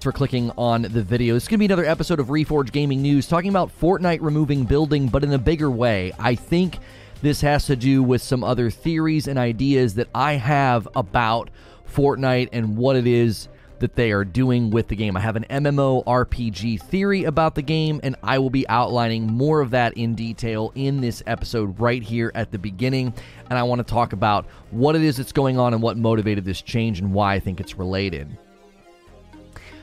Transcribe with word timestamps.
for 0.00 0.12
clicking 0.12 0.50
on 0.56 0.82
the 0.82 1.02
video. 1.02 1.34
This 1.34 1.44
is 1.44 1.48
going 1.48 1.58
to 1.58 1.60
be 1.60 1.66
another 1.66 1.84
episode 1.84 2.20
of 2.20 2.28
Reforge 2.28 2.72
Gaming 2.72 3.02
News 3.02 3.26
talking 3.26 3.50
about 3.50 3.70
Fortnite 3.80 4.20
removing 4.22 4.64
building, 4.64 5.08
but 5.08 5.22
in 5.22 5.32
a 5.32 5.38
bigger 5.38 5.70
way. 5.70 6.12
I 6.18 6.34
think 6.34 6.78
this 7.20 7.42
has 7.42 7.66
to 7.66 7.76
do 7.76 8.02
with 8.02 8.22
some 8.22 8.42
other 8.42 8.70
theories 8.70 9.28
and 9.28 9.38
ideas 9.38 9.94
that 9.94 10.08
I 10.14 10.34
have 10.34 10.88
about 10.96 11.50
Fortnite 11.94 12.48
and 12.52 12.78
what 12.78 12.96
it 12.96 13.06
is 13.06 13.48
that 13.80 13.94
they 13.94 14.12
are 14.12 14.24
doing 14.24 14.70
with 14.70 14.88
the 14.88 14.96
game. 14.96 15.16
I 15.16 15.20
have 15.20 15.36
an 15.36 15.44
MMO 15.50 16.04
RPG 16.04 16.82
theory 16.82 17.24
about 17.24 17.54
the 17.54 17.62
game, 17.62 18.00
and 18.02 18.16
I 18.22 18.38
will 18.38 18.50
be 18.50 18.68
outlining 18.68 19.26
more 19.26 19.60
of 19.60 19.70
that 19.70 19.94
in 19.94 20.14
detail 20.14 20.72
in 20.74 21.00
this 21.00 21.22
episode 21.26 21.78
right 21.78 22.02
here 22.02 22.30
at 22.34 22.52
the 22.52 22.58
beginning. 22.58 23.12
And 23.48 23.58
I 23.58 23.62
want 23.64 23.80
to 23.80 23.84
talk 23.84 24.12
about 24.12 24.46
what 24.70 24.96
it 24.96 25.02
is 25.02 25.16
that's 25.16 25.32
going 25.32 25.58
on 25.58 25.74
and 25.74 25.82
what 25.82 25.96
motivated 25.96 26.44
this 26.44 26.62
change 26.62 27.00
and 27.00 27.12
why 27.12 27.34
I 27.34 27.40
think 27.40 27.60
it's 27.60 27.76
related. 27.76 28.36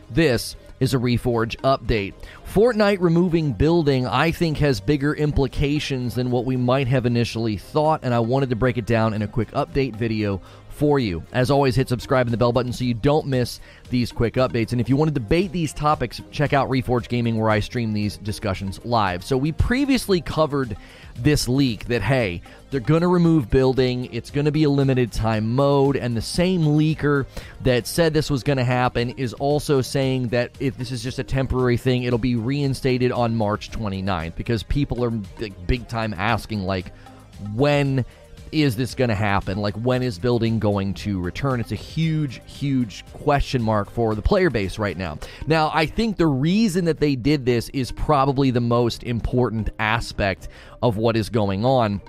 This 0.09 0.55
is 0.79 0.93
a 0.93 0.97
Reforge 0.97 1.57
update. 1.57 2.13
Fortnite 2.53 2.99
removing 3.01 3.53
building, 3.53 4.07
I 4.07 4.31
think, 4.31 4.57
has 4.59 4.79
bigger 4.79 5.13
implications 5.13 6.15
than 6.15 6.31
what 6.31 6.45
we 6.45 6.55
might 6.55 6.87
have 6.87 7.05
initially 7.05 7.57
thought, 7.57 8.01
and 8.03 8.13
I 8.13 8.19
wanted 8.19 8.49
to 8.51 8.55
break 8.55 8.77
it 8.77 8.85
down 8.85 9.13
in 9.13 9.21
a 9.21 9.27
quick 9.27 9.51
update 9.51 9.95
video 9.95 10.41
for 10.77 10.99
you. 10.99 11.23
As 11.31 11.49
always, 11.49 11.75
hit 11.75 11.89
subscribe 11.89 12.27
and 12.27 12.33
the 12.33 12.37
bell 12.37 12.53
button 12.53 12.71
so 12.71 12.83
you 12.83 12.93
don't 12.93 13.25
miss 13.25 13.59
these 13.89 14.11
quick 14.11 14.35
updates. 14.35 14.73
And 14.73 14.79
if 14.79 14.87
you 14.87 14.95
want 14.95 15.09
to 15.09 15.13
debate 15.13 15.51
these 15.51 15.73
topics, 15.73 16.21
check 16.31 16.53
out 16.53 16.69
Reforge 16.69 17.07
Gaming 17.07 17.37
where 17.37 17.49
I 17.49 17.59
stream 17.59 17.93
these 17.93 18.17
discussions 18.17 18.79
live. 18.85 19.23
So 19.23 19.37
we 19.37 19.51
previously 19.51 20.21
covered 20.21 20.77
this 21.15 21.47
leak 21.47 21.85
that 21.85 22.03
hey, 22.03 22.43
they're 22.69 22.79
going 22.79 23.01
to 23.01 23.07
remove 23.07 23.49
building, 23.49 24.13
it's 24.13 24.29
going 24.29 24.45
to 24.45 24.51
be 24.51 24.65
a 24.65 24.69
limited 24.69 25.11
time 25.11 25.55
mode, 25.55 25.95
and 25.95 26.15
the 26.15 26.21
same 26.21 26.61
leaker 26.61 27.25
that 27.61 27.87
said 27.87 28.13
this 28.13 28.29
was 28.29 28.43
going 28.43 28.57
to 28.57 28.63
happen 28.63 29.11
is 29.11 29.33
also 29.33 29.81
saying 29.81 30.27
that 30.27 30.51
if 30.59 30.77
this 30.77 30.91
is 30.91 31.01
just 31.01 31.17
a 31.17 31.23
temporary 31.23 31.77
thing, 31.77 32.03
it'll 32.03 32.19
be 32.19 32.35
reinstated 32.35 33.11
on 33.11 33.35
March 33.35 33.71
29th 33.71 34.35
because 34.35 34.61
people 34.63 35.03
are 35.03 35.09
big 35.09 35.87
time 35.87 36.13
asking 36.13 36.63
like 36.63 36.91
when 37.53 38.05
is 38.51 38.75
this 38.75 38.95
going 38.95 39.09
to 39.09 39.15
happen? 39.15 39.57
Like, 39.57 39.75
when 39.75 40.01
is 40.01 40.19
building 40.19 40.59
going 40.59 40.93
to 40.95 41.19
return? 41.19 41.59
It's 41.59 41.71
a 41.71 41.75
huge, 41.75 42.41
huge 42.45 43.05
question 43.13 43.61
mark 43.61 43.89
for 43.89 44.15
the 44.15 44.21
player 44.21 44.49
base 44.49 44.79
right 44.79 44.97
now. 44.97 45.19
Now, 45.45 45.71
I 45.73 45.85
think 45.85 46.17
the 46.17 46.27
reason 46.27 46.85
that 46.85 46.99
they 46.99 47.15
did 47.15 47.45
this 47.45 47.69
is 47.69 47.91
probably 47.91 48.51
the 48.51 48.61
most 48.61 49.03
important 49.03 49.69
aspect 49.79 50.47
of 50.81 50.97
what 50.97 51.17
is 51.17 51.29
going 51.29 51.65
on. 51.65 52.01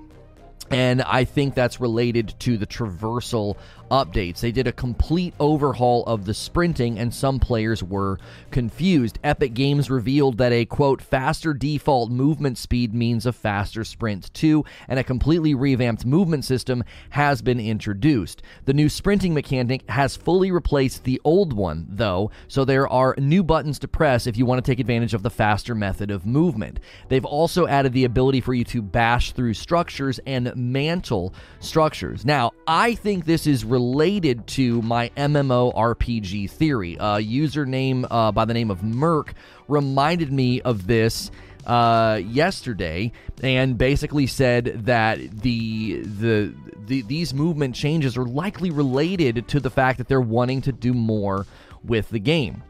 And 0.70 1.02
I 1.02 1.24
think 1.24 1.54
that's 1.54 1.80
related 1.80 2.34
to 2.40 2.58
the 2.58 2.66
traversal 2.66 3.56
updates. 3.90 4.40
They 4.40 4.52
did 4.52 4.66
a 4.66 4.72
complete 4.72 5.34
overhaul 5.40 6.04
of 6.06 6.24
the 6.24 6.34
sprinting, 6.34 6.98
and 6.98 7.12
some 7.12 7.38
players 7.38 7.82
were 7.82 8.18
confused. 8.50 9.18
Epic 9.24 9.54
Games 9.54 9.90
revealed 9.90 10.38
that 10.38 10.52
a 10.52 10.64
quote, 10.64 11.02
faster 11.02 11.54
default 11.54 12.10
movement 12.10 12.58
speed 12.58 12.94
means 12.94 13.26
a 13.26 13.32
faster 13.32 13.84
sprint 13.84 14.32
too, 14.34 14.64
and 14.88 14.98
a 14.98 15.04
completely 15.04 15.54
revamped 15.54 16.04
movement 16.04 16.44
system 16.44 16.84
has 17.10 17.42
been 17.42 17.60
introduced. 17.60 18.42
The 18.64 18.74
new 18.74 18.88
sprinting 18.88 19.34
mechanic 19.34 19.88
has 19.90 20.16
fully 20.16 20.50
replaced 20.50 21.04
the 21.04 21.20
old 21.24 21.52
one, 21.52 21.86
though, 21.88 22.30
so 22.48 22.64
there 22.64 22.88
are 22.88 23.14
new 23.18 23.42
buttons 23.42 23.78
to 23.80 23.88
press 23.88 24.26
if 24.26 24.36
you 24.36 24.46
want 24.46 24.64
to 24.64 24.70
take 24.70 24.80
advantage 24.80 25.14
of 25.14 25.22
the 25.22 25.30
faster 25.30 25.74
method 25.74 26.10
of 26.10 26.26
movement. 26.26 26.80
They've 27.08 27.24
also 27.24 27.66
added 27.66 27.92
the 27.92 28.04
ability 28.04 28.40
for 28.40 28.54
you 28.54 28.64
to 28.64 28.82
bash 28.82 29.32
through 29.32 29.54
structures 29.54 30.20
and 30.26 30.54
mantle 30.56 31.34
structures. 31.60 32.24
Now, 32.24 32.52
I 32.66 32.94
think 32.94 33.24
this 33.24 33.46
is 33.46 33.64
related 33.78 34.44
to 34.44 34.82
my 34.82 35.08
MMO 35.16 35.72
RPG 35.72 36.50
theory. 36.50 36.94
A 36.96 37.18
username 37.18 38.04
uh, 38.10 38.32
by 38.32 38.44
the 38.44 38.52
name 38.52 38.72
of 38.72 38.82
Merc 38.82 39.34
reminded 39.68 40.32
me 40.32 40.60
of 40.62 40.88
this 40.88 41.30
uh, 41.64 42.20
yesterday 42.24 43.12
and 43.40 43.78
basically 43.78 44.26
said 44.26 44.86
that 44.86 45.20
the, 45.42 46.00
the 46.02 46.52
the 46.86 47.02
these 47.02 47.32
movement 47.32 47.76
changes 47.76 48.16
are 48.16 48.24
likely 48.24 48.70
related 48.70 49.46
to 49.46 49.60
the 49.60 49.70
fact 49.70 49.98
that 49.98 50.08
they're 50.08 50.20
wanting 50.20 50.60
to 50.62 50.72
do 50.72 50.92
more 50.92 51.46
with 51.84 52.08
the 52.08 52.18
game. 52.18 52.64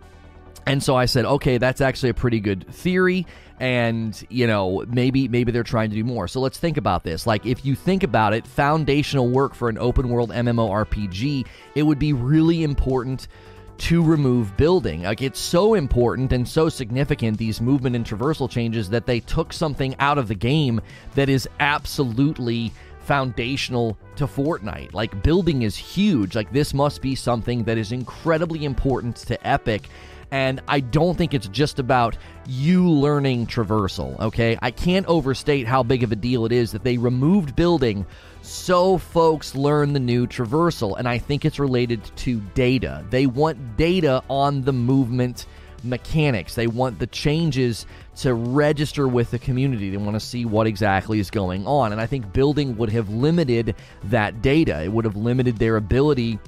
And 0.67 0.83
so 0.83 0.95
I 0.95 1.07
said, 1.07 1.25
okay, 1.25 1.57
that's 1.57 1.81
actually 1.81 2.11
a 2.11 2.15
pretty 2.15 2.41
good 2.41 2.67
theory 2.71 3.27
and 3.61 4.25
you 4.29 4.47
know 4.47 4.85
maybe 4.89 5.29
maybe 5.29 5.51
they're 5.51 5.63
trying 5.63 5.91
to 5.91 5.97
do 5.97 6.05
more 6.05 6.29
so 6.29 6.41
let's 6.41 6.59
think 6.59 6.77
about 6.77 7.03
this 7.03 7.27
like 7.27 7.45
if 7.45 7.65
you 7.65 7.75
think 7.75 8.03
about 8.03 8.33
it 8.33 8.47
foundational 8.47 9.29
work 9.29 9.55
for 9.55 9.69
an 9.69 9.79
open 9.79 10.09
world 10.09 10.31
mmorpg 10.31 11.47
it 11.75 11.83
would 11.83 11.99
be 11.99 12.13
really 12.13 12.63
important 12.63 13.29
to 13.77 14.03
remove 14.03 14.57
building 14.57 15.03
like 15.03 15.23
it's 15.23 15.39
so 15.39 15.75
important 15.75 16.33
and 16.33 16.49
so 16.49 16.69
significant 16.69 17.39
these 17.39 17.61
movement 17.61 17.95
and 17.95 18.05
traversal 18.05 18.51
changes 18.51 18.89
that 18.89 19.07
they 19.07 19.21
took 19.21 19.53
something 19.53 19.95
out 19.99 20.19
of 20.19 20.29
the 20.29 20.35
game 20.35 20.81
that 21.15 21.29
is 21.29 21.49
absolutely 21.61 22.73
foundational 23.09 23.97
to 24.17 24.27
Fortnite. 24.27 24.93
Like 24.93 25.23
building 25.23 25.63
is 25.63 25.79
huge. 25.79 26.35
Like 26.37 26.53
this 26.53 26.75
must 26.75 27.01
be 27.01 27.15
something 27.15 27.65
that 27.65 27.79
is 27.79 27.91
incredibly 27.91 28.67
important 28.67 29.17
to 29.17 29.47
Epic 29.49 29.89
and 30.31 30.61
I 30.69 30.81
don't 30.81 31.17
think 31.17 31.35
it's 31.35 31.49
just 31.49 31.79
about 31.79 32.17
you 32.47 32.89
learning 32.89 33.47
traversal, 33.47 34.19
okay? 34.21 34.59
I 34.61 34.71
can't 34.71 35.07
overstate 35.07 35.67
how 35.67 35.83
big 35.83 36.03
of 36.03 36.13
a 36.13 36.17
deal 36.17 36.45
it 36.45 36.53
is 36.53 36.73
that 36.73 36.85
they 36.85 36.99
removed 36.99 37.57
building 37.57 38.07
so 38.43 38.99
folks 38.99 39.55
learn 39.55 39.93
the 39.93 40.01
new 40.01 40.27
traversal. 40.27 40.99
And 40.99 41.09
I 41.09 41.19
think 41.19 41.45
it's 41.45 41.59
related 41.59 42.05
to 42.17 42.41
data. 42.55 43.05
They 43.11 43.27
want 43.27 43.77
data 43.77 44.23
on 44.29 44.63
the 44.63 44.73
movement 44.73 45.47
mechanics. 45.85 46.55
They 46.55 46.67
want 46.67 46.99
the 46.99 47.07
changes 47.07 47.87
to 48.17 48.35
register 48.35 49.07
with 49.07 49.31
the 49.31 49.39
community. 49.39 49.91
They 49.91 49.97
want 49.97 50.15
to 50.15 50.21
see 50.21 50.45
what 50.45 50.67
exactly 50.67 51.21
is 51.21 51.31
going 51.31 51.67
on. 51.67 51.93
And 51.93 52.01
I 52.01 52.07
think 52.07 52.33
building 52.33 52.77
would 52.77 52.91
have 52.91 53.09
limited 53.09 53.77
that 54.05 54.43
data. 54.43 54.83
It 54.83 54.93
would 54.93 55.05
have 55.05 55.17
limited 55.17 55.59
their 55.59 55.77
ability 55.77 56.39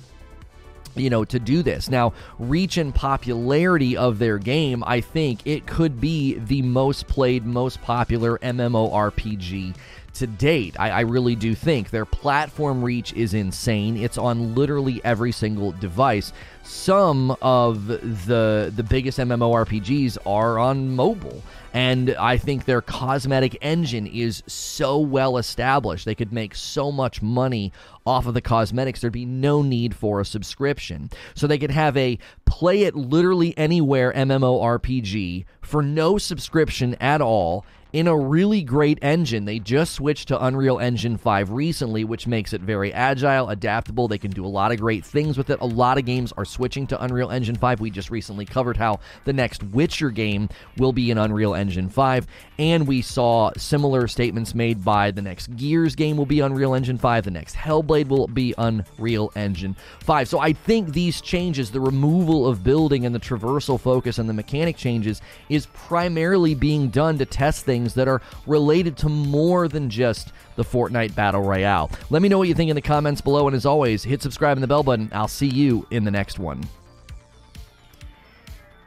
you 0.95 1.11
know, 1.11 1.25
to 1.25 1.39
do 1.39 1.62
this. 1.62 1.89
Now, 1.89 2.12
reach 2.39 2.77
and 2.77 2.95
popularity 2.95 3.97
of 3.97 4.19
their 4.19 4.39
game, 4.39 4.83
I 4.87 5.01
think 5.01 5.41
it 5.45 5.67
could 5.67 6.01
be 6.01 6.34
the 6.34 6.62
most 6.62 7.06
played, 7.06 7.47
most 7.47 7.81
popular 7.83 8.39
MMORPG 8.39 9.75
to 10.15 10.27
date. 10.27 10.75
I, 10.78 10.91
I, 10.91 11.01
really 11.01 11.37
do 11.37 11.55
think 11.55 11.91
their 11.91 12.05
platform 12.05 12.83
reach 12.83 13.12
is 13.12 13.33
insane. 13.33 13.97
It's 13.97 14.19
on 14.19 14.55
literally 14.55 15.01
every 15.05 15.33
single 15.33 15.73
device. 15.73 16.33
Some 16.70 17.36
of 17.42 17.88
the 17.88 18.72
the 18.75 18.86
biggest 18.88 19.19
MMORPGs 19.19 20.19
are 20.25 20.56
on 20.60 20.94
mobile. 20.94 21.42
And 21.75 22.14
I 22.14 22.38
think 22.38 22.64
their 22.64 22.81
cosmetic 22.81 23.58
engine 23.60 24.06
is 24.06 24.44
so 24.47 24.98
well 24.98 25.36
established. 25.36 26.04
They 26.04 26.14
could 26.14 26.32
make 26.32 26.54
so 26.54 26.92
much 26.92 27.22
money 27.22 27.72
off 28.06 28.26
of 28.26 28.34
the 28.34 28.41
cosmetics. 28.41 29.00
There'd 29.00 29.12
be 29.12 29.26
no 29.26 29.62
need 29.62 29.97
for 29.97 30.20
a 30.20 30.25
subscription. 30.25 31.10
So 31.34 31.48
they 31.48 31.59
could 31.59 31.72
have 31.72 31.97
a 31.97 32.19
play 32.44 32.84
it 32.84 32.94
literally 32.94 33.53
anywhere 33.59 34.12
MMORPG 34.12 35.47
for 35.62 35.82
no 35.82 36.19
subscription 36.19 36.94
at 37.00 37.20
all 37.20 37.64
in 37.92 38.06
a 38.06 38.16
really 38.16 38.62
great 38.62 38.98
engine. 39.03 39.44
They 39.44 39.59
just 39.59 39.94
switched 39.94 40.28
to 40.28 40.44
Unreal 40.44 40.78
Engine 40.78 41.16
5 41.16 41.50
recently, 41.50 42.04
which 42.04 42.26
makes 42.26 42.53
it 42.53 42.60
very 42.60 42.92
agile, 42.92 43.48
adaptable. 43.48 44.09
They 44.09 44.19
can 44.19 44.30
do 44.30 44.44
a 44.44 44.48
lot 44.48 44.72
of 44.72 44.78
great 44.78 45.04
things 45.04 45.36
with 45.36 45.50
it. 45.50 45.60
A 45.60 45.66
lot 45.66 45.98
of 45.98 46.04
games 46.04 46.32
are 46.36 46.44
switching 46.60 46.87
to 46.87 47.03
Unreal 47.03 47.31
Engine 47.31 47.56
5. 47.56 47.81
We 47.81 47.91
just 47.91 48.10
recently 48.10 48.44
covered 48.44 48.76
how 48.76 49.00
the 49.25 49.32
next 49.32 49.62
Witcher 49.62 50.10
game 50.10 50.50
will 50.76 50.93
be 50.93 51.10
in 51.10 51.16
Unreal 51.16 51.54
Engine 51.54 51.88
5, 51.88 52.26
and 52.59 52.87
we 52.87 53.00
saw 53.00 53.50
similar 53.56 54.06
statements 54.06 54.54
made 54.54 54.84
by 54.84 55.10
the 55.10 55.22
next 55.22 55.56
Gears 55.56 55.94
game 55.94 56.19
will 56.19 56.26
be 56.26 56.41
Unreal 56.41 56.75
Engine 56.75 56.98
5, 56.98 57.25
the 57.25 57.31
next 57.31 57.56
Hellblade 57.56 58.09
will 58.09 58.26
be 58.26 58.53
Unreal 58.59 59.32
Engine 59.34 59.75
5. 60.00 60.28
So 60.28 60.38
I 60.38 60.53
think 60.53 60.93
these 60.93 61.22
changes, 61.22 61.71
the 61.71 61.81
removal 61.81 62.47
of 62.47 62.62
building 62.62 63.06
and 63.06 63.15
the 63.15 63.21
traversal 63.21 63.81
focus 63.81 64.19
and 64.19 64.28
the 64.28 64.34
mechanic 64.34 64.77
changes, 64.77 65.22
is 65.48 65.65
primarily 65.65 66.54
being 66.54 66.91
done 66.91 67.16
to 67.16 67.24
test 67.24 67.65
things 67.65 67.95
that 67.95 68.07
are 68.07 68.21
related 68.47 68.98
to 68.98 69.09
more 69.09 69.66
than 69.66 69.89
just 69.89 70.34
the 70.60 70.65
Fortnite 70.65 71.15
Battle 71.15 71.41
Royale. 71.41 71.91
Let 72.10 72.21
me 72.21 72.28
know 72.28 72.36
what 72.36 72.47
you 72.47 72.54
think 72.54 72.68
in 72.68 72.77
the 72.77 72.83
comments 72.83 73.22
below, 73.22 73.47
and 73.47 73.57
as 73.57 73.65
always, 73.65 74.04
hit 74.04 74.21
subscribe 74.21 74.59
and 74.59 74.62
the 74.62 74.68
bell 74.68 74.83
button. 74.83 75.09
I'll 75.10 75.27
see 75.27 75.47
you 75.47 75.86
in 75.91 76.04
the 76.04 76.10
next 76.10 76.39
one. 76.39 76.62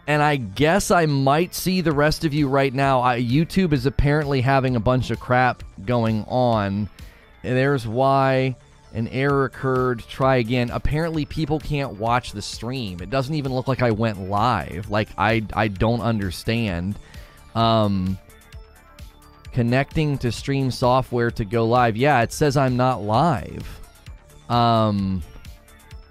And 0.05 0.21
I 0.21 0.35
guess 0.35 0.91
I 0.91 1.07
might 1.07 1.55
see 1.55 1.81
the 1.81 1.91
rest 1.91 2.25
of 2.25 2.33
you 2.33 2.47
right 2.47 2.71
now. 2.71 3.01
I, 3.01 3.19
YouTube 3.19 3.73
is 3.73 3.87
apparently 3.87 4.41
having 4.41 4.75
a 4.75 4.79
bunch 4.79 5.09
of 5.09 5.19
crap 5.19 5.63
going 5.83 6.25
on. 6.27 6.89
And 7.41 7.57
there's 7.57 7.87
why 7.87 8.55
an 8.93 9.07
error 9.07 9.45
occurred. 9.45 10.03
Try 10.07 10.35
again. 10.35 10.69
Apparently, 10.69 11.25
people 11.25 11.59
can't 11.59 11.93
watch 11.93 12.33
the 12.33 12.41
stream. 12.43 13.01
It 13.01 13.09
doesn't 13.09 13.33
even 13.33 13.51
look 13.51 13.67
like 13.67 13.81
I 13.81 13.91
went 13.91 14.29
live. 14.29 14.91
Like 14.91 15.09
I, 15.17 15.41
I 15.53 15.69
don't 15.69 16.01
understand. 16.01 16.99
Um, 17.55 18.19
connecting 19.53 20.17
to 20.19 20.31
stream 20.31 20.71
software 20.71 21.31
to 21.31 21.45
go 21.45 21.65
live. 21.65 21.95
Yeah, 21.95 22.21
it 22.21 22.33
says 22.33 22.57
I'm 22.57 22.75
not 22.75 23.01
live. 23.01 23.79
Um 24.49 25.23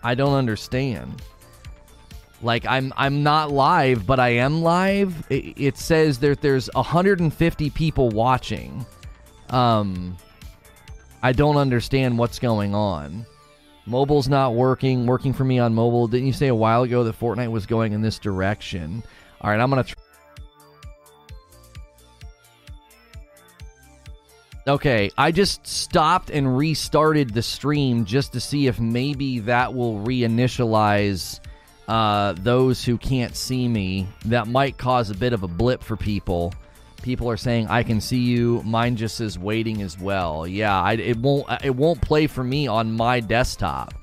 I 0.03 0.15
don't 0.15 0.35
understand. 0.35 1.23
Like 2.43 2.67
I'm 2.67 2.93
I'm 2.97 3.23
not 3.23 3.53
live, 3.53 4.07
but 4.07 4.19
I 4.19 4.31
am 4.31 4.63
live. 4.63 5.25
It, 5.31 5.55
it 5.57 5.79
says 5.79 6.19
that 6.21 6.41
there's 6.41 6.69
150 6.75 7.71
people 7.71 8.09
watching. 8.11 8.85
Um, 9.51 10.17
I 11.23 11.33
don't 11.33 11.57
understand 11.57 12.19
what's 12.19 12.39
going 12.41 12.75
on. 12.75 13.27
Mobile's 13.87 14.29
not 14.29 14.55
working. 14.55 15.07
Working 15.07 15.33
for 15.33 15.45
me 15.45 15.59
on 15.59 15.75
mobile. 15.75 16.09
Didn't 16.09 16.27
you 16.27 16.33
say 16.33 16.49
a 16.49 16.55
while 16.55 16.83
ago 16.83 17.05
that 17.05 17.19
Fortnite 17.19 17.51
was 17.51 17.67
going 17.67 17.93
in 17.93 18.03
this 18.03 18.19
direction? 18.19 19.05
All 19.41 19.51
right, 19.51 19.61
I'm 19.61 19.71
gonna. 19.71 19.85
Tr- 19.85 19.95
Okay, 24.67 25.11
I 25.19 25.33
just 25.33 25.67
stopped 25.67 26.31
and 26.31 26.57
restarted 26.57 27.35
the 27.35 27.43
stream 27.43 28.05
just 28.05 28.33
to 28.35 28.41
see 28.41 28.69
if 28.69 28.79
maybe 28.79 29.41
that 29.41 29.75
will 29.75 29.97
reinitialize 29.97 31.41
uh, 31.89 32.35
those 32.39 32.85
who 32.85 32.97
can't 32.97 33.35
see 33.35 33.67
me. 33.67 34.07
That 34.27 34.47
might 34.47 34.79
cause 34.79 35.11
a 35.11 35.15
bit 35.15 35.33
of 35.33 35.43
a 35.43 35.49
blip 35.49 35.83
for 35.83 35.97
people. 35.97 36.55
People 37.03 37.29
are 37.29 37.37
saying 37.37 37.67
I 37.67 37.83
can 37.83 38.01
see 38.01 38.21
you. 38.21 38.63
Mine 38.65 38.95
just 38.95 39.17
says 39.17 39.37
waiting 39.37 39.83
as 39.83 39.99
well. 39.99 40.47
Yeah, 40.47 40.81
I, 40.81 40.93
it 40.93 41.17
won't 41.17 41.47
it 41.65 41.75
won't 41.75 42.01
play 42.01 42.29
for 42.29 42.45
me 42.45 42.69
on 42.69 42.93
my 42.93 43.19
desktop. 43.19 43.95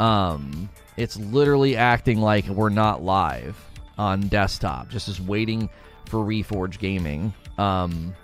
Um, 0.00 0.68
it's 0.96 1.16
literally 1.16 1.76
acting 1.76 2.20
like 2.20 2.46
we're 2.48 2.70
not 2.70 3.04
live 3.04 3.56
on 3.96 4.22
desktop. 4.22 4.88
Just 4.88 5.06
as 5.06 5.20
waiting 5.20 5.70
for 6.06 6.18
Reforge 6.18 6.80
Gaming. 6.80 7.32
Um, 7.56 8.14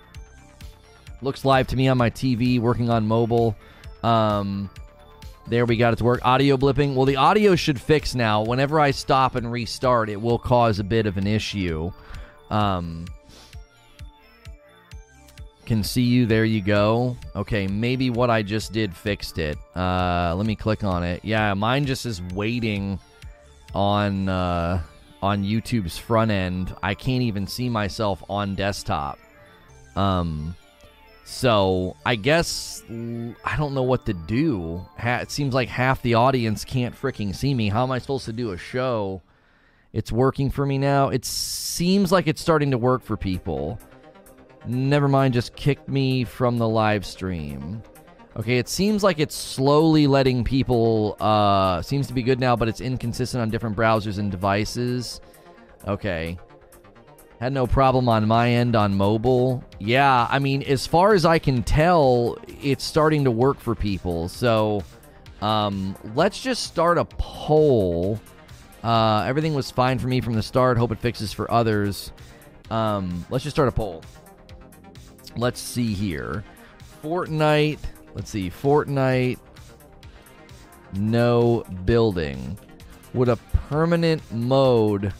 looks 1.23 1.45
live 1.45 1.67
to 1.67 1.75
me 1.75 1.87
on 1.87 1.97
my 1.97 2.09
TV. 2.09 2.59
Working 2.59 2.89
on 2.89 3.07
mobile. 3.07 3.55
Um, 4.03 4.69
there 5.47 5.65
we 5.65 5.77
got 5.77 5.93
it 5.93 5.97
to 5.97 6.03
work. 6.03 6.23
Audio 6.23 6.57
blipping. 6.57 6.95
Well, 6.95 7.05
the 7.05 7.17
audio 7.17 7.55
should 7.55 7.79
fix 7.79 8.15
now. 8.15 8.43
Whenever 8.43 8.79
I 8.79 8.91
stop 8.91 9.35
and 9.35 9.51
restart, 9.51 10.09
it 10.09 10.21
will 10.21 10.39
cause 10.39 10.79
a 10.79 10.83
bit 10.83 11.05
of 11.05 11.17
an 11.17 11.27
issue. 11.27 11.91
Um, 12.49 13.05
can 15.65 15.83
see 15.83 16.03
you. 16.03 16.25
There 16.25 16.45
you 16.45 16.61
go. 16.61 17.17
Okay, 17.35 17.67
maybe 17.67 18.09
what 18.09 18.29
I 18.29 18.41
just 18.41 18.73
did 18.73 18.95
fixed 18.95 19.37
it. 19.37 19.57
Uh, 19.75 20.33
let 20.35 20.45
me 20.45 20.55
click 20.55 20.83
on 20.83 21.03
it. 21.03 21.23
Yeah, 21.23 21.53
mine 21.53 21.85
just 21.85 22.05
is 22.05 22.21
waiting 22.33 22.99
on 23.73 24.29
uh, 24.29 24.81
on 25.21 25.43
YouTube's 25.43 25.97
front 25.97 26.31
end. 26.31 26.75
I 26.83 26.93
can't 26.93 27.23
even 27.23 27.47
see 27.47 27.69
myself 27.69 28.23
on 28.29 28.55
desktop. 28.55 29.19
Um, 29.95 30.55
so 31.25 31.95
I 32.05 32.15
guess 32.15 32.83
I 32.89 33.55
don't 33.57 33.73
know 33.73 33.83
what 33.83 34.05
to 34.05 34.13
do. 34.13 34.85
it 34.97 35.31
seems 35.31 35.53
like 35.53 35.69
half 35.69 36.01
the 36.01 36.15
audience 36.15 36.65
can't 36.65 36.95
freaking 36.95 37.35
see 37.35 37.53
me. 37.53 37.69
How 37.69 37.83
am 37.83 37.91
I 37.91 37.99
supposed 37.99 38.25
to 38.25 38.33
do 38.33 38.51
a 38.51 38.57
show? 38.57 39.21
It's 39.93 40.11
working 40.11 40.49
for 40.49 40.65
me 40.65 40.77
now. 40.77 41.09
It 41.09 41.23
seems 41.23 42.11
like 42.11 42.27
it's 42.27 42.41
starting 42.41 42.71
to 42.71 42.77
work 42.77 43.03
for 43.03 43.15
people. 43.15 43.79
Never 44.65 45.07
mind, 45.07 45.33
just 45.33 45.55
kick 45.55 45.87
me 45.87 46.23
from 46.23 46.57
the 46.57 46.67
live 46.67 47.05
stream. 47.05 47.83
Okay, 48.35 48.57
it 48.57 48.67
seems 48.67 49.03
like 49.03 49.19
it's 49.19 49.35
slowly 49.35 50.07
letting 50.07 50.43
people. 50.43 51.15
Uh, 51.19 51.81
seems 51.83 52.07
to 52.07 52.13
be 52.13 52.23
good 52.23 52.39
now, 52.39 52.55
but 52.55 52.67
it's 52.67 52.81
inconsistent 52.81 53.41
on 53.41 53.49
different 53.49 53.77
browsers 53.77 54.17
and 54.17 54.31
devices. 54.31 55.21
Okay. 55.87 56.39
Had 57.43 57.51
no 57.51 57.67
problem 57.67 58.07
on 58.07 58.25
my 58.25 58.51
end 58.51 58.73
on 58.73 58.95
mobile. 58.95 59.65
Yeah, 59.77 60.29
I 60.31 60.39
mean, 60.39 60.63
as 60.63 60.87
far 60.87 61.13
as 61.13 61.25
I 61.25 61.39
can 61.39 61.61
tell, 61.61 62.37
it's 62.47 62.85
starting 62.85 63.25
to 63.25 63.31
work 63.31 63.59
for 63.59 63.75
people. 63.75 64.29
So, 64.29 64.81
um, 65.41 65.97
let's 66.15 66.41
just 66.41 66.63
start 66.63 66.97
a 66.97 67.03
poll. 67.03 68.17
Uh, 68.81 69.25
everything 69.27 69.55
was 69.55 69.69
fine 69.69 69.99
for 69.99 70.07
me 70.07 70.21
from 70.21 70.35
the 70.35 70.41
start. 70.41 70.77
Hope 70.77 70.93
it 70.93 70.99
fixes 70.99 71.33
for 71.33 71.51
others. 71.51 72.13
Um, 72.69 73.25
let's 73.29 73.43
just 73.43 73.57
start 73.57 73.67
a 73.67 73.73
poll. 73.73 74.05
Let's 75.35 75.59
see 75.59 75.93
here. 75.93 76.45
Fortnite. 77.03 77.79
Let's 78.13 78.29
see. 78.29 78.49
Fortnite. 78.49 79.37
No 80.93 81.65
building. 81.83 82.57
Would 83.13 83.27
a 83.27 83.35
permanent 83.67 84.21
mode 84.31 85.11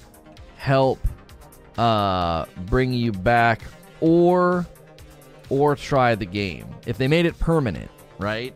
help 0.55 0.99
uh, 1.77 2.45
bring 2.65 2.93
you 2.93 3.11
back 3.11 3.61
or 3.99 4.65
or 5.49 5.75
try 5.75 6.15
the 6.15 6.25
game. 6.25 6.67
If 6.85 6.97
they 6.97 7.07
made 7.07 7.25
it 7.25 7.37
permanent, 7.39 7.91
right? 8.17 8.55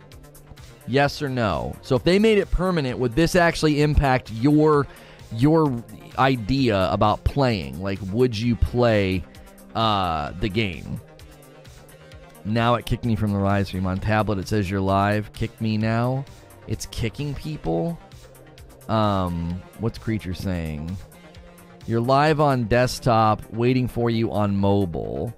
Yes 0.88 1.22
or 1.22 1.30
no. 1.30 1.76
So 1.82 1.96
if 1.96 2.04
they 2.04 2.18
made 2.18 2.38
it 2.38 2.50
permanent, 2.50 2.98
would 3.00 3.14
this 3.14 3.36
actually 3.36 3.82
impact 3.82 4.32
your 4.32 4.88
your 5.32 5.84
idea 6.18 6.92
about 6.92 7.24
playing? 7.24 7.82
Like 7.82 8.00
would 8.12 8.38
you 8.38 8.56
play 8.56 9.24
uh, 9.76 10.32
the 10.40 10.50
game? 10.50 11.00
Now 12.46 12.76
it 12.76 12.86
kicked 12.86 13.04
me 13.04 13.16
from 13.18 13.34
the 13.34 13.40
live 13.40 13.68
stream 13.68 13.86
on 13.86 14.00
tablet. 14.00 14.40
It 14.40 14.48
says 14.48 14.72
you're 14.72 14.80
live. 14.80 15.34
Kick 15.34 15.60
me 15.60 15.78
now. 15.78 16.24
It's 16.68 16.86
kicking 16.88 17.34
people. 17.34 18.00
Um, 18.88 19.62
what's 19.80 19.98
creature 19.98 20.34
saying? 20.34 20.96
You're 21.88 22.02
live 22.02 22.42
on 22.42 22.66
desktop, 22.66 23.42
waiting 23.54 23.88
for 23.88 24.10
you 24.10 24.30
on 24.30 24.58
mobile. 24.58 25.34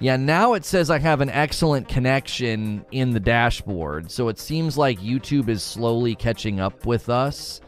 Yeah, 0.00 0.16
now 0.16 0.54
it 0.54 0.64
says 0.64 0.90
I 0.90 0.98
have 0.98 1.20
an 1.20 1.30
excellent 1.30 1.86
connection 1.86 2.84
in 2.90 3.10
the 3.10 3.20
dashboard. 3.20 4.10
So 4.10 4.28
it 4.28 4.40
seems 4.40 4.76
like 4.76 4.98
YouTube 4.98 5.48
is 5.48 5.62
slowly 5.62 6.16
catching 6.16 6.58
up 6.58 6.86
with 6.86 7.08
us. 7.08 7.60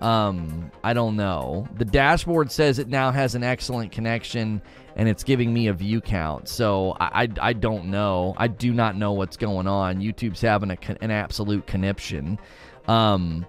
Um, 0.00 0.72
I 0.82 0.94
don't 0.94 1.14
know. 1.14 1.68
The 1.76 1.84
dashboard 1.84 2.50
says 2.50 2.80
it 2.80 2.88
now 2.88 3.12
has 3.12 3.36
an 3.36 3.44
excellent 3.44 3.92
connection 3.92 4.60
and 4.96 5.08
it's 5.08 5.22
giving 5.22 5.54
me 5.54 5.68
a 5.68 5.72
view 5.72 6.00
count. 6.00 6.48
So 6.48 6.96
I, 6.98 7.22
I, 7.22 7.28
I 7.40 7.52
don't 7.52 7.84
know. 7.84 8.34
I 8.36 8.48
do 8.48 8.72
not 8.72 8.96
know 8.96 9.12
what's 9.12 9.36
going 9.36 9.68
on. 9.68 10.00
YouTube's 10.00 10.40
having 10.40 10.72
a, 10.72 10.78
an 11.00 11.12
absolute 11.12 11.68
conniption. 11.68 12.40
Um, 12.88 13.46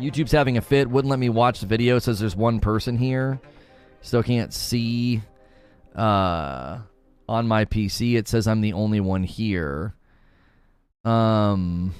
YouTube's 0.00 0.32
having 0.32 0.56
a 0.56 0.60
fit. 0.60 0.88
Wouldn't 0.88 1.10
let 1.10 1.18
me 1.18 1.28
watch 1.28 1.60
the 1.60 1.66
video. 1.66 1.98
Says 1.98 2.20
there's 2.20 2.36
one 2.36 2.60
person 2.60 2.96
here. 2.96 3.40
Still 4.02 4.22
can't 4.22 4.52
see 4.52 5.22
uh, 5.94 6.78
on 7.28 7.46
my 7.46 7.64
PC. 7.64 8.16
It 8.16 8.28
says 8.28 8.46
I'm 8.46 8.60
the 8.60 8.72
only 8.72 9.00
one 9.00 9.22
here. 9.22 9.94
Um. 11.04 11.94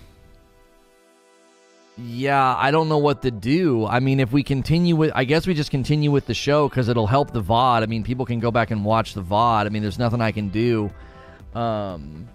Yeah, 2.03 2.57
I 2.57 2.71
don't 2.71 2.89
know 2.89 2.99
what 2.99 3.21
to 3.23 3.31
do. 3.31 3.85
I 3.85 4.01
mean, 4.01 4.21
if 4.21 4.33
we 4.33 4.43
continue 4.43 4.97
with, 4.97 5.13
I 5.15 5.25
guess 5.25 5.47
we 5.47 5.53
just 5.53 5.71
continue 5.71 6.11
with 6.11 6.25
the 6.25 6.33
show 6.33 6.67
because 6.67 6.89
it'll 6.89 7.07
help 7.07 7.33
the 7.33 7.43
VOD. 7.43 7.83
I 7.83 7.87
mean, 7.87 8.05
people 8.05 8.25
can 8.25 8.41
go 8.41 8.51
back 8.51 8.71
and 8.71 8.87
watch 8.87 9.13
the 9.13 9.23
VOD. 9.23 9.67
I 9.67 9.69
mean, 9.69 9.83
there's 9.83 9.99
nothing 9.99 10.23
I 10.23 10.33
can 10.33 10.49
do. 10.49 10.91
Um, 11.55 12.27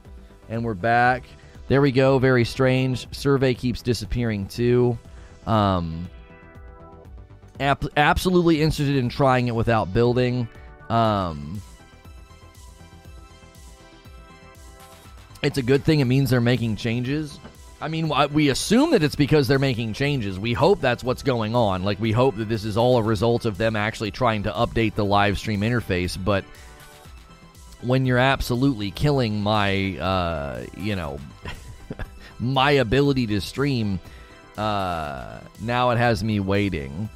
and 0.49 0.63
we're 0.63 0.75
back. 0.75 1.23
There 1.67 1.81
we 1.81 1.91
go. 1.91 2.19
Very 2.19 2.45
strange. 2.45 3.07
Survey 3.11 3.55
keeps 3.55 3.81
disappearing 3.81 4.47
too. 4.47 4.99
Um, 5.45 6.09
ap- 7.59 7.85
absolutely 7.97 8.61
interested 8.61 8.95
in 8.95 9.09
trying 9.09 9.47
it 9.47 9.55
without 9.55 9.93
building. 9.93 10.47
Um, 10.89 11.61
it's 15.41 15.57
a 15.57 15.63
good 15.63 15.83
thing. 15.83 15.99
It 15.99 16.05
means 16.05 16.29
they're 16.29 16.41
making 16.41 16.75
changes. 16.75 17.39
I 17.81 17.87
mean, 17.87 18.11
we 18.31 18.49
assume 18.49 18.91
that 18.91 19.03
it's 19.03 19.15
because 19.15 19.47
they're 19.47 19.59
making 19.59 19.93
changes. 19.93 20.39
We 20.39 20.53
hope 20.53 20.81
that's 20.81 21.03
what's 21.03 21.23
going 21.23 21.55
on. 21.55 21.83
Like, 21.83 21.99
we 21.99 22.11
hope 22.11 22.37
that 22.37 22.47
this 22.49 22.63
is 22.63 22.77
all 22.77 22.97
a 22.97 23.03
result 23.03 23.45
of 23.45 23.57
them 23.57 23.75
actually 23.75 24.11
trying 24.11 24.43
to 24.43 24.51
update 24.51 24.95
the 24.95 25.05
live 25.05 25.37
stream 25.37 25.61
interface. 25.61 26.17
But 26.21 26.45
when 27.81 28.05
you're 28.05 28.17
absolutely 28.17 28.91
killing 28.91 29.41
my, 29.41 29.97
uh, 29.97 30.65
you 30.77 30.95
know, 30.95 31.19
my 32.39 32.71
ability 32.71 33.27
to 33.27 33.41
stream 33.41 33.99
uh, 34.57 35.39
now 35.61 35.89
it 35.91 35.97
has 35.97 36.23
me 36.23 36.39
waiting. 36.39 37.09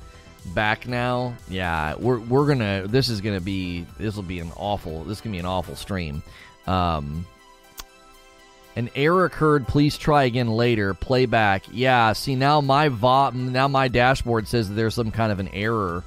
Back 0.54 0.88
now, 0.88 1.36
yeah, 1.50 1.96
we're 1.96 2.20
we're 2.20 2.48
gonna. 2.48 2.88
This 2.88 3.10
is 3.10 3.22
gonna 3.22 3.42
be. 3.42 3.86
This 3.98 4.16
will 4.16 4.24
be 4.24 4.40
an 4.40 4.52
awful. 4.56 5.04
This 5.04 5.22
can 5.22 5.32
be 5.32 5.38
an 5.38 5.46
awful 5.46 5.76
stream. 5.76 6.24
Um, 6.66 7.26
an 8.76 8.90
error 8.96 9.26
occurred. 9.26 9.68
Please 9.68 9.98
try 9.98 10.24
again 10.24 10.48
later. 10.48 10.94
Playback. 10.94 11.66
Yeah. 11.72 12.14
See 12.14 12.36
now 12.36 12.62
my 12.62 12.90
VOD. 12.90 13.34
Now 13.34 13.68
my 13.68 13.90
dashboard 13.90 14.48
says 14.48 14.70
there's 14.70 14.96
some 14.96 15.12
kind 15.12 15.32
of 15.32 15.40
an 15.40 15.50
error. 15.50 16.04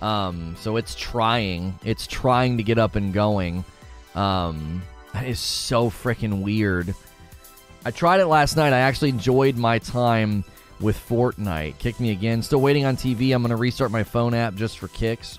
Um, 0.00 0.56
so 0.58 0.76
it's 0.76 0.94
trying. 0.94 1.78
It's 1.84 2.06
trying 2.06 2.58
to 2.58 2.62
get 2.62 2.78
up 2.78 2.96
and 2.96 3.12
going. 3.12 3.64
Um, 4.14 4.82
that 5.12 5.26
is 5.26 5.40
so 5.40 5.90
freaking 5.90 6.42
weird. 6.42 6.94
I 7.84 7.90
tried 7.90 8.20
it 8.20 8.26
last 8.26 8.56
night. 8.56 8.72
I 8.72 8.78
actually 8.78 9.10
enjoyed 9.10 9.56
my 9.56 9.78
time 9.78 10.44
with 10.82 10.98
Fortnite. 11.08 11.78
Kick 11.78 12.00
me 12.00 12.10
again. 12.10 12.42
Still 12.42 12.60
waiting 12.60 12.84
on 12.84 12.96
TV. 12.96 13.34
I'm 13.34 13.42
going 13.42 13.50
to 13.50 13.56
restart 13.56 13.90
my 13.90 14.02
phone 14.02 14.34
app 14.34 14.54
just 14.54 14.78
for 14.78 14.88
kicks. 14.88 15.38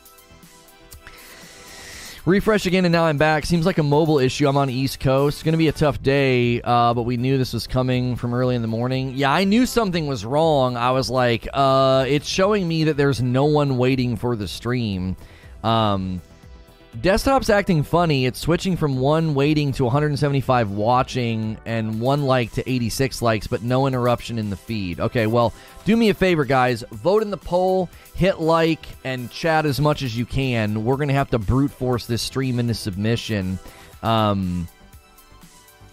Refresh 2.25 2.65
again, 2.65 2.85
and 2.85 2.93
now 2.93 3.03
I'm 3.03 3.17
back. 3.17 3.45
Seems 3.45 3.65
like 3.65 3.79
a 3.79 3.83
mobile 3.83 4.17
issue. 4.17 4.47
I'm 4.47 4.55
on 4.55 4.69
East 4.69 5.01
Coast. 5.01 5.39
It's 5.39 5.43
going 5.43 5.51
to 5.51 5.57
be 5.57 5.67
a 5.67 5.73
tough 5.73 6.01
day, 6.01 6.61
uh, 6.61 6.93
but 6.93 7.03
we 7.03 7.17
knew 7.17 7.37
this 7.37 7.51
was 7.51 7.67
coming 7.67 8.15
from 8.15 8.33
early 8.33 8.55
in 8.55 8.61
the 8.61 8.67
morning. 8.69 9.11
Yeah, 9.13 9.29
I 9.29 9.43
knew 9.43 9.65
something 9.65 10.07
was 10.07 10.23
wrong. 10.23 10.77
I 10.77 10.91
was 10.91 11.09
like, 11.09 11.49
uh, 11.53 12.05
it's 12.07 12.25
showing 12.25 12.65
me 12.65 12.85
that 12.85 12.95
there's 12.95 13.21
no 13.21 13.43
one 13.43 13.77
waiting 13.77 14.15
for 14.15 14.37
the 14.37 14.47
stream. 14.47 15.17
Um, 15.65 16.21
Desktop's 17.01 17.49
acting 17.49 17.81
funny. 17.81 18.27
It's 18.27 18.39
switching 18.39 18.77
from 18.77 18.99
one 18.99 19.33
waiting 19.33 19.71
to 19.73 19.83
175 19.83 20.71
watching 20.71 21.57
and 21.65 21.99
one 21.99 22.23
like 22.23 22.51
to 22.51 22.69
86 22.69 23.21
likes, 23.21 23.47
but 23.47 23.63
no 23.63 23.87
interruption 23.87 24.37
in 24.37 24.51
the 24.51 24.55
feed. 24.55 24.99
Okay, 24.99 25.25
well, 25.25 25.53
do 25.85 25.97
me 25.97 26.09
a 26.09 26.13
favor, 26.13 26.45
guys. 26.45 26.83
Vote 26.91 27.23
in 27.23 27.31
the 27.31 27.37
poll, 27.37 27.89
hit 28.15 28.39
like, 28.39 28.85
and 29.03 29.31
chat 29.31 29.65
as 29.65 29.81
much 29.81 30.03
as 30.03 30.15
you 30.15 30.25
can. 30.25 30.85
We're 30.85 30.97
going 30.97 31.07
to 31.07 31.15
have 31.15 31.31
to 31.31 31.39
brute 31.39 31.71
force 31.71 32.05
this 32.05 32.21
stream 32.21 32.59
into 32.59 32.75
submission. 32.75 33.57
Um, 34.03 34.67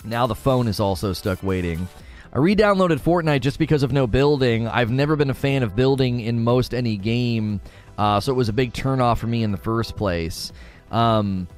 now 0.04 0.26
the 0.26 0.34
phone 0.34 0.68
is 0.68 0.80
also 0.80 1.14
stuck 1.14 1.42
waiting. 1.42 1.88
I 2.32 2.38
re-downloaded 2.38 3.00
Fortnite 3.00 3.40
just 3.40 3.58
because 3.58 3.82
of 3.82 3.90
no 3.90 4.06
building. 4.06 4.68
I've 4.68 4.90
never 4.90 5.16
been 5.16 5.30
a 5.30 5.34
fan 5.34 5.62
of 5.62 5.74
building 5.74 6.20
in 6.20 6.44
most 6.44 6.74
any 6.74 6.96
game, 6.96 7.60
uh, 7.96 8.20
so 8.20 8.32
it 8.32 8.36
was 8.36 8.50
a 8.50 8.52
big 8.52 8.72
turnoff 8.72 9.18
for 9.18 9.26
me 9.26 9.42
in 9.42 9.50
the 9.50 9.58
first 9.58 9.96
place. 9.96 10.52
Um, 10.90 11.48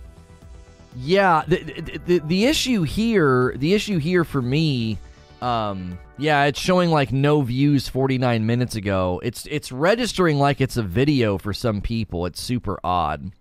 yeah, 0.97 1.43
the, 1.47 2.01
the, 2.07 2.19
the 2.19 2.45
issue 2.47 2.83
here, 2.83 3.55
the 3.57 3.75
issue 3.75 3.99
here 3.99 4.25
for 4.25 4.43
me, 4.43 4.99
um, 5.41 5.99
yeah, 6.19 6.45
it's 6.45 6.61
showing 6.61 6.91
like 6.91 7.12
no 7.12 7.43
views 7.43 7.89
49 7.89 8.47
minutes 8.47 8.77
ago. 8.77 9.21
It's 9.25 9.47
it's 9.47 9.73
registering 9.73 10.39
like 10.39 10.61
it's 10.61 10.77
a 10.77 10.83
video 10.83 11.39
for 11.39 11.53
some 11.53 11.81
people. 11.81 12.27
It's 12.27 12.41
super 12.41 12.79
odd. 12.85 13.33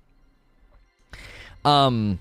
Um, 1.64 2.20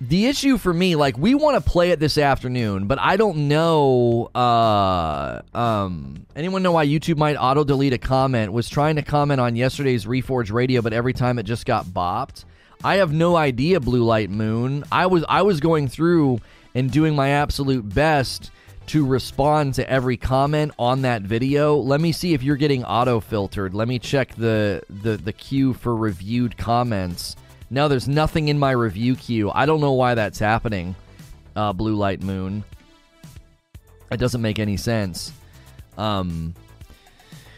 the 0.00 0.26
issue 0.26 0.58
for 0.58 0.72
me, 0.74 0.96
like, 0.96 1.16
we 1.16 1.34
want 1.34 1.62
to 1.62 1.70
play 1.70 1.90
it 1.90 2.00
this 2.00 2.18
afternoon, 2.18 2.86
but 2.86 2.98
I 2.98 3.16
don't 3.16 3.48
know. 3.48 4.30
Uh, 4.34 5.42
um, 5.54 6.26
anyone 6.34 6.62
know 6.62 6.72
why 6.72 6.86
YouTube 6.86 7.16
might 7.16 7.36
auto 7.36 7.64
delete 7.64 7.92
a 7.92 7.98
comment? 7.98 8.52
Was 8.52 8.68
trying 8.68 8.96
to 8.96 9.02
comment 9.02 9.40
on 9.40 9.54
yesterday's 9.56 10.06
Reforge 10.06 10.52
Radio, 10.52 10.82
but 10.82 10.92
every 10.92 11.12
time 11.12 11.38
it 11.38 11.44
just 11.44 11.66
got 11.66 11.86
bopped. 11.86 12.44
I 12.82 12.96
have 12.96 13.12
no 13.12 13.36
idea, 13.36 13.80
Blue 13.80 14.04
Light 14.04 14.30
Moon. 14.30 14.84
I 14.90 15.06
was 15.06 15.24
I 15.28 15.42
was 15.42 15.60
going 15.60 15.88
through 15.88 16.40
and 16.74 16.90
doing 16.90 17.14
my 17.14 17.30
absolute 17.30 17.88
best 17.88 18.50
to 18.86 19.06
respond 19.06 19.74
to 19.74 19.88
every 19.88 20.16
comment 20.16 20.72
on 20.78 21.02
that 21.02 21.22
video. 21.22 21.76
Let 21.76 22.00
me 22.00 22.12
see 22.12 22.34
if 22.34 22.42
you're 22.42 22.56
getting 22.56 22.84
auto 22.84 23.20
filtered. 23.20 23.74
Let 23.74 23.88
me 23.88 23.98
check 23.98 24.34
the 24.34 24.82
the 24.88 25.16
the 25.16 25.32
queue 25.32 25.74
for 25.74 25.96
reviewed 25.96 26.56
comments. 26.56 27.36
No, 27.70 27.88
there's 27.88 28.08
nothing 28.08 28.48
in 28.48 28.58
my 28.58 28.72
review 28.72 29.16
queue. 29.16 29.50
I 29.50 29.66
don't 29.66 29.80
know 29.80 29.92
why 29.92 30.14
that's 30.14 30.38
happening. 30.38 30.94
Uh, 31.56 31.72
Blue 31.72 31.94
Light 31.94 32.22
Moon. 32.22 32.64
It 34.10 34.18
doesn't 34.18 34.42
make 34.42 34.58
any 34.58 34.76
sense. 34.76 35.32
Um, 35.96 36.54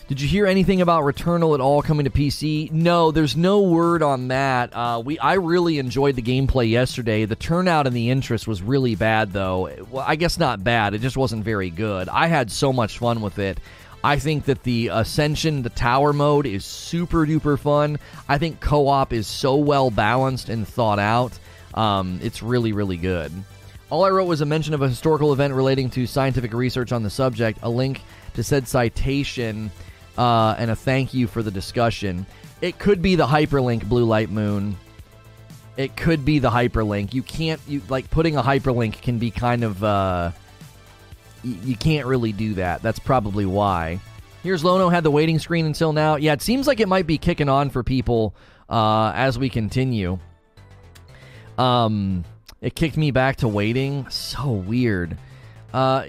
did 0.08 0.20
you 0.20 0.28
hear 0.28 0.46
anything 0.46 0.80
about 0.80 1.02
Returnal 1.02 1.54
at 1.54 1.60
all 1.60 1.82
coming 1.82 2.04
to 2.04 2.10
PC? 2.10 2.70
No, 2.70 3.10
there's 3.10 3.36
no 3.36 3.62
word 3.62 4.04
on 4.04 4.28
that. 4.28 4.72
Uh, 4.72 5.02
we 5.04 5.18
I 5.18 5.34
really 5.34 5.78
enjoyed 5.78 6.14
the 6.14 6.22
gameplay 6.22 6.70
yesterday. 6.70 7.24
The 7.24 7.34
turnout 7.34 7.88
and 7.88 7.96
the 7.96 8.10
interest 8.10 8.46
was 8.46 8.62
really 8.62 8.94
bad, 8.94 9.32
though. 9.32 9.68
Well, 9.90 10.04
I 10.06 10.14
guess 10.14 10.38
not 10.38 10.62
bad. 10.62 10.94
It 10.94 11.00
just 11.00 11.16
wasn't 11.16 11.42
very 11.44 11.70
good. 11.70 12.08
I 12.08 12.28
had 12.28 12.52
so 12.52 12.72
much 12.72 12.98
fun 12.98 13.20
with 13.20 13.40
it. 13.40 13.58
I 14.04 14.20
think 14.20 14.44
that 14.44 14.62
the 14.62 14.90
Ascension, 14.92 15.62
the 15.62 15.70
tower 15.70 16.12
mode, 16.12 16.46
is 16.46 16.64
super 16.64 17.26
duper 17.26 17.58
fun. 17.58 17.98
I 18.28 18.38
think 18.38 18.60
co 18.60 18.86
op 18.86 19.12
is 19.12 19.26
so 19.26 19.56
well 19.56 19.90
balanced 19.90 20.48
and 20.48 20.68
thought 20.68 21.00
out. 21.00 21.36
Um, 21.74 22.20
it's 22.22 22.44
really, 22.44 22.72
really 22.72 22.96
good. 22.96 23.32
All 23.90 24.04
I 24.04 24.10
wrote 24.10 24.26
was 24.26 24.40
a 24.40 24.46
mention 24.46 24.72
of 24.72 24.82
a 24.82 24.88
historical 24.88 25.32
event 25.32 25.52
relating 25.52 25.90
to 25.90 26.06
scientific 26.06 26.52
research 26.52 26.92
on 26.92 27.02
the 27.02 27.10
subject, 27.10 27.58
a 27.62 27.68
link 27.68 28.02
to 28.34 28.44
said 28.44 28.68
citation 28.68 29.72
uh, 30.18 30.54
and 30.58 30.70
a 30.70 30.76
thank 30.76 31.14
you 31.14 31.26
for 31.26 31.42
the 31.42 31.50
discussion. 31.50 32.26
It 32.60 32.78
could 32.78 33.02
be 33.02 33.16
the 33.16 33.26
hyperlink 33.26 33.88
Blue 33.88 34.04
Light 34.04 34.30
Moon. 34.30 34.76
It 35.76 35.96
could 35.96 36.24
be 36.24 36.38
the 36.38 36.50
hyperlink. 36.50 37.12
You 37.12 37.22
can't 37.22 37.60
you 37.68 37.82
like 37.88 38.08
putting 38.10 38.36
a 38.36 38.42
hyperlink 38.42 39.02
can 39.02 39.18
be 39.18 39.30
kind 39.30 39.62
of 39.62 39.84
uh 39.84 40.30
y- 41.44 41.56
you 41.64 41.76
can't 41.76 42.06
really 42.06 42.32
do 42.32 42.54
that. 42.54 42.82
That's 42.82 42.98
probably 42.98 43.44
why. 43.44 44.00
Here's 44.42 44.64
Lono 44.64 44.88
had 44.88 45.04
the 45.04 45.10
waiting 45.10 45.38
screen 45.38 45.66
until 45.66 45.92
now. 45.92 46.16
Yeah, 46.16 46.32
it 46.32 46.40
seems 46.40 46.66
like 46.66 46.80
it 46.80 46.88
might 46.88 47.06
be 47.06 47.18
kicking 47.18 47.48
on 47.50 47.68
for 47.68 47.82
people 47.82 48.34
uh 48.70 49.12
as 49.14 49.38
we 49.38 49.50
continue. 49.50 50.18
Um 51.58 52.24
it 52.62 52.74
kicked 52.74 52.96
me 52.96 53.10
back 53.10 53.36
to 53.36 53.48
waiting. 53.48 54.08
So 54.08 54.50
weird. 54.50 55.18
Uh, 55.76 56.06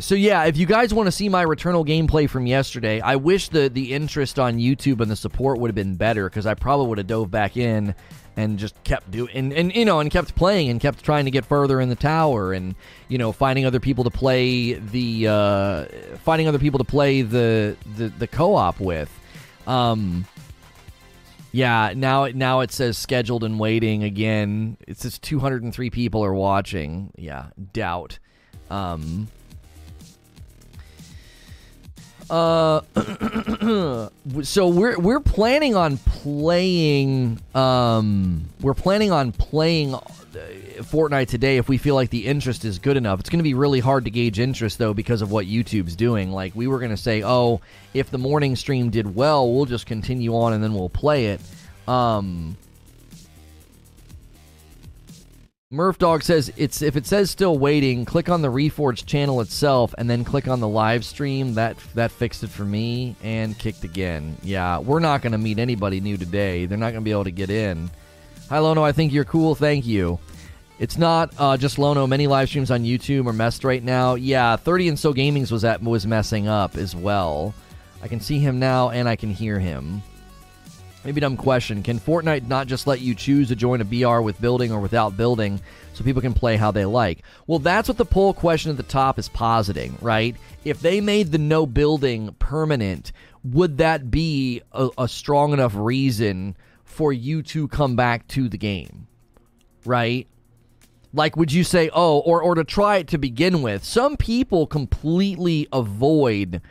so 0.00 0.16
yeah, 0.16 0.46
if 0.46 0.56
you 0.56 0.66
guys 0.66 0.92
want 0.92 1.06
to 1.06 1.12
see 1.12 1.28
my 1.28 1.44
Returnal 1.44 1.86
gameplay 1.86 2.28
from 2.28 2.44
yesterday, 2.44 3.00
I 3.00 3.14
wish 3.14 3.48
the 3.48 3.68
the 3.68 3.92
interest 3.94 4.36
on 4.36 4.58
YouTube 4.58 5.00
and 5.00 5.08
the 5.08 5.14
support 5.14 5.60
would 5.60 5.68
have 5.68 5.76
been 5.76 5.94
better 5.94 6.28
because 6.28 6.44
I 6.44 6.54
probably 6.54 6.88
would 6.88 6.98
have 6.98 7.06
dove 7.06 7.30
back 7.30 7.56
in 7.56 7.94
and 8.36 8.58
just 8.58 8.74
kept 8.82 9.12
doing 9.12 9.30
and, 9.32 9.52
and 9.52 9.72
you 9.76 9.84
know 9.84 10.00
and 10.00 10.10
kept 10.10 10.34
playing 10.34 10.70
and 10.70 10.80
kept 10.80 11.04
trying 11.04 11.24
to 11.26 11.30
get 11.30 11.44
further 11.44 11.80
in 11.80 11.88
the 11.88 11.94
tower 11.94 12.52
and 12.52 12.74
you 13.06 13.16
know 13.16 13.30
finding 13.30 13.64
other 13.64 13.78
people 13.78 14.02
to 14.02 14.10
play 14.10 14.72
the 14.72 15.28
uh, 15.28 15.84
finding 16.24 16.48
other 16.48 16.58
people 16.58 16.78
to 16.78 16.84
play 16.84 17.22
the 17.22 17.76
the, 17.96 18.08
the 18.08 18.26
co-op 18.26 18.80
with. 18.80 19.08
Um, 19.68 20.26
yeah, 21.52 21.92
now 21.94 22.26
now 22.26 22.58
it 22.58 22.72
says 22.72 22.98
scheduled 22.98 23.44
and 23.44 23.60
waiting 23.60 24.02
again. 24.02 24.78
It 24.88 24.98
says 24.98 25.20
203 25.20 25.90
people 25.90 26.24
are 26.24 26.34
watching. 26.34 27.12
Yeah, 27.16 27.50
doubt. 27.72 28.18
Um, 28.70 29.28
uh, 32.30 32.80
so 34.42 34.68
we're 34.68 34.98
we're 34.98 35.20
planning 35.20 35.76
on 35.76 35.98
playing. 35.98 37.40
Um, 37.54 38.48
we're 38.60 38.74
planning 38.74 39.12
on 39.12 39.32
playing 39.32 39.94
uh, 39.94 40.00
Fortnite 40.78 41.28
today 41.28 41.58
if 41.58 41.68
we 41.68 41.76
feel 41.76 41.94
like 41.94 42.10
the 42.10 42.26
interest 42.26 42.64
is 42.64 42.78
good 42.78 42.96
enough. 42.96 43.20
It's 43.20 43.28
going 43.28 43.40
to 43.40 43.44
be 43.44 43.54
really 43.54 43.80
hard 43.80 44.04
to 44.06 44.10
gauge 44.10 44.38
interest 44.38 44.78
though 44.78 44.94
because 44.94 45.20
of 45.20 45.30
what 45.30 45.46
YouTube's 45.46 45.96
doing. 45.96 46.30
Like 46.30 46.54
we 46.54 46.66
were 46.66 46.78
going 46.78 46.90
to 46.90 46.96
say, 46.96 47.22
oh, 47.22 47.60
if 47.92 48.10
the 48.10 48.18
morning 48.18 48.56
stream 48.56 48.90
did 48.90 49.14
well, 49.14 49.52
we'll 49.52 49.66
just 49.66 49.86
continue 49.86 50.34
on 50.34 50.54
and 50.54 50.64
then 50.64 50.74
we'll 50.74 50.88
play 50.88 51.26
it. 51.26 51.40
Um, 51.86 52.56
Murph 55.70 55.98
Dog 55.98 56.22
says 56.22 56.52
it's 56.56 56.82
if 56.82 56.94
it 56.94 57.06
says 57.06 57.30
still 57.30 57.58
waiting, 57.58 58.04
click 58.04 58.28
on 58.28 58.42
the 58.42 58.48
Reforged 58.48 59.06
channel 59.06 59.40
itself 59.40 59.94
and 59.96 60.08
then 60.08 60.22
click 60.22 60.46
on 60.46 60.60
the 60.60 60.68
live 60.68 61.04
stream. 61.04 61.54
That 61.54 61.78
that 61.94 62.10
fixed 62.10 62.44
it 62.44 62.50
for 62.50 62.64
me 62.64 63.16
and 63.22 63.58
kicked 63.58 63.82
again. 63.82 64.36
Yeah, 64.42 64.78
we're 64.78 65.00
not 65.00 65.22
going 65.22 65.32
to 65.32 65.38
meet 65.38 65.58
anybody 65.58 66.00
new 66.00 66.18
today. 66.18 66.66
They're 66.66 66.76
not 66.76 66.92
going 66.92 67.02
to 67.02 67.04
be 67.04 67.12
able 67.12 67.24
to 67.24 67.30
get 67.30 67.48
in. 67.48 67.90
Hi 68.50 68.58
Lono, 68.58 68.84
I 68.84 68.92
think 68.92 69.12
you're 69.12 69.24
cool. 69.24 69.54
Thank 69.54 69.86
you. 69.86 70.18
It's 70.78 70.98
not 70.98 71.32
uh, 71.38 71.56
just 71.56 71.78
Lono. 71.78 72.06
Many 72.06 72.26
live 72.26 72.50
streams 72.50 72.70
on 72.70 72.84
YouTube 72.84 73.26
are 73.26 73.32
messed 73.32 73.64
right 73.64 73.82
now. 73.82 74.16
Yeah, 74.16 74.56
30 74.56 74.90
and 74.90 74.98
so 74.98 75.14
gaming's 75.14 75.50
was 75.50 75.64
at 75.64 75.82
was 75.82 76.06
messing 76.06 76.46
up 76.46 76.76
as 76.76 76.94
well. 76.94 77.54
I 78.02 78.08
can 78.08 78.20
see 78.20 78.38
him 78.38 78.58
now 78.58 78.90
and 78.90 79.08
I 79.08 79.16
can 79.16 79.30
hear 79.30 79.58
him. 79.58 80.02
Maybe 81.04 81.20
dumb 81.20 81.36
question. 81.36 81.82
Can 81.82 82.00
Fortnite 82.00 82.48
not 82.48 82.66
just 82.66 82.86
let 82.86 83.00
you 83.00 83.14
choose 83.14 83.48
to 83.48 83.56
join 83.56 83.82
a 83.82 83.84
BR 83.84 84.20
with 84.20 84.40
building 84.40 84.72
or 84.72 84.80
without 84.80 85.18
building 85.18 85.60
so 85.92 86.02
people 86.02 86.22
can 86.22 86.32
play 86.32 86.56
how 86.56 86.70
they 86.70 86.86
like? 86.86 87.22
Well, 87.46 87.58
that's 87.58 87.88
what 87.88 87.98
the 87.98 88.06
poll 88.06 88.32
question 88.32 88.70
at 88.70 88.78
the 88.78 88.82
top 88.82 89.18
is 89.18 89.28
positing, 89.28 89.98
right? 90.00 90.34
If 90.64 90.80
they 90.80 91.02
made 91.02 91.30
the 91.30 91.38
no 91.38 91.66
building 91.66 92.34
permanent, 92.38 93.12
would 93.44 93.78
that 93.78 94.10
be 94.10 94.62
a, 94.72 94.88
a 94.96 95.06
strong 95.06 95.52
enough 95.52 95.74
reason 95.74 96.56
for 96.84 97.12
you 97.12 97.42
to 97.42 97.68
come 97.68 97.96
back 97.96 98.26
to 98.28 98.48
the 98.48 98.58
game? 98.58 99.06
Right? 99.84 100.26
Like, 101.12 101.36
would 101.36 101.52
you 101.52 101.64
say, 101.64 101.90
oh, 101.92 102.20
or, 102.20 102.42
or 102.42 102.54
to 102.54 102.64
try 102.64 102.96
it 102.96 103.08
to 103.08 103.18
begin 103.18 103.60
with? 103.60 103.84
Some 103.84 104.16
people 104.16 104.66
completely 104.66 105.68
avoid 105.70 106.62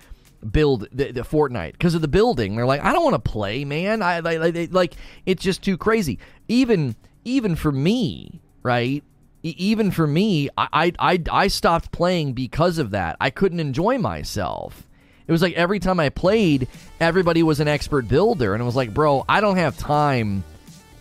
build 0.51 0.87
the, 0.91 1.11
the 1.11 1.21
Fortnite 1.21 1.73
because 1.73 1.95
of 1.95 2.01
the 2.01 2.07
building. 2.07 2.55
They're 2.55 2.65
like, 2.65 2.83
I 2.83 2.93
don't 2.93 3.03
want 3.03 3.23
to 3.23 3.31
play, 3.31 3.65
man. 3.65 4.01
I 4.01 4.19
like, 4.19 4.71
like 4.71 4.93
it's 5.25 5.43
just 5.43 5.63
too 5.63 5.77
crazy. 5.77 6.19
Even 6.47 6.95
even 7.25 7.55
for 7.55 7.71
me, 7.71 8.41
right? 8.61 9.03
even 9.43 9.91
for 9.91 10.07
me, 10.07 10.49
I, 10.57 10.93
I 10.97 11.21
I 11.29 11.47
stopped 11.47 11.91
playing 11.91 12.33
because 12.33 12.77
of 12.77 12.91
that. 12.91 13.17
I 13.19 13.29
couldn't 13.29 13.59
enjoy 13.59 13.97
myself. 13.97 14.87
It 15.27 15.31
was 15.31 15.41
like 15.41 15.53
every 15.55 15.79
time 15.79 15.99
I 15.99 16.09
played, 16.09 16.67
everybody 16.99 17.43
was 17.43 17.59
an 17.59 17.67
expert 17.67 18.07
builder, 18.07 18.53
and 18.53 18.61
it 18.61 18.65
was 18.65 18.75
like, 18.75 18.93
bro, 18.93 19.25
I 19.27 19.41
don't 19.41 19.57
have 19.57 19.77
time. 19.77 20.43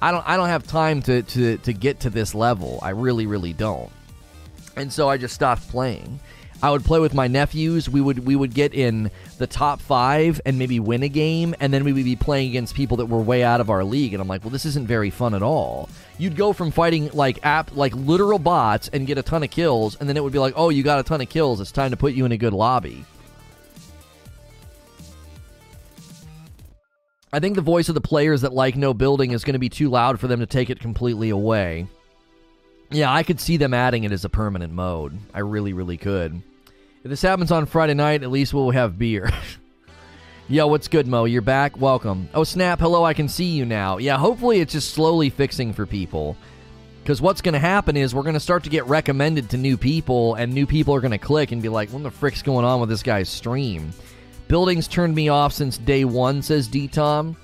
I 0.01 0.11
don't 0.11 0.27
I 0.27 0.37
don't 0.37 0.49
have 0.49 0.67
time 0.67 1.03
to 1.03 1.23
to 1.23 1.59
to 1.59 1.73
get 1.73 2.01
to 2.01 2.11
this 2.11 2.35
level. 2.35 2.81
I 2.83 2.91
really 2.91 3.27
really 3.27 3.53
don't. 3.53 3.91
And 4.77 4.93
so 4.93 5.09
I 5.09 5.19
just 5.19 5.35
stopped 5.35 5.69
playing. 5.69 6.19
I 6.63 6.71
would 6.71 6.85
play 6.85 7.01
with 7.01 7.13
my 7.13 7.27
nephews. 7.27 7.89
We 7.89 8.01
would 8.01 8.25
we 8.25 8.37
would 8.37 8.55
get 8.55 8.73
in 8.73 9.11
the 9.39 9.49
top 9.49 9.81
five 9.81 10.41
and 10.47 10.59
maybe 10.59 10.79
win 10.79 11.03
a 11.03 11.09
game, 11.09 11.57
and 11.59 11.75
then 11.75 11.83
we 11.83 11.93
would 11.93 12.05
be 12.05 12.15
playing 12.15 12.51
against 12.51 12.77
people 12.77 12.99
that 12.99 13.07
were 13.07 13.21
way 13.21 13.43
out 13.43 13.61
of 13.61 13.69
our 13.69 13.83
league. 13.83 14.15
And 14.15 14.21
I'm 14.21 14.29
like, 14.29 14.45
well, 14.45 14.51
this 14.51 14.65
isn't 14.67 14.87
very 14.87 15.11
fun 15.11 15.35
at 15.35 15.43
all. 15.43 15.89
You'd 16.19 16.37
go 16.37 16.53
from 16.53 16.71
fighting 16.71 17.11
like 17.13 17.45
app 17.45 17.77
like 17.77 17.93
literal 17.97 18.39
bots 18.39 18.89
and 18.89 19.09
get 19.09 19.19
a 19.19 19.23
ton 19.23 19.43
of 19.43 19.51
kills, 19.51 19.97
and 19.97 20.09
then 20.09 20.17
it 20.17 20.23
would 20.23 20.33
be 20.33 20.39
like, 20.39 20.55
oh, 20.57 20.69
you 20.69 20.85
got 20.85 21.01
a 21.01 21.03
ton 21.03 21.21
of 21.21 21.29
kills. 21.29 21.61
It's 21.61 21.73
time 21.73 21.91
to 21.91 21.97
put 21.97 22.15
you 22.15 22.25
in 22.25 22.33
a 22.33 22.37
good 22.37 22.53
lobby. 22.53 23.05
I 27.33 27.41
think 27.41 27.57
the 27.57 27.63
voice 27.63 27.89
of 27.89 27.95
the 27.95 28.01
players 28.01 28.43
that 28.43 28.53
like 28.53 28.77
no 28.77 28.95
building 28.95 29.33
is 29.33 29.43
going 29.43 29.55
to 29.55 29.59
be 29.59 29.71
too 29.71 29.89
loud 29.89 30.21
for 30.21 30.29
them 30.29 30.41
to 30.41 30.47
take 30.47 30.71
it 30.71 30.79
completely 30.79 31.31
away. 31.31 31.89
Yeah, 32.91 33.11
I 33.11 33.23
could 33.23 33.41
see 33.41 33.57
them 33.57 33.73
adding 33.73 34.05
it 34.05 34.13
as 34.13 34.27
a 34.27 34.29
permanent 34.29 34.75
mode. 34.75 35.19
I 35.33 35.41
really, 35.41 35.73
really 35.73 35.97
could. 35.97 36.43
If 37.05 37.11
this 37.11 37.23
happens 37.23 37.51
on 37.51 37.67
Friday 37.67 37.95
night, 37.95 38.23
at 38.23 38.31
least 38.31 38.55
we'll 38.55 38.71
have 38.71 38.97
beer. 38.97 39.29
Yo, 40.49 40.69
what's 40.69 40.87
good, 40.87 41.09
Mo? 41.09 41.25
You're 41.25 41.43
back? 41.43 41.77
Welcome. 41.77 42.29
Oh, 42.33 42.45
snap. 42.45 42.79
Hello, 42.79 43.05
I 43.05 43.13
can 43.13 43.29
see 43.29 43.47
you 43.47 43.65
now. 43.65 43.99
Yeah, 43.99 44.19
hopefully 44.19 44.61
it's 44.61 44.73
just 44.73 44.95
slowly 44.95 45.29
fixing 45.29 45.73
for 45.73 45.85
people. 45.85 46.37
Because 47.03 47.21
what's 47.21 47.41
going 47.41 47.55
to 47.55 47.59
happen 47.59 47.97
is 47.97 48.15
we're 48.15 48.23
going 48.23 48.35
to 48.35 48.41
start 48.41 48.63
to 48.65 48.71
get 48.71 48.87
recommended 48.87 49.51
to 49.51 49.57
new 49.57 49.77
people, 49.77 50.37
and 50.37 50.53
new 50.53 50.65
people 50.65 50.95
are 50.95 51.01
going 51.01 51.11
to 51.11 51.19
click 51.19 51.51
and 51.51 51.61
be 51.61 51.69
like, 51.69 51.91
what 51.91 52.05
the 52.05 52.11
frick's 52.11 52.43
going 52.43 52.65
on 52.65 52.79
with 52.79 52.89
this 52.89 53.03
guy's 53.03 53.29
stream? 53.29 53.93
Buildings 54.47 54.87
turned 54.87 55.17
me 55.17 55.29
off 55.29 55.53
since 55.53 55.79
day 55.79 56.05
one, 56.05 56.41
says 56.41 56.69
D 56.69 56.87
Tom. 56.87 57.37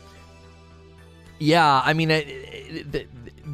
Yeah, 1.40 1.82
I 1.84 1.94
mean, 1.94 2.12
it, 2.12 2.28
it, 2.28 3.08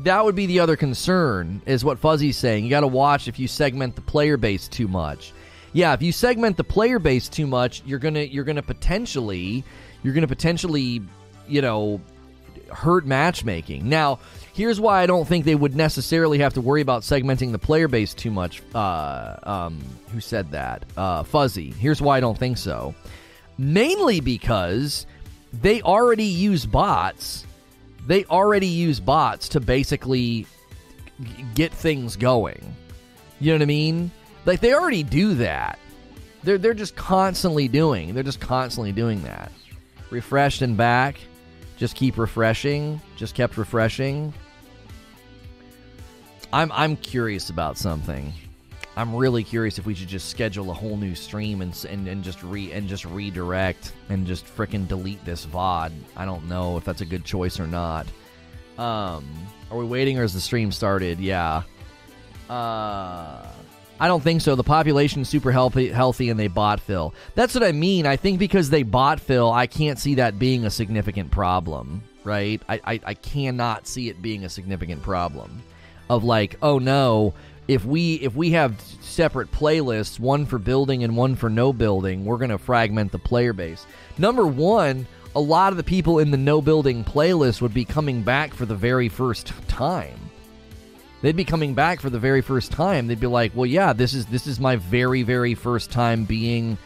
that 0.05 0.23
would 0.23 0.35
be 0.35 0.45
the 0.45 0.61
other 0.61 0.77
concern, 0.77 1.63
is 1.65 1.83
what 1.83 1.99
Fuzzy's 1.99 2.37
saying. 2.37 2.65
You 2.65 2.71
got 2.71 2.81
to 2.81 2.87
watch 2.87 3.27
if 3.27 3.39
you 3.39 3.49
segment 3.49 3.95
the 3.95 4.03
player 4.03 4.37
base 4.37 4.69
too 4.69 4.89
much. 4.89 5.33
Yeah, 5.75 5.93
if 5.93 6.01
you 6.01 6.13
segment 6.13 6.57
the 6.57 6.65
player 6.65 6.99
base 6.99 7.29
too 7.29 7.47
much, 7.47 7.83
you're 7.85 7.99
gonna 7.99 8.21
you're 8.23 8.45
gonna 8.45 8.63
potentially 8.63 9.63
you're 10.03 10.15
gonna 10.15 10.27
potentially 10.27 11.03
you 11.47 11.61
know 11.61 12.01
hurt 12.73 13.05
matchmaking. 13.05 13.91
Now, 13.91 14.21
here's 14.55 14.81
why 14.81 15.03
I 15.03 15.07
don't 15.07 15.29
think 15.29 15.45
they 15.45 15.55
would 15.55 15.77
necessarily 15.77 16.39
have 16.39 16.55
to 16.55 16.63
worry 16.63 16.81
about 16.81 17.03
segmenting 17.03 17.53
the 17.53 17.59
player 17.59 17.89
base 17.89 18.15
too 18.15 18.31
much. 18.31 18.63
Uh, 18.75 19.37
um, 19.43 19.81
who 20.13 20.21
said 20.21 20.53
that? 20.53 20.85
Uh, 20.97 21.25
Fuzzy. 21.25 21.73
Here's 21.73 22.01
why 22.01 22.17
I 22.17 22.21
don't 22.21 22.39
think 22.39 22.57
so 22.57 22.95
mainly 23.59 24.21
because 24.21 25.07
they 25.53 25.83
already 25.83 26.25
use 26.25 26.67
bots. 26.67 27.47
They 28.07 28.25
already 28.25 28.67
use 28.67 29.01
bots 29.01 29.49
to 29.51 29.61
basically 29.61 30.47
get 31.55 31.73
things 31.73 32.17
going. 32.17 32.75
You 33.41 33.53
know 33.53 33.57
what 33.57 33.63
I 33.63 33.67
mean? 33.67 34.11
Like 34.47 34.61
they 34.61 34.75
already 34.75 35.03
do 35.03 35.35
that. 35.35 35.79
They're 36.43 36.59
they're 36.59 36.75
just 36.75 36.97
constantly 36.97 37.69
doing. 37.69 38.15
They're 38.15 38.23
just 38.23 38.41
constantly 38.41 38.93
doing 38.93 39.23
that. 39.23 39.51
Refreshed 40.11 40.63
and 40.63 40.77
back. 40.77 41.17
Just 41.77 41.97
keep 41.97 42.19
refreshing. 42.19 43.01
Just 43.17 43.35
kept 43.35 43.57
refreshing. 43.57 44.33
I'm 46.53 46.71
I'm 46.73 46.97
curious 46.97 47.51
about 47.51 47.79
something. 47.79 48.33
I'm 48.97 49.15
really 49.15 49.43
curious 49.43 49.79
if 49.79 49.87
we 49.87 49.95
should 49.95 50.09
just 50.09 50.29
schedule 50.29 50.71
a 50.71 50.75
whole 50.75 50.97
new 50.97 51.15
stream 51.15 51.63
and 51.63 51.87
and, 51.91 52.07
and 52.07 52.23
just 52.23 52.43
re 52.43 52.71
and 52.73 52.89
just 52.89 53.05
redirect 53.05 53.93
and 54.09 54.27
just 54.27 54.47
freaking 54.47 54.87
delete 54.87 55.25
this 55.25 55.47
VOD. 55.47 55.93
I 56.17 56.25
don't 56.25 56.47
know 56.49 56.77
if 56.77 56.85
that's 56.85 57.01
a 57.01 57.07
good 57.07 57.25
choice 57.25 57.59
or 57.59 57.67
not. 57.67 58.07
Um, 58.79 59.27
are 59.71 59.79
we 59.79 59.85
waiting 59.85 60.19
or 60.19 60.25
is 60.25 60.35
the 60.35 60.41
stream 60.41 60.71
started? 60.71 61.19
Yeah. 61.19 61.63
Uh, 62.49 63.47
I 64.01 64.09
don't 64.09 64.23
think 64.23 64.41
so. 64.41 64.57
The 64.57 64.65
population's 64.65 65.29
super 65.29 65.53
healthy, 65.53 65.89
healthy, 65.89 66.31
and 66.31 66.39
they 66.39 66.49
bot 66.49 66.81
fill. 66.81 67.15
That's 67.35 67.55
what 67.55 67.63
I 67.63 67.73
mean. 67.73 68.07
I 68.07 68.17
think 68.17 68.39
because 68.39 68.71
they 68.71 68.83
bot 68.83 69.21
fill, 69.21 69.53
I 69.53 69.67
can't 69.67 69.99
see 69.99 70.17
that 70.17 70.39
being 70.39 70.65
a 70.65 70.71
significant 70.71 71.31
problem. 71.31 72.03
Right? 72.25 72.61
I, 72.69 72.81
I, 72.85 73.01
I 73.05 73.15
cannot 73.15 73.87
see 73.87 74.09
it 74.09 74.21
being 74.23 74.45
a 74.45 74.49
significant 74.49 75.03
problem. 75.03 75.63
Of 76.11 76.25
like, 76.25 76.57
oh 76.61 76.79
no, 76.79 77.35
if 77.67 77.85
we 77.85 78.17
if 78.17 78.35
we 78.35 78.51
have 78.51 78.81
separate 79.01 79.51
playlists, 79.51 80.19
one 80.19 80.45
for 80.45 80.59
building 80.59 81.05
and 81.05 81.17
one 81.17 81.35
for 81.35 81.49
no 81.49 81.73
building, 81.73 82.25
we're 82.25 82.39
to 82.47 82.59
fragment 82.59 83.13
the 83.13 83.19
player 83.19 83.53
base. 83.53 83.87
Number 84.19 84.47
1, 84.47 85.07
a 85.35 85.41
lot 85.41 85.73
of 85.73 85.77
the 85.77 85.85
people 85.85 86.19
in 86.19 86.31
the 86.31 86.37
no 86.37 86.61
building 86.61 87.05
playlist 87.05 87.63
would 87.63 87.75
be 87.75 87.85
coming 87.85 88.23
back 88.23 88.53
for 88.53 88.67
the 88.67 88.75
very 88.75 89.09
first 89.09 89.53
time. 89.67 90.19
They'd 91.25 91.35
be 91.35 91.47
coming 91.47 91.73
back 91.73 92.01
for 92.01 92.11
the 92.11 92.19
very 92.19 92.43
first 92.43 92.71
time. 92.71 93.07
They'd 93.07 93.19
be 93.19 93.27
like, 93.27 93.53
"Well, 93.55 93.65
yeah, 93.65 93.95
this 93.95 94.13
is 94.13 94.27
this 94.27 94.47
is 94.47 94.61
my 94.61 94.77
very 94.77 95.23
very 95.23 95.55
first 95.55 95.91
time 95.91 96.27
being 96.27 96.77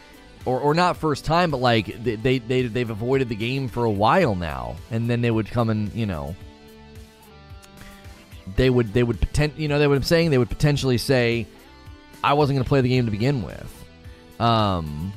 or, 0.45 0.61
or 0.61 0.73
not 0.73 0.95
first 0.95 1.25
time, 1.25 1.51
but 1.51 1.57
like 1.57 2.01
they, 2.01 2.15
they, 2.15 2.39
they, 2.39 2.61
they've 2.61 2.89
avoided 2.89 3.27
the 3.27 3.35
game 3.35 3.67
for 3.67 3.83
a 3.83 3.91
while 3.91 4.35
now. 4.35 4.77
And 4.91 5.09
then 5.09 5.19
they 5.19 5.29
would 5.29 5.47
come 5.47 5.69
and, 5.69 5.93
you 5.93 6.05
know, 6.05 6.37
they 8.55 8.69
would 8.69 8.93
they 8.93 9.03
would 9.03 9.19
potent 9.19 9.59
you 9.59 9.67
know 9.67 9.77
they 9.77 9.87
what 9.87 9.97
I'm 9.97 10.03
saying 10.03 10.31
they 10.31 10.37
would 10.37 10.49
potentially 10.49 10.97
say 10.97 11.45
I 12.23 12.31
wasn't 12.31 12.55
going 12.55 12.63
to 12.63 12.69
play 12.69 12.79
the 12.79 12.87
game 12.87 13.07
to 13.07 13.11
begin 13.11 13.43
with. 13.43 13.85
Um, 14.39 15.11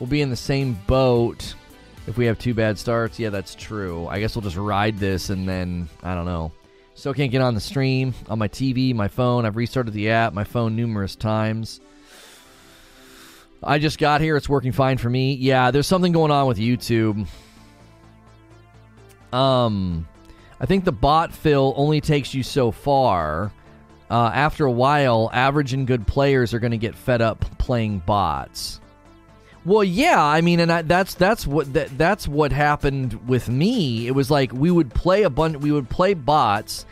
we'll 0.00 0.08
be 0.08 0.22
in 0.22 0.28
the 0.28 0.34
same 0.34 0.76
boat 0.88 1.54
if 2.08 2.18
we 2.18 2.24
have 2.24 2.40
two 2.40 2.52
bad 2.54 2.80
starts. 2.80 3.16
Yeah, 3.16 3.30
that's 3.30 3.54
true. 3.54 4.08
I 4.08 4.18
guess 4.18 4.34
we'll 4.34 4.42
just 4.42 4.56
ride 4.56 4.98
this 4.98 5.30
and 5.30 5.48
then 5.48 5.88
I 6.02 6.16
don't 6.16 6.26
know. 6.26 6.50
Still 7.00 7.14
can't 7.14 7.32
get 7.32 7.40
on 7.40 7.54
the 7.54 7.62
stream 7.62 8.12
on 8.28 8.38
my 8.38 8.48
TV, 8.48 8.94
my 8.94 9.08
phone. 9.08 9.46
I've 9.46 9.56
restarted 9.56 9.94
the 9.94 10.10
app, 10.10 10.34
my 10.34 10.44
phone 10.44 10.76
numerous 10.76 11.16
times. 11.16 11.80
I 13.62 13.78
just 13.78 13.96
got 13.98 14.20
here. 14.20 14.36
It's 14.36 14.50
working 14.50 14.72
fine 14.72 14.98
for 14.98 15.08
me. 15.08 15.32
Yeah, 15.32 15.70
there's 15.70 15.86
something 15.86 16.12
going 16.12 16.30
on 16.30 16.46
with 16.46 16.58
YouTube. 16.58 17.26
Um, 19.32 20.06
I 20.60 20.66
think 20.66 20.84
the 20.84 20.92
bot 20.92 21.32
fill 21.32 21.72
only 21.74 22.02
takes 22.02 22.34
you 22.34 22.42
so 22.42 22.70
far. 22.70 23.50
Uh, 24.10 24.30
after 24.34 24.66
a 24.66 24.70
while, 24.70 25.30
average 25.32 25.72
and 25.72 25.86
good 25.86 26.06
players 26.06 26.52
are 26.52 26.58
going 26.58 26.72
to 26.72 26.76
get 26.76 26.94
fed 26.94 27.22
up 27.22 27.40
playing 27.56 28.00
bots. 28.00 28.78
Well, 29.64 29.84
yeah, 29.84 30.22
I 30.22 30.40
mean, 30.40 30.60
and 30.60 30.72
I, 30.72 30.82
that's 30.82 31.14
that's 31.14 31.46
what 31.46 31.72
that, 31.74 31.96
that's 31.98 32.26
what 32.26 32.50
happened 32.50 33.28
with 33.28 33.48
me. 33.48 34.06
It 34.06 34.12
was 34.12 34.30
like 34.30 34.52
we 34.52 34.70
would 34.70 34.92
play 34.94 35.24
a 35.24 35.30
bunch, 35.30 35.58
we 35.58 35.70
would 35.70 35.90
play 35.90 36.14
bots, 36.14 36.86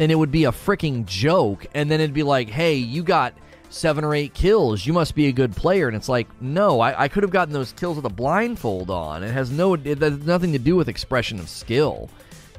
and 0.00 0.10
it 0.10 0.14
would 0.14 0.30
be 0.30 0.44
a 0.44 0.52
freaking 0.52 1.04
joke, 1.04 1.66
and 1.74 1.90
then 1.90 2.00
it'd 2.00 2.14
be 2.14 2.22
like, 2.22 2.48
"Hey, 2.48 2.76
you 2.76 3.02
got 3.02 3.34
seven 3.68 4.04
or 4.04 4.14
eight 4.14 4.32
kills. 4.32 4.86
You 4.86 4.94
must 4.94 5.14
be 5.14 5.26
a 5.26 5.32
good 5.32 5.54
player." 5.54 5.86
And 5.86 5.94
it's 5.96 6.08
like, 6.08 6.26
no, 6.40 6.80
I, 6.80 7.04
I 7.04 7.08
could 7.08 7.24
have 7.24 7.32
gotten 7.32 7.52
those 7.52 7.72
kills 7.72 7.96
with 7.96 8.06
a 8.06 8.10
blindfold 8.10 8.90
on. 8.90 9.22
It 9.22 9.30
has 9.30 9.50
no, 9.50 9.74
it 9.74 9.98
has 9.98 10.18
nothing 10.20 10.52
to 10.52 10.58
do 10.58 10.76
with 10.76 10.88
expression 10.88 11.38
of 11.38 11.48
skill. 11.50 12.08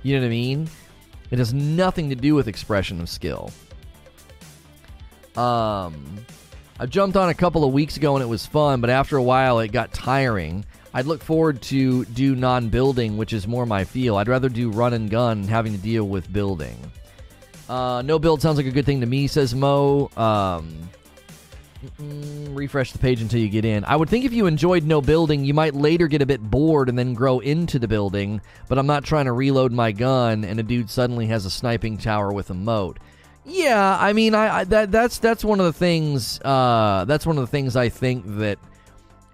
You 0.04 0.14
know 0.14 0.22
what 0.22 0.28
I 0.28 0.30
mean? 0.30 0.70
It 1.32 1.40
has 1.40 1.56
nothing 1.56 2.10
to 2.10 2.16
do 2.16 2.36
with 2.36 2.48
expression 2.48 3.02
of 3.02 3.10
skill. 3.10 3.50
Um, 5.36 6.24
I 6.78 6.86
jumped 6.86 7.16
on 7.16 7.30
a 7.30 7.34
couple 7.34 7.64
of 7.64 7.72
weeks 7.72 7.96
ago 7.96 8.16
and 8.16 8.24
it 8.24 8.28
was 8.28 8.46
fun, 8.46 8.82
but 8.82 8.90
after 8.90 9.16
a 9.16 9.24
while 9.24 9.60
it 9.60 9.72
got 9.72 9.94
tiring. 9.94 10.66
I'd 10.94 11.06
look 11.06 11.24
forward 11.24 11.62
to 11.64 12.06
do 12.06 12.36
non-building, 12.36 13.18
which 13.18 13.34
is 13.34 13.48
more 13.48 13.66
my 13.66 13.84
feel. 13.84 14.16
I'd 14.16 14.30
rather 14.30 14.48
do 14.48 14.72
run 14.72 14.94
and 14.94 15.10
gun, 15.10 15.44
having 15.44 15.74
to 15.74 15.78
deal 15.78 16.08
with 16.08 16.32
building. 16.32 16.78
Uh, 17.68 18.02
no 18.06 18.18
build 18.18 18.42
sounds 18.42 18.58
like 18.58 18.66
a 18.66 18.72
good 18.72 18.86
thing 18.86 19.02
to 19.02 19.06
me, 19.06 19.28
says 19.28 19.54
Mo. 19.54 20.10
Um, 20.16 20.90
refresh 22.54 22.92
the 22.92 23.00
page 23.00 23.22
until 23.22 23.40
you 23.40 23.50
get 23.50 23.66
in. 23.66 23.84
I 23.86 23.96
would 23.96 24.10
think 24.10 24.26
if 24.26 24.34
you 24.34 24.46
enjoyed 24.46 24.84
no 24.84 25.02
building, 25.02 25.46
you 25.46 25.54
might 25.54 25.76
later 25.76 26.08
get 26.08 26.22
a 26.22 26.26
bit 26.26 26.42
bored 26.42 26.90
and 26.90 26.98
then 26.98 27.14
grow 27.14 27.40
into 27.40 27.80
the 27.80 27.88
building, 27.88 28.42
but 28.68 28.78
I'm 28.78 28.88
not 28.88 29.04
trying 29.04 29.26
to 29.26 29.34
reload 29.34 29.72
my 29.72 29.92
gun 29.92 30.44
and 30.44 30.60
a 30.60 30.64
dude 30.64 30.90
suddenly 30.90 31.28
has 31.28 31.46
a 31.46 31.50
sniping 31.50 31.98
tower 31.98 32.32
with 32.32 32.50
a 32.50 32.54
moat. 32.54 33.00
Yeah, 33.46 33.98
I 34.00 34.14
mean, 34.14 34.34
I, 34.34 34.60
I 34.60 34.64
that 34.66 34.92
that's 34.92 35.20
that's 35.20 35.44
one 35.44 35.60
of 35.60 35.66
the 35.66 35.74
things. 35.74 36.40
Uh, 36.42 37.06
that's 37.08 37.26
one 37.26 37.38
of 37.38 37.42
the 37.42 37.48
things 37.48 37.76
I 37.76 37.90
think 37.90 38.24
that 38.38 38.58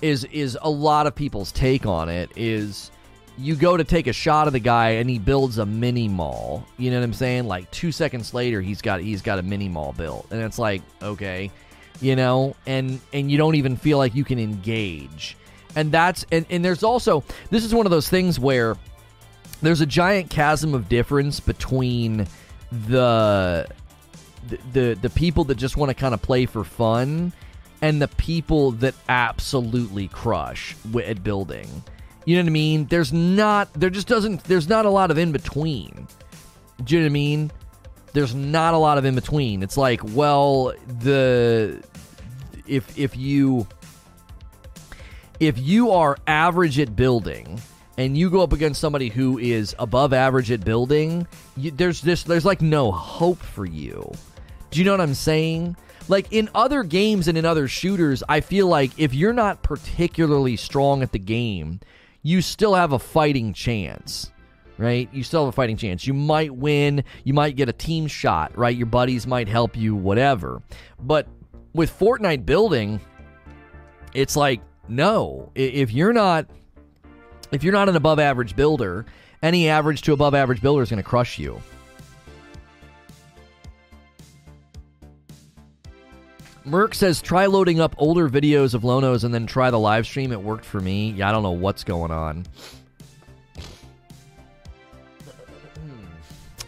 is 0.02 0.26
is 0.26 0.58
a 0.62 0.70
lot 0.70 1.08
of 1.08 1.16
people's 1.16 1.52
take 1.52 1.86
on 1.86 2.10
it 2.10 2.32
is 2.36 2.92
you 3.38 3.56
go 3.56 3.78
to 3.78 3.84
take 3.84 4.08
a 4.08 4.14
shot 4.14 4.48
of 4.48 4.54
the 4.54 4.60
guy 4.60 4.90
and 4.92 5.10
he 5.10 5.18
builds 5.18 5.58
a 5.58 5.66
mini 5.66 6.08
mall. 6.08 6.66
You 6.78 6.92
know 6.92 7.00
what 7.00 7.06
I'm 7.06 7.14
saying? 7.14 7.46
Like 7.46 7.72
two 7.72 7.92
seconds 7.92 8.34
later, 8.34 8.62
he's 8.62 8.82
got 8.82 9.00
he's 9.00 9.22
got 9.22 9.40
a 9.40 9.44
mini 9.44 9.70
mall 9.70 9.94
built, 9.94 10.28
and 10.32 10.42
it's 10.42 10.60
like 10.60 10.82
okay 11.02 11.50
you 12.02 12.16
know, 12.16 12.56
and 12.66 13.00
and 13.14 13.32
you 13.32 13.38
don't 13.38 13.56
even 13.56 13.78
feel 13.78 13.98
like 13.98 14.16
you 14.16 14.26
can 14.26 14.40
engage. 14.40 15.38
And 15.76 15.92
that's 15.92 16.26
and, 16.32 16.46
and 16.50 16.66
there's 16.66 16.84
also 16.84 17.24
this 17.50 17.64
is 17.64 17.74
one 17.74 17.86
of 17.86 17.92
those 17.92 18.10
things 18.10 18.40
where 18.40 18.76
there's 19.62 19.82
a 19.82 19.86
giant 19.86 20.30
chasm 20.30 20.74
of 20.74 20.90
difference 20.90 21.40
between 21.40 22.28
the 22.88 23.68
the 24.74 24.96
the, 24.96 25.10
people 25.10 25.44
that 25.46 25.56
just 25.56 25.78
want 25.78 25.90
to 25.90 25.94
kind 25.94 26.14
of 26.14 26.22
play 26.22 26.46
for 26.46 26.64
fun 26.64 27.34
and 27.82 28.02
the 28.02 28.08
people 28.08 28.72
that 28.72 28.94
absolutely 29.10 30.08
crush 30.08 30.76
at 31.04 31.24
building. 31.24 31.68
You 32.26 32.36
know 32.36 32.44
what 32.44 32.50
I 32.50 32.52
mean? 32.52 32.86
There's 32.86 33.12
not 33.12 33.74
there 33.74 33.90
just 33.90 34.08
doesn't 34.08 34.44
there's 34.46 34.70
not 34.70 34.86
a 34.86 34.90
lot 34.90 35.12
of 35.12 35.18
in 35.18 35.32
between. 35.32 36.08
Do 36.84 36.96
you 36.96 37.02
know 37.02 37.06
what 37.06 37.10
I 37.10 37.14
mean? 37.14 37.52
There's 38.14 38.36
not 38.36 38.74
a 38.74 38.78
lot 38.78 38.98
of 38.98 39.06
in 39.06 39.16
between. 39.16 39.64
It's 39.64 39.78
like, 39.78 40.02
well, 40.04 40.74
the 41.00 41.82
if 42.68 42.98
if 42.98 43.18
you 43.18 43.68
if 45.40 45.58
you 45.58 45.92
are 45.92 46.18
average 46.28 46.80
at 46.80 46.96
building 46.96 47.60
and 47.98 48.18
you 48.18 48.30
go 48.30 48.42
up 48.42 48.54
against 48.54 48.80
somebody 48.80 49.10
who 49.10 49.40
is 49.40 49.76
above 49.80 50.14
average 50.14 50.52
at 50.52 50.64
building, 50.64 51.28
you, 51.58 51.72
there's 51.72 52.02
this 52.02 52.24
there's 52.24 52.46
like 52.46 52.62
no 52.62 52.92
hope 52.92 53.40
for 53.40 53.66
you. 53.66 54.12
Do 54.72 54.80
you 54.80 54.86
know 54.86 54.92
what 54.92 55.02
I'm 55.02 55.14
saying? 55.14 55.76
Like 56.08 56.28
in 56.32 56.50
other 56.56 56.84
games 56.84 57.28
and 57.28 57.38
in 57.38 57.46
other 57.46 57.68
shooters, 57.68 58.24
I 58.28 58.42
feel 58.42 58.68
like 58.68 58.92
if 58.98 59.14
you're 59.14 59.34
not 59.34 59.64
particularly 59.64 60.56
strong 60.56 61.04
at 61.04 61.12
the 61.12 61.20
game, 61.20 61.80
you 62.24 62.42
still 62.42 62.74
have 62.74 62.94
a 62.94 63.00
fighting 63.00 63.54
chance. 63.54 64.32
Right? 64.78 65.10
You 65.14 65.24
still 65.24 65.46
have 65.46 65.50
a 65.50 65.56
fighting 65.56 65.78
chance. 65.78 66.08
You 66.08 66.14
might 66.16 66.56
win, 66.56 67.04
you 67.24 67.34
might 67.34 67.56
get 67.56 67.70
a 67.70 67.74
team 67.74 68.08
shot, 68.08 68.58
right? 68.58 68.76
Your 68.76 68.88
buddies 68.88 69.28
might 69.28 69.48
help 69.48 69.78
you, 69.78 69.96
whatever. 69.96 70.64
But 71.00 71.28
with 71.74 71.92
Fortnite 71.98 72.48
building, 72.48 73.00
it's 74.14 74.36
like 74.36 74.62
no. 74.88 75.52
If 75.54 75.92
you're 75.92 76.14
not 76.14 76.48
if 77.52 77.64
you're 77.64 77.74
not 77.74 77.90
an 77.90 77.96
above 77.96 78.20
average 78.20 78.56
builder, 78.56 79.06
any 79.44 79.70
average 79.70 80.02
to 80.04 80.14
above 80.14 80.34
average 80.34 80.62
builder 80.62 80.82
is 80.82 80.90
going 80.90 81.04
to 81.04 81.08
crush 81.08 81.38
you. 81.38 81.62
Merck 86.66 86.94
says 86.94 87.22
try 87.22 87.48
loading 87.48 87.80
up 87.80 87.96
older 87.98 88.30
videos 88.30 88.74
of 88.74 88.84
Lonos 88.84 89.24
and 89.24 89.34
then 89.34 89.48
try 89.48 89.72
the 89.72 89.80
live 89.80 90.06
stream. 90.06 90.32
It 90.32 90.42
worked 90.42 90.66
for 90.66 90.80
me. 90.80 91.12
Yeah, 91.12 91.30
I 91.30 91.32
don't 91.32 91.42
know 91.42 91.52
what's 91.52 91.84
going 91.84 92.12
on. 92.12 92.46
Hmm. 95.76 96.06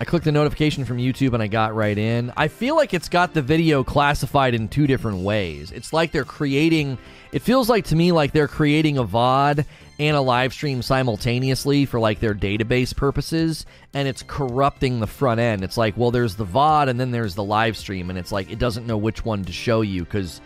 I 0.01 0.05
clicked 0.05 0.25
the 0.25 0.31
notification 0.31 0.83
from 0.83 0.97
YouTube 0.97 1.33
and 1.33 1.43
I 1.43 1.47
got 1.47 1.75
right 1.75 1.97
in. 1.97 2.33
I 2.35 2.47
feel 2.47 2.75
like 2.75 2.95
it's 2.95 3.07
got 3.07 3.35
the 3.35 3.43
video 3.43 3.83
classified 3.83 4.55
in 4.55 4.67
two 4.67 4.87
different 4.87 5.19
ways. 5.19 5.71
It's 5.71 5.93
like 5.93 6.11
they're 6.11 6.25
creating, 6.25 6.97
it 7.31 7.43
feels 7.43 7.69
like 7.69 7.85
to 7.85 7.95
me 7.95 8.11
like 8.11 8.31
they're 8.31 8.47
creating 8.47 8.97
a 8.97 9.03
VOD 9.03 9.63
and 9.99 10.15
a 10.17 10.21
live 10.21 10.53
stream 10.53 10.81
simultaneously 10.81 11.85
for 11.85 11.99
like 11.99 12.19
their 12.19 12.33
database 12.33 12.95
purposes 12.95 13.65
and 13.93 14.07
it's 14.07 14.23
corrupting 14.23 14.99
the 14.99 15.07
front 15.07 15.39
end. 15.39 15.63
It's 15.63 15.77
like, 15.77 15.95
well, 15.95 16.11
there's 16.11 16.35
the 16.35 16.45
VOD 16.45 16.89
and 16.89 16.99
then 16.99 17.11
there's 17.11 17.35
the 17.35 17.43
live 17.43 17.77
stream 17.77 18.09
and 18.09 18.17
it's 18.17 18.31
like 18.31 18.51
it 18.51 18.59
doesn't 18.59 18.87
know 18.87 18.97
which 18.97 19.23
one 19.23 19.43
to 19.45 19.51
show 19.51 19.81
you 19.81 20.05
cuz 20.05 20.41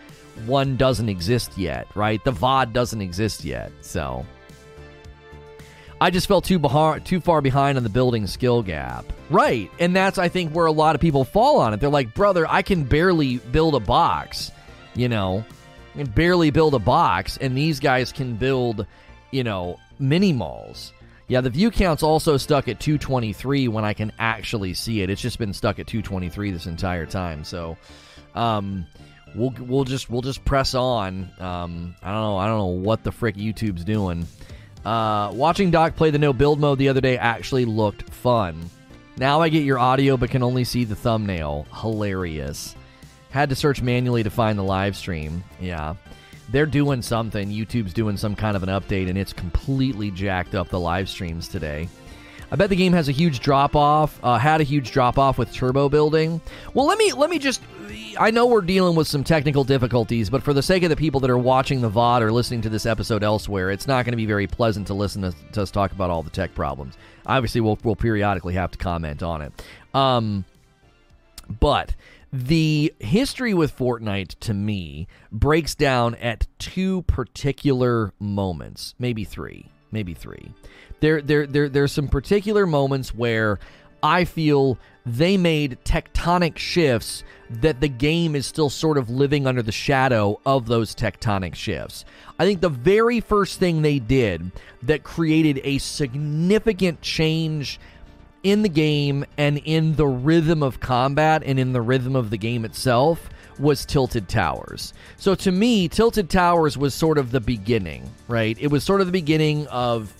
one 0.46 0.76
doesn't 0.76 1.08
exist 1.08 1.56
yet, 1.56 1.86
right? 1.94 2.22
The 2.22 2.32
VOD 2.32 2.72
doesn't 2.72 3.00
exist 3.00 3.44
yet. 3.44 3.72
So 3.80 4.24
I 6.00 6.10
just 6.10 6.28
felt 6.28 6.44
too 6.44 6.58
behind, 6.58 7.04
too 7.04 7.20
far 7.20 7.40
behind 7.40 7.76
on 7.76 7.82
the 7.82 7.90
building 7.90 8.26
skill 8.26 8.62
gap. 8.62 9.04
Right. 9.30 9.70
And 9.78 9.96
that's 9.96 10.18
I 10.18 10.28
think 10.28 10.52
where 10.52 10.66
a 10.66 10.72
lot 10.72 10.94
of 10.94 11.00
people 11.00 11.24
fall 11.24 11.58
on 11.58 11.74
it. 11.74 11.80
They're 11.80 11.88
like, 11.88 12.14
"Brother, 12.14 12.46
I 12.48 12.62
can 12.62 12.84
barely 12.84 13.38
build 13.38 13.74
a 13.74 13.80
box." 13.80 14.52
You 14.94 15.08
know, 15.08 15.44
I 15.94 15.98
can 15.98 16.10
barely 16.10 16.50
build 16.50 16.74
a 16.74 16.78
box 16.78 17.36
and 17.38 17.56
these 17.56 17.80
guys 17.80 18.12
can 18.12 18.34
build 18.34 18.86
you 19.30 19.44
know, 19.44 19.78
mini 19.98 20.32
malls. 20.32 20.92
Yeah, 21.28 21.42
the 21.42 21.50
view 21.50 21.70
count's 21.70 22.02
also 22.02 22.38
stuck 22.38 22.68
at 22.68 22.80
223 22.80 23.68
when 23.68 23.84
I 23.84 23.92
can 23.92 24.12
actually 24.18 24.72
see 24.72 25.02
it. 25.02 25.10
It's 25.10 25.20
just 25.20 25.38
been 25.38 25.52
stuck 25.52 25.78
at 25.78 25.86
223 25.86 26.50
this 26.50 26.66
entire 26.66 27.04
time. 27.04 27.44
So, 27.44 27.76
um, 28.34 28.86
we'll 29.34 29.54
we'll 29.60 29.84
just 29.84 30.08
we'll 30.08 30.22
just 30.22 30.44
press 30.46 30.74
on. 30.74 31.30
Um, 31.38 31.94
I 32.02 32.12
don't 32.12 32.22
know 32.22 32.38
I 32.38 32.46
don't 32.46 32.58
know 32.58 32.66
what 32.66 33.04
the 33.04 33.12
frick 33.12 33.36
YouTube's 33.36 33.84
doing. 33.84 34.26
Uh, 34.84 35.30
watching 35.34 35.70
Doc 35.70 35.96
play 35.96 36.10
the 36.10 36.18
no 36.18 36.32
build 36.32 36.60
mode 36.60 36.78
the 36.78 36.88
other 36.88 37.02
day 37.02 37.18
actually 37.18 37.66
looked 37.66 38.08
fun. 38.08 38.70
Now 39.18 39.42
I 39.42 39.50
get 39.50 39.64
your 39.64 39.78
audio 39.78 40.16
but 40.16 40.30
can 40.30 40.42
only 40.42 40.64
see 40.64 40.84
the 40.84 40.96
thumbnail. 40.96 41.66
Hilarious. 41.74 42.74
Had 43.30 43.50
to 43.50 43.54
search 43.54 43.82
manually 43.82 44.22
to 44.22 44.30
find 44.30 44.58
the 44.58 44.62
live 44.62 44.96
stream. 44.96 45.44
Yeah 45.60 45.96
they're 46.50 46.66
doing 46.66 47.02
something. 47.02 47.50
YouTube's 47.50 47.92
doing 47.92 48.16
some 48.16 48.34
kind 48.34 48.56
of 48.56 48.62
an 48.62 48.68
update, 48.68 49.08
and 49.08 49.18
it's 49.18 49.32
completely 49.32 50.10
jacked 50.10 50.54
up 50.54 50.68
the 50.68 50.80
live 50.80 51.08
streams 51.08 51.48
today. 51.48 51.88
I 52.50 52.56
bet 52.56 52.70
the 52.70 52.76
game 52.76 52.94
has 52.94 53.08
a 53.08 53.12
huge 53.12 53.40
drop 53.40 53.76
off. 53.76 54.18
Uh, 54.22 54.38
had 54.38 54.60
a 54.60 54.64
huge 54.64 54.90
drop 54.90 55.18
off 55.18 55.36
with 55.36 55.52
turbo 55.52 55.88
building. 55.88 56.40
Well, 56.72 56.86
let 56.86 56.98
me 56.98 57.12
let 57.12 57.28
me 57.28 57.38
just. 57.38 57.60
I 58.18 58.30
know 58.30 58.46
we're 58.46 58.62
dealing 58.62 58.96
with 58.96 59.06
some 59.06 59.22
technical 59.22 59.64
difficulties, 59.64 60.30
but 60.30 60.42
for 60.42 60.52
the 60.52 60.62
sake 60.62 60.82
of 60.82 60.90
the 60.90 60.96
people 60.96 61.20
that 61.20 61.30
are 61.30 61.38
watching 61.38 61.80
the 61.80 61.90
VOD 61.90 62.22
or 62.22 62.32
listening 62.32 62.62
to 62.62 62.68
this 62.68 62.86
episode 62.86 63.22
elsewhere, 63.22 63.70
it's 63.70 63.86
not 63.86 64.04
going 64.04 64.12
to 64.12 64.16
be 64.16 64.26
very 64.26 64.46
pleasant 64.46 64.86
to 64.88 64.94
listen 64.94 65.22
to, 65.22 65.34
to, 65.52 65.62
us 65.62 65.70
talk 65.70 65.92
about 65.92 66.10
all 66.10 66.22
the 66.22 66.30
tech 66.30 66.54
problems. 66.54 66.96
Obviously, 67.26 67.60
we'll, 67.60 67.78
we'll 67.84 67.96
periodically 67.96 68.54
have 68.54 68.70
to 68.72 68.78
comment 68.78 69.22
on 69.22 69.42
it. 69.42 69.52
Um, 69.94 70.44
but 71.60 71.94
the 72.32 72.92
history 72.98 73.54
with 73.54 73.76
Fortnite 73.76 74.38
to 74.40 74.54
me 74.54 75.06
breaks 75.32 75.74
down 75.74 76.14
at 76.16 76.46
two 76.58 77.02
particular 77.02 78.12
moments, 78.18 78.94
maybe 78.98 79.24
three, 79.24 79.70
maybe 79.90 80.14
three. 80.14 80.52
There, 81.00 81.22
there, 81.22 81.46
there, 81.46 81.68
there's 81.68 81.92
some 81.92 82.08
particular 82.08 82.66
moments 82.66 83.14
where 83.14 83.58
I 84.02 84.24
feel 84.24 84.78
they 85.04 85.36
made 85.36 85.78
tectonic 85.84 86.58
shifts 86.58 87.24
that 87.50 87.80
the 87.80 87.88
game 87.88 88.36
is 88.36 88.46
still 88.46 88.68
sort 88.68 88.98
of 88.98 89.08
living 89.08 89.46
under 89.46 89.62
the 89.62 89.72
shadow 89.72 90.38
of 90.44 90.66
those 90.66 90.94
tectonic 90.94 91.54
shifts. 91.54 92.04
I 92.38 92.44
think 92.44 92.60
the 92.60 92.68
very 92.68 93.20
first 93.20 93.58
thing 93.58 93.82
they 93.82 93.98
did 93.98 94.52
that 94.82 95.02
created 95.02 95.60
a 95.64 95.78
significant 95.78 97.00
change 97.00 97.80
in 98.42 98.62
the 98.62 98.68
game 98.68 99.24
and 99.36 99.58
in 99.64 99.96
the 99.96 100.06
rhythm 100.06 100.62
of 100.62 100.80
combat 100.80 101.42
and 101.44 101.58
in 101.58 101.72
the 101.72 101.82
rhythm 101.82 102.14
of 102.14 102.30
the 102.30 102.38
game 102.38 102.64
itself 102.64 103.28
was 103.58 103.84
Tilted 103.84 104.28
Towers. 104.28 104.94
So 105.16 105.34
to 105.36 105.50
me, 105.50 105.88
Tilted 105.88 106.30
Towers 106.30 106.78
was 106.78 106.94
sort 106.94 107.18
of 107.18 107.32
the 107.32 107.40
beginning, 107.40 108.08
right? 108.28 108.56
It 108.60 108.68
was 108.68 108.84
sort 108.84 109.00
of 109.00 109.06
the 109.08 109.12
beginning 109.12 109.66
of 109.66 110.14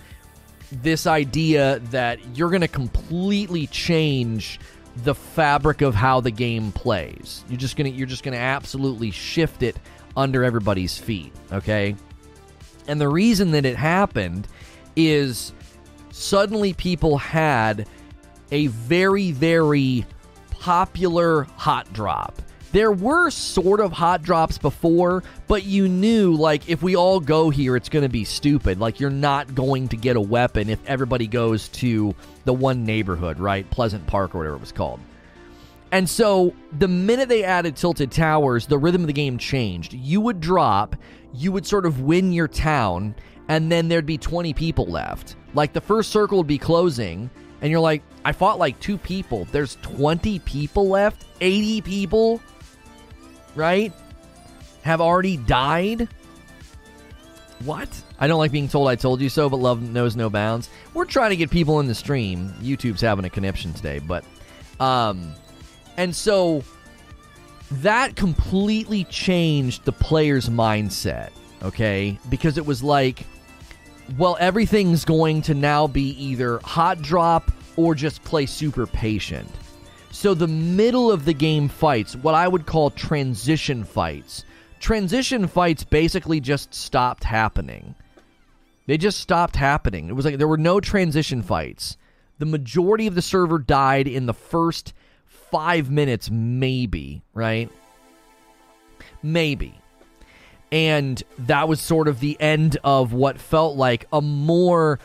this 0.70 1.07
idea 1.07 1.78
that 1.90 2.18
you're 2.37 2.50
going 2.50 2.61
to 2.62 2.68
completely 2.68 3.66
change 3.68 4.59
the 5.04 5.14
fabric 5.14 5.81
of 5.81 5.94
how 5.94 6.20
the 6.20 6.31
game 6.31 6.72
plays. 6.72 7.44
You're 7.48 7.59
just 7.59 7.76
going 7.76 7.90
to 7.90 7.96
you're 7.96 8.07
just 8.07 8.24
going 8.24 8.37
to 8.37 8.40
absolutely 8.40 9.11
shift 9.11 9.62
it 9.62 9.76
under 10.16 10.42
everybody's 10.42 10.98
feet, 10.98 11.33
okay? 11.52 11.94
And 12.88 13.00
the 13.00 13.09
reason 13.09 13.52
that 13.52 13.64
it 13.64 13.76
happened 13.76 14.48
is 14.96 15.52
suddenly 16.11 16.72
people 16.72 17.18
had 17.18 17.87
a 18.50 18.68
very, 18.68 19.32
very 19.32 20.04
popular 20.50 21.44
hot 21.56 21.92
drop. 21.92 22.42
There 22.70 22.92
were 22.92 23.30
sort 23.30 23.80
of 23.80 23.92
hot 23.92 24.22
drops 24.22 24.58
before, 24.58 25.24
but 25.46 25.64
you 25.64 25.88
knew, 25.88 26.34
like, 26.34 26.68
if 26.68 26.82
we 26.82 26.96
all 26.96 27.18
go 27.18 27.48
here, 27.48 27.76
it's 27.76 27.88
going 27.88 28.02
to 28.02 28.11
be 28.11 28.24
stupid. 28.24 28.78
Like, 28.78 29.00
you're 29.00 29.08
not 29.08 29.54
going 29.54 29.88
to 29.88 29.96
get 29.96 30.16
a 30.16 30.20
weapon 30.20 30.68
if 30.68 30.78
everybody 30.87 31.26
goes 31.26 31.68
to 31.68 32.14
the 32.44 32.52
one 32.52 32.84
neighborhood, 32.84 33.40
right? 33.40 33.68
Pleasant 33.70 34.06
Park 34.06 34.34
or 34.34 34.38
whatever 34.38 34.56
it 34.56 34.61
was 34.61 34.72
called. 34.72 35.00
And 35.92 36.06
so, 36.06 36.54
the 36.78 36.88
minute 36.88 37.30
they 37.30 37.42
added 37.42 37.74
Tilted 37.74 38.12
Towers, 38.12 38.66
the 38.66 38.76
rhythm 38.76 39.00
of 39.00 39.06
the 39.06 39.14
game 39.14 39.38
changed. 39.38 39.94
You 39.94 40.20
would 40.20 40.38
drop, 40.38 40.94
you 41.32 41.52
would 41.52 41.66
sort 41.66 41.87
of 41.87 42.02
win 42.02 42.32
your 42.32 42.48
town, 42.48 43.14
and 43.48 43.72
then 43.72 43.88
there'd 43.88 44.04
be 44.04 44.18
20 44.18 44.52
people 44.52 44.84
left. 44.84 45.37
Like, 45.54 45.72
the 45.72 45.80
first 45.80 46.11
circle 46.11 46.37
would 46.37 46.46
be 46.46 46.58
closing, 46.58 47.30
and 47.61 47.71
you're 47.71 47.81
like, 47.81 48.03
I 48.25 48.33
fought 48.33 48.59
like 48.59 48.79
two 48.81 48.99
people. 48.99 49.47
There's 49.47 49.77
20 49.83 50.38
people 50.40 50.88
left, 50.88 51.25
80 51.40 51.81
people, 51.83 52.40
right? 53.55 53.92
Have 54.83 55.01
already 55.01 55.37
died. 55.37 56.09
What? 57.64 57.88
I 58.21 58.27
don't 58.27 58.38
like 58.38 58.53
being 58.53 58.68
told 58.68 58.88
I 58.88 58.94
told 58.94 59.21
you 59.21 59.29
so, 59.29 59.49
but 59.49 59.57
love 59.57 59.83
knows 59.83 60.14
no 60.14 60.31
bounds. 60.31 60.71
We're 60.94 61.05
trying 61.05 61.31
to 61.31 61.37
get 61.37 61.51
people 61.51 61.81
in 61.81 61.87
the 61.87 61.94
stream. 61.94 62.55
YouTube's 62.61 63.01
having 63.01 63.25
a 63.25 63.31
conniption 63.31 63.73
today, 63.73 63.99
but 63.99 64.25
um 64.81 65.33
and 65.97 66.14
so 66.14 66.62
that 67.71 68.16
completely 68.16 69.05
changed 69.05 69.85
the 69.85 69.92
player's 69.92 70.49
mindset, 70.49 71.31
okay? 71.62 72.18
Because 72.29 72.57
it 72.57 72.64
was 72.64 72.83
like 72.83 73.27
well, 74.16 74.37
everything's 74.40 75.05
going 75.05 75.42
to 75.42 75.55
now 75.55 75.87
be 75.87 76.11
either 76.23 76.59
hot 76.61 77.03
drop 77.03 77.51
or 77.77 77.94
just 77.94 78.25
play 78.25 78.47
super 78.47 78.87
patient. 78.87 79.51
So 80.11 80.35
the 80.35 80.49
middle 80.49 81.12
of 81.12 81.25
the 81.25 81.35
game 81.35 81.68
fights, 81.68 82.16
what 82.16 82.35
I 82.35 82.49
would 82.49 82.66
call 82.66 82.90
transition 82.90 83.85
fights, 83.85 84.44
transition 84.81 85.47
fights 85.47 85.85
basically 85.85 86.40
just 86.40 86.75
stopped 86.75 87.25
happening. 87.25 87.94
They 88.87 88.97
just 88.97 89.21
stopped 89.21 89.57
happening. 89.57 90.09
It 90.09 90.14
was 90.14 90.25
like 90.25 90.38
there 90.38 90.49
were 90.49 90.57
no 90.57 90.81
transition 90.81 91.42
fights. 91.42 91.99
The 92.38 92.47
majority 92.47 93.07
of 93.07 93.14
the 93.14 93.23
server 93.23 93.59
died 93.59 94.09
in 94.09 94.27
the 94.27 94.35
first 94.35 94.94
five 95.27 95.90
minutes, 95.90 96.31
maybe, 96.31 97.23
right? 97.35 97.71
Maybe 99.23 99.79
and 100.70 101.22
that 101.38 101.68
was 101.68 101.81
sort 101.81 102.09
of 102.09 102.20
the 102.20 102.37
end 102.40 102.76
of 102.85 103.12
what 103.12 103.38
felt 103.38 103.76
like 103.76 104.07
a 104.12 104.20
more 104.20 104.98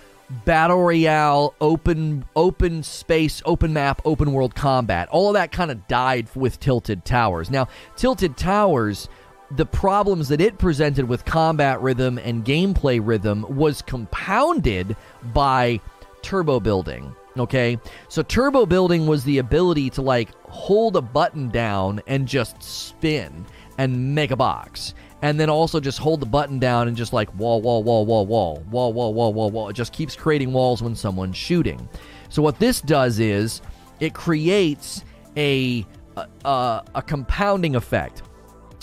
battle 0.45 0.81
royale 0.81 1.53
open 1.61 2.25
open 2.35 2.81
space 2.81 3.41
open 3.45 3.73
map 3.73 4.01
open 4.05 4.33
world 4.33 4.55
combat 4.55 5.07
all 5.09 5.27
of 5.27 5.33
that 5.33 5.51
kind 5.51 5.69
of 5.69 5.87
died 5.87 6.27
with 6.35 6.59
tilted 6.59 7.05
towers 7.05 7.51
now 7.51 7.67
tilted 7.95 8.35
towers 8.35 9.09
the 9.55 9.65
problems 9.65 10.29
that 10.29 10.41
it 10.41 10.57
presented 10.57 11.07
with 11.07 11.25
combat 11.25 11.79
rhythm 11.81 12.17
and 12.17 12.43
gameplay 12.43 12.99
rhythm 13.03 13.45
was 13.47 13.81
compounded 13.83 14.95
by 15.33 15.79
turbo 16.23 16.59
building. 16.59 17.15
Okay, 17.37 17.79
so 18.09 18.21
turbo 18.21 18.65
building 18.65 19.07
was 19.07 19.23
the 19.23 19.39
ability 19.39 19.89
to 19.91 20.01
like 20.01 20.29
hold 20.45 20.95
a 20.95 21.01
button 21.01 21.49
down 21.49 22.01
and 22.07 22.27
just 22.27 22.61
spin 22.61 23.45
and 23.77 24.15
make 24.15 24.31
a 24.31 24.35
box. 24.35 24.93
And 25.23 25.39
then 25.39 25.49
also 25.49 25.79
just 25.79 25.97
hold 25.97 26.19
the 26.19 26.27
button 26.27 26.59
down 26.59 26.87
and 26.87 26.95
just 26.95 27.13
like 27.13 27.33
wall, 27.33 27.61
wall, 27.61 27.81
wall, 27.81 28.05
wall, 28.05 28.27
wall, 28.27 28.63
wall, 28.69 28.93
wall, 28.93 29.13
wall, 29.13 29.33
wall, 29.33 29.49
wall. 29.49 29.69
It 29.69 29.73
just 29.73 29.93
keeps 29.93 30.15
creating 30.15 30.53
walls 30.53 30.83
when 30.83 30.95
someone's 30.95 31.37
shooting. 31.37 31.89
So 32.29 32.41
what 32.41 32.59
this 32.59 32.81
does 32.81 33.19
is 33.19 33.61
it 33.99 34.13
creates 34.13 35.03
a 35.35 35.85
a, 36.45 36.83
a 36.93 37.01
compounding 37.01 37.75
effect 37.75 38.21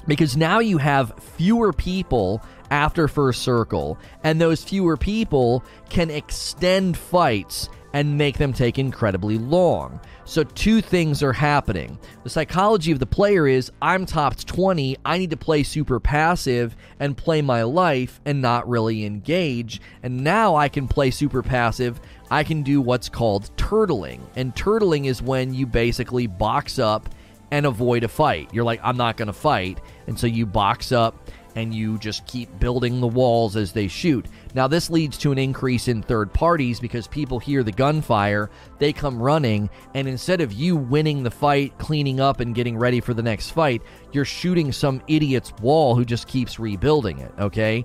because 0.06 0.36
now 0.36 0.58
you 0.58 0.78
have 0.78 1.12
fewer 1.36 1.72
people 1.72 2.42
after 2.70 3.06
first 3.06 3.42
circle, 3.42 3.98
and 4.24 4.40
those 4.40 4.64
fewer 4.64 4.96
people 4.96 5.64
can 5.88 6.10
extend 6.10 6.96
fights 6.96 7.68
and 7.92 8.16
make 8.16 8.38
them 8.38 8.52
take 8.52 8.78
incredibly 8.78 9.38
long. 9.38 10.00
So, 10.30 10.44
two 10.44 10.80
things 10.80 11.24
are 11.24 11.32
happening. 11.32 11.98
The 12.22 12.30
psychology 12.30 12.92
of 12.92 13.00
the 13.00 13.04
player 13.04 13.48
is 13.48 13.72
I'm 13.82 14.06
topped 14.06 14.46
20, 14.46 14.96
I 15.04 15.18
need 15.18 15.30
to 15.30 15.36
play 15.36 15.64
super 15.64 15.98
passive 15.98 16.76
and 17.00 17.16
play 17.16 17.42
my 17.42 17.64
life 17.64 18.20
and 18.24 18.40
not 18.40 18.68
really 18.68 19.04
engage. 19.04 19.80
And 20.04 20.22
now 20.22 20.54
I 20.54 20.68
can 20.68 20.86
play 20.86 21.10
super 21.10 21.42
passive, 21.42 22.00
I 22.30 22.44
can 22.44 22.62
do 22.62 22.80
what's 22.80 23.08
called 23.08 23.50
turtling. 23.56 24.20
And 24.36 24.54
turtling 24.54 25.06
is 25.06 25.20
when 25.20 25.52
you 25.52 25.66
basically 25.66 26.28
box 26.28 26.78
up 26.78 27.08
and 27.50 27.66
avoid 27.66 28.04
a 28.04 28.08
fight. 28.08 28.54
You're 28.54 28.62
like, 28.62 28.78
I'm 28.84 28.96
not 28.96 29.16
going 29.16 29.26
to 29.26 29.32
fight. 29.32 29.80
And 30.06 30.16
so 30.16 30.28
you 30.28 30.46
box 30.46 30.92
up 30.92 31.28
and 31.56 31.74
you 31.74 31.98
just 31.98 32.26
keep 32.26 32.58
building 32.58 33.00
the 33.00 33.06
walls 33.06 33.56
as 33.56 33.72
they 33.72 33.88
shoot. 33.88 34.26
Now, 34.54 34.66
this 34.66 34.90
leads 34.90 35.18
to 35.18 35.32
an 35.32 35.38
increase 35.38 35.88
in 35.88 36.02
third 36.02 36.32
parties 36.32 36.80
because 36.80 37.06
people 37.06 37.38
hear 37.38 37.62
the 37.62 37.72
gunfire, 37.72 38.50
they 38.78 38.92
come 38.92 39.22
running, 39.22 39.70
and 39.94 40.08
instead 40.08 40.40
of 40.40 40.52
you 40.52 40.76
winning 40.76 41.22
the 41.22 41.30
fight, 41.30 41.76
cleaning 41.78 42.20
up, 42.20 42.40
and 42.40 42.54
getting 42.54 42.76
ready 42.76 43.00
for 43.00 43.14
the 43.14 43.22
next 43.22 43.50
fight, 43.50 43.82
you're 44.12 44.24
shooting 44.24 44.72
some 44.72 45.02
idiot's 45.08 45.52
wall 45.60 45.94
who 45.94 46.04
just 46.04 46.26
keeps 46.26 46.58
rebuilding 46.58 47.18
it, 47.18 47.32
okay? 47.38 47.84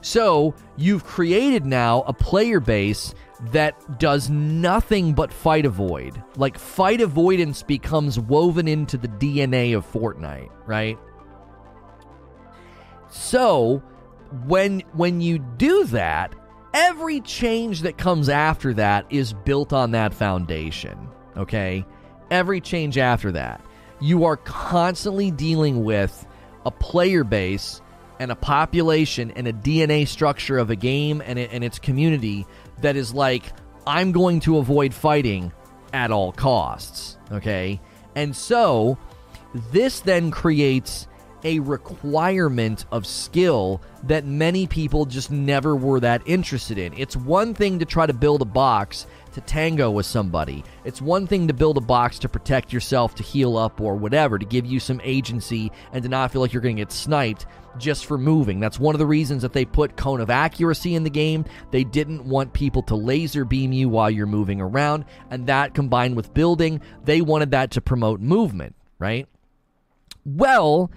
So, 0.00 0.54
you've 0.76 1.04
created 1.04 1.64
now 1.64 2.02
a 2.02 2.12
player 2.12 2.60
base 2.60 3.14
that 3.52 3.98
does 3.98 4.30
nothing 4.30 5.12
but 5.12 5.32
fight 5.32 5.66
avoid. 5.66 6.22
Like 6.36 6.58
fight 6.58 7.00
avoidance 7.00 7.62
becomes 7.62 8.18
woven 8.18 8.68
into 8.68 8.96
the 8.96 9.08
DNA 9.08 9.76
of 9.76 9.90
Fortnite, 9.90 10.50
right? 10.66 10.98
So, 13.14 13.80
when 14.46 14.80
when 14.92 15.20
you 15.20 15.38
do 15.38 15.84
that, 15.84 16.34
every 16.74 17.20
change 17.20 17.82
that 17.82 17.96
comes 17.96 18.28
after 18.28 18.74
that 18.74 19.06
is 19.08 19.32
built 19.32 19.72
on 19.72 19.92
that 19.92 20.12
foundation, 20.12 20.98
okay? 21.36 21.86
Every 22.32 22.60
change 22.60 22.98
after 22.98 23.30
that. 23.30 23.64
You 24.00 24.24
are 24.24 24.36
constantly 24.36 25.30
dealing 25.30 25.84
with 25.84 26.26
a 26.66 26.72
player 26.72 27.22
base 27.22 27.80
and 28.18 28.32
a 28.32 28.36
population 28.36 29.30
and 29.30 29.46
a 29.46 29.52
DNA 29.52 30.08
structure 30.08 30.58
of 30.58 30.70
a 30.70 30.76
game 30.76 31.22
and, 31.24 31.38
it, 31.38 31.50
and 31.52 31.62
its 31.62 31.78
community 31.78 32.44
that 32.80 32.96
is 32.96 33.14
like, 33.14 33.44
I'm 33.86 34.10
going 34.10 34.40
to 34.40 34.58
avoid 34.58 34.92
fighting 34.92 35.52
at 35.92 36.10
all 36.10 36.32
costs. 36.32 37.16
Okay? 37.30 37.80
And 38.16 38.34
so, 38.34 38.98
this 39.70 40.00
then 40.00 40.32
creates 40.32 41.06
a 41.44 41.60
requirement 41.60 42.86
of 42.90 43.06
skill 43.06 43.80
that 44.02 44.24
many 44.24 44.66
people 44.66 45.04
just 45.04 45.30
never 45.30 45.76
were 45.76 46.00
that 46.00 46.22
interested 46.26 46.78
in. 46.78 46.92
It's 46.94 47.16
one 47.16 47.54
thing 47.54 47.78
to 47.78 47.84
try 47.84 48.06
to 48.06 48.12
build 48.12 48.42
a 48.42 48.46
box 48.46 49.06
to 49.34 49.40
tango 49.42 49.90
with 49.90 50.06
somebody. 50.06 50.64
It's 50.84 51.02
one 51.02 51.26
thing 51.26 51.48
to 51.48 51.54
build 51.54 51.76
a 51.76 51.82
box 51.82 52.18
to 52.20 52.28
protect 52.28 52.72
yourself, 52.72 53.14
to 53.16 53.22
heal 53.22 53.56
up, 53.56 53.80
or 53.80 53.94
whatever, 53.94 54.38
to 54.38 54.46
give 54.46 54.64
you 54.64 54.80
some 54.80 55.00
agency 55.04 55.70
and 55.92 56.02
to 56.02 56.08
not 56.08 56.32
feel 56.32 56.40
like 56.40 56.52
you're 56.52 56.62
going 56.62 56.76
to 56.76 56.82
get 56.82 56.92
sniped 56.92 57.46
just 57.76 58.06
for 58.06 58.16
moving. 58.16 58.60
That's 58.60 58.78
one 58.78 58.94
of 58.94 59.00
the 59.00 59.06
reasons 59.06 59.42
that 59.42 59.52
they 59.52 59.64
put 59.64 59.96
cone 59.96 60.20
of 60.20 60.30
accuracy 60.30 60.94
in 60.94 61.02
the 61.02 61.10
game. 61.10 61.44
They 61.72 61.84
didn't 61.84 62.24
want 62.24 62.52
people 62.52 62.82
to 62.84 62.94
laser 62.94 63.44
beam 63.44 63.72
you 63.72 63.88
while 63.88 64.10
you're 64.10 64.26
moving 64.26 64.60
around, 64.60 65.04
and 65.30 65.46
that 65.48 65.74
combined 65.74 66.16
with 66.16 66.32
building, 66.32 66.80
they 67.04 67.20
wanted 67.20 67.50
that 67.50 67.72
to 67.72 67.80
promote 67.80 68.20
movement, 68.20 68.76
right? 68.98 69.26
Well, 70.24 70.90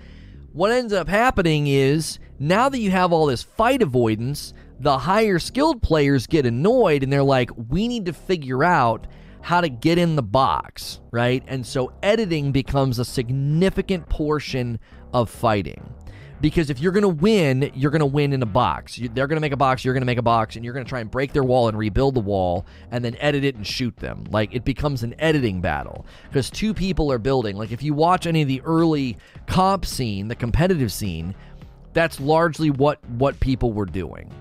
what 0.58 0.72
ends 0.72 0.92
up 0.92 1.08
happening 1.08 1.68
is 1.68 2.18
now 2.40 2.68
that 2.68 2.80
you 2.80 2.90
have 2.90 3.14
all 3.14 3.28
this 3.28 3.44
fight 3.44 3.84
avoidance, 3.84 4.56
the 4.80 4.98
higher 4.98 5.38
skilled 5.38 5.84
players 5.84 6.26
get 6.26 6.48
annoyed 6.48 7.04
and 7.04 7.14
they're 7.14 7.22
like, 7.22 7.52
we 7.70 7.88
need 7.88 8.08
to 8.08 8.14
figure 8.14 8.64
out 8.64 9.06
how 9.42 9.62
to 9.62 9.70
get 9.70 10.00
in 10.00 10.16
the 10.16 10.24
box, 10.24 11.00
right? 11.12 11.44
And 11.46 11.64
so 11.64 11.94
editing 12.02 12.52
becomes 12.52 12.98
a 12.98 13.06
significant 13.06 14.10
portion 14.10 14.80
of 15.14 15.30
fighting. 15.30 15.94
Because 16.40 16.70
if 16.70 16.80
you're 16.80 16.92
going 16.92 17.02
to 17.02 17.10
win, 17.10 17.72
you're 17.74 17.90
going 17.90 18.00
to 18.00 18.06
win 18.06 18.32
in 18.32 18.44
a 18.44 18.48
box. 18.48 18.98
You, 18.98 19.10
they're 19.10 19.28
going 19.28 19.38
to 19.38 19.42
make 19.42 19.54
a 19.54 19.58
box, 19.58 19.84
you're 19.84 19.94
going 19.94 20.02
to 20.02 20.08
make 20.08 20.20
a 20.20 20.24
box, 20.24 20.56
and 20.56 20.64
you're 20.64 20.74
going 20.74 20.86
to 20.86 20.90
try 20.90 21.00
and 21.00 21.10
break 21.10 21.34
their 21.34 21.44
wall 21.44 21.68
and 21.68 21.78
rebuild 21.78 22.14
the 22.14 22.20
wall 22.20 22.66
and 22.92 23.04
then 23.04 23.16
edit 23.20 23.44
it 23.44 23.56
and 23.56 23.66
shoot 23.66 23.96
them. 23.98 24.24
Like 24.30 24.54
it 24.54 24.64
becomes 24.64 25.04
an 25.04 25.16
editing 25.20 25.62
battle 25.62 26.06
because 26.30 26.50
two 26.50 26.74
people 26.74 27.12
are 27.12 27.18
building. 27.18 27.58
Like 27.58 27.72
if 27.72 27.82
you 27.82 27.94
watch 27.94 28.28
any 28.28 28.44
of 28.44 28.48
the 28.48 28.62
early 28.62 29.18
comp 29.48 29.86
scene, 29.86 30.28
the 30.28 30.36
competitive 30.36 30.92
scene, 30.92 31.34
that's 31.94 32.20
largely 32.20 32.70
what 32.70 33.04
what 33.12 33.40
people 33.40 33.74
were 33.74 33.86
doing. 33.86 34.32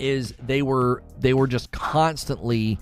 Is 0.00 0.34
they 0.46 0.62
were 0.62 1.02
they 1.20 1.34
were 1.34 1.46
just 1.46 1.70
constantly 1.70 2.78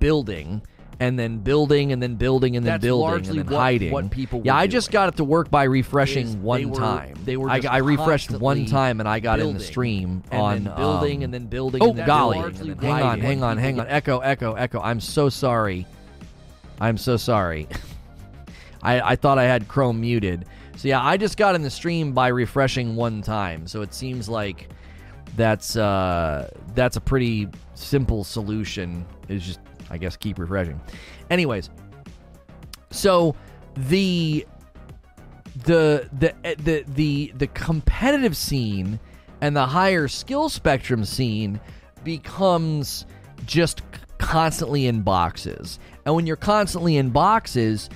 building 0.00 0.62
and 0.98 1.18
then 1.18 1.38
building 1.38 1.92
and 1.92 2.02
then 2.02 2.14
building 2.14 2.56
and 2.56 2.64
then 2.64 2.74
That's 2.74 2.82
building 2.82 3.28
and 3.28 3.38
then 3.40 3.46
what- 3.46 3.54
hiding. 3.60 3.92
what 3.92 4.10
people 4.10 4.40
yeah, 4.44 4.56
I 4.56 4.66
just 4.66 4.90
got 4.90 5.08
it 5.08 5.16
to 5.16 5.24
work 5.24 5.50
by 5.50 5.64
refreshing 5.64 6.42
one 6.42 6.70
were- 6.70 6.76
time. 6.78 7.18
they 7.24 7.36
were 7.36 7.50
I, 7.50 7.60
just 7.60 7.72
I 7.72 7.78
refreshed 7.78 8.30
one 8.30 8.64
time 8.66 9.00
and 9.00 9.08
I 9.08 9.20
got 9.20 9.40
in 9.40 9.54
the 9.54 9.60
stream 9.60 10.22
on 10.32 10.64
then 10.64 10.76
building 10.76 11.18
um, 11.18 11.24
and 11.24 11.34
then 11.34 11.46
building. 11.46 11.82
Oh 11.82 11.90
and 11.90 11.98
then 11.98 12.06
golly! 12.06 12.38
Hang 12.38 13.02
on, 13.02 13.20
hang 13.20 13.42
on, 13.42 13.58
hang 13.58 13.78
on. 13.80 13.86
Echo, 13.88 14.20
echo, 14.20 14.54
echo. 14.54 14.80
I'm 14.80 15.00
so 15.00 15.28
sorry. 15.28 15.86
I'm 16.80 16.96
so 16.96 17.16
sorry. 17.16 17.68
I 18.82 19.12
I 19.12 19.16
thought 19.16 19.38
I 19.38 19.44
had 19.44 19.68
Chrome 19.68 20.00
muted. 20.00 20.46
So 20.76 20.88
yeah, 20.88 21.02
I 21.02 21.16
just 21.16 21.36
got 21.38 21.54
in 21.54 21.62
the 21.62 21.70
stream 21.70 22.12
by 22.12 22.28
refreshing 22.28 22.96
one 22.96 23.22
time. 23.22 23.66
So 23.66 23.82
it 23.82 23.94
seems 23.94 24.28
like 24.28 24.68
that's 25.36 25.76
uh 25.76 26.50
that's 26.74 26.96
a 26.96 27.00
pretty 27.00 27.48
simple 27.74 28.24
solution. 28.24 29.04
Is 29.28 29.44
just 29.44 29.60
I 29.90 29.98
guess 29.98 30.16
keep 30.16 30.38
refreshing. 30.38 30.80
Anyways, 31.30 31.70
so 32.90 33.34
the 33.76 34.46
the 35.64 36.08
the 36.18 36.34
eh, 36.44 36.54
the 36.58 36.84
the 36.88 37.32
the 37.36 37.46
competitive 37.48 38.36
scene 38.36 38.98
and 39.40 39.56
the 39.56 39.66
higher 39.66 40.08
skill 40.08 40.48
spectrum 40.48 41.04
scene 41.04 41.60
becomes 42.04 43.06
just 43.44 43.82
constantly 44.18 44.86
in 44.86 45.02
boxes. 45.02 45.78
And 46.04 46.14
when 46.14 46.26
you're 46.26 46.36
constantly 46.36 46.96
in 46.96 47.10
boxes, 47.10 47.90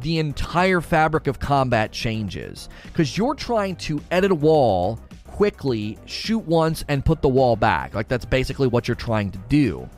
the 0.00 0.18
entire 0.18 0.80
fabric 0.80 1.26
of 1.26 1.38
combat 1.38 1.92
changes 1.92 2.68
because 2.84 3.16
you're 3.16 3.34
trying 3.34 3.76
to 3.76 4.00
edit 4.10 4.30
a 4.30 4.34
wall 4.34 4.98
quickly, 5.26 5.98
shoot 6.06 6.40
once, 6.40 6.84
and 6.88 7.04
put 7.04 7.22
the 7.22 7.28
wall 7.28 7.56
back. 7.56 7.94
Like 7.94 8.08
that's 8.08 8.24
basically 8.24 8.68
what 8.68 8.88
you're 8.88 8.94
trying 8.94 9.30
to 9.30 9.38
do. 9.48 9.88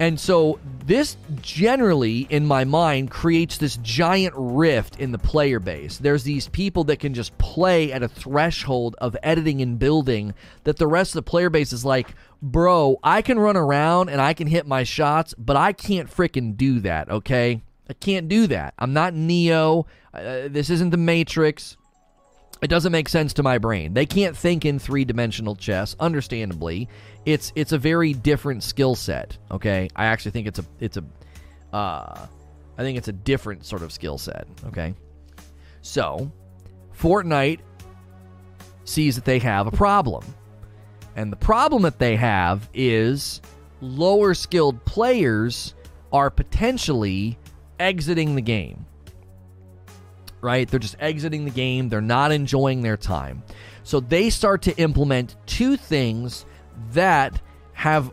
And 0.00 0.18
so 0.18 0.58
this 0.84 1.16
generally, 1.40 2.26
in 2.28 2.46
my 2.46 2.64
mind, 2.64 3.10
creates 3.10 3.58
this 3.58 3.76
giant 3.76 4.34
rift 4.36 4.98
in 4.98 5.12
the 5.12 5.18
player 5.18 5.60
base. 5.60 5.98
There's 5.98 6.24
these 6.24 6.48
people 6.48 6.84
that 6.84 6.98
can 6.98 7.14
just 7.14 7.36
play 7.38 7.92
at 7.92 8.02
a 8.02 8.08
threshold 8.08 8.96
of 8.98 9.16
editing 9.22 9.62
and 9.62 9.78
building 9.78 10.34
that 10.64 10.78
the 10.78 10.88
rest 10.88 11.12
of 11.12 11.24
the 11.24 11.30
player 11.30 11.48
base 11.48 11.72
is 11.72 11.84
like, 11.84 12.08
bro, 12.42 12.98
I 13.04 13.22
can 13.22 13.38
run 13.38 13.56
around 13.56 14.08
and 14.08 14.20
I 14.20 14.34
can 14.34 14.48
hit 14.48 14.66
my 14.66 14.82
shots, 14.82 15.32
but 15.38 15.56
I 15.56 15.72
can't 15.72 16.10
freaking 16.10 16.56
do 16.56 16.80
that, 16.80 17.08
okay? 17.08 17.62
I 17.88 17.92
can't 17.92 18.28
do 18.28 18.48
that. 18.48 18.74
I'm 18.78 18.92
not 18.92 19.14
Neo. 19.14 19.86
Uh, 20.12 20.48
this 20.48 20.70
isn't 20.70 20.90
the 20.90 20.96
Matrix. 20.96 21.76
It 22.64 22.70
doesn't 22.70 22.92
make 22.92 23.10
sense 23.10 23.34
to 23.34 23.42
my 23.42 23.58
brain. 23.58 23.92
They 23.92 24.06
can't 24.06 24.34
think 24.34 24.64
in 24.64 24.78
three-dimensional 24.78 25.54
chess, 25.56 25.94
understandably. 26.00 26.88
It's 27.26 27.52
it's 27.54 27.72
a 27.72 27.78
very 27.78 28.14
different 28.14 28.62
skill 28.62 28.94
set, 28.94 29.36
okay? 29.50 29.90
I 29.94 30.06
actually 30.06 30.30
think 30.30 30.46
it's 30.46 30.58
a 30.58 30.64
it's 30.80 30.96
a 30.96 31.04
uh 31.76 32.26
I 32.78 32.82
think 32.82 32.96
it's 32.96 33.08
a 33.08 33.12
different 33.12 33.66
sort 33.66 33.82
of 33.82 33.92
skill 33.92 34.16
set, 34.16 34.46
okay? 34.68 34.94
So, 35.82 36.32
Fortnite 36.98 37.60
sees 38.84 39.16
that 39.16 39.26
they 39.26 39.40
have 39.40 39.66
a 39.66 39.70
problem. 39.70 40.24
And 41.16 41.30
the 41.30 41.36
problem 41.36 41.82
that 41.82 41.98
they 41.98 42.16
have 42.16 42.70
is 42.72 43.42
lower 43.82 44.32
skilled 44.32 44.82
players 44.86 45.74
are 46.14 46.30
potentially 46.30 47.38
exiting 47.78 48.36
the 48.36 48.40
game 48.40 48.86
right? 50.44 50.68
They're 50.68 50.78
just 50.78 50.96
exiting 51.00 51.44
the 51.44 51.50
game. 51.50 51.88
They're 51.88 52.00
not 52.00 52.30
enjoying 52.30 52.82
their 52.82 52.96
time. 52.96 53.42
So 53.82 53.98
they 53.98 54.30
start 54.30 54.62
to 54.62 54.76
implement 54.76 55.36
two 55.46 55.76
things 55.76 56.46
that 56.92 57.40
have, 57.72 58.12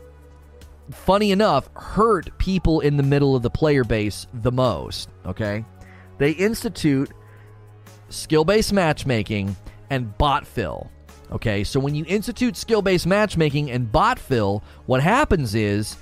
funny 0.90 1.30
enough, 1.30 1.68
hurt 1.74 2.36
people 2.38 2.80
in 2.80 2.96
the 2.96 3.02
middle 3.02 3.36
of 3.36 3.42
the 3.42 3.50
player 3.50 3.84
base 3.84 4.26
the 4.34 4.52
most. 4.52 5.08
Okay? 5.26 5.64
They 6.18 6.32
institute 6.32 7.10
skill 8.08 8.44
based 8.44 8.72
matchmaking 8.72 9.56
and 9.90 10.16
bot 10.18 10.46
fill. 10.46 10.90
Okay, 11.30 11.64
so 11.64 11.80
when 11.80 11.94
you 11.94 12.04
institute 12.06 12.56
skill 12.56 12.82
based 12.82 13.06
matchmaking 13.06 13.70
and 13.70 13.90
bot 13.90 14.18
fill, 14.18 14.62
what 14.84 15.02
happens 15.02 15.54
is 15.54 15.96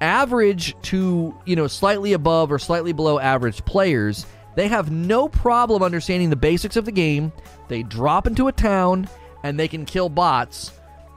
average 0.00 0.74
to, 0.82 1.34
you 1.44 1.54
know, 1.54 1.66
slightly 1.66 2.14
above 2.14 2.50
or 2.50 2.58
slightly 2.58 2.92
below 2.92 3.18
average 3.18 3.62
players, 3.66 4.24
they 4.54 4.68
have 4.68 4.90
no 4.90 5.28
problem 5.28 5.82
understanding 5.82 6.30
the 6.30 6.36
basics 6.36 6.76
of 6.76 6.84
the 6.84 6.92
game. 6.92 7.32
They 7.68 7.82
drop 7.82 8.26
into 8.26 8.48
a 8.48 8.52
town 8.52 9.08
and 9.42 9.58
they 9.58 9.68
can 9.68 9.84
kill 9.84 10.08
bots, 10.08 10.72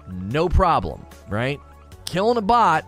no 0.07 0.47
problem, 0.47 1.05
right? 1.29 1.59
Killing 2.05 2.37
a 2.37 2.41
bot 2.41 2.85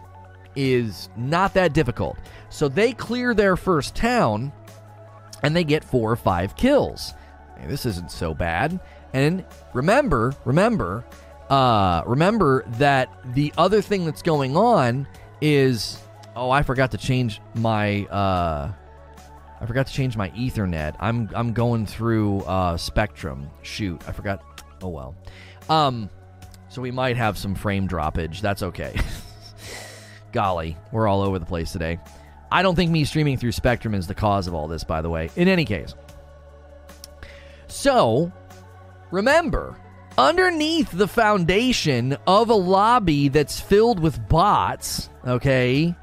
is 0.55 1.09
not 1.17 1.53
that 1.55 1.73
difficult. 1.73 2.17
So 2.49 2.69
they 2.69 2.93
clear 2.93 3.33
their 3.33 3.57
first 3.57 3.95
town 3.95 4.53
and 5.43 5.55
they 5.55 5.63
get 5.63 5.83
four 5.83 6.11
or 6.11 6.15
five 6.15 6.55
kills. 6.55 7.13
Hey, 7.57 7.67
this 7.67 7.85
isn't 7.85 8.11
so 8.11 8.33
bad. 8.33 8.79
And 9.13 9.45
remember, 9.73 10.33
remember, 10.45 11.05
uh, 11.49 12.03
remember 12.05 12.63
that 12.77 13.09
the 13.33 13.53
other 13.57 13.81
thing 13.81 14.05
that's 14.05 14.21
going 14.21 14.55
on 14.55 15.07
is 15.41 15.99
oh, 16.35 16.51
I 16.51 16.63
forgot 16.63 16.91
to 16.91 16.97
change 16.97 17.41
my 17.53 18.03
uh, 18.05 18.71
I 19.65 19.67
forgot 19.67 19.87
to 19.87 19.93
change 19.93 20.15
my 20.15 20.29
Ethernet. 20.29 20.95
I'm 20.99 21.27
I'm 21.33 21.51
going 21.51 21.87
through 21.87 22.41
uh, 22.41 22.77
Spectrum. 22.77 23.49
Shoot, 23.63 23.99
I 24.07 24.11
forgot. 24.11 24.61
Oh 24.83 24.89
well. 24.89 25.15
Um, 25.69 26.07
so 26.69 26.83
we 26.83 26.91
might 26.91 27.17
have 27.17 27.35
some 27.35 27.55
frame 27.55 27.87
droppage. 27.87 28.41
That's 28.41 28.61
okay. 28.61 28.95
Golly, 30.31 30.77
we're 30.91 31.07
all 31.07 31.23
over 31.23 31.39
the 31.39 31.47
place 31.47 31.71
today. 31.71 31.97
I 32.51 32.61
don't 32.61 32.75
think 32.75 32.91
me 32.91 33.05
streaming 33.05 33.37
through 33.37 33.53
Spectrum 33.53 33.95
is 33.95 34.05
the 34.05 34.13
cause 34.13 34.45
of 34.45 34.53
all 34.53 34.67
this, 34.67 34.83
by 34.83 35.01
the 35.01 35.09
way. 35.09 35.31
In 35.35 35.47
any 35.47 35.65
case. 35.65 35.95
So, 37.65 38.31
remember, 39.09 39.75
underneath 40.15 40.91
the 40.91 41.07
foundation 41.07 42.17
of 42.27 42.51
a 42.51 42.55
lobby 42.55 43.29
that's 43.29 43.59
filled 43.59 43.99
with 43.99 44.29
bots, 44.29 45.09
okay, 45.25 45.95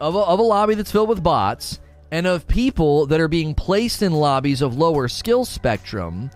of 0.00 0.14
a, 0.14 0.18
of 0.20 0.38
a 0.38 0.42
lobby 0.42 0.74
that's 0.74 0.90
filled 0.90 1.10
with 1.10 1.22
bots, 1.22 1.80
and 2.10 2.26
of 2.26 2.46
people 2.46 3.06
that 3.06 3.20
are 3.20 3.28
being 3.28 3.54
placed 3.54 4.02
in 4.02 4.12
lobbies 4.12 4.62
of 4.62 4.76
lower 4.76 5.08
skill 5.08 5.44
spectrum, 5.44 6.30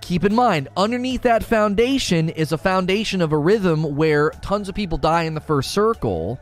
keep 0.00 0.24
in 0.24 0.34
mind, 0.34 0.68
underneath 0.76 1.22
that 1.22 1.44
foundation 1.44 2.28
is 2.28 2.52
a 2.52 2.58
foundation 2.58 3.20
of 3.20 3.32
a 3.32 3.38
rhythm 3.38 3.96
where 3.96 4.30
tons 4.42 4.68
of 4.68 4.74
people 4.74 4.98
die 4.98 5.24
in 5.24 5.34
the 5.34 5.40
first 5.40 5.72
circle 5.72 6.40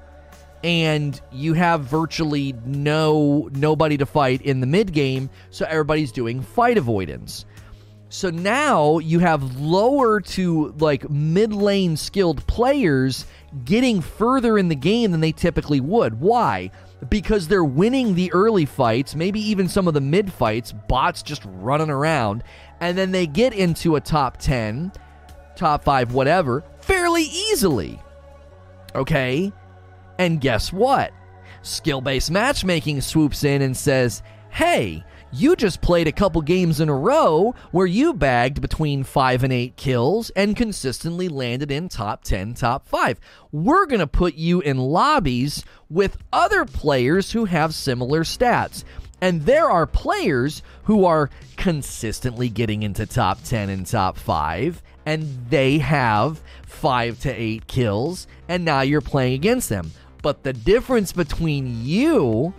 and 0.64 1.20
you 1.32 1.54
have 1.54 1.82
virtually 1.82 2.54
no 2.64 3.48
nobody 3.52 3.96
to 3.96 4.06
fight 4.06 4.42
in 4.42 4.60
the 4.60 4.66
mid 4.66 4.92
game, 4.92 5.28
so 5.50 5.66
everybody's 5.68 6.12
doing 6.12 6.40
fight 6.40 6.78
avoidance. 6.78 7.44
So 8.08 8.30
now 8.30 8.98
you 8.98 9.20
have 9.20 9.58
lower 9.58 10.20
to 10.20 10.74
like 10.78 11.08
mid 11.08 11.52
lane 11.52 11.96
skilled 11.96 12.46
players 12.46 13.26
getting 13.64 14.00
further 14.00 14.58
in 14.58 14.68
the 14.68 14.74
game 14.74 15.10
than 15.10 15.20
they 15.20 15.32
typically 15.32 15.80
would. 15.80 16.20
Why? 16.20 16.70
Because 17.08 17.48
they're 17.48 17.64
winning 17.64 18.14
the 18.14 18.32
early 18.32 18.64
fights, 18.64 19.14
maybe 19.14 19.40
even 19.40 19.68
some 19.68 19.88
of 19.88 19.94
the 19.94 20.00
mid 20.00 20.32
fights, 20.32 20.72
bots 20.72 21.22
just 21.22 21.42
running 21.44 21.90
around, 21.90 22.44
and 22.80 22.96
then 22.96 23.10
they 23.10 23.26
get 23.26 23.52
into 23.52 23.96
a 23.96 24.00
top 24.00 24.36
10, 24.36 24.92
top 25.56 25.82
5, 25.84 26.12
whatever, 26.12 26.62
fairly 26.80 27.24
easily. 27.24 28.00
Okay? 28.94 29.52
And 30.18 30.40
guess 30.40 30.72
what? 30.72 31.12
Skill 31.62 32.00
based 32.00 32.30
matchmaking 32.30 33.00
swoops 33.00 33.44
in 33.44 33.62
and 33.62 33.76
says, 33.76 34.22
hey, 34.50 35.04
you 35.32 35.56
just 35.56 35.80
played 35.80 36.06
a 36.06 36.12
couple 36.12 36.42
games 36.42 36.78
in 36.78 36.90
a 36.90 36.94
row 36.94 37.54
where 37.70 37.86
you 37.86 38.12
bagged 38.12 38.60
between 38.60 39.02
5 39.02 39.44
and 39.44 39.52
8 39.52 39.76
kills 39.76 40.30
and 40.30 40.54
consistently 40.54 41.28
landed 41.28 41.70
in 41.70 41.88
top 41.88 42.22
10, 42.22 42.54
top 42.54 42.86
5. 42.86 43.18
We're 43.50 43.86
going 43.86 44.00
to 44.00 44.06
put 44.06 44.34
you 44.34 44.60
in 44.60 44.76
lobbies 44.76 45.64
with 45.88 46.18
other 46.32 46.66
players 46.66 47.32
who 47.32 47.46
have 47.46 47.74
similar 47.74 48.24
stats. 48.24 48.84
And 49.22 49.46
there 49.46 49.70
are 49.70 49.86
players 49.86 50.62
who 50.84 51.04
are 51.06 51.30
consistently 51.56 52.48
getting 52.48 52.82
into 52.82 53.06
top 53.06 53.42
10 53.44 53.70
and 53.70 53.86
top 53.86 54.18
5, 54.18 54.82
and 55.06 55.46
they 55.48 55.78
have 55.78 56.42
5 56.66 57.20
to 57.20 57.32
8 57.32 57.66
kills, 57.68 58.26
and 58.48 58.64
now 58.64 58.80
you're 58.80 59.00
playing 59.00 59.34
against 59.34 59.68
them. 59.68 59.92
But 60.22 60.42
the 60.42 60.52
difference 60.52 61.12
between 61.12 61.84
you 61.84 62.52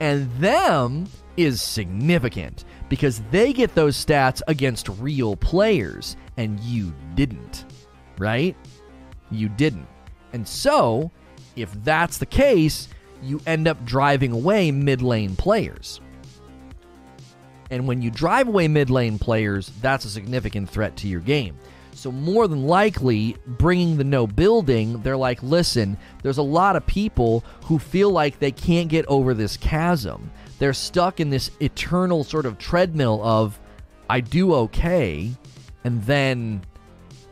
and 0.00 0.30
them 0.38 1.08
is 1.38 1.62
significant 1.62 2.64
because 2.88 3.22
they 3.30 3.52
get 3.52 3.74
those 3.76 3.96
stats 4.04 4.42
against 4.48 4.88
real 4.88 5.36
players 5.36 6.16
and 6.36 6.58
you 6.60 6.92
didn't, 7.14 7.64
right? 8.18 8.56
You 9.30 9.48
didn't. 9.48 9.86
And 10.32 10.46
so, 10.46 11.12
if 11.54 11.72
that's 11.84 12.18
the 12.18 12.26
case, 12.26 12.88
you 13.22 13.40
end 13.46 13.68
up 13.68 13.84
driving 13.84 14.32
away 14.32 14.72
mid 14.72 15.00
lane 15.00 15.36
players. 15.36 16.00
And 17.70 17.86
when 17.86 18.02
you 18.02 18.10
drive 18.10 18.48
away 18.48 18.66
mid 18.66 18.90
lane 18.90 19.18
players, 19.18 19.70
that's 19.80 20.04
a 20.04 20.10
significant 20.10 20.68
threat 20.68 20.96
to 20.98 21.08
your 21.08 21.20
game. 21.20 21.56
So, 21.92 22.12
more 22.12 22.46
than 22.46 22.66
likely, 22.66 23.36
bringing 23.46 23.96
the 23.96 24.04
no 24.04 24.26
building, 24.26 25.02
they're 25.02 25.16
like, 25.16 25.42
listen, 25.42 25.98
there's 26.22 26.38
a 26.38 26.42
lot 26.42 26.76
of 26.76 26.86
people 26.86 27.44
who 27.64 27.78
feel 27.78 28.10
like 28.10 28.38
they 28.38 28.52
can't 28.52 28.88
get 28.88 29.04
over 29.06 29.34
this 29.34 29.56
chasm. 29.56 30.30
They're 30.58 30.74
stuck 30.74 31.20
in 31.20 31.30
this 31.30 31.50
eternal 31.60 32.24
sort 32.24 32.46
of 32.46 32.58
treadmill 32.58 33.20
of, 33.22 33.58
I 34.10 34.20
do 34.20 34.54
okay, 34.54 35.32
and 35.84 36.02
then 36.04 36.62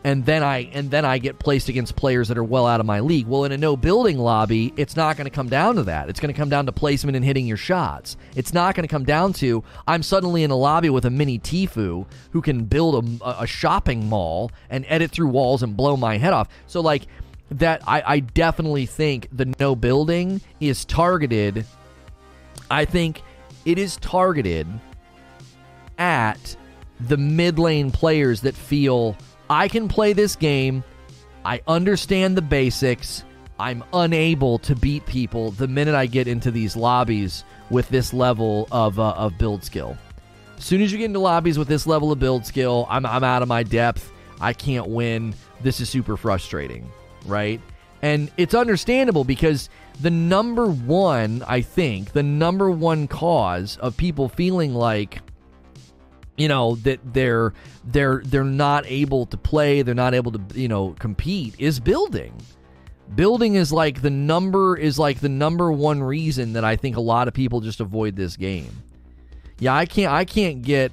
and 0.06 0.24
then 0.24 0.44
I 0.44 0.70
and 0.72 0.88
then 0.88 1.04
I 1.04 1.18
get 1.18 1.40
placed 1.40 1.68
against 1.68 1.96
players 1.96 2.28
that 2.28 2.38
are 2.38 2.44
well 2.44 2.64
out 2.64 2.78
of 2.78 2.86
my 2.86 3.00
league. 3.00 3.26
Well, 3.26 3.42
in 3.42 3.50
a 3.50 3.58
no 3.58 3.76
building 3.76 4.18
lobby, 4.18 4.72
it's 4.76 4.94
not 4.94 5.16
going 5.16 5.24
to 5.24 5.32
come 5.32 5.48
down 5.48 5.74
to 5.74 5.82
that. 5.82 6.08
It's 6.08 6.20
going 6.20 6.32
to 6.32 6.38
come 6.38 6.48
down 6.48 6.66
to 6.66 6.72
placement 6.72 7.16
and 7.16 7.24
hitting 7.24 7.44
your 7.44 7.56
shots. 7.56 8.16
It's 8.36 8.54
not 8.54 8.76
going 8.76 8.86
to 8.86 8.88
come 8.88 9.04
down 9.04 9.32
to 9.34 9.64
I'm 9.88 10.04
suddenly 10.04 10.44
in 10.44 10.52
a 10.52 10.56
lobby 10.56 10.90
with 10.90 11.06
a 11.06 11.10
mini 11.10 11.40
Tfue 11.40 12.06
who 12.30 12.40
can 12.40 12.66
build 12.66 13.20
a, 13.20 13.42
a 13.42 13.46
shopping 13.48 14.08
mall 14.08 14.52
and 14.70 14.84
edit 14.88 15.10
through 15.10 15.28
walls 15.28 15.64
and 15.64 15.76
blow 15.76 15.96
my 15.96 16.18
head 16.18 16.32
off. 16.32 16.48
So 16.68 16.80
like 16.80 17.08
that, 17.50 17.82
I, 17.84 18.02
I 18.06 18.20
definitely 18.20 18.86
think 18.86 19.26
the 19.32 19.52
no 19.58 19.74
building 19.74 20.40
is 20.60 20.84
targeted. 20.84 21.66
I 22.70 22.85
think 22.85 23.22
it 23.64 23.79
is 23.79 23.96
targeted 23.96 24.66
at 25.98 26.57
the 27.00 27.16
mid 27.16 27.59
lane 27.59 27.90
players 27.90 28.40
that 28.42 28.55
feel 28.55 29.16
I 29.48 29.68
can 29.68 29.88
play 29.88 30.12
this 30.12 30.37
game. 30.37 30.83
I 31.44 31.62
understand 31.68 32.37
the 32.37 32.42
basics. 32.42 33.24
I'm 33.59 33.85
unable 33.92 34.59
to 34.61 34.74
beat 34.74 35.07
people 35.07 35.52
the 35.52 35.68
minute 35.68 35.94
I 35.94 36.07
get 36.07 36.29
into 36.29 36.50
these 36.50 36.76
lobbies 36.76 37.44
with 37.70 37.88
this 37.88 38.12
level 38.12 38.68
of, 38.70 38.98
uh, 38.98 39.12
of 39.12 39.38
build 39.38 39.64
skill. 39.64 39.96
As 40.59 40.64
soon 40.64 40.83
as 40.83 40.92
you 40.92 40.98
get 40.98 41.07
into 41.07 41.20
lobbies 41.20 41.59
with 41.59 41.68
this 41.68 41.87
level 41.87 42.12
of 42.12 42.18
build 42.18 42.44
skill, 42.46 42.87
I'm, 42.90 43.07
I'm 43.07 43.24
out 43.24 43.42
of 43.42 43.48
my 43.48 43.62
depth. 43.62 44.12
I 44.40 44.52
can't 44.52 44.88
win. 44.88 45.35
This 45.62 45.81
is 45.81 45.88
super 45.88 46.16
frustrating, 46.16 46.90
right? 47.24 47.61
And 48.02 48.31
it's 48.37 48.55
understandable 48.55 49.24
because 49.24 49.70
the 50.00 50.11
number 50.11 50.66
one, 50.66 51.42
I 51.46 51.62
think, 51.62 52.12
the 52.12 52.22
number 52.22 52.70
one 52.70 53.09
cause 53.09 53.76
of 53.78 53.96
people 53.96 54.28
feeling 54.28 54.74
like 54.74 55.20
you 56.37 56.48
know 56.48 56.76
that 56.76 57.00
they're 57.14 57.54
they're 57.85 58.20
they're 58.24 58.44
not 58.44 58.85
able 58.87 59.24
to 59.24 59.38
play 59.38 59.80
they're 59.80 59.94
not 59.94 60.12
able 60.12 60.32
to 60.32 60.40
you 60.54 60.68
know 60.68 60.94
compete 60.98 61.54
is 61.59 61.80
building. 61.80 62.35
Building 63.14 63.54
is 63.54 63.72
like 63.72 64.02
the 64.02 64.11
number 64.11 64.76
is 64.76 64.98
like 64.98 65.20
the 65.20 65.28
number 65.28 65.70
one 65.72 66.02
reason 66.02 66.54
that 66.54 66.64
i 66.64 66.76
think 66.76 66.96
a 66.96 67.00
lot 67.00 67.28
of 67.28 67.35
people 67.35 67.61
just 67.61 67.80
avoid 67.80 68.16
this 68.16 68.37
game. 68.37 68.82
Yeah 69.59 69.74
i 69.74 69.87
can't 69.87 70.12
i 70.12 70.24
can't 70.24 70.61
get 70.61 70.92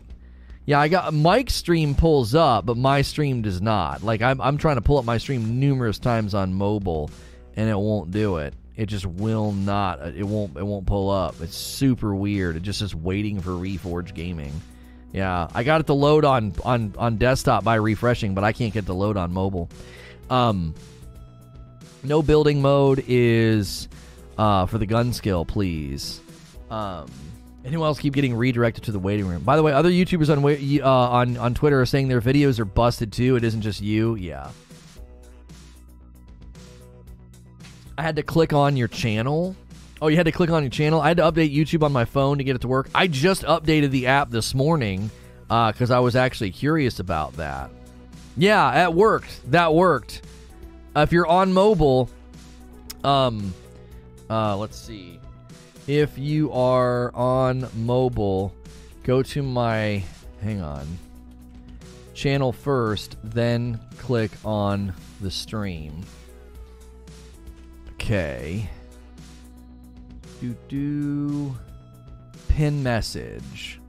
yeah 0.66 0.80
i 0.80 0.88
got 0.88 1.14
mike's 1.14 1.56
stream 1.56 1.96
pulls 1.96 2.36
up 2.36 2.66
but 2.66 2.78
my 2.78 3.02
stream 3.02 3.42
does 3.42 3.62
not. 3.62 4.02
Like 4.02 4.22
i'm, 4.22 4.40
I'm 4.40 4.58
trying 4.58 4.76
to 4.76 4.82
pull 4.82 4.98
up 4.98 5.06
my 5.06 5.18
stream 5.18 5.60
numerous 5.60 6.00
times 6.00 6.34
on 6.34 6.54
mobile 6.54 7.10
and 7.58 7.70
it 7.70 7.78
won't 7.78 8.12
do 8.12 8.38
it 8.38 8.54
it 8.76 8.88
just 8.88 9.06
will 9.06 9.52
not 9.52 10.00
it 10.16 10.24
won't 10.24 10.58
it 10.58 10.66
won't 10.66 10.86
pull 10.86 11.10
up 11.10 11.40
it's 11.42 11.56
super 11.56 12.16
weird 12.16 12.56
it 12.56 12.64
just 12.64 12.82
is 12.82 12.96
waiting 12.96 13.40
for 13.40 13.52
reforge 13.52 14.14
gaming 14.14 14.54
yeah, 15.14 15.48
I 15.54 15.64
got 15.64 15.80
it 15.80 15.88
to 15.88 15.94
load 15.94 16.26
on 16.26 16.54
on 16.66 16.96
on 16.98 17.18
desktop 17.18 17.64
by 17.64 17.76
refreshing, 17.76 18.34
but 18.34 18.44
I 18.44 18.52
can't 18.52 18.74
get 18.74 18.88
to 18.88 18.94
load 18.94 19.16
on 19.16 19.32
mobile. 19.32 19.70
Um, 20.30 20.74
no 22.04 22.24
building 22.24 22.64
mode 22.64 23.04
is 23.08 23.88
uh, 24.40 24.66
for 24.66 24.80
the 24.80 24.88
gun 24.88 25.14
skill, 25.14 25.46
please. 25.46 26.20
Um, 26.70 27.08
Anyone 27.64 27.88
else 27.88 28.00
keep 28.00 28.14
getting 28.14 28.36
redirected 28.36 28.84
to 28.86 28.92
the 28.92 29.00
waiting 29.00 29.26
room? 29.26 29.42
By 29.44 29.56
the 29.56 29.64
way, 29.64 29.72
other 29.72 29.90
YouTubers 29.90 30.30
on 30.36 30.44
uh, 30.84 30.88
on 30.90 31.38
on 31.38 31.54
Twitter 31.54 31.80
are 31.80 31.86
saying 31.86 32.08
their 32.08 32.20
videos 32.20 32.60
are 32.60 32.66
busted 32.66 33.14
too. 33.14 33.36
It 33.36 33.44
isn't 33.44 33.62
just 33.62 33.82
you. 33.82 34.16
Yeah. 34.16 34.50
I 37.98 38.02
had 38.02 38.16
to 38.16 38.24
click 38.24 38.54
on 38.54 38.76
your 38.76 38.88
channel. 38.88 39.56
Oh, 40.02 40.08
you 40.08 40.18
had 40.18 40.26
to 40.26 40.32
click 40.32 40.50
on 40.50 40.64
your 40.64 40.70
channel. 40.70 41.00
I 41.00 41.10
had 41.10 41.18
to 41.18 41.24
update 41.24 41.56
YouTube 41.56 41.84
on 41.84 41.94
my 41.94 42.06
phone 42.06 42.40
to 42.40 42.44
get 42.44 42.56
it 42.56 42.62
to 42.62 42.68
work. 42.68 42.90
I 42.94 43.08
just 43.08 43.44
updated 43.44 43.92
the 43.92 44.08
app 44.08 44.32
this 44.32 44.54
morning 44.54 45.12
because 45.48 45.92
uh, 45.92 45.98
I 45.98 46.00
was 46.00 46.16
actually 46.16 46.52
curious 46.52 47.00
about 47.00 47.34
that. 47.38 47.70
Yeah, 48.36 48.72
that 48.72 48.94
worked. 48.94 49.52
That 49.52 49.74
worked. 49.74 50.24
Uh, 50.96 51.02
if 51.02 51.12
you're 51.12 51.28
on 51.28 51.54
mobile, 51.54 52.10
um, 53.04 53.54
uh, 54.30 54.58
let's 54.58 54.78
see. 54.78 55.20
If 55.88 56.18
you 56.18 56.52
are 56.52 57.14
on 57.14 57.68
mobile, 57.76 58.54
go 59.04 59.22
to 59.24 59.44
my. 59.44 60.04
Hang 60.42 60.62
on. 60.62 60.88
Channel 62.14 62.52
first, 62.52 63.18
then 63.24 63.80
click 63.98 64.32
on 64.44 64.94
the 65.22 65.32
stream. 65.32 66.04
Okay. 68.04 68.70
Do 70.42 70.54
do. 70.68 71.56
Pin 72.50 72.84
message. 72.84 73.80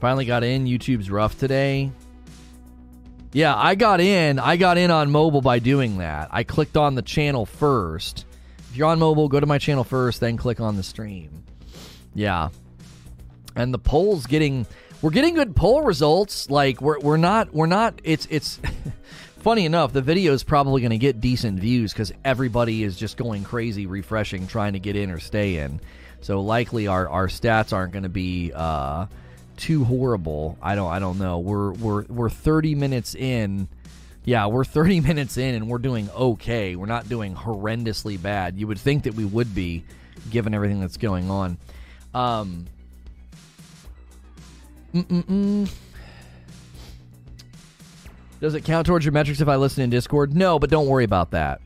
Finally 0.00 0.24
got 0.24 0.44
in. 0.44 0.66
YouTube's 0.66 1.10
rough 1.10 1.36
today. 1.36 1.90
Yeah, 3.32 3.56
I 3.56 3.74
got 3.74 4.00
in. 4.00 4.38
I 4.38 4.56
got 4.56 4.78
in 4.78 4.92
on 4.92 5.10
mobile 5.10 5.40
by 5.40 5.58
doing 5.58 5.98
that. 5.98 6.28
I 6.30 6.44
clicked 6.44 6.76
on 6.76 6.94
the 6.94 7.02
channel 7.02 7.44
first. 7.44 8.24
If 8.70 8.76
you're 8.76 8.86
on 8.86 9.00
mobile, 9.00 9.28
go 9.28 9.40
to 9.40 9.46
my 9.46 9.58
channel 9.58 9.82
first, 9.82 10.20
then 10.20 10.36
click 10.36 10.60
on 10.60 10.76
the 10.76 10.84
stream. 10.84 11.42
Yeah. 12.14 12.50
And 13.56 13.74
the 13.74 13.80
polls 13.80 14.26
getting 14.26 14.64
we're 15.02 15.10
getting 15.10 15.34
good 15.34 15.56
poll 15.56 15.82
results. 15.82 16.48
Like 16.48 16.80
we're 16.80 17.00
we're 17.00 17.16
not 17.16 17.52
we're 17.52 17.66
not 17.66 18.00
it's 18.04 18.28
it's 18.30 18.60
funny 19.40 19.64
enough, 19.64 19.92
the 19.92 20.02
video 20.02 20.32
is 20.32 20.42
probably 20.42 20.80
going 20.80 20.90
to 20.90 20.98
get 20.98 21.20
decent 21.20 21.58
views 21.58 21.92
cuz 21.92 22.12
everybody 22.24 22.82
is 22.82 22.96
just 22.96 23.16
going 23.16 23.42
crazy 23.42 23.86
refreshing 23.86 24.46
trying 24.46 24.74
to 24.74 24.78
get 24.78 24.96
in 24.96 25.10
or 25.10 25.18
stay 25.18 25.56
in. 25.56 25.80
So 26.20 26.40
likely 26.40 26.86
our 26.86 27.08
our 27.08 27.26
stats 27.26 27.72
aren't 27.72 27.92
going 27.92 28.02
to 28.04 28.08
be 28.08 28.52
uh 28.54 29.06
too 29.56 29.84
horrible. 29.84 30.58
I 30.62 30.74
don't 30.74 30.90
I 30.90 30.98
don't 30.98 31.18
know. 31.18 31.38
We're 31.38 31.72
we're 31.72 32.04
we're 32.04 32.30
30 32.30 32.74
minutes 32.74 33.14
in. 33.14 33.68
Yeah, 34.24 34.46
we're 34.46 34.64
30 34.64 35.00
minutes 35.10 35.36
in 35.36 35.54
and 35.54 35.68
we're 35.68 35.78
doing 35.78 36.10
okay. 36.10 36.76
We're 36.76 36.86
not 36.86 37.08
doing 37.08 37.34
horrendously 37.34 38.20
bad. 38.20 38.58
You 38.58 38.66
would 38.66 38.78
think 38.78 39.04
that 39.04 39.14
we 39.14 39.24
would 39.24 39.54
be 39.54 39.84
given 40.30 40.54
everything 40.54 40.80
that's 40.80 40.98
going 40.98 41.30
on. 41.30 41.56
Um 42.12 42.66
mm-mm-mm. 44.94 45.70
Does 48.40 48.54
it 48.54 48.64
count 48.64 48.86
towards 48.86 49.04
your 49.04 49.12
metrics 49.12 49.40
if 49.40 49.48
I 49.48 49.56
listen 49.56 49.84
in 49.84 49.90
Discord? 49.90 50.34
No, 50.34 50.58
but 50.58 50.70
don't 50.70 50.86
worry 50.86 51.04
about 51.04 51.32
that. 51.32 51.60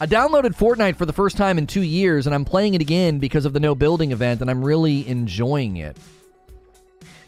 I 0.00 0.06
downloaded 0.06 0.56
Fortnite 0.56 0.96
for 0.96 1.04
the 1.04 1.12
first 1.12 1.36
time 1.36 1.58
in 1.58 1.66
two 1.66 1.82
years, 1.82 2.26
and 2.26 2.34
I'm 2.34 2.44
playing 2.44 2.74
it 2.74 2.80
again 2.80 3.18
because 3.18 3.44
of 3.44 3.52
the 3.52 3.58
no 3.58 3.74
building 3.74 4.12
event, 4.12 4.40
and 4.40 4.48
I'm 4.48 4.64
really 4.64 5.06
enjoying 5.08 5.78
it. 5.78 5.96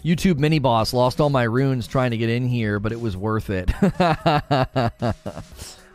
YouTube 0.05 0.38
mini 0.38 0.61
boss 0.61 0.92
lost 0.92 1.20
all 1.20 1.30
my 1.30 1.42
runes 1.42 1.88
trying 1.88 2.12
to 2.12 2.16
get 2.16 2.30
in 2.30 2.46
here, 2.46 2.78
but 2.78 2.92
it 2.92 3.00
was 3.00 3.16
worth 3.16 3.50
it. 3.50 3.72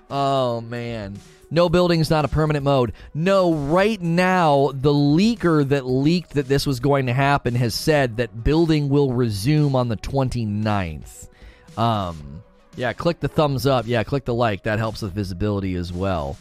oh 0.09 0.61
man. 0.61 1.17
No 1.49 1.69
building 1.69 2.01
is 2.01 2.09
not 2.09 2.25
a 2.25 2.27
permanent 2.27 2.65
mode. 2.65 2.91
No, 3.13 3.53
right 3.53 4.01
now, 4.01 4.71
the 4.73 4.93
leaker 4.93 5.65
that 5.69 5.85
leaked 5.85 6.33
that 6.33 6.49
this 6.49 6.67
was 6.67 6.81
going 6.81 7.05
to 7.05 7.13
happen 7.13 7.55
has 7.55 7.73
said 7.73 8.17
that 8.17 8.43
building 8.43 8.89
will 8.89 9.13
resume 9.13 9.73
on 9.73 9.87
the 9.87 9.95
29th. 9.95 11.29
Um, 11.77 12.43
yeah, 12.77 12.93
click 12.93 13.19
the 13.19 13.27
thumbs 13.27 13.65
up. 13.65 13.87
Yeah, 13.87 14.03
click 14.03 14.23
the 14.23 14.33
like. 14.33 14.63
That 14.63 14.79
helps 14.79 15.01
with 15.01 15.11
visibility 15.11 15.75
as 15.75 15.91
well. 15.91 16.37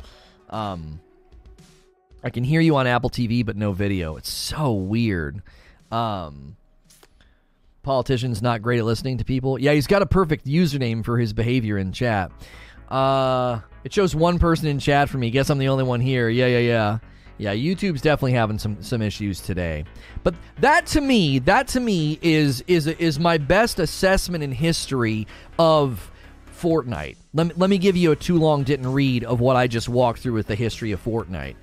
Um, 0.51 1.01
I 2.22 2.30
can 2.30 2.45
hear 2.45 2.61
you 2.61 2.76
on 2.76 2.87
Apple 2.87 3.11
TV, 3.11 3.45
but 3.45 3.57
no 3.57 3.72
video. 3.72 4.16
It's 4.16 4.30
so 4.30 4.72
weird. 4.72 5.43
Um, 5.91 6.57
politician's 7.82 8.43
not 8.43 8.61
great 8.61 8.78
at 8.78 8.84
listening 8.84 9.18
to 9.18 9.24
people. 9.24 9.59
Yeah, 9.59 9.72
he's 9.72 9.87
got 9.87 10.03
a 10.03 10.07
perfect 10.07 10.47
username 10.47 11.05
for 11.05 11.18
his 11.18 11.32
behavior 11.32 11.78
in 11.78 11.93
chat. 11.93 12.30
Uh, 12.91 13.61
it 13.82 13.93
shows 13.93 14.14
one 14.14 14.39
person 14.39 14.68
in 14.68 14.78
chat 14.78 15.09
for 15.09 15.16
me. 15.16 15.30
Guess 15.30 15.49
I'm 15.51 15.59
the 15.59 15.68
only 15.68 15.84
one 15.84 16.01
here. 16.01 16.28
Yeah, 16.28 16.47
yeah, 16.47 16.59
yeah. 16.59 16.99
Yeah, 17.39 17.55
YouTube's 17.55 18.01
definitely 18.01 18.32
having 18.32 18.59
some 18.59 18.82
some 18.82 19.03
issues 19.03 19.41
today. 19.41 19.84
But 20.22 20.34
that 20.61 20.87
to 20.87 21.01
me, 21.01 21.39
that 21.41 21.68
to 21.68 21.80
me 21.80 22.18
is 22.22 22.62
is 22.66 22.87
is 22.87 23.18
my 23.20 23.37
best 23.37 23.78
assessment 23.78 24.43
in 24.43 24.53
history 24.53 25.26
of 25.59 26.11
Fortnite. 26.57 27.16
Let 27.34 27.48
me, 27.48 27.52
let 27.57 27.70
me 27.70 27.78
give 27.78 27.96
you 27.96 28.12
a 28.12 28.16
too 28.16 28.38
long 28.38 28.64
didn't 28.64 28.92
read 28.92 29.24
of 29.24 29.40
what 29.40 29.57
I 29.57 29.66
just 29.66 29.88
walked 29.88 30.20
through 30.20 30.34
with 30.34 30.46
the 30.46 30.54
history 30.54 30.92
of 30.92 31.04
Fortnite. 31.04 31.57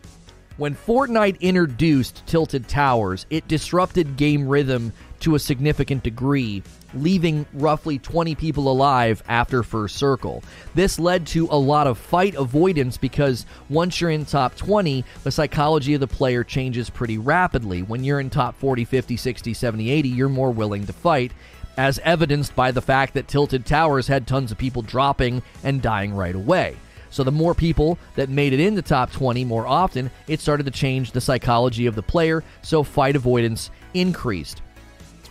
When 0.58 0.76
Fortnite 0.76 1.40
introduced 1.42 2.28
Tilted 2.28 2.68
Towers, 2.68 3.26
it 3.32 3.48
disrupted 3.48 4.18
game 4.18 4.48
rhythm 4.48 4.94
to 5.22 5.34
a 5.34 5.40
significant 5.40 6.04
degree, 6.04 6.62
leaving 6.94 7.46
roughly 7.54 7.98
20 7.98 8.36
people 8.36 8.70
alive 8.70 9.24
after 9.28 9.64
first 9.64 9.96
circle. 9.96 10.44
This 10.76 11.00
led 11.00 11.26
to 11.28 11.48
a 11.50 11.58
lot 11.58 11.88
of 11.88 11.98
fight 11.98 12.36
avoidance 12.36 12.98
because 12.98 13.48
once 13.70 14.00
you're 14.00 14.12
in 14.12 14.26
top 14.26 14.56
20, 14.56 15.04
the 15.24 15.32
psychology 15.32 15.96
of 15.96 16.02
the 16.02 16.08
player 16.08 16.44
changes 16.44 16.90
pretty 16.90 17.18
rapidly. 17.18 17.82
When 17.82 18.04
you're 18.04 18.20
in 18.20 18.30
top 18.30 18.56
40, 18.60 18.86
50, 18.86 19.18
60, 19.18 19.54
70, 19.56 19.90
80, 19.90 20.10
you're 20.10 20.30
more 20.30 20.52
willing 20.52 20.86
to 20.86 20.94
fight, 20.94 21.32
as 21.78 22.00
evidenced 22.00 22.56
by 22.56 22.72
the 22.72 22.82
fact 22.82 23.14
that 23.14 23.28
Tilted 23.28 23.66
Towers 23.66 24.08
had 24.08 24.28
tons 24.28 24.52
of 24.52 24.58
people 24.58 24.82
dropping 24.82 25.42
and 25.64 25.82
dying 25.82 26.14
right 26.14 26.36
away. 26.36 26.78
So 27.10 27.24
the 27.24 27.32
more 27.32 27.54
people 27.54 28.00
that 28.16 28.30
made 28.30 28.54
it 28.54 28.60
in 28.60 28.76
the 28.76 28.82
top 28.82 29.12
20 29.12 29.46
more 29.46 29.68
often, 29.68 30.10
it 30.28 30.40
started 30.40 30.66
to 30.66 30.72
change 30.72 31.12
the 31.12 31.22
psychology 31.22 31.86
of 31.86 31.96
the 31.96 32.02
player, 32.02 32.44
so 32.62 32.84
fight 32.84 33.16
avoidance 33.16 33.70
increased 33.94 34.62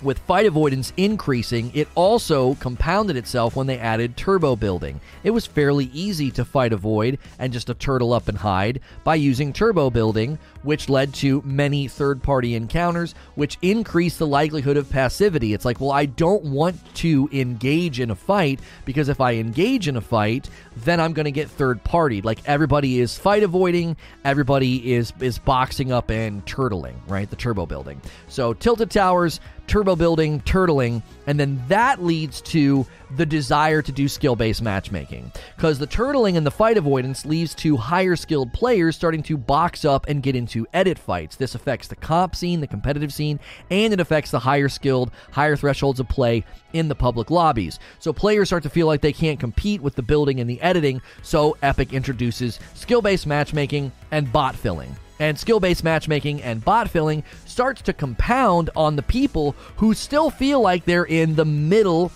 with 0.03 0.18
fight 0.20 0.46
avoidance 0.46 0.92
increasing, 0.96 1.70
it 1.74 1.88
also 1.94 2.55
compounded 2.55 3.16
itself 3.16 3.57
when 3.57 3.66
they 3.66 3.78
added 3.78 4.16
turbo 4.16 4.57
building. 4.57 5.00
It 5.24 5.30
was 5.30 5.46
fairly 5.46 5.86
easy 5.92 6.30
to 6.32 6.44
fight 6.44 6.72
avoid 6.72 7.18
and 7.38 7.53
just 7.53 7.68
to 7.68 7.74
turtle 7.74 8.12
up 8.12 8.28
and 8.28 8.38
hide 8.38 8.80
by 9.05 9.14
using 9.16 9.53
turbo 9.53 9.90
building, 9.90 10.38
which 10.62 10.88
led 10.88 11.14
to 11.14 11.42
many 11.44 11.88
third 11.88 12.22
party 12.22 12.55
encounters, 12.55 13.14
which 13.34 13.59
increased 13.62 14.18
the 14.18 14.26
likelihood 14.26 14.76
of 14.76 14.90
passivity. 14.90 15.55
It's 15.55 15.64
like, 15.64 15.80
well, 15.80 15.92
I 15.92 16.07
don't 16.07 16.44
want 16.44 16.94
to 16.96 17.28
engage 17.32 18.00
in 18.00 18.11
a 18.11 18.14
fight 18.14 18.61
because 18.84 19.09
if 19.09 19.20
I 19.20 19.34
engage 19.34 19.88
in 19.88 19.96
a 19.96 20.00
fight, 20.00 20.48
then 20.76 21.00
I'm 21.00 21.12
going 21.12 21.24
to 21.24 21.32
get 21.32 21.48
third 21.48 21.82
party. 21.84 22.22
Like 22.22 22.40
everybody 22.46 23.00
is 23.00 23.16
fight 23.16 23.42
avoiding, 23.42 23.96
everybody 24.24 24.92
is 24.92 25.12
is 25.20 25.38
boxing 25.38 25.92
up 25.92 26.11
and 26.11 26.44
turtling, 26.46 26.94
right? 27.07 27.28
The 27.28 27.36
turbo 27.36 27.66
building. 27.66 28.00
So 28.28 28.55
tilted 28.55 28.90
towers 28.90 29.40
turbo 29.66 29.96
building, 29.96 30.40
turtling, 30.42 31.02
and 31.26 31.38
then 31.38 31.62
that 31.68 32.02
leads 32.02 32.40
to 32.42 32.86
the 33.16 33.26
desire 33.26 33.82
to 33.82 33.92
do 33.92 34.08
skill 34.08 34.36
based 34.36 34.62
matchmaking. 34.62 35.30
Because 35.56 35.78
the 35.78 35.86
turtling 35.86 36.36
and 36.36 36.46
the 36.46 36.50
fight 36.50 36.76
avoidance 36.76 37.24
leads 37.24 37.54
to 37.56 37.76
higher 37.76 38.16
skilled 38.16 38.52
players 38.52 38.96
starting 38.96 39.22
to 39.24 39.36
box 39.36 39.84
up 39.84 40.06
and 40.08 40.22
get 40.22 40.36
into 40.36 40.66
edit 40.72 40.98
fights. 40.98 41.36
This 41.36 41.54
affects 41.54 41.88
the 41.88 41.96
comp 41.96 42.34
scene, 42.34 42.60
the 42.60 42.66
competitive 42.66 43.12
scene, 43.12 43.38
and 43.70 43.92
it 43.92 44.00
affects 44.00 44.30
the 44.30 44.40
higher 44.40 44.68
skilled, 44.68 45.10
higher 45.30 45.56
thresholds 45.56 46.00
of 46.00 46.08
play 46.08 46.44
in 46.72 46.88
the 46.88 46.94
public 46.94 47.30
lobbies. 47.30 47.78
So 47.98 48.12
players 48.12 48.48
start 48.48 48.62
to 48.64 48.70
feel 48.70 48.86
like 48.86 49.00
they 49.00 49.12
can't 49.12 49.40
compete 49.40 49.80
with 49.80 49.94
the 49.94 50.02
building 50.02 50.40
and 50.40 50.48
the 50.48 50.60
editing, 50.60 51.00
so 51.22 51.56
Epic 51.62 51.92
introduces 51.92 52.58
skill 52.74 53.02
based 53.02 53.26
matchmaking 53.26 53.92
and 54.10 54.32
bot 54.32 54.54
filling 54.54 54.96
and 55.22 55.38
skill 55.38 55.60
based 55.60 55.84
matchmaking 55.84 56.42
and 56.42 56.64
bot 56.64 56.90
filling 56.90 57.22
starts 57.44 57.80
to 57.80 57.92
compound 57.92 58.70
on 58.74 58.96
the 58.96 59.02
people 59.02 59.54
who 59.76 59.94
still 59.94 60.30
feel 60.30 60.60
like 60.60 60.84
they're 60.84 61.04
in 61.04 61.36
the 61.36 61.44
middle 61.44 62.10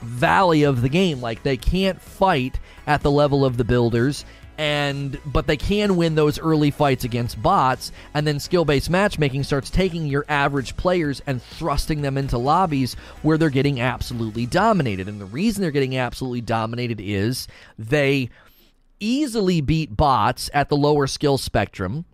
valley 0.00 0.62
of 0.62 0.80
the 0.80 0.88
game. 0.88 1.20
Like 1.20 1.42
they 1.42 1.58
can't 1.58 2.00
fight 2.00 2.58
at 2.86 3.02
the 3.02 3.10
level 3.10 3.44
of 3.44 3.58
the 3.58 3.64
builders. 3.64 4.24
And 4.56 5.18
but 5.26 5.46
they 5.46 5.58
can 5.58 5.96
win 5.96 6.14
those 6.14 6.38
early 6.38 6.70
fights 6.70 7.04
against 7.04 7.42
bots, 7.42 7.92
and 8.12 8.26
then 8.26 8.38
skill-based 8.38 8.90
matchmaking 8.90 9.44
starts 9.44 9.70
taking 9.70 10.06
your 10.06 10.26
average 10.28 10.76
players 10.76 11.22
and 11.26 11.42
thrusting 11.42 12.02
them 12.02 12.18
into 12.18 12.36
lobbies 12.36 12.94
where 13.22 13.38
they're 13.38 13.48
getting 13.48 13.80
absolutely 13.80 14.44
dominated. 14.44 15.08
And 15.08 15.18
the 15.18 15.24
reason 15.24 15.62
they're 15.62 15.70
getting 15.70 15.96
absolutely 15.96 16.42
dominated 16.42 17.00
is 17.00 17.48
they 17.78 18.28
easily 18.98 19.62
beat 19.62 19.96
bots 19.96 20.50
at 20.52 20.68
the 20.68 20.76
lower 20.76 21.06
skill 21.06 21.38
spectrum 21.38 22.04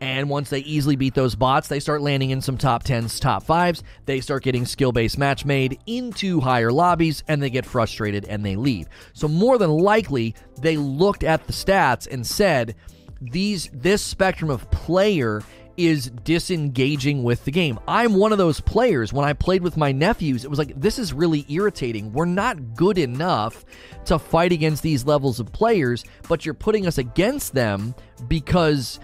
and 0.00 0.30
once 0.30 0.50
they 0.50 0.60
easily 0.60 0.96
beat 0.96 1.14
those 1.14 1.34
bots, 1.34 1.68
they 1.68 1.80
start 1.80 2.02
landing 2.02 2.30
in 2.30 2.40
some 2.40 2.56
top 2.56 2.84
10s, 2.84 3.20
top 3.20 3.44
5s. 3.44 3.82
They 4.06 4.20
start 4.20 4.44
getting 4.44 4.64
skill 4.64 4.92
based 4.92 5.18
match 5.18 5.44
made 5.44 5.80
into 5.86 6.40
higher 6.40 6.70
lobbies 6.70 7.24
and 7.26 7.42
they 7.42 7.50
get 7.50 7.66
frustrated 7.66 8.24
and 8.26 8.44
they 8.44 8.56
leave. 8.56 8.88
So, 9.12 9.26
more 9.26 9.58
than 9.58 9.70
likely, 9.70 10.34
they 10.60 10.76
looked 10.76 11.24
at 11.24 11.46
the 11.46 11.52
stats 11.52 12.06
and 12.10 12.26
said, 12.26 12.76
these 13.20 13.68
this 13.72 14.00
spectrum 14.00 14.50
of 14.50 14.70
player 14.70 15.42
is 15.78 16.10
disengaging 16.24 17.22
with 17.22 17.44
the 17.44 17.52
game. 17.52 17.78
I'm 17.86 18.14
one 18.14 18.32
of 18.32 18.38
those 18.38 18.60
players. 18.60 19.12
When 19.12 19.24
I 19.24 19.32
played 19.32 19.62
with 19.62 19.76
my 19.76 19.92
nephews, 19.92 20.44
it 20.44 20.50
was 20.50 20.58
like, 20.58 20.78
this 20.78 20.98
is 20.98 21.12
really 21.12 21.46
irritating. 21.48 22.12
We're 22.12 22.24
not 22.24 22.74
good 22.74 22.98
enough 22.98 23.64
to 24.06 24.18
fight 24.18 24.50
against 24.50 24.82
these 24.82 25.06
levels 25.06 25.38
of 25.38 25.52
players, 25.52 26.04
but 26.28 26.44
you're 26.44 26.52
putting 26.52 26.88
us 26.88 26.98
against 26.98 27.54
them 27.54 27.94
because 28.26 28.98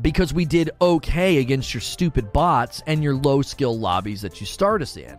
because 0.00 0.32
we 0.32 0.44
did 0.44 0.70
okay 0.80 1.38
against 1.38 1.74
your 1.74 1.80
stupid 1.80 2.32
bots 2.32 2.82
and 2.86 3.02
your 3.02 3.14
low 3.14 3.42
skill 3.42 3.78
lobbies 3.78 4.22
that 4.22 4.40
you 4.40 4.46
start 4.46 4.82
us 4.82 4.96
in. 4.96 5.16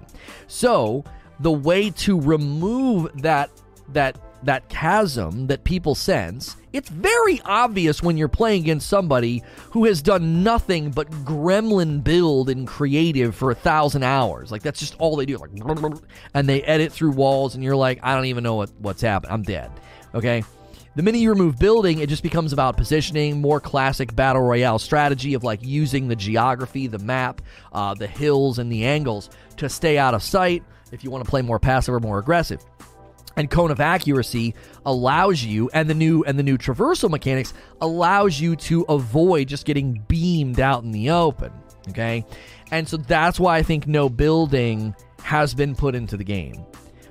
So, 0.48 1.04
the 1.40 1.52
way 1.52 1.90
to 1.92 2.20
remove 2.20 3.22
that 3.22 3.50
that 3.90 4.18
that 4.44 4.68
chasm 4.70 5.48
that 5.48 5.64
people 5.64 5.96
sense, 5.96 6.56
it's 6.74 6.90
very 6.90 7.42
obvious 7.46 8.04
when 8.04 8.18
you're 8.18 8.28
playing 8.28 8.64
against 8.64 8.88
somebody 8.88 9.42
who 9.72 9.86
has 9.86 10.02
done 10.02 10.44
nothing 10.44 10.92
but 10.92 11.10
gremlin 11.24 12.04
build 12.04 12.50
in 12.50 12.66
creative 12.66 13.36
for 13.36 13.52
a 13.52 13.56
thousand 13.56 14.04
hours. 14.04 14.52
Like 14.52 14.62
that's 14.62 14.80
just 14.80 14.96
all 15.00 15.16
they 15.16 15.26
do. 15.26 15.38
Like 15.38 15.52
and 16.34 16.50
they 16.50 16.62
edit 16.64 16.92
through 16.92 17.12
walls 17.12 17.56
and 17.56 17.64
you're 17.64 17.76
like, 17.76 18.00
I 18.04 18.16
don't 18.16 18.26
even 18.26 18.44
know 18.44 18.56
what, 18.56 18.72
what's 18.80 19.02
happened. 19.02 19.32
I'm 19.32 19.44
dead. 19.44 19.72
Okay? 20.14 20.44
The 20.96 21.02
minute 21.02 21.22
you 21.22 21.32
remove 21.32 21.58
building, 21.58 22.00
it 22.00 22.10
just 22.10 22.22
becomes 22.22 22.54
about 22.54 22.78
positioning, 22.78 23.42
more 23.42 23.60
classic 23.60 24.16
battle 24.16 24.44
royale 24.44 24.78
strategy 24.78 25.34
of 25.34 25.44
like 25.44 25.64
using 25.64 26.08
the 26.08 26.16
geography, 26.16 26.86
the 26.86 27.00
map, 27.00 27.42
uh, 27.72 27.96
the 27.96 28.06
hills, 28.06 28.60
and 28.60 28.72
the 28.72 28.86
angles 28.86 29.32
to 29.58 29.70
stay 29.70 29.98
out 29.98 30.14
of 30.14 30.22
sight 30.22 30.64
if 30.92 31.04
you 31.04 31.10
want 31.10 31.24
to 31.24 31.30
play 31.30 31.42
more 31.42 31.58
passive 31.58 31.96
or 31.96 32.00
more 32.00 32.20
aggressive. 32.20 32.64
And 33.36 33.50
cone 33.50 33.72
of 33.72 33.80
accuracy 33.80 34.54
allows 34.86 35.44
you, 35.44 35.68
and 35.74 35.90
the 35.90 35.96
new 35.96 36.24
and 36.26 36.38
the 36.38 36.44
new 36.44 36.60
traversal 36.60 37.10
mechanics 37.10 37.56
allows 37.82 38.40
you 38.40 38.56
to 38.58 38.84
avoid 38.84 39.48
just 39.48 39.66
getting 39.66 39.94
beamed 40.08 40.60
out 40.60 40.84
in 40.84 40.92
the 40.92 41.10
open. 41.10 41.52
Okay, 41.90 42.24
and 42.70 42.88
so 42.88 42.98
that's 42.98 43.40
why 43.40 43.58
I 43.58 43.64
think 43.64 43.88
no 43.88 44.10
building 44.10 44.94
has 45.24 45.56
been 45.56 45.76
put 45.76 45.96
into 45.96 46.18
the 46.18 46.24
game. 46.24 46.64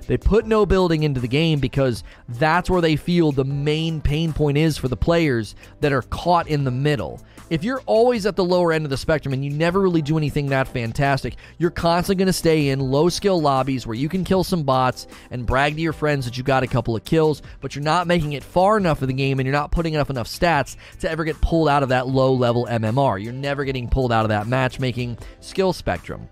They 0.07 0.17
put 0.17 0.45
no 0.45 0.65
building 0.65 1.03
into 1.03 1.21
the 1.21 1.27
game 1.27 1.59
because 1.59 2.03
that's 2.27 2.69
where 2.69 2.81
they 2.81 2.95
feel 2.95 3.31
the 3.31 3.45
main 3.45 4.01
pain 4.01 4.33
point 4.33 4.57
is 4.57 4.77
for 4.77 4.87
the 4.87 4.97
players 4.97 5.55
that 5.79 5.93
are 5.93 6.01
caught 6.01 6.47
in 6.47 6.63
the 6.63 6.71
middle. 6.71 7.21
If 7.49 7.63
you're 7.63 7.81
always 7.85 8.25
at 8.25 8.35
the 8.35 8.43
lower 8.43 8.71
end 8.71 8.85
of 8.85 8.89
the 8.89 8.97
spectrum 8.97 9.33
and 9.33 9.43
you 9.43 9.51
never 9.51 9.79
really 9.79 10.01
do 10.01 10.17
anything 10.17 10.47
that 10.47 10.67
fantastic, 10.67 11.35
you're 11.57 11.69
constantly 11.69 12.15
going 12.15 12.27
to 12.27 12.33
stay 12.33 12.69
in 12.69 12.79
low 12.79 13.09
skill 13.09 13.39
lobbies 13.39 13.85
where 13.85 13.95
you 13.95 14.09
can 14.09 14.23
kill 14.23 14.43
some 14.43 14.63
bots 14.63 15.07
and 15.29 15.45
brag 15.45 15.75
to 15.75 15.81
your 15.81 15.93
friends 15.93 16.25
that 16.25 16.37
you 16.37 16.43
got 16.43 16.63
a 16.63 16.67
couple 16.67 16.95
of 16.95 17.03
kills, 17.03 17.41
but 17.61 17.75
you're 17.75 17.83
not 17.83 18.07
making 18.07 18.33
it 18.33 18.43
far 18.43 18.77
enough 18.77 19.01
of 19.01 19.07
the 19.07 19.13
game 19.13 19.39
and 19.39 19.45
you're 19.45 19.53
not 19.53 19.71
putting 19.71 19.93
enough 19.93 20.09
enough 20.09 20.27
stats 20.27 20.77
to 20.99 21.09
ever 21.09 21.23
get 21.23 21.39
pulled 21.41 21.69
out 21.69 21.83
of 21.83 21.89
that 21.89 22.07
low 22.07 22.33
level 22.33 22.65
MMR. 22.65 23.21
You're 23.21 23.33
never 23.33 23.65
getting 23.65 23.87
pulled 23.87 24.11
out 24.11 24.25
of 24.25 24.29
that 24.29 24.47
matchmaking 24.47 25.17
skill 25.39 25.73
spectrum 25.73 26.29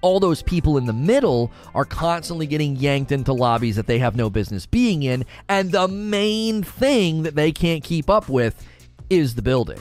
all 0.00 0.20
those 0.20 0.42
people 0.42 0.78
in 0.78 0.86
the 0.86 0.92
middle 0.92 1.50
are 1.74 1.84
constantly 1.84 2.46
getting 2.46 2.76
yanked 2.76 3.12
into 3.12 3.32
lobbies 3.32 3.76
that 3.76 3.86
they 3.86 3.98
have 3.98 4.16
no 4.16 4.30
business 4.30 4.66
being 4.66 5.02
in. 5.02 5.24
And 5.48 5.72
the 5.72 5.88
main 5.88 6.62
thing 6.62 7.22
that 7.24 7.34
they 7.34 7.52
can't 7.52 7.84
keep 7.84 8.08
up 8.08 8.28
with 8.28 8.64
is 9.08 9.34
the 9.34 9.42
building. 9.42 9.80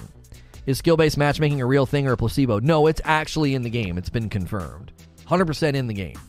Is 0.65 0.77
skill 0.77 0.97
based 0.97 1.17
matchmaking 1.17 1.61
a 1.61 1.65
real 1.65 1.85
thing 1.85 2.07
or 2.07 2.13
a 2.13 2.17
placebo? 2.17 2.59
No, 2.59 2.87
it's 2.87 3.01
actually 3.03 3.55
in 3.55 3.63
the 3.63 3.69
game. 3.69 3.97
It's 3.97 4.09
been 4.09 4.29
confirmed. 4.29 4.91
100% 5.27 5.73
in 5.73 5.87
the 5.87 5.93
game. 5.93 6.19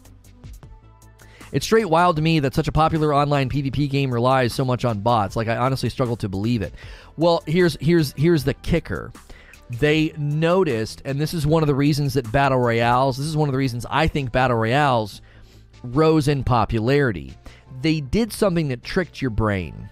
It's 1.52 1.66
straight 1.66 1.90
wild 1.90 2.16
to 2.16 2.22
me 2.22 2.38
that 2.40 2.54
such 2.54 2.68
a 2.68 2.72
popular 2.72 3.12
online 3.12 3.50
PvP 3.50 3.90
game 3.90 4.12
relies 4.12 4.54
so 4.54 4.64
much 4.64 4.84
on 4.84 5.00
bots. 5.00 5.34
Like 5.34 5.48
I 5.48 5.56
honestly 5.56 5.88
struggle 5.88 6.16
to 6.16 6.28
believe 6.28 6.62
it. 6.62 6.72
Well, 7.16 7.42
here's 7.46 7.76
here's 7.80 8.12
here's 8.12 8.44
the 8.44 8.54
kicker 8.54 9.12
they 9.78 10.12
noticed, 10.16 11.02
and 11.04 11.20
this 11.20 11.32
is 11.32 11.46
one 11.46 11.62
of 11.62 11.66
the 11.66 11.74
reasons 11.74 12.14
that 12.14 12.30
battle 12.32 12.58
royales, 12.58 13.16
this 13.16 13.26
is 13.26 13.36
one 13.36 13.48
of 13.48 13.52
the 13.52 13.58
reasons 13.58 13.86
I 13.88 14.08
think 14.08 14.32
battle 14.32 14.56
royales 14.56 15.22
rose 15.82 16.28
in 16.28 16.44
popularity. 16.44 17.34
They 17.80 18.00
did 18.00 18.32
something 18.32 18.68
that 18.68 18.82
tricked 18.82 19.22
your 19.22 19.30
brain. 19.30 19.88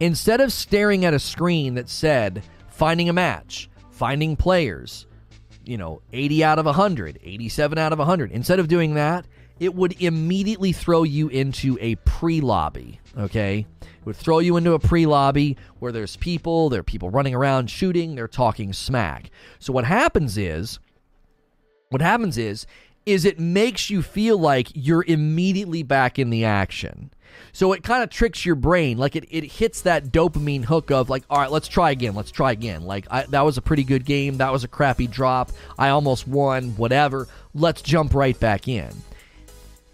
Instead 0.00 0.40
of 0.40 0.52
staring 0.52 1.04
at 1.04 1.14
a 1.14 1.18
screen 1.18 1.74
that 1.74 1.88
said, 1.88 2.42
finding 2.68 3.08
a 3.08 3.12
match, 3.12 3.70
finding 3.90 4.36
players, 4.36 5.06
you 5.64 5.78
know, 5.78 6.02
80 6.12 6.44
out 6.44 6.58
of 6.58 6.66
100, 6.66 7.20
87 7.22 7.78
out 7.78 7.92
of 7.92 7.98
100, 7.98 8.30
instead 8.32 8.58
of 8.58 8.68
doing 8.68 8.94
that, 8.94 9.26
it 9.60 9.74
would 9.74 10.00
immediately 10.00 10.72
throw 10.72 11.02
you 11.02 11.28
into 11.28 11.78
a 11.80 11.94
pre 11.96 12.40
lobby, 12.40 13.00
okay? 13.16 13.66
It 13.80 14.06
would 14.06 14.16
throw 14.16 14.40
you 14.40 14.56
into 14.56 14.72
a 14.72 14.78
pre 14.78 15.06
lobby 15.06 15.56
where 15.78 15.92
there's 15.92 16.16
people, 16.16 16.68
there 16.68 16.80
are 16.80 16.84
people 16.84 17.10
running 17.10 17.34
around 17.34 17.70
shooting, 17.70 18.14
they're 18.14 18.28
talking 18.28 18.72
smack. 18.72 19.30
So 19.58 19.72
what 19.72 19.84
happens 19.84 20.36
is, 20.36 20.78
what 21.90 22.02
happens 22.02 22.36
is, 22.36 22.66
is 23.06 23.24
it 23.24 23.38
makes 23.38 23.90
you 23.90 24.02
feel 24.02 24.38
like 24.38 24.68
you're 24.74 25.04
immediately 25.06 25.82
back 25.82 26.18
in 26.18 26.30
the 26.30 26.44
action. 26.44 27.10
So 27.52 27.72
it 27.72 27.82
kind 27.82 28.02
of 28.02 28.10
tricks 28.10 28.46
your 28.46 28.54
brain. 28.54 28.96
Like 28.96 29.14
it, 29.14 29.26
it 29.30 29.44
hits 29.44 29.82
that 29.82 30.06
dopamine 30.06 30.64
hook 30.64 30.90
of 30.90 31.10
like, 31.10 31.24
all 31.28 31.38
right, 31.38 31.50
let's 31.50 31.68
try 31.68 31.90
again. 31.90 32.14
Let's 32.14 32.30
try 32.30 32.52
again. 32.52 32.82
Like 32.82 33.06
I, 33.10 33.24
that 33.26 33.42
was 33.44 33.58
a 33.58 33.62
pretty 33.62 33.84
good 33.84 34.04
game. 34.04 34.38
That 34.38 34.52
was 34.52 34.64
a 34.64 34.68
crappy 34.68 35.06
drop. 35.06 35.52
I 35.78 35.90
almost 35.90 36.26
won. 36.26 36.70
Whatever. 36.76 37.28
Let's 37.52 37.82
jump 37.82 38.14
right 38.14 38.38
back 38.38 38.68
in 38.68 38.90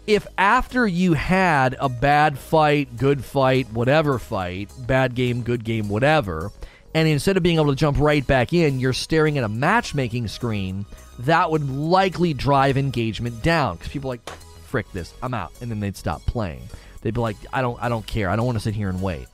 if 0.07 0.25
after 0.37 0.87
you 0.87 1.13
had 1.13 1.75
a 1.79 1.89
bad 1.89 2.37
fight, 2.37 2.97
good 2.97 3.23
fight, 3.23 3.71
whatever 3.71 4.19
fight, 4.19 4.71
bad 4.79 5.15
game, 5.15 5.43
good 5.43 5.63
game, 5.63 5.89
whatever, 5.89 6.51
and 6.93 7.07
instead 7.07 7.37
of 7.37 7.43
being 7.43 7.57
able 7.57 7.69
to 7.69 7.75
jump 7.75 7.99
right 7.99 8.25
back 8.25 8.51
in, 8.53 8.79
you're 8.79 8.93
staring 8.93 9.37
at 9.37 9.43
a 9.43 9.49
matchmaking 9.49 10.27
screen, 10.27 10.85
that 11.19 11.51
would 11.51 11.69
likely 11.69 12.33
drive 12.33 12.77
engagement 12.77 13.41
down 13.41 13.77
because 13.77 13.91
people 13.91 14.09
like, 14.09 14.27
frick 14.65 14.91
this, 14.91 15.13
I'm 15.21 15.33
out, 15.33 15.51
and 15.61 15.69
then 15.69 15.79
they'd 15.79 15.95
stop 15.97 16.21
playing. 16.25 16.61
They'd 17.01 17.13
be 17.13 17.21
like, 17.21 17.37
I 17.53 17.61
don't, 17.61 17.81
I 17.81 17.89
don't 17.89 18.05
care, 18.05 18.29
I 18.29 18.35
don't 18.35 18.45
want 18.45 18.57
to 18.57 18.63
sit 18.63 18.75
here 18.75 18.89
and 18.89 19.01
wait. 19.01 19.27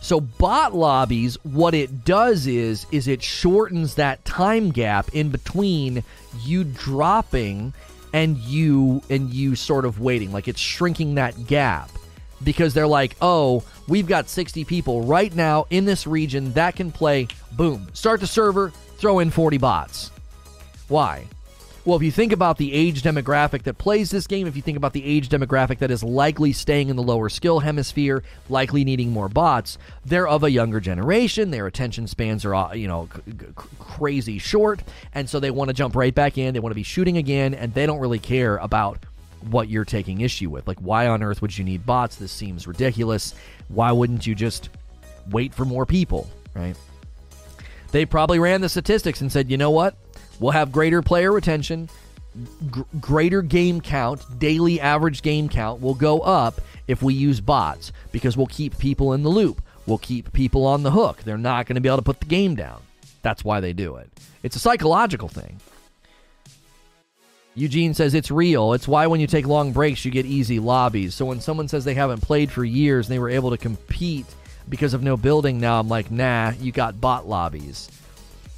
So 0.00 0.18
bot 0.18 0.74
lobbies, 0.74 1.36
what 1.44 1.74
it 1.74 2.04
does 2.06 2.46
is, 2.46 2.86
is 2.90 3.06
it 3.06 3.22
shortens 3.22 3.96
that 3.96 4.24
time 4.24 4.70
gap 4.70 5.10
in 5.14 5.28
between 5.28 6.02
you 6.42 6.64
dropping 6.64 7.74
and 8.12 8.36
you 8.38 9.02
and 9.10 9.32
you 9.32 9.54
sort 9.54 9.84
of 9.84 10.00
waiting 10.00 10.32
like 10.32 10.48
it's 10.48 10.60
shrinking 10.60 11.14
that 11.16 11.46
gap. 11.46 11.90
Because 12.42 12.72
they're 12.72 12.86
like 12.86 13.16
oh 13.20 13.62
we've 13.86 14.06
got 14.06 14.28
60 14.28 14.64
people 14.64 15.02
right 15.02 15.34
now 15.34 15.66
in 15.70 15.84
this 15.84 16.06
region 16.06 16.52
that 16.54 16.74
can 16.74 16.90
play 16.90 17.28
boom 17.52 17.86
start 17.92 18.20
the 18.20 18.26
server 18.26 18.70
throw 18.96 19.18
in 19.18 19.30
40 19.30 19.58
bots. 19.58 20.10
Why 20.88 21.26
well, 21.90 21.96
if 21.96 22.04
you 22.04 22.12
think 22.12 22.30
about 22.30 22.56
the 22.56 22.72
age 22.72 23.02
demographic 23.02 23.64
that 23.64 23.76
plays 23.76 24.12
this 24.12 24.28
game, 24.28 24.46
if 24.46 24.54
you 24.54 24.62
think 24.62 24.76
about 24.76 24.92
the 24.92 25.04
age 25.04 25.28
demographic 25.28 25.78
that 25.78 25.90
is 25.90 26.04
likely 26.04 26.52
staying 26.52 26.88
in 26.88 26.94
the 26.94 27.02
lower 27.02 27.28
skill 27.28 27.58
hemisphere, 27.58 28.22
likely 28.48 28.84
needing 28.84 29.10
more 29.10 29.28
bots, 29.28 29.76
they're 30.04 30.28
of 30.28 30.44
a 30.44 30.50
younger 30.52 30.78
generation. 30.78 31.50
Their 31.50 31.66
attention 31.66 32.06
spans 32.06 32.44
are, 32.44 32.54
uh, 32.54 32.74
you 32.74 32.86
know, 32.86 33.08
c- 33.12 33.32
c- 33.32 33.46
crazy 33.80 34.38
short, 34.38 34.84
and 35.14 35.28
so 35.28 35.40
they 35.40 35.50
want 35.50 35.66
to 35.66 35.74
jump 35.74 35.96
right 35.96 36.14
back 36.14 36.38
in. 36.38 36.54
They 36.54 36.60
want 36.60 36.70
to 36.70 36.76
be 36.76 36.84
shooting 36.84 37.16
again, 37.16 37.54
and 37.54 37.74
they 37.74 37.86
don't 37.86 37.98
really 37.98 38.20
care 38.20 38.58
about 38.58 39.04
what 39.50 39.68
you're 39.68 39.84
taking 39.84 40.20
issue 40.20 40.48
with. 40.48 40.68
Like, 40.68 40.78
why 40.78 41.08
on 41.08 41.24
earth 41.24 41.42
would 41.42 41.58
you 41.58 41.64
need 41.64 41.84
bots? 41.84 42.14
This 42.14 42.30
seems 42.30 42.68
ridiculous. 42.68 43.34
Why 43.66 43.90
wouldn't 43.90 44.28
you 44.28 44.36
just 44.36 44.68
wait 45.28 45.52
for 45.52 45.64
more 45.64 45.86
people, 45.86 46.30
right? 46.54 46.76
They 47.90 48.06
probably 48.06 48.38
ran 48.38 48.60
the 48.60 48.68
statistics 48.68 49.22
and 49.22 49.32
said, 49.32 49.50
you 49.50 49.56
know 49.56 49.72
what? 49.72 49.96
We'll 50.40 50.52
have 50.52 50.72
greater 50.72 51.02
player 51.02 51.30
retention, 51.30 51.88
g- 52.74 52.82
greater 53.00 53.42
game 53.42 53.80
count, 53.80 54.22
daily 54.38 54.80
average 54.80 55.22
game 55.22 55.48
count 55.48 55.80
will 55.80 55.94
go 55.94 56.20
up 56.20 56.60
if 56.88 57.02
we 57.02 57.14
use 57.14 57.40
bots 57.40 57.92
because 58.10 58.36
we'll 58.36 58.46
keep 58.46 58.78
people 58.78 59.12
in 59.12 59.22
the 59.22 59.28
loop. 59.28 59.62
We'll 59.86 59.98
keep 59.98 60.32
people 60.32 60.66
on 60.66 60.82
the 60.82 60.90
hook. 60.90 61.22
They're 61.24 61.38
not 61.38 61.66
going 61.66 61.74
to 61.74 61.80
be 61.80 61.88
able 61.88 61.98
to 61.98 62.02
put 62.02 62.20
the 62.20 62.26
game 62.26 62.54
down. 62.54 62.80
That's 63.22 63.44
why 63.44 63.60
they 63.60 63.72
do 63.72 63.96
it. 63.96 64.10
It's 64.42 64.56
a 64.56 64.60
psychological 64.60 65.28
thing. 65.28 65.60
Eugene 67.54 67.94
says 67.94 68.14
it's 68.14 68.30
real. 68.30 68.72
It's 68.72 68.88
why 68.88 69.06
when 69.08 69.20
you 69.20 69.26
take 69.26 69.46
long 69.46 69.72
breaks, 69.72 70.04
you 70.04 70.10
get 70.10 70.24
easy 70.24 70.58
lobbies. 70.58 71.14
So 71.14 71.26
when 71.26 71.40
someone 71.40 71.68
says 71.68 71.84
they 71.84 71.94
haven't 71.94 72.22
played 72.22 72.50
for 72.50 72.64
years 72.64 73.06
and 73.06 73.14
they 73.14 73.18
were 73.18 73.28
able 73.28 73.50
to 73.50 73.58
compete 73.58 74.26
because 74.68 74.94
of 74.94 75.02
no 75.02 75.16
building 75.16 75.58
now, 75.58 75.78
I'm 75.80 75.88
like, 75.88 76.10
nah, 76.10 76.52
you 76.60 76.72
got 76.72 77.00
bot 77.00 77.28
lobbies. 77.28 77.90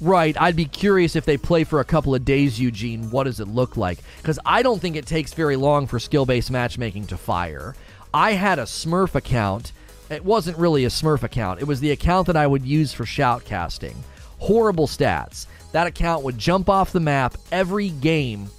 Right. 0.03 0.35
I'd 0.41 0.57
be 0.57 0.65
curious 0.65 1.15
if 1.15 1.23
they 1.23 1.37
play 1.37 1.63
for 1.63 1.79
a 1.79 1.85
couple 1.85 2.13
of 2.13 2.25
days, 2.25 2.59
Eugene. 2.59 3.09
What 3.09 3.23
does 3.23 3.39
it 3.39 3.47
look 3.47 3.77
like? 3.77 3.99
Because 4.17 4.37
I 4.45 4.61
don't 4.61 4.81
think 4.81 4.97
it 4.97 5.05
takes 5.05 5.33
very 5.33 5.55
long 5.55 5.87
for 5.87 5.97
skill 5.97 6.25
based 6.25 6.51
matchmaking 6.51 7.07
to 7.07 7.17
fire. 7.17 7.73
I 8.13 8.33
had 8.33 8.59
a 8.59 8.63
Smurf 8.63 9.15
account. 9.15 9.71
It 10.09 10.25
wasn't 10.25 10.57
really 10.57 10.83
a 10.83 10.89
Smurf 10.89 11.23
account, 11.23 11.61
it 11.61 11.65
was 11.65 11.79
the 11.79 11.91
account 11.91 12.27
that 12.27 12.35
I 12.35 12.45
would 12.45 12.65
use 12.65 12.91
for 12.91 13.05
shoutcasting. 13.05 13.95
Horrible 14.39 14.87
stats. 14.87 15.47
That 15.71 15.87
account 15.87 16.25
would 16.25 16.37
jump 16.37 16.69
off 16.69 16.91
the 16.91 16.99
map 16.99 17.37
every 17.49 17.87
game 17.87 18.49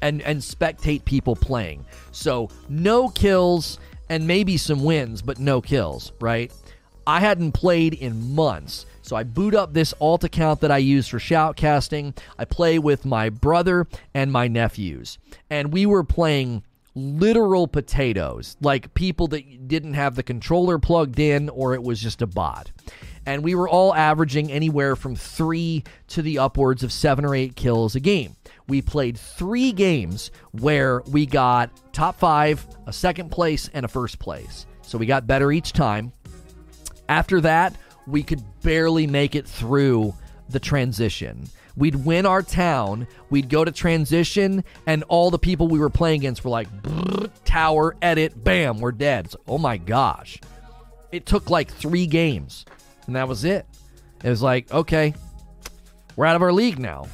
and, 0.00 0.22
and 0.22 0.40
spectate 0.40 1.04
people 1.04 1.36
playing. 1.36 1.84
So, 2.10 2.48
no 2.70 3.10
kills 3.10 3.78
and 4.08 4.26
maybe 4.26 4.56
some 4.56 4.82
wins, 4.82 5.20
but 5.20 5.38
no 5.38 5.60
kills, 5.60 6.12
right? 6.20 6.50
I 7.06 7.20
hadn't 7.20 7.52
played 7.52 7.92
in 7.92 8.34
months 8.34 8.86
So 9.04 9.16
I 9.16 9.22
boot 9.22 9.54
up 9.54 9.74
this 9.74 9.92
alt 10.00 10.24
account 10.24 10.62
that 10.62 10.70
I 10.70 10.78
use 10.78 11.06
for 11.08 11.18
shoutcasting. 11.18 12.16
I 12.38 12.46
play 12.46 12.78
with 12.78 13.04
my 13.04 13.28
brother 13.28 13.86
and 14.14 14.32
my 14.32 14.48
nephews. 14.48 15.18
And 15.50 15.74
we 15.74 15.84
were 15.84 16.04
playing 16.04 16.64
literal 16.94 17.68
potatoes, 17.68 18.56
like 18.62 18.94
people 18.94 19.26
that 19.28 19.68
didn't 19.68 19.92
have 19.92 20.14
the 20.14 20.22
controller 20.22 20.78
plugged 20.78 21.18
in 21.18 21.50
or 21.50 21.74
it 21.74 21.82
was 21.82 22.00
just 22.00 22.22
a 22.22 22.26
bot. 22.26 22.72
And 23.26 23.44
we 23.44 23.54
were 23.54 23.68
all 23.68 23.94
averaging 23.94 24.50
anywhere 24.50 24.96
from 24.96 25.16
three 25.16 25.84
to 26.08 26.22
the 26.22 26.38
upwards 26.38 26.82
of 26.82 26.90
seven 26.90 27.26
or 27.26 27.34
eight 27.34 27.56
kills 27.56 27.94
a 27.94 28.00
game. 28.00 28.36
We 28.68 28.80
played 28.80 29.18
three 29.18 29.72
games 29.72 30.30
where 30.52 31.02
we 31.08 31.26
got 31.26 31.92
top 31.92 32.18
five, 32.18 32.66
a 32.86 32.92
second 32.92 33.30
place, 33.30 33.68
and 33.74 33.84
a 33.84 33.88
first 33.88 34.18
place. 34.18 34.64
So 34.80 34.96
we 34.96 35.04
got 35.04 35.26
better 35.26 35.52
each 35.52 35.74
time. 35.74 36.12
After 37.06 37.42
that, 37.42 37.76
we 38.06 38.22
could 38.22 38.42
barely 38.62 39.06
make 39.06 39.34
it 39.34 39.46
through 39.46 40.14
the 40.48 40.60
transition. 40.60 41.48
We'd 41.76 41.96
win 41.96 42.24
our 42.24 42.42
town, 42.42 43.08
we'd 43.30 43.48
go 43.48 43.64
to 43.64 43.72
transition, 43.72 44.62
and 44.86 45.02
all 45.08 45.30
the 45.30 45.38
people 45.38 45.66
we 45.66 45.80
were 45.80 45.90
playing 45.90 46.20
against 46.20 46.44
were 46.44 46.50
like, 46.50 46.68
tower, 47.44 47.96
edit, 48.00 48.44
bam, 48.44 48.78
we're 48.78 48.92
dead. 48.92 49.34
Oh 49.48 49.58
my 49.58 49.76
gosh. 49.76 50.38
It 51.10 51.26
took 51.26 51.50
like 51.50 51.72
three 51.72 52.06
games, 52.06 52.64
and 53.06 53.16
that 53.16 53.26
was 53.26 53.44
it. 53.44 53.66
It 54.22 54.30
was 54.30 54.40
like, 54.42 54.72
okay, 54.72 55.14
we're 56.14 56.26
out 56.26 56.36
of 56.36 56.42
our 56.42 56.52
league 56.52 56.78
now. 56.78 57.08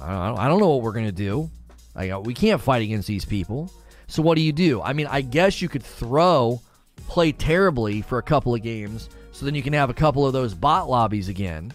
I 0.00 0.48
don't 0.48 0.60
know 0.60 0.68
what 0.68 0.82
we're 0.82 0.92
going 0.92 1.06
to 1.06 1.12
do. 1.12 1.50
We 1.94 2.34
can't 2.34 2.60
fight 2.60 2.82
against 2.82 3.08
these 3.08 3.24
people. 3.24 3.72
So 4.08 4.20
what 4.22 4.34
do 4.34 4.42
you 4.42 4.52
do? 4.52 4.82
I 4.82 4.92
mean, 4.92 5.06
I 5.06 5.22
guess 5.22 5.62
you 5.62 5.70
could 5.70 5.82
throw, 5.82 6.60
play 7.12 7.30
terribly 7.30 8.00
for 8.00 8.16
a 8.16 8.22
couple 8.22 8.54
of 8.54 8.62
games, 8.62 9.10
so 9.32 9.44
then 9.44 9.54
you 9.54 9.62
can 9.62 9.74
have 9.74 9.90
a 9.90 9.94
couple 9.94 10.26
of 10.26 10.32
those 10.32 10.54
bot 10.54 10.88
lobbies 10.88 11.28
again. 11.28 11.70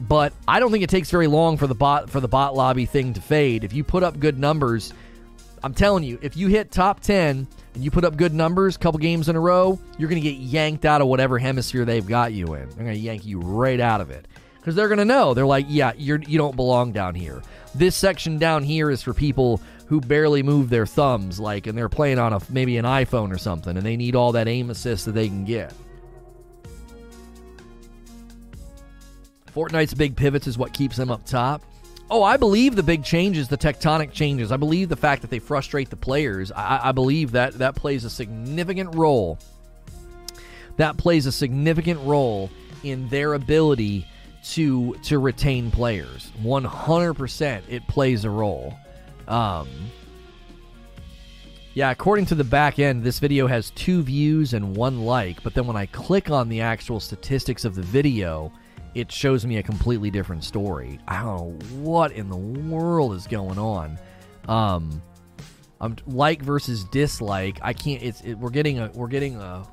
But 0.00 0.32
I 0.48 0.58
don't 0.58 0.72
think 0.72 0.82
it 0.82 0.90
takes 0.90 1.08
very 1.08 1.28
long 1.28 1.56
for 1.56 1.68
the 1.68 1.74
bot 1.74 2.10
for 2.10 2.18
the 2.18 2.26
bot 2.26 2.56
lobby 2.56 2.84
thing 2.84 3.14
to 3.14 3.20
fade. 3.20 3.62
If 3.62 3.72
you 3.72 3.84
put 3.84 4.02
up 4.02 4.18
good 4.18 4.40
numbers, 4.40 4.92
I'm 5.62 5.72
telling 5.72 6.02
you, 6.02 6.18
if 6.20 6.36
you 6.36 6.48
hit 6.48 6.72
top 6.72 6.98
10 6.98 7.46
and 7.74 7.84
you 7.84 7.92
put 7.92 8.04
up 8.04 8.16
good 8.16 8.34
numbers, 8.34 8.76
couple 8.76 8.98
games 8.98 9.28
in 9.28 9.36
a 9.36 9.40
row, 9.40 9.78
you're 9.98 10.08
going 10.08 10.20
to 10.20 10.28
get 10.28 10.38
yanked 10.38 10.84
out 10.84 11.00
of 11.00 11.06
whatever 11.06 11.38
hemisphere 11.38 11.84
they've 11.84 12.06
got 12.06 12.32
you 12.32 12.54
in. 12.54 12.68
They're 12.70 12.84
going 12.84 12.96
to 12.96 13.00
yank 13.00 13.24
you 13.24 13.38
right 13.38 13.78
out 13.78 14.00
of 14.00 14.10
it 14.10 14.26
because 14.56 14.74
they're 14.74 14.88
going 14.88 14.98
to 14.98 15.04
know. 15.04 15.32
They're 15.32 15.46
like, 15.46 15.66
yeah, 15.68 15.92
you're 15.96 16.20
you 16.20 16.38
don't 16.38 16.56
belong 16.56 16.90
down 16.90 17.14
here. 17.14 17.40
This 17.72 17.94
section 17.94 18.38
down 18.38 18.64
here 18.64 18.90
is 18.90 19.00
for 19.00 19.14
people 19.14 19.60
who 19.86 20.00
barely 20.00 20.42
move 20.42 20.68
their 20.68 20.86
thumbs, 20.86 21.38
like, 21.38 21.66
and 21.66 21.76
they're 21.76 21.88
playing 21.88 22.18
on 22.18 22.32
a 22.32 22.40
maybe 22.50 22.76
an 22.76 22.84
iPhone 22.84 23.32
or 23.32 23.38
something, 23.38 23.76
and 23.76 23.86
they 23.86 23.96
need 23.96 24.16
all 24.16 24.32
that 24.32 24.48
aim 24.48 24.70
assist 24.70 25.06
that 25.06 25.12
they 25.12 25.28
can 25.28 25.44
get. 25.44 25.72
Fortnite's 29.54 29.94
big 29.94 30.16
pivots 30.16 30.46
is 30.46 30.58
what 30.58 30.72
keeps 30.74 30.96
them 30.96 31.10
up 31.10 31.24
top. 31.24 31.62
Oh, 32.10 32.22
I 32.22 32.36
believe 32.36 32.76
the 32.76 32.82
big 32.82 33.02
changes, 33.02 33.48
the 33.48 33.56
tectonic 33.56 34.12
changes. 34.12 34.52
I 34.52 34.56
believe 34.56 34.88
the 34.88 34.96
fact 34.96 35.22
that 35.22 35.30
they 35.30 35.38
frustrate 35.38 35.90
the 35.90 35.96
players. 35.96 36.52
I, 36.52 36.88
I 36.88 36.92
believe 36.92 37.32
that 37.32 37.54
that 37.54 37.74
plays 37.74 38.04
a 38.04 38.10
significant 38.10 38.94
role. 38.94 39.38
That 40.76 40.96
plays 40.98 41.26
a 41.26 41.32
significant 41.32 42.00
role 42.02 42.50
in 42.84 43.08
their 43.08 43.34
ability 43.34 44.06
to 44.52 44.94
to 45.04 45.18
retain 45.18 45.70
players. 45.70 46.30
100% 46.42 47.62
it 47.68 47.86
plays 47.88 48.24
a 48.24 48.30
role. 48.30 48.74
Um, 49.28 49.68
yeah, 51.74 51.90
according 51.90 52.26
to 52.26 52.34
the 52.34 52.44
back 52.44 52.78
end, 52.78 53.02
this 53.02 53.18
video 53.18 53.46
has 53.46 53.70
two 53.70 54.02
views 54.02 54.54
and 54.54 54.74
one 54.74 55.02
like, 55.02 55.42
but 55.42 55.54
then 55.54 55.66
when 55.66 55.76
I 55.76 55.86
click 55.86 56.30
on 56.30 56.48
the 56.48 56.62
actual 56.62 57.00
statistics 57.00 57.64
of 57.64 57.74
the 57.74 57.82
video, 57.82 58.50
it 58.94 59.12
shows 59.12 59.44
me 59.44 59.58
a 59.58 59.62
completely 59.62 60.10
different 60.10 60.42
story. 60.42 60.98
I 61.06 61.22
don't 61.22 61.36
know 61.36 61.66
what 61.82 62.12
in 62.12 62.30
the 62.30 62.36
world 62.36 63.12
is 63.12 63.26
going 63.26 63.58
on. 63.58 63.98
Um, 64.48 65.02
I'm 65.80 65.96
like 66.06 66.40
versus 66.40 66.84
dislike. 66.84 67.58
I 67.60 67.74
can't. 67.74 68.02
It's 68.02 68.22
it, 68.22 68.36
we're 68.36 68.48
getting 68.48 68.78
a 68.78 68.90
we're 68.94 69.08
getting 69.08 69.36
a 69.36 69.66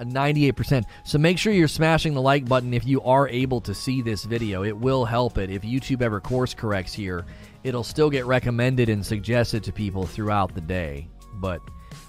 a 0.00 0.04
98%. 0.04 0.84
So 1.04 1.18
make 1.18 1.38
sure 1.38 1.52
you're 1.52 1.68
smashing 1.68 2.14
the 2.14 2.22
like 2.22 2.48
button 2.48 2.72
if 2.72 2.86
you 2.86 3.02
are 3.02 3.28
able 3.28 3.60
to 3.62 3.74
see 3.74 4.00
this 4.00 4.24
video. 4.24 4.62
It 4.62 4.76
will 4.76 5.04
help 5.04 5.38
it. 5.38 5.50
If 5.50 5.62
YouTube 5.62 6.02
ever 6.02 6.20
course 6.20 6.54
corrects 6.54 6.94
here, 6.94 7.26
it'll 7.64 7.84
still 7.84 8.10
get 8.10 8.26
recommended 8.26 8.88
and 8.88 9.04
suggested 9.04 9.64
to 9.64 9.72
people 9.72 10.06
throughout 10.06 10.54
the 10.54 10.60
day. 10.60 11.08
But 11.34 11.60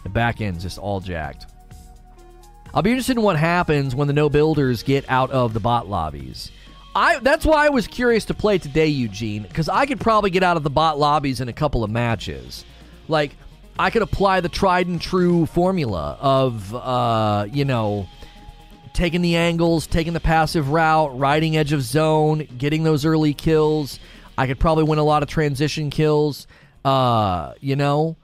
the 0.04 0.10
back 0.10 0.42
end's 0.42 0.64
just 0.64 0.78
all 0.78 1.00
jacked. 1.00 1.48
I'll 2.74 2.84
be 2.84 2.92
interested 2.92 3.18
in 3.18 3.24
what 3.24 3.38
happens 3.38 3.96
when 3.96 4.08
the 4.08 4.14
no 4.14 4.30
builders 4.30 4.84
get 4.84 5.10
out 5.10 5.32
of 5.32 5.54
the 5.54 5.60
bot 5.60 5.88
lobbies. 5.88 6.52
I 6.96 7.20
that's 7.20 7.46
why 7.46 7.66
I 7.66 7.70
was 7.70 7.88
curious 7.88 8.26
to 8.26 8.34
play 8.34 8.58
today, 8.58 8.88
Eugene, 8.88 9.44
because 9.44 9.70
I 9.70 9.86
could 9.86 10.00
probably 10.00 10.30
get 10.30 10.44
out 10.44 10.58
of 10.58 10.64
the 10.64 10.70
bot 10.70 11.00
lobbies 11.00 11.42
in 11.42 11.50
a 11.50 11.54
couple 11.54 11.84
of 11.84 11.90
matches. 11.90 12.66
Like 13.08 13.36
I 13.78 13.90
could 13.90 14.02
apply 14.02 14.42
the 14.42 14.50
tried 14.50 14.88
and 14.88 15.02
true 15.02 15.46
formula 15.48 16.18
of 16.20 16.74
uh, 16.76 17.48
you 17.52 17.66
know 17.66 18.08
taking 18.94 19.22
the 19.22 19.36
angles, 19.36 19.88
taking 19.88 20.14
the 20.14 20.20
passive 20.20 20.70
route, 20.70 21.18
riding 21.18 21.56
edge 21.58 21.74
of 21.74 21.82
zone, 21.82 22.48
getting 22.58 22.84
those 22.84 23.06
early 23.06 23.34
kills. 23.34 24.00
I 24.40 24.48
could 24.48 24.58
probably 24.58 24.86
win 24.86 25.00
a 25.00 25.04
lot 25.04 25.22
of 25.22 25.28
transition 25.28 25.90
kills. 25.90 26.48
Uh, 26.86 27.56
you 27.60 27.76
know, 27.76 28.16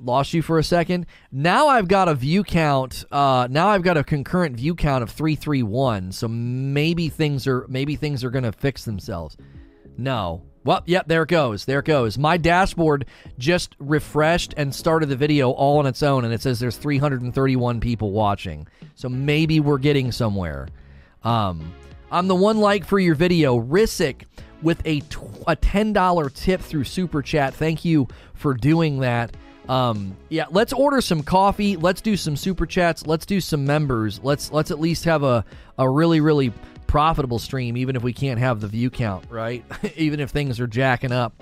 lost 0.00 0.34
you 0.34 0.42
for 0.42 0.58
a 0.58 0.64
second. 0.64 1.06
Now 1.30 1.68
I've 1.68 1.86
got 1.86 2.08
a 2.08 2.14
view 2.16 2.42
count. 2.42 3.04
Uh, 3.08 3.46
now 3.48 3.68
I've 3.68 3.82
got 3.82 3.96
a 3.96 4.02
concurrent 4.02 4.56
view 4.56 4.74
count 4.74 5.04
of 5.04 5.10
three 5.10 5.36
three 5.36 5.62
one. 5.62 6.10
So 6.10 6.26
maybe 6.26 7.08
things 7.08 7.46
are 7.46 7.66
maybe 7.68 7.94
things 7.94 8.24
are 8.24 8.30
going 8.30 8.42
to 8.42 8.50
fix 8.50 8.84
themselves. 8.84 9.36
No. 9.96 10.42
Well, 10.64 10.82
yep, 10.86 11.06
there 11.06 11.22
it 11.22 11.28
goes. 11.28 11.66
There 11.66 11.78
it 11.78 11.84
goes. 11.84 12.18
My 12.18 12.36
dashboard 12.36 13.06
just 13.38 13.76
refreshed 13.78 14.52
and 14.56 14.74
started 14.74 15.08
the 15.08 15.16
video 15.16 15.50
all 15.50 15.78
on 15.78 15.86
its 15.86 16.02
own, 16.02 16.24
and 16.24 16.34
it 16.34 16.42
says 16.42 16.58
there's 16.58 16.76
331 16.78 17.78
people 17.78 18.10
watching. 18.10 18.66
So 18.96 19.08
maybe 19.08 19.60
we're 19.60 19.78
getting 19.78 20.10
somewhere. 20.10 20.66
Um, 21.22 21.72
I'm 22.10 22.26
the 22.26 22.34
one 22.34 22.58
like 22.58 22.84
for 22.84 22.98
your 22.98 23.14
video, 23.14 23.58
Risic, 23.58 24.24
with 24.62 24.84
a, 24.86 24.98
a 25.46 25.56
$10 25.56 26.34
tip 26.34 26.60
through 26.60 26.84
Super 26.84 27.22
Chat. 27.22 27.54
Thank 27.54 27.84
you 27.84 28.08
for 28.34 28.54
doing 28.54 29.00
that. 29.00 29.36
Um, 29.68 30.16
yeah, 30.28 30.46
let's 30.50 30.72
order 30.72 31.00
some 31.00 31.22
coffee. 31.22 31.76
Let's 31.76 32.00
do 32.00 32.16
some 32.16 32.36
super 32.36 32.66
chats. 32.66 33.06
Let's 33.06 33.24
do 33.24 33.40
some 33.40 33.64
members. 33.64 34.20
Let's 34.20 34.50
let's 34.50 34.72
at 34.72 34.80
least 34.80 35.04
have 35.04 35.22
a 35.22 35.44
a 35.78 35.88
really 35.88 36.20
really 36.20 36.52
profitable 36.88 37.38
stream, 37.38 37.76
even 37.76 37.94
if 37.94 38.02
we 38.02 38.12
can't 38.12 38.40
have 38.40 38.60
the 38.60 38.66
view 38.66 38.90
count, 38.90 39.26
right? 39.30 39.64
even 39.96 40.18
if 40.18 40.30
things 40.30 40.58
are 40.58 40.66
jacking 40.66 41.12
up 41.12 41.40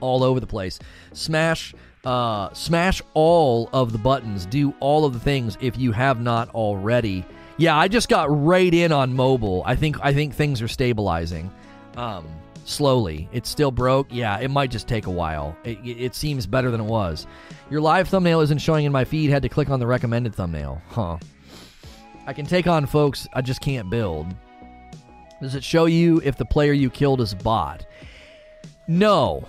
all 0.00 0.22
over 0.22 0.38
the 0.38 0.46
place. 0.46 0.78
Smash 1.14 1.74
uh, 2.04 2.52
smash 2.52 3.02
all 3.14 3.68
of 3.72 3.90
the 3.90 3.98
buttons. 3.98 4.46
Do 4.46 4.74
all 4.78 5.04
of 5.04 5.12
the 5.12 5.18
things 5.18 5.56
if 5.60 5.78
you 5.78 5.92
have 5.92 6.20
not 6.20 6.50
already. 6.50 7.24
Yeah, 7.56 7.76
I 7.76 7.88
just 7.88 8.08
got 8.08 8.26
right 8.30 8.72
in 8.72 8.92
on 8.92 9.14
mobile. 9.14 9.62
I 9.64 9.76
think 9.76 9.96
I 10.02 10.12
think 10.12 10.34
things 10.34 10.60
are 10.60 10.68
stabilizing. 10.68 11.50
Um, 11.96 12.26
slowly. 12.64 13.28
It's 13.32 13.48
still 13.48 13.70
broke. 13.70 14.08
Yeah, 14.10 14.38
it 14.38 14.50
might 14.50 14.70
just 14.70 14.88
take 14.88 15.06
a 15.06 15.10
while. 15.10 15.56
It, 15.64 15.78
it, 15.84 16.14
seems 16.14 16.46
better 16.46 16.70
than 16.70 16.80
it 16.80 16.86
was. 16.86 17.26
Your 17.70 17.80
live 17.80 18.08
thumbnail 18.08 18.40
isn't 18.40 18.58
showing 18.58 18.84
in 18.84 18.92
my 18.92 19.04
feed. 19.04 19.30
Had 19.30 19.42
to 19.42 19.48
click 19.48 19.70
on 19.70 19.80
the 19.80 19.86
recommended 19.86 20.34
thumbnail. 20.34 20.80
Huh. 20.88 21.18
I 22.26 22.32
can 22.32 22.44
take 22.44 22.66
on 22.66 22.86
folks, 22.86 23.28
I 23.32 23.40
just 23.40 23.60
can't 23.60 23.88
build. 23.88 24.26
Does 25.40 25.54
it 25.54 25.62
show 25.62 25.84
you 25.84 26.20
if 26.24 26.36
the 26.36 26.44
player 26.44 26.72
you 26.72 26.90
killed 26.90 27.20
is 27.20 27.34
bot? 27.34 27.86
No. 28.88 29.46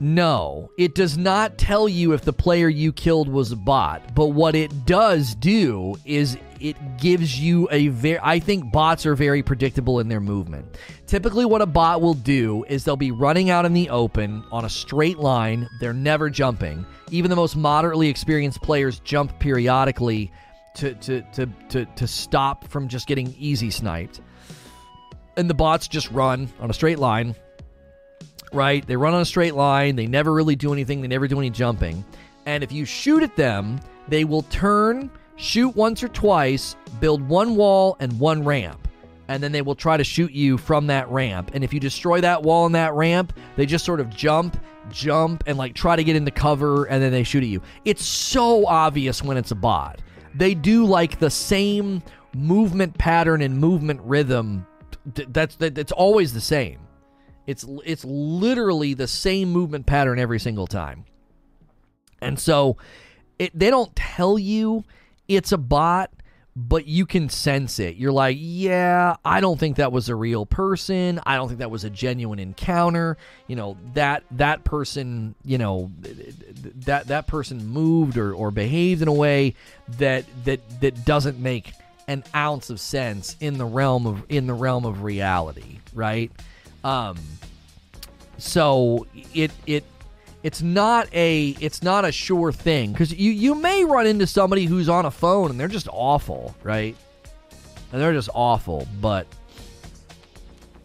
No, 0.00 0.70
it 0.76 0.94
does 0.94 1.16
not 1.16 1.56
tell 1.56 1.88
you 1.88 2.12
if 2.12 2.22
the 2.22 2.32
player 2.32 2.68
you 2.68 2.92
killed 2.92 3.28
was 3.28 3.52
a 3.52 3.56
bot, 3.56 4.14
but 4.14 4.28
what 4.28 4.54
it 4.54 4.86
does 4.86 5.34
do 5.36 5.94
is 6.04 6.36
it 6.60 6.76
gives 6.98 7.38
you 7.38 7.68
a 7.70 7.88
very 7.88 8.18
I 8.22 8.38
think 8.38 8.72
bots 8.72 9.06
are 9.06 9.14
very 9.14 9.42
predictable 9.42 10.00
in 10.00 10.08
their 10.08 10.20
movement. 10.20 10.78
Typically 11.06 11.44
what 11.44 11.62
a 11.62 11.66
bot 11.66 12.00
will 12.00 12.14
do 12.14 12.64
is 12.68 12.84
they'll 12.84 12.96
be 12.96 13.10
running 13.10 13.50
out 13.50 13.64
in 13.64 13.72
the 13.72 13.90
open 13.90 14.44
on 14.50 14.64
a 14.64 14.70
straight 14.70 15.18
line, 15.18 15.68
they're 15.80 15.92
never 15.92 16.30
jumping. 16.30 16.86
Even 17.10 17.30
the 17.30 17.36
most 17.36 17.56
moderately 17.56 18.08
experienced 18.08 18.62
players 18.62 19.00
jump 19.00 19.38
periodically 19.38 20.32
to 20.76 20.94
to 20.94 21.22
to 21.32 21.46
to, 21.68 21.84
to 21.84 22.06
stop 22.06 22.68
from 22.68 22.88
just 22.88 23.06
getting 23.06 23.34
easy 23.38 23.70
sniped. 23.70 24.20
And 25.36 25.50
the 25.50 25.54
bots 25.54 25.88
just 25.88 26.10
run 26.10 26.48
on 26.60 26.70
a 26.70 26.74
straight 26.74 26.98
line 26.98 27.34
right? 28.54 28.86
They 28.86 28.96
run 28.96 29.14
on 29.14 29.20
a 29.20 29.24
straight 29.24 29.54
line. 29.54 29.96
They 29.96 30.06
never 30.06 30.32
really 30.32 30.56
do 30.56 30.72
anything. 30.72 31.02
They 31.02 31.08
never 31.08 31.28
do 31.28 31.38
any 31.38 31.50
jumping. 31.50 32.04
And 32.46 32.62
if 32.62 32.72
you 32.72 32.84
shoot 32.84 33.22
at 33.22 33.36
them, 33.36 33.80
they 34.08 34.24
will 34.24 34.42
turn, 34.42 35.10
shoot 35.36 35.74
once 35.76 36.02
or 36.02 36.08
twice, 36.08 36.76
build 37.00 37.26
one 37.26 37.56
wall 37.56 37.96
and 38.00 38.18
one 38.18 38.44
ramp. 38.44 38.88
And 39.28 39.42
then 39.42 39.52
they 39.52 39.62
will 39.62 39.74
try 39.74 39.96
to 39.96 40.04
shoot 40.04 40.32
you 40.32 40.58
from 40.58 40.86
that 40.88 41.08
ramp. 41.08 41.50
And 41.54 41.64
if 41.64 41.72
you 41.72 41.80
destroy 41.80 42.20
that 42.20 42.42
wall 42.42 42.66
and 42.66 42.74
that 42.74 42.92
ramp, 42.92 43.32
they 43.56 43.64
just 43.64 43.84
sort 43.84 44.00
of 44.00 44.10
jump, 44.10 44.62
jump, 44.90 45.44
and 45.46 45.56
like 45.56 45.74
try 45.74 45.96
to 45.96 46.04
get 46.04 46.14
into 46.14 46.30
cover 46.30 46.84
and 46.84 47.02
then 47.02 47.10
they 47.10 47.22
shoot 47.22 47.42
at 47.42 47.48
you. 47.48 47.62
It's 47.84 48.04
so 48.04 48.66
obvious 48.66 49.22
when 49.22 49.36
it's 49.36 49.50
a 49.50 49.54
bot. 49.54 50.02
They 50.34 50.54
do 50.54 50.84
like 50.84 51.18
the 51.18 51.30
same 51.30 52.02
movement 52.34 52.98
pattern 52.98 53.40
and 53.40 53.56
movement 53.56 54.00
rhythm 54.02 54.66
that's 55.04 55.56
that, 55.56 55.74
that's 55.74 55.92
always 55.92 56.32
the 56.32 56.40
same. 56.40 56.80
It's 57.46 57.64
it's 57.84 58.04
literally 58.04 58.94
the 58.94 59.06
same 59.06 59.50
movement 59.50 59.86
pattern 59.86 60.18
every 60.18 60.40
single 60.40 60.66
time. 60.66 61.04
And 62.20 62.38
so 62.38 62.78
it, 63.38 63.56
they 63.58 63.70
don't 63.70 63.94
tell 63.94 64.38
you 64.38 64.84
it's 65.28 65.52
a 65.52 65.58
bot, 65.58 66.10
but 66.56 66.86
you 66.86 67.04
can 67.04 67.28
sense 67.28 67.78
it. 67.78 67.96
You're 67.96 68.12
like, 68.12 68.36
yeah, 68.40 69.16
I 69.24 69.40
don't 69.40 69.58
think 69.58 69.76
that 69.76 69.90
was 69.90 70.08
a 70.08 70.14
real 70.14 70.46
person. 70.46 71.20
I 71.26 71.36
don't 71.36 71.48
think 71.48 71.58
that 71.58 71.70
was 71.70 71.84
a 71.84 71.90
genuine 71.90 72.38
encounter. 72.38 73.16
You 73.48 73.56
know, 73.56 73.76
that 73.94 74.22
that 74.32 74.62
person, 74.62 75.34
you 75.44 75.58
know, 75.58 75.90
that 76.86 77.08
that 77.08 77.26
person 77.26 77.66
moved 77.66 78.16
or, 78.16 78.32
or 78.32 78.50
behaved 78.50 79.02
in 79.02 79.08
a 79.08 79.12
way 79.12 79.54
that 79.98 80.24
that 80.44 80.80
that 80.80 81.04
doesn't 81.04 81.38
make 81.38 81.72
an 82.06 82.22
ounce 82.34 82.70
of 82.70 82.78
sense 82.78 83.36
in 83.40 83.58
the 83.58 83.64
realm 83.64 84.06
of 84.06 84.24
in 84.28 84.46
the 84.46 84.54
realm 84.54 84.84
of 84.84 85.02
reality, 85.02 85.78
right? 85.92 86.30
Um 86.84 87.16
so 88.38 89.06
it 89.32 89.50
it 89.66 89.84
it's 90.44 90.60
not 90.60 91.08
a 91.14 91.56
it's 91.58 91.82
not 91.82 92.04
a 92.04 92.12
sure 92.12 92.52
thing 92.52 92.92
because 92.92 93.12
you 93.12 93.32
you 93.32 93.54
may 93.54 93.82
run 93.82 94.06
into 94.06 94.26
somebody 94.26 94.66
who's 94.66 94.90
on 94.90 95.06
a 95.06 95.10
phone 95.10 95.50
and 95.50 95.58
they're 95.58 95.68
just 95.68 95.88
awful, 95.90 96.54
right? 96.62 96.94
And 97.90 98.00
they're 98.00 98.12
just 98.12 98.28
awful. 98.34 98.86
But 99.00 99.26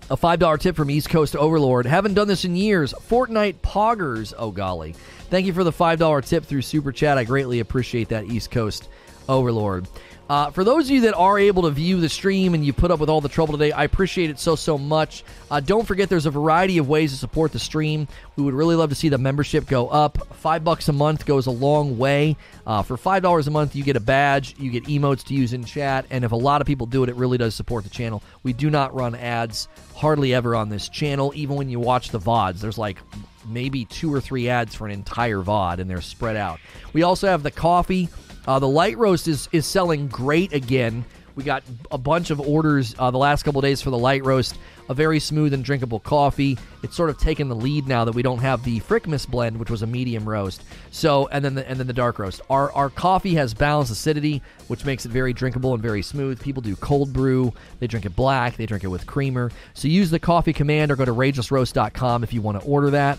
a 0.09 0.15
five 0.15 0.39
dollar 0.39 0.57
tip 0.57 0.77
from 0.77 0.89
East 0.89 1.09
Coast 1.09 1.35
Overlord. 1.35 1.85
Haven't 1.85 2.13
done 2.13 2.29
this 2.29 2.45
in 2.45 2.55
years. 2.55 2.93
Fortnite 2.93 3.55
poggers. 3.55 4.33
Oh 4.37 4.49
golly! 4.49 4.93
Thank 5.29 5.45
you 5.45 5.51
for 5.51 5.65
the 5.65 5.73
five 5.73 5.99
dollar 5.99 6.21
tip 6.21 6.45
through 6.45 6.61
Super 6.61 6.93
Chat. 6.93 7.17
I 7.17 7.25
greatly 7.25 7.59
appreciate 7.59 8.07
that, 8.09 8.25
East 8.25 8.51
Coast 8.51 8.87
Overlord. 9.27 9.89
Uh, 10.29 10.51
for 10.51 10.63
those 10.63 10.85
of 10.85 10.91
you 10.91 11.01
that 11.01 11.15
are 11.15 11.39
able 11.39 11.63
to 11.63 11.71
view 11.71 11.99
the 11.99 12.07
stream 12.07 12.53
and 12.53 12.63
you 12.63 12.71
put 12.71 12.91
up 12.91 12.99
with 12.99 13.09
all 13.09 13.19
the 13.19 13.27
trouble 13.27 13.53
today, 13.53 13.71
I 13.71 13.83
appreciate 13.83 14.29
it 14.29 14.37
so, 14.37 14.55
so 14.55 14.77
much. 14.77 15.23
Uh, 15.49 15.59
don't 15.59 15.87
forget 15.87 16.07
there's 16.07 16.27
a 16.27 16.31
variety 16.31 16.77
of 16.77 16.87
ways 16.87 17.11
to 17.11 17.17
support 17.17 17.51
the 17.51 17.57
stream. 17.57 18.07
We 18.35 18.43
would 18.43 18.53
really 18.53 18.75
love 18.75 18.89
to 18.89 18.95
see 18.95 19.09
the 19.09 19.17
membership 19.17 19.65
go 19.65 19.87
up. 19.87 20.35
Five 20.35 20.63
bucks 20.63 20.87
a 20.87 20.93
month 20.93 21.25
goes 21.25 21.47
a 21.47 21.51
long 21.51 21.97
way. 21.97 22.37
Uh, 22.67 22.83
for 22.83 22.95
$5 22.95 23.47
a 23.47 23.49
month, 23.49 23.75
you 23.75 23.83
get 23.83 23.95
a 23.95 23.99
badge, 23.99 24.53
you 24.59 24.69
get 24.69 24.83
emotes 24.83 25.23
to 25.25 25.33
use 25.33 25.53
in 25.53 25.65
chat, 25.65 26.05
and 26.11 26.23
if 26.23 26.31
a 26.31 26.35
lot 26.35 26.61
of 26.61 26.67
people 26.67 26.85
do 26.85 27.01
it, 27.01 27.09
it 27.09 27.15
really 27.15 27.39
does 27.39 27.55
support 27.55 27.83
the 27.83 27.89
channel. 27.89 28.21
We 28.43 28.53
do 28.53 28.69
not 28.69 28.93
run 28.93 29.15
ads 29.15 29.67
hardly 29.95 30.35
ever 30.35 30.55
on 30.55 30.69
this 30.69 30.89
channel, 30.89 31.33
even 31.35 31.55
when 31.55 31.69
you 31.69 31.79
watch 31.79 32.09
the 32.09 32.19
VODs. 32.19 32.59
There's 32.61 32.77
like 32.77 32.99
maybe 33.47 33.85
two 33.85 34.13
or 34.13 34.21
three 34.21 34.47
ads 34.47 34.75
for 34.75 34.85
an 34.85 34.91
entire 34.91 35.39
VOD, 35.39 35.79
and 35.79 35.89
they're 35.89 36.01
spread 36.01 36.35
out. 36.35 36.59
We 36.93 37.01
also 37.01 37.27
have 37.27 37.41
the 37.41 37.51
coffee. 37.51 38.09
Uh, 38.47 38.59
the 38.59 38.67
light 38.67 38.97
roast 38.97 39.27
is 39.27 39.49
is 39.51 39.65
selling 39.65 40.07
great 40.07 40.53
again. 40.53 41.05
We 41.39 41.45
got 41.45 41.63
a 41.89 41.97
bunch 41.97 42.31
of 42.31 42.41
orders 42.41 42.93
uh, 42.99 43.11
the 43.11 43.17
last 43.17 43.43
couple 43.43 43.61
days 43.61 43.81
for 43.81 43.91
the 43.91 43.97
light 43.97 44.25
roast. 44.25 44.57
A 44.89 44.93
very 44.93 45.21
smooth 45.21 45.53
and 45.53 45.63
drinkable 45.63 46.01
coffee. 46.01 46.57
It's 46.83 46.97
sort 46.97 47.09
of 47.09 47.17
taken 47.17 47.47
the 47.47 47.55
lead 47.55 47.87
now 47.87 48.03
that 48.03 48.13
we 48.13 48.21
don't 48.21 48.39
have 48.39 48.63
the 48.65 48.81
Frickmas 48.81 49.25
blend, 49.25 49.57
which 49.57 49.69
was 49.69 49.81
a 49.81 49.87
medium 49.87 50.27
roast. 50.27 50.63
So, 50.91 51.27
and 51.27 51.45
then 51.45 51.55
the, 51.55 51.69
and 51.69 51.79
then 51.79 51.87
the 51.87 51.93
dark 51.93 52.19
roast. 52.19 52.41
Our 52.49 52.73
our 52.73 52.89
coffee 52.89 53.35
has 53.35 53.53
balanced 53.53 53.89
acidity, 53.89 54.41
which 54.67 54.83
makes 54.83 55.05
it 55.05 55.13
very 55.13 55.31
drinkable 55.31 55.73
and 55.73 55.81
very 55.81 56.01
smooth. 56.01 56.41
People 56.41 56.61
do 56.61 56.75
cold 56.75 57.13
brew. 57.13 57.53
They 57.79 57.87
drink 57.87 58.05
it 58.05 58.17
black. 58.17 58.57
They 58.57 58.65
drink 58.65 58.83
it 58.83 58.87
with 58.87 59.07
creamer. 59.07 59.49
So 59.75 59.87
use 59.87 60.09
the 60.09 60.19
coffee 60.19 60.51
command 60.51 60.91
or 60.91 60.97
go 60.97 61.05
to 61.05 61.13
ragelessroast.com 61.13 62.23
if 62.23 62.33
you 62.33 62.41
want 62.41 62.59
to 62.59 62.67
order 62.67 62.89
that. 62.89 63.17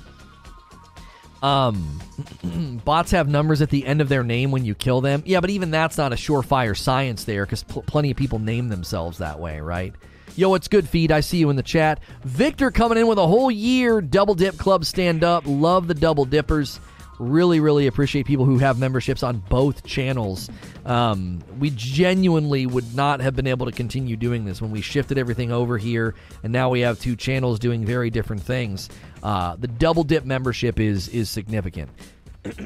Um, 1.42 2.00
bots 2.84 3.10
have 3.12 3.28
numbers 3.28 3.62
at 3.62 3.70
the 3.70 3.86
end 3.86 4.00
of 4.00 4.08
their 4.08 4.22
name 4.22 4.50
when 4.50 4.64
you 4.64 4.74
kill 4.74 5.00
them. 5.00 5.22
Yeah, 5.24 5.40
but 5.40 5.50
even 5.50 5.70
that's 5.70 5.96
not 5.96 6.12
a 6.12 6.16
surefire 6.16 6.76
science 6.76 7.24
there 7.24 7.46
because 7.46 7.62
pl- 7.62 7.82
plenty 7.82 8.10
of 8.10 8.16
people 8.16 8.38
name 8.38 8.68
themselves 8.68 9.18
that 9.18 9.38
way, 9.38 9.60
right? 9.60 9.94
Yo, 10.36 10.54
it's 10.54 10.68
good 10.68 10.88
feed. 10.88 11.10
I 11.10 11.20
see 11.20 11.38
you 11.38 11.50
in 11.50 11.56
the 11.56 11.62
chat. 11.62 12.00
Victor 12.24 12.70
coming 12.70 12.98
in 12.98 13.06
with 13.06 13.18
a 13.18 13.26
whole 13.26 13.50
year. 13.50 14.00
Double 14.00 14.34
Dip 14.34 14.56
Club 14.58 14.84
stand 14.84 15.24
up. 15.24 15.44
Love 15.46 15.88
the 15.88 15.94
Double 15.94 16.24
Dippers 16.24 16.78
really, 17.20 17.60
really 17.60 17.86
appreciate 17.86 18.26
people 18.26 18.44
who 18.44 18.58
have 18.58 18.78
memberships 18.78 19.22
on 19.22 19.38
both 19.48 19.84
channels. 19.84 20.48
Um, 20.86 21.40
we 21.58 21.70
genuinely 21.70 22.66
would 22.66 22.94
not 22.94 23.20
have 23.20 23.36
been 23.36 23.46
able 23.46 23.66
to 23.66 23.72
continue 23.72 24.16
doing 24.16 24.44
this 24.44 24.60
when 24.62 24.70
we 24.70 24.80
shifted 24.80 25.18
everything 25.18 25.52
over 25.52 25.76
here, 25.78 26.14
and 26.42 26.52
now 26.52 26.70
we 26.70 26.80
have 26.80 26.98
two 26.98 27.14
channels 27.16 27.58
doing 27.58 27.84
very 27.84 28.10
different 28.10 28.42
things. 28.42 28.88
Uh, 29.22 29.56
the 29.56 29.68
double 29.68 30.04
dip 30.04 30.24
membership 30.24 30.80
is 30.80 31.08
is 31.08 31.28
significant. 31.28 31.90
and 32.44 32.58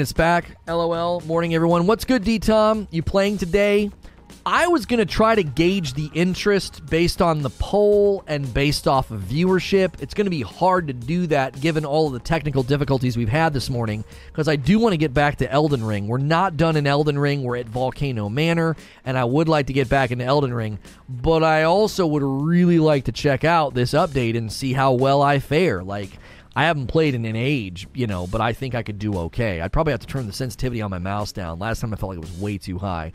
it's 0.00 0.12
back. 0.12 0.56
LOL. 0.66 1.20
Morning, 1.20 1.54
everyone. 1.54 1.86
What's 1.86 2.04
good, 2.04 2.24
D 2.24 2.38
Tom? 2.38 2.88
You 2.90 3.02
playing 3.02 3.38
today? 3.38 3.90
I 4.44 4.66
was 4.66 4.86
going 4.86 4.98
to 4.98 5.06
try 5.06 5.36
to 5.36 5.44
gauge 5.44 5.94
the 5.94 6.10
interest 6.14 6.84
based 6.86 7.22
on 7.22 7.42
the 7.42 7.50
poll 7.50 8.24
and 8.26 8.52
based 8.52 8.88
off 8.88 9.12
of 9.12 9.20
viewership. 9.20 10.02
It's 10.02 10.14
going 10.14 10.24
to 10.24 10.30
be 10.30 10.42
hard 10.42 10.88
to 10.88 10.92
do 10.92 11.28
that 11.28 11.60
given 11.60 11.84
all 11.84 12.08
of 12.08 12.12
the 12.12 12.18
technical 12.18 12.64
difficulties 12.64 13.16
we've 13.16 13.28
had 13.28 13.52
this 13.52 13.70
morning 13.70 14.04
because 14.26 14.48
I 14.48 14.56
do 14.56 14.80
want 14.80 14.94
to 14.94 14.96
get 14.96 15.14
back 15.14 15.36
to 15.36 15.50
Elden 15.50 15.84
Ring. 15.84 16.08
We're 16.08 16.18
not 16.18 16.56
done 16.56 16.74
in 16.74 16.88
Elden 16.88 17.20
Ring, 17.20 17.44
we're 17.44 17.56
at 17.56 17.68
Volcano 17.68 18.28
Manor, 18.28 18.74
and 19.04 19.16
I 19.16 19.24
would 19.24 19.48
like 19.48 19.68
to 19.68 19.72
get 19.72 19.88
back 19.88 20.10
into 20.10 20.24
Elden 20.24 20.52
Ring, 20.52 20.80
but 21.08 21.44
I 21.44 21.62
also 21.62 22.04
would 22.08 22.24
really 22.24 22.80
like 22.80 23.04
to 23.04 23.12
check 23.12 23.44
out 23.44 23.74
this 23.74 23.92
update 23.92 24.36
and 24.36 24.52
see 24.52 24.72
how 24.72 24.92
well 24.92 25.22
I 25.22 25.38
fare. 25.38 25.84
Like, 25.84 26.10
I 26.56 26.64
haven't 26.64 26.88
played 26.88 27.14
in 27.14 27.24
an 27.26 27.36
age, 27.36 27.86
you 27.94 28.08
know, 28.08 28.26
but 28.26 28.40
I 28.40 28.54
think 28.54 28.74
I 28.74 28.82
could 28.82 28.98
do 28.98 29.16
okay. 29.18 29.60
I'd 29.60 29.72
probably 29.72 29.92
have 29.92 30.00
to 30.00 30.06
turn 30.08 30.26
the 30.26 30.32
sensitivity 30.32 30.82
on 30.82 30.90
my 30.90 30.98
mouse 30.98 31.30
down. 31.30 31.60
Last 31.60 31.80
time 31.80 31.94
I 31.94 31.96
felt 31.96 32.10
like 32.10 32.18
it 32.18 32.28
was 32.28 32.38
way 32.38 32.58
too 32.58 32.78
high. 32.78 33.12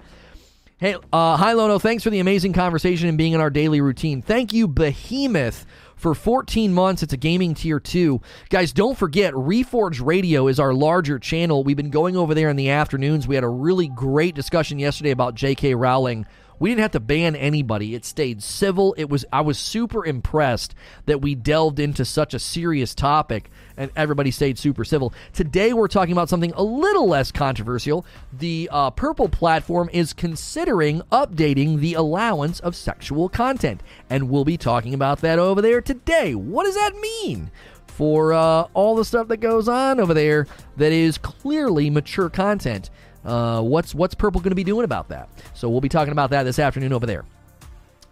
Hey, 0.79 0.95
uh, 1.11 1.37
hi 1.37 1.53
Lono. 1.53 1.79
Thanks 1.79 2.03
for 2.03 2.11
the 2.11 2.19
amazing 2.19 2.53
conversation 2.53 3.09
and 3.09 3.17
being 3.17 3.33
in 3.33 3.41
our 3.41 3.49
daily 3.49 3.81
routine. 3.81 4.21
Thank 4.21 4.53
you, 4.53 4.67
Behemoth, 4.67 5.65
for 5.95 6.13
14 6.13 6.71
months. 6.71 7.01
It's 7.01 7.13
a 7.13 7.17
gaming 7.17 7.55
tier 7.55 7.79
two. 7.79 8.21
Guys, 8.51 8.73
don't 8.73 8.95
forget, 8.95 9.33
Reforge 9.33 10.05
Radio 10.05 10.47
is 10.47 10.59
our 10.59 10.75
larger 10.75 11.17
channel. 11.17 11.63
We've 11.63 11.75
been 11.75 11.89
going 11.89 12.15
over 12.15 12.35
there 12.35 12.51
in 12.51 12.57
the 12.57 12.69
afternoons. 12.69 13.27
We 13.27 13.33
had 13.33 13.43
a 13.43 13.49
really 13.49 13.87
great 13.87 14.35
discussion 14.35 14.77
yesterday 14.77 15.09
about 15.09 15.33
J.K. 15.33 15.73
Rowling 15.73 16.27
we 16.59 16.69
didn't 16.69 16.81
have 16.81 16.91
to 16.91 16.99
ban 16.99 17.35
anybody. 17.35 17.95
It 17.95 18.05
stayed 18.05 18.41
civil. 18.41 18.95
It 18.97 19.09
was 19.09 19.25
I 19.31 19.41
was 19.41 19.57
super 19.57 20.05
impressed 20.05 20.73
that 21.05 21.21
we 21.21 21.35
delved 21.35 21.79
into 21.79 22.05
such 22.05 22.33
a 22.33 22.39
serious 22.39 22.95
topic 22.95 23.49
and 23.77 23.91
everybody 23.95 24.31
stayed 24.31 24.57
super 24.57 24.83
civil. 24.83 25.13
Today 25.33 25.71
we're 25.73 25.87
talking 25.87 26.11
about 26.11 26.29
something 26.29 26.51
a 26.55 26.63
little 26.63 27.07
less 27.07 27.31
controversial. 27.31 28.05
The 28.33 28.69
uh, 28.71 28.89
Purple 28.91 29.29
platform 29.29 29.89
is 29.93 30.13
considering 30.13 31.01
updating 31.11 31.79
the 31.79 31.93
allowance 31.93 32.59
of 32.59 32.75
sexual 32.75 33.29
content, 33.29 33.81
and 34.09 34.29
we'll 34.29 34.45
be 34.45 34.57
talking 34.57 34.93
about 34.93 35.21
that 35.21 35.39
over 35.39 35.61
there 35.61 35.81
today. 35.81 36.33
What 36.33 36.65
does 36.65 36.75
that 36.75 36.95
mean? 36.95 37.51
For 37.85 38.33
uh, 38.33 38.67
all 38.75 38.95
the 38.95 39.05
stuff 39.05 39.27
that 39.29 39.37
goes 39.37 39.67
on 39.67 39.99
over 39.99 40.13
there 40.13 40.45
that 40.75 40.91
is 40.91 41.17
clearly 41.17 41.89
mature 41.89 42.29
content. 42.29 42.91
Uh, 43.27 43.61
what's 43.61 43.93
what's 43.93 44.15
Purple 44.15 44.39
going 44.39 44.51
to 44.51 44.55
be 44.55 44.63
doing 44.63 44.85
about 44.85 45.09
that? 45.09 45.27
So 45.53 45.69
we'll 45.69 45.81
be 45.81 45.89
talking 45.89 46.13
about 46.13 46.29
that 46.29 46.43
this 46.43 46.59
afternoon 46.59 46.93
over 46.93 47.05
there. 47.05 47.25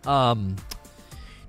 Um, 0.05 0.57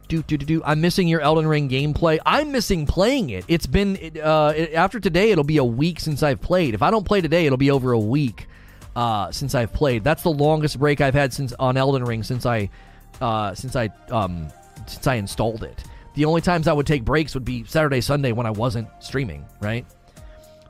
do 0.07 0.23
do 0.23 0.37
do 0.37 0.47
do. 0.47 0.63
I'm 0.65 0.81
missing 0.81 1.09
your 1.09 1.21
Elden 1.21 1.49
Ring 1.49 1.69
gameplay. 1.69 2.19
I'm 2.25 2.53
missing 2.53 2.87
playing 2.87 3.31
it. 3.31 3.45
It's 3.49 3.67
been 3.67 4.13
uh, 4.23 4.55
after 4.73 5.01
today. 5.01 5.33
It'll 5.33 5.43
be 5.43 5.57
a 5.57 5.65
week 5.65 5.99
since 5.99 6.23
I've 6.23 6.41
played. 6.41 6.75
If 6.75 6.83
I 6.83 6.93
don't 6.93 7.05
play 7.05 7.21
today, 7.21 7.45
it'll 7.45 7.59
be 7.59 7.73
over 7.73 7.91
a 7.91 7.99
week 7.99 8.47
uh, 8.95 9.33
since 9.33 9.57
I've 9.57 9.73
played. 9.73 10.05
That's 10.05 10.23
the 10.23 10.31
longest 10.31 10.79
break 10.79 11.01
I've 11.01 11.15
had 11.15 11.33
since 11.33 11.53
on 11.55 11.77
Elden 11.77 12.05
Ring 12.05 12.23
since 12.23 12.47
I 12.47 12.71
uh, 13.21 13.53
since 13.55 13.75
I 13.75 13.91
um, 14.11 14.47
since 14.87 15.09
I 15.09 15.17
installed 15.17 15.65
it. 15.65 15.83
The 16.15 16.25
only 16.25 16.41
times 16.41 16.69
I 16.69 16.73
would 16.73 16.87
take 16.87 17.05
breaks 17.05 17.35
would 17.35 17.45
be 17.45 17.65
Saturday, 17.65 18.01
Sunday 18.01 18.31
when 18.31 18.47
I 18.47 18.53
wasn't 18.53 18.89
streaming. 19.01 19.45
Right. 19.61 19.85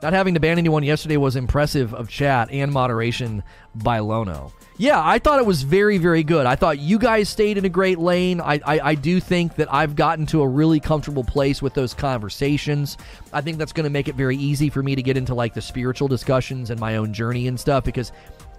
Not 0.01 0.13
having 0.13 0.35
to 0.35 0.39
ban 0.39 0.57
anyone 0.57 0.83
yesterday 0.83 1.17
was 1.17 1.35
impressive 1.35 1.93
of 1.93 2.07
chat 2.07 2.49
and 2.51 2.71
moderation 2.71 3.43
by 3.75 3.99
Lono. 3.99 4.53
Yeah, 4.79 5.01
I 5.03 5.17
thought 5.17 5.39
it 5.39 5.45
was 5.45 5.63
very, 5.63 5.97
very 5.97 6.23
good. 6.23 6.45
I 6.45 6.55
thought 6.55 6.77
you 6.77 6.99
guys 6.99 7.29
stayed 7.29 7.57
in 7.57 7.65
a 7.65 7.69
great 7.69 7.97
lane. 7.97 8.39
I, 8.39 8.59
I, 8.63 8.79
I 8.79 8.95
do 8.95 9.19
think 9.19 9.55
that 9.55 9.73
I've 9.73 9.95
gotten 9.95 10.27
to 10.27 10.43
a 10.43 10.47
really 10.47 10.79
comfortable 10.79 11.23
place 11.23 11.63
with 11.63 11.73
those 11.73 11.95
conversations. 11.95 12.97
I 13.33 13.41
think 13.41 13.57
that's 13.57 13.73
going 13.73 13.85
to 13.85 13.89
make 13.89 14.07
it 14.07 14.13
very 14.13 14.37
easy 14.37 14.69
for 14.69 14.83
me 14.83 14.95
to 14.95 15.01
get 15.01 15.17
into 15.17 15.33
like 15.33 15.55
the 15.55 15.61
spiritual 15.61 16.07
discussions 16.07 16.69
and 16.69 16.79
my 16.79 16.97
own 16.97 17.11
journey 17.11 17.47
and 17.47 17.59
stuff 17.59 17.83
because 17.83 18.11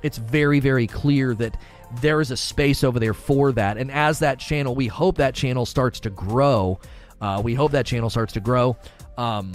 it's 0.02 0.18
very, 0.18 0.58
very 0.58 0.88
clear 0.88 1.34
that 1.36 1.56
there 2.00 2.20
is 2.20 2.32
a 2.32 2.36
space 2.36 2.82
over 2.82 2.98
there 2.98 3.14
for 3.14 3.52
that. 3.52 3.78
And 3.78 3.90
as 3.92 4.18
that 4.18 4.40
channel, 4.40 4.74
we 4.74 4.88
hope 4.88 5.16
that 5.18 5.36
channel 5.36 5.66
starts 5.66 6.00
to 6.00 6.10
grow. 6.10 6.80
Uh, 7.20 7.40
we 7.44 7.54
hope 7.54 7.70
that 7.72 7.86
channel 7.86 8.10
starts 8.10 8.32
to 8.32 8.40
grow. 8.40 8.76
Um, 9.16 9.52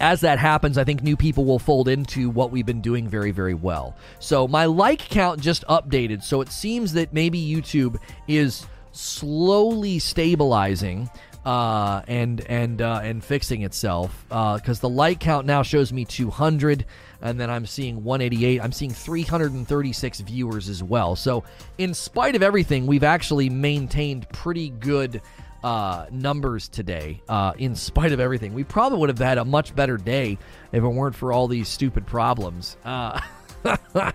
as 0.00 0.20
that 0.22 0.38
happens, 0.38 0.76
I 0.78 0.84
think 0.84 1.02
new 1.02 1.16
people 1.16 1.44
will 1.44 1.58
fold 1.58 1.88
into 1.88 2.28
what 2.30 2.50
we've 2.50 2.66
been 2.66 2.80
doing 2.80 3.08
very, 3.08 3.30
very 3.30 3.54
well. 3.54 3.96
So 4.18 4.48
my 4.48 4.64
like 4.66 4.98
count 5.00 5.40
just 5.40 5.64
updated. 5.66 6.22
So 6.22 6.40
it 6.40 6.50
seems 6.50 6.92
that 6.94 7.12
maybe 7.12 7.38
YouTube 7.44 7.96
is 8.28 8.66
slowly 8.92 9.98
stabilizing. 9.98 11.08
uh, 11.44 12.00
and 12.08 12.40
and 12.48 12.80
uh, 12.80 13.00
and 13.02 13.22
fixing 13.22 13.62
itself 13.62 14.24
because 14.28 14.80
the 14.80 14.88
like 14.88 15.20
count 15.20 15.46
now 15.46 15.62
shows 15.62 15.92
me 15.92 16.04
200 16.04 16.86
and 17.20 17.38
then 17.38 17.50
I'm 17.50 17.66
seeing 17.66 18.02
188 18.02 18.62
I'm 18.62 18.72
seeing 18.72 18.90
336 18.90 20.20
viewers 20.20 20.70
as 20.70 20.82
well 20.82 21.14
so 21.14 21.44
in 21.76 21.92
spite 21.92 22.34
of 22.34 22.42
everything 22.42 22.86
we've 22.86 23.04
actually 23.04 23.50
maintained 23.50 24.26
pretty 24.30 24.70
good 24.70 25.20
uh, 25.64 26.06
numbers 26.12 26.68
today 26.68 27.22
uh, 27.28 27.54
in 27.58 27.74
spite 27.74 28.12
of 28.12 28.20
everything 28.20 28.52
we 28.52 28.62
probably 28.62 28.98
would 28.98 29.08
have 29.08 29.18
had 29.18 29.38
a 29.38 29.44
much 29.44 29.74
better 29.74 29.96
day 29.96 30.38
if 30.72 30.82
it 30.84 30.88
weren't 30.88 31.16
for 31.16 31.32
all 31.32 31.48
these 31.48 31.68
stupid 31.68 32.06
problems 32.06 32.76
uh, 32.84 33.18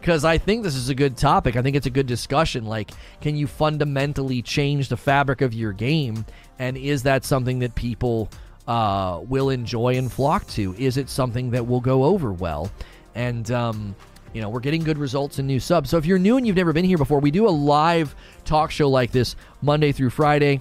because 0.00 0.24
I 0.24 0.38
think 0.38 0.64
this 0.64 0.74
is 0.74 0.88
a 0.88 0.96
good 0.96 1.16
topic. 1.16 1.54
I 1.54 1.62
think 1.62 1.76
it's 1.76 1.86
a 1.86 1.90
good 1.90 2.06
discussion. 2.06 2.64
Like, 2.64 2.90
can 3.20 3.36
you 3.36 3.46
fundamentally 3.46 4.42
change 4.42 4.88
the 4.88 4.96
fabric 4.96 5.42
of 5.42 5.54
your 5.54 5.72
game? 5.72 6.26
And 6.58 6.76
is 6.76 7.04
that 7.04 7.24
something 7.24 7.60
that 7.60 7.76
people 7.76 8.28
uh, 8.66 9.20
will 9.22 9.50
enjoy 9.50 9.96
and 9.96 10.10
flock 10.10 10.46
to? 10.48 10.74
Is 10.76 10.96
it 10.96 11.08
something 11.08 11.50
that 11.52 11.66
will 11.66 11.80
go 11.80 12.04
over 12.04 12.32
well? 12.32 12.70
And, 13.14 13.48
um, 13.52 13.94
you 14.34 14.42
know, 14.42 14.50
we're 14.50 14.60
getting 14.60 14.82
good 14.82 14.98
results 14.98 15.38
in 15.38 15.46
new 15.46 15.60
subs. 15.60 15.88
So 15.88 15.96
if 15.96 16.04
you're 16.04 16.18
new 16.18 16.36
and 16.36 16.46
you've 16.46 16.56
never 16.56 16.72
been 16.72 16.84
here 16.84 16.98
before, 16.98 17.20
we 17.20 17.30
do 17.30 17.48
a 17.48 17.50
live 17.50 18.14
talk 18.44 18.70
show 18.70 18.90
like 18.90 19.12
this 19.12 19.36
Monday 19.62 19.92
through 19.92 20.10
Friday. 20.10 20.60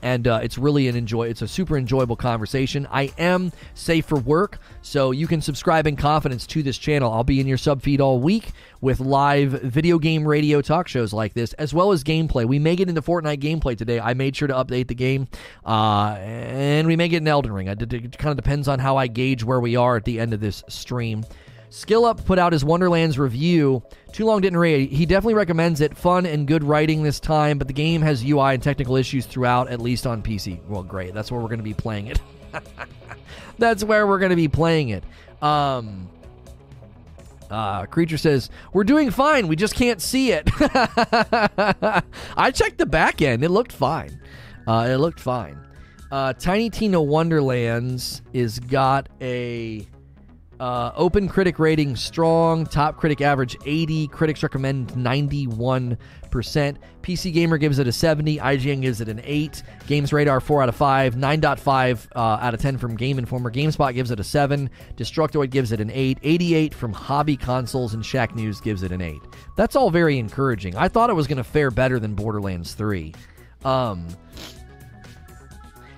And 0.00 0.28
uh, 0.28 0.38
it's 0.44 0.56
really 0.56 0.86
an 0.86 0.94
enjoy 0.94 1.26
it's 1.26 1.42
a 1.42 1.48
super 1.48 1.76
enjoyable 1.76 2.14
conversation. 2.14 2.86
I 2.88 3.10
am 3.18 3.50
safe 3.74 4.06
for 4.06 4.20
work 4.20 4.60
so 4.80 5.10
you 5.10 5.26
can 5.26 5.42
subscribe 5.42 5.88
in 5.88 5.96
confidence 5.96 6.46
to 6.46 6.62
this 6.62 6.78
channel. 6.78 7.12
I'll 7.12 7.24
be 7.24 7.40
in 7.40 7.48
your 7.48 7.58
sub 7.58 7.82
feed 7.82 8.00
all 8.00 8.20
week 8.20 8.52
with 8.80 9.00
live 9.00 9.50
video 9.50 9.98
game 9.98 10.26
radio 10.26 10.62
talk 10.62 10.86
shows 10.86 11.12
like 11.12 11.34
this 11.34 11.52
as 11.54 11.74
well 11.74 11.90
as 11.90 12.04
gameplay. 12.04 12.46
We 12.46 12.60
may 12.60 12.76
get 12.76 12.88
into 12.88 13.02
fortnite 13.02 13.40
gameplay 13.40 13.76
today. 13.76 13.98
I 13.98 14.14
made 14.14 14.36
sure 14.36 14.46
to 14.46 14.54
update 14.54 14.86
the 14.86 14.94
game 14.94 15.26
uh, 15.66 16.16
and 16.20 16.86
we 16.86 16.94
may 16.94 17.08
get 17.08 17.22
an 17.22 17.28
elden 17.28 17.52
ring. 17.52 17.66
It, 17.66 17.92
it 17.92 18.18
kind 18.18 18.30
of 18.30 18.36
depends 18.36 18.68
on 18.68 18.78
how 18.78 18.96
i 18.96 19.08
gauge 19.08 19.42
where 19.42 19.58
we 19.58 19.74
are 19.74 19.96
at 19.96 20.04
the 20.04 20.20
end 20.20 20.32
of 20.32 20.38
this 20.38 20.62
stream 20.68 21.24
Skill 21.70 22.04
Up 22.04 22.24
put 22.24 22.38
out 22.38 22.52
his 22.52 22.64
Wonderlands 22.64 23.18
review. 23.18 23.82
Too 24.12 24.24
long 24.24 24.40
didn't 24.40 24.58
read. 24.58 24.90
He 24.90 25.06
definitely 25.06 25.34
recommends 25.34 25.80
it. 25.80 25.96
Fun 25.96 26.24
and 26.26 26.46
good 26.46 26.64
writing 26.64 27.02
this 27.02 27.20
time, 27.20 27.58
but 27.58 27.66
the 27.66 27.74
game 27.74 28.00
has 28.02 28.24
UI 28.24 28.54
and 28.54 28.62
technical 28.62 28.96
issues 28.96 29.26
throughout, 29.26 29.68
at 29.68 29.80
least 29.80 30.06
on 30.06 30.22
PC. 30.22 30.64
Well, 30.66 30.82
great. 30.82 31.12
That's 31.12 31.30
where 31.30 31.40
we're 31.40 31.48
going 31.48 31.58
to 31.58 31.64
be 31.64 31.74
playing 31.74 32.06
it. 32.06 32.20
That's 33.58 33.84
where 33.84 34.06
we're 34.06 34.18
going 34.18 34.30
to 34.30 34.36
be 34.36 34.48
playing 34.48 34.90
it. 34.90 35.04
Um, 35.42 36.08
uh, 37.50 37.86
Creature 37.86 38.18
says, 38.18 38.50
We're 38.72 38.84
doing 38.84 39.10
fine. 39.10 39.48
We 39.48 39.56
just 39.56 39.74
can't 39.74 40.00
see 40.00 40.32
it. 40.32 40.48
I 42.36 42.50
checked 42.52 42.78
the 42.78 42.86
back 42.86 43.20
end. 43.20 43.44
It 43.44 43.50
looked 43.50 43.72
fine. 43.72 44.20
Uh, 44.66 44.88
it 44.90 44.96
looked 44.96 45.20
fine. 45.20 45.58
Uh, 46.10 46.32
Tiny 46.32 46.70
Tina 46.70 47.00
Wonderlands 47.02 48.22
is 48.32 48.58
got 48.58 49.08
a 49.20 49.86
uh, 50.60 50.92
open 50.96 51.28
critic 51.28 51.58
rating 51.58 51.96
strong. 51.96 52.66
Top 52.66 52.96
critic 52.96 53.20
average 53.20 53.56
80. 53.64 54.08
Critics 54.08 54.42
recommend 54.42 54.88
91%. 54.92 55.96
PC 57.02 57.32
Gamer 57.32 57.58
gives 57.58 57.78
it 57.78 57.86
a 57.86 57.92
70. 57.92 58.38
IGN 58.38 58.82
gives 58.82 59.00
it 59.00 59.08
an 59.08 59.20
8. 59.24 59.62
Games 59.86 60.12
Radar 60.12 60.40
4 60.40 60.62
out 60.62 60.68
of 60.68 60.76
5. 60.76 61.14
9.5 61.14 62.08
uh, 62.14 62.18
out 62.18 62.54
of 62.54 62.60
10 62.60 62.78
from 62.78 62.96
Game 62.96 63.18
Informer. 63.18 63.50
GameSpot 63.50 63.94
gives 63.94 64.10
it 64.10 64.20
a 64.20 64.24
7. 64.24 64.68
Destructoid 64.96 65.50
gives 65.50 65.72
it 65.72 65.80
an 65.80 65.90
8. 65.90 66.18
88 66.22 66.74
from 66.74 66.92
Hobby 66.92 67.36
Consoles. 67.36 67.94
And 67.94 68.02
Shacknews 68.02 68.62
gives 68.62 68.82
it 68.82 68.92
an 68.92 69.00
8. 69.00 69.20
That's 69.56 69.76
all 69.76 69.90
very 69.90 70.18
encouraging. 70.18 70.76
I 70.76 70.88
thought 70.88 71.10
it 71.10 71.14
was 71.14 71.26
going 71.26 71.38
to 71.38 71.44
fare 71.44 71.70
better 71.70 71.98
than 71.98 72.14
Borderlands 72.14 72.74
3. 72.74 73.14
Um, 73.64 74.06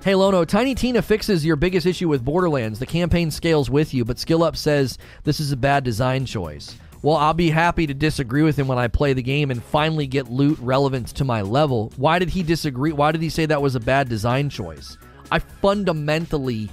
Hey 0.03 0.15
Lono, 0.15 0.47
Tiny 0.47 0.75
Tina 0.75 1.03
fixes 1.03 1.45
your 1.45 1.57
biggest 1.57 1.85
issue 1.85 2.09
with 2.09 2.25
Borderlands. 2.25 2.79
The 2.79 2.87
campaign 2.87 3.31
scales 3.31 3.69
with 3.69 3.93
you, 3.93 4.03
but 4.03 4.19
Skill 4.19 4.43
Up 4.43 4.57
says 4.57 4.97
this 5.25 5.41
is 5.41 5.53
a 5.53 5.59
bad 5.59 5.85
design 5.85 6.25
choice. 6.25 6.75
Well, 7.03 7.19
I'll 7.19 7.35
be 7.35 7.51
happy 7.51 7.87
to 7.87 7.93
disagree 7.93 8.41
with 8.41 8.59
him 8.59 8.67
when 8.67 8.79
I 8.79 8.89
play 8.89 9.13
the 9.13 9.23
game 9.23 9.51
and 9.51 9.63
finally 9.63 10.07
get 10.07 10.31
loot 10.31 10.59
relevant 10.59 11.09
to 11.09 11.25
my 11.27 11.43
level. 11.43 11.93
Why 11.99 12.19
did 12.19 12.31
he 12.31 12.43
disagree? 12.43 12.93
Why 12.93 13.13
did 13.13 13.21
he 13.21 13.29
say 13.29 13.45
that 13.45 13.61
was 13.61 13.75
a 13.75 13.81
bad 13.81 14.09
design 14.09 14.49
choice? 14.49 14.97
I 15.31 15.39
fundamentally 15.39 16.71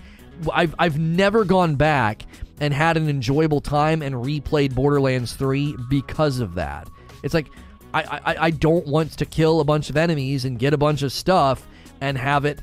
I've 0.54 0.74
I've 0.80 0.98
never 0.98 1.44
gone 1.44 1.76
back 1.76 2.24
and 2.62 2.74
had 2.74 2.96
an 2.96 3.10
enjoyable 3.10 3.60
time 3.60 4.02
and 4.02 4.16
replayed 4.16 4.74
Borderlands 4.74 5.34
3 5.34 5.76
because 5.90 6.40
of 6.40 6.56
that. 6.56 6.90
It's 7.24 7.34
like 7.34 7.50
I, 7.94 8.04
I, 8.04 8.46
I 8.46 8.52
don't 8.52 8.88
want 8.88 9.18
to 9.18 9.26
kill 9.26 9.60
a 9.60 9.66
bunch 9.66 9.90
of 9.90 9.98
enemies 9.98 10.46
and 10.46 10.58
get 10.58 10.74
a 10.74 10.78
bunch 10.78 11.02
of 11.02 11.12
stuff 11.12 11.68
and 12.00 12.18
have 12.18 12.46
it 12.46 12.62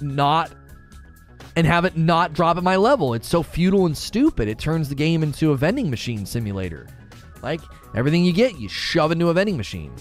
not 0.00 0.52
and 1.56 1.66
have 1.66 1.84
it 1.84 1.96
not 1.96 2.34
drop 2.34 2.56
at 2.56 2.62
my 2.62 2.76
level. 2.76 3.14
It's 3.14 3.28
so 3.28 3.42
futile 3.42 3.86
and 3.86 3.96
stupid. 3.96 4.48
It 4.48 4.58
turns 4.58 4.88
the 4.88 4.94
game 4.94 5.22
into 5.22 5.52
a 5.52 5.56
vending 5.56 5.90
machine 5.90 6.26
simulator. 6.26 6.86
Like 7.42 7.60
everything 7.94 8.24
you 8.24 8.32
get, 8.32 8.58
you 8.58 8.68
shove 8.68 9.12
into 9.12 9.28
a 9.28 9.34
vending 9.34 9.56
machine. 9.56 9.92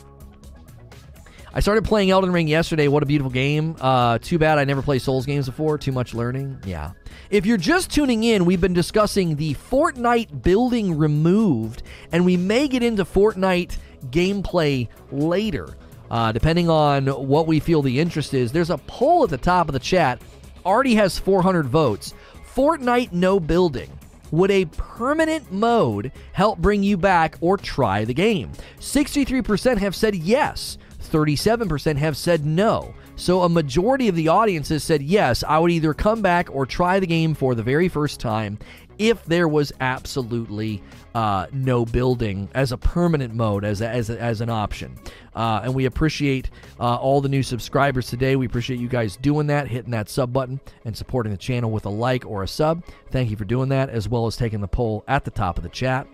I 1.53 1.61
started 1.61 1.85
playing 1.85 2.11
Elden 2.11 2.33
Ring 2.33 2.49
yesterday. 2.49 2.89
What 2.89 3.01
a 3.01 3.05
beautiful 3.05 3.31
game. 3.31 3.77
Uh, 3.79 4.17
too 4.17 4.37
bad 4.37 4.57
I 4.57 4.65
never 4.65 4.81
played 4.81 5.01
Souls 5.01 5.25
games 5.25 5.45
before. 5.45 5.77
Too 5.77 5.93
much 5.93 6.13
learning. 6.13 6.59
Yeah. 6.65 6.91
If 7.29 7.45
you're 7.45 7.55
just 7.55 7.89
tuning 7.89 8.25
in, 8.25 8.43
we've 8.43 8.59
been 8.59 8.73
discussing 8.73 9.37
the 9.37 9.53
Fortnite 9.53 10.41
building 10.41 10.97
removed, 10.97 11.83
and 12.11 12.25
we 12.25 12.35
may 12.35 12.67
get 12.67 12.83
into 12.83 13.05
Fortnite 13.05 13.77
gameplay 14.07 14.89
later. 15.13 15.77
Uh, 16.09 16.31
depending 16.31 16.69
on 16.69 17.07
what 17.07 17.47
we 17.47 17.59
feel 17.59 17.81
the 17.81 17.99
interest 17.99 18.33
is, 18.33 18.51
there's 18.51 18.69
a 18.69 18.77
poll 18.79 19.23
at 19.23 19.29
the 19.29 19.37
top 19.37 19.67
of 19.67 19.73
the 19.73 19.79
chat. 19.79 20.21
Already 20.65 20.95
has 20.95 21.17
400 21.19 21.67
votes. 21.67 22.13
Fortnite 22.53 23.11
no 23.11 23.39
building. 23.39 23.89
Would 24.31 24.51
a 24.51 24.65
permanent 24.65 25.51
mode 25.51 26.11
help 26.33 26.59
bring 26.59 26.83
you 26.83 26.97
back 26.97 27.37
or 27.41 27.57
try 27.57 28.05
the 28.05 28.13
game? 28.13 28.51
63% 28.79 29.77
have 29.77 29.95
said 29.95 30.15
yes, 30.15 30.77
37% 31.01 31.97
have 31.97 32.17
said 32.17 32.45
no. 32.45 32.93
So 33.17 33.43
a 33.43 33.49
majority 33.49 34.07
of 34.09 34.15
the 34.15 34.27
audience 34.27 34.69
has 34.69 34.83
said 34.83 35.01
yes, 35.01 35.43
I 35.47 35.59
would 35.59 35.71
either 35.71 35.93
come 35.93 36.21
back 36.21 36.53
or 36.53 36.65
try 36.65 36.99
the 36.99 37.07
game 37.07 37.33
for 37.33 37.55
the 37.55 37.63
very 37.63 37.87
first 37.87 38.19
time 38.19 38.57
if 38.97 39.23
there 39.25 39.47
was 39.47 39.71
absolutely 39.79 40.81
uh, 41.13 41.47
no 41.51 41.85
building 41.85 42.49
as 42.53 42.71
a 42.71 42.77
permanent 42.77 43.33
mode 43.33 43.63
as, 43.63 43.81
as, 43.81 44.09
as 44.09 44.41
an 44.41 44.49
option. 44.49 44.97
Uh, 45.33 45.61
and 45.63 45.73
we 45.73 45.85
appreciate 45.85 46.49
uh, 46.79 46.95
all 46.95 47.21
the 47.21 47.29
new 47.29 47.43
subscribers 47.43 48.07
today. 48.07 48.35
We 48.35 48.45
appreciate 48.45 48.79
you 48.79 48.89
guys 48.89 49.17
doing 49.17 49.47
that, 49.47 49.67
hitting 49.67 49.91
that 49.91 50.09
sub 50.09 50.33
button, 50.33 50.59
and 50.83 50.95
supporting 50.95 51.31
the 51.31 51.37
channel 51.37 51.71
with 51.71 51.85
a 51.85 51.89
like 51.89 52.25
or 52.25 52.43
a 52.43 52.47
sub. 52.47 52.83
Thank 53.11 53.29
you 53.29 53.37
for 53.37 53.45
doing 53.45 53.69
that, 53.69 53.89
as 53.89 54.09
well 54.09 54.27
as 54.27 54.35
taking 54.35 54.61
the 54.61 54.67
poll 54.67 55.03
at 55.07 55.25
the 55.25 55.31
top 55.31 55.57
of 55.57 55.63
the 55.63 55.69
chat. 55.69 56.07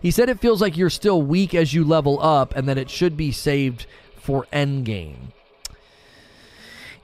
He 0.00 0.10
said 0.10 0.28
it 0.28 0.40
feels 0.40 0.60
like 0.60 0.76
you're 0.76 0.90
still 0.90 1.22
weak 1.22 1.54
as 1.54 1.74
you 1.74 1.84
level 1.84 2.22
up 2.22 2.54
and 2.54 2.68
that 2.68 2.78
it 2.78 2.88
should 2.88 3.16
be 3.16 3.32
saved 3.32 3.86
for 4.16 4.46
endgame. 4.52 5.32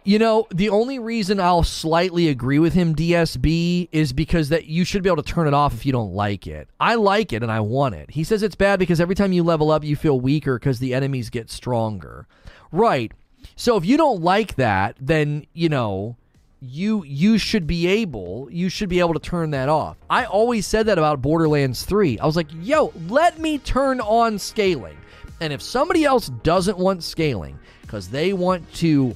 You 0.07 0.19
know, 0.19 0.47
the 0.51 0.69
only 0.69 0.99
reason 0.99 1.41
I'll 1.41 1.63
slightly 1.63 2.29
agree 2.29 2.59
with 2.59 2.75
him, 2.75 2.95
DSB, 2.95 3.89
is 3.91 4.13
because 4.13 4.51
that 4.51 4.67
you 4.67 4.85
should 4.85 5.03
be 5.03 5.09
able 5.09 5.23
to 5.23 5.33
turn 5.33 5.47
it 5.47 5.55
off 5.55 5.73
if 5.73 5.87
you 5.87 5.93
don't 5.93 6.13
like 6.13 6.47
it. 6.47 6.69
I 6.79 6.97
like 6.97 7.33
it 7.33 7.43
and 7.43 7.51
I 7.51 7.61
want 7.61 7.95
it. 7.95 8.11
He 8.11 8.23
says 8.23 8.43
it's 8.43 8.55
bad 8.55 8.79
because 8.79 9.01
every 9.01 9.15
time 9.15 9.33
you 9.33 9.43
level 9.43 9.71
up, 9.71 9.83
you 9.83 9.97
feel 9.97 10.21
weaker 10.21 10.59
because 10.59 10.79
the 10.79 10.93
enemies 10.93 11.31
get 11.31 11.51
stronger. 11.51 12.27
Right. 12.71 13.13
So 13.57 13.79
if 13.79 13.87
you 13.87 13.97
don't 13.97 14.21
like 14.21 14.57
that, 14.57 14.97
then 15.01 15.47
you 15.55 15.71
know 15.71 16.17
you 16.61 17.03
you 17.05 17.39
should 17.39 17.67
be 17.67 17.87
able 17.87 18.49
you 18.51 18.69
should 18.69 18.89
be 18.89 19.01
able 19.01 19.15
to 19.15 19.21
turn 19.21 19.53
that 19.53 19.71
off. 19.71 19.97
I 20.11 20.25
always 20.25 20.67
said 20.67 20.87
that 20.87 20.99
about 20.99 21.23
Borderlands 21.23 21.85
3. 21.85 22.19
I 22.19 22.27
was 22.27 22.37
like, 22.37 22.49
"Yo, 22.61 22.93
let 23.09 23.39
me 23.39 23.57
turn 23.59 24.01
on 24.01 24.39
scaling." 24.39 24.97
And 25.41 25.53
if 25.53 25.63
somebody 25.63 26.05
else 26.05 26.29
doesn't 26.43 26.77
want 26.77 27.03
scaling 27.03 27.59
cuz 27.87 28.09
they 28.09 28.33
want 28.33 28.71
to 28.75 29.15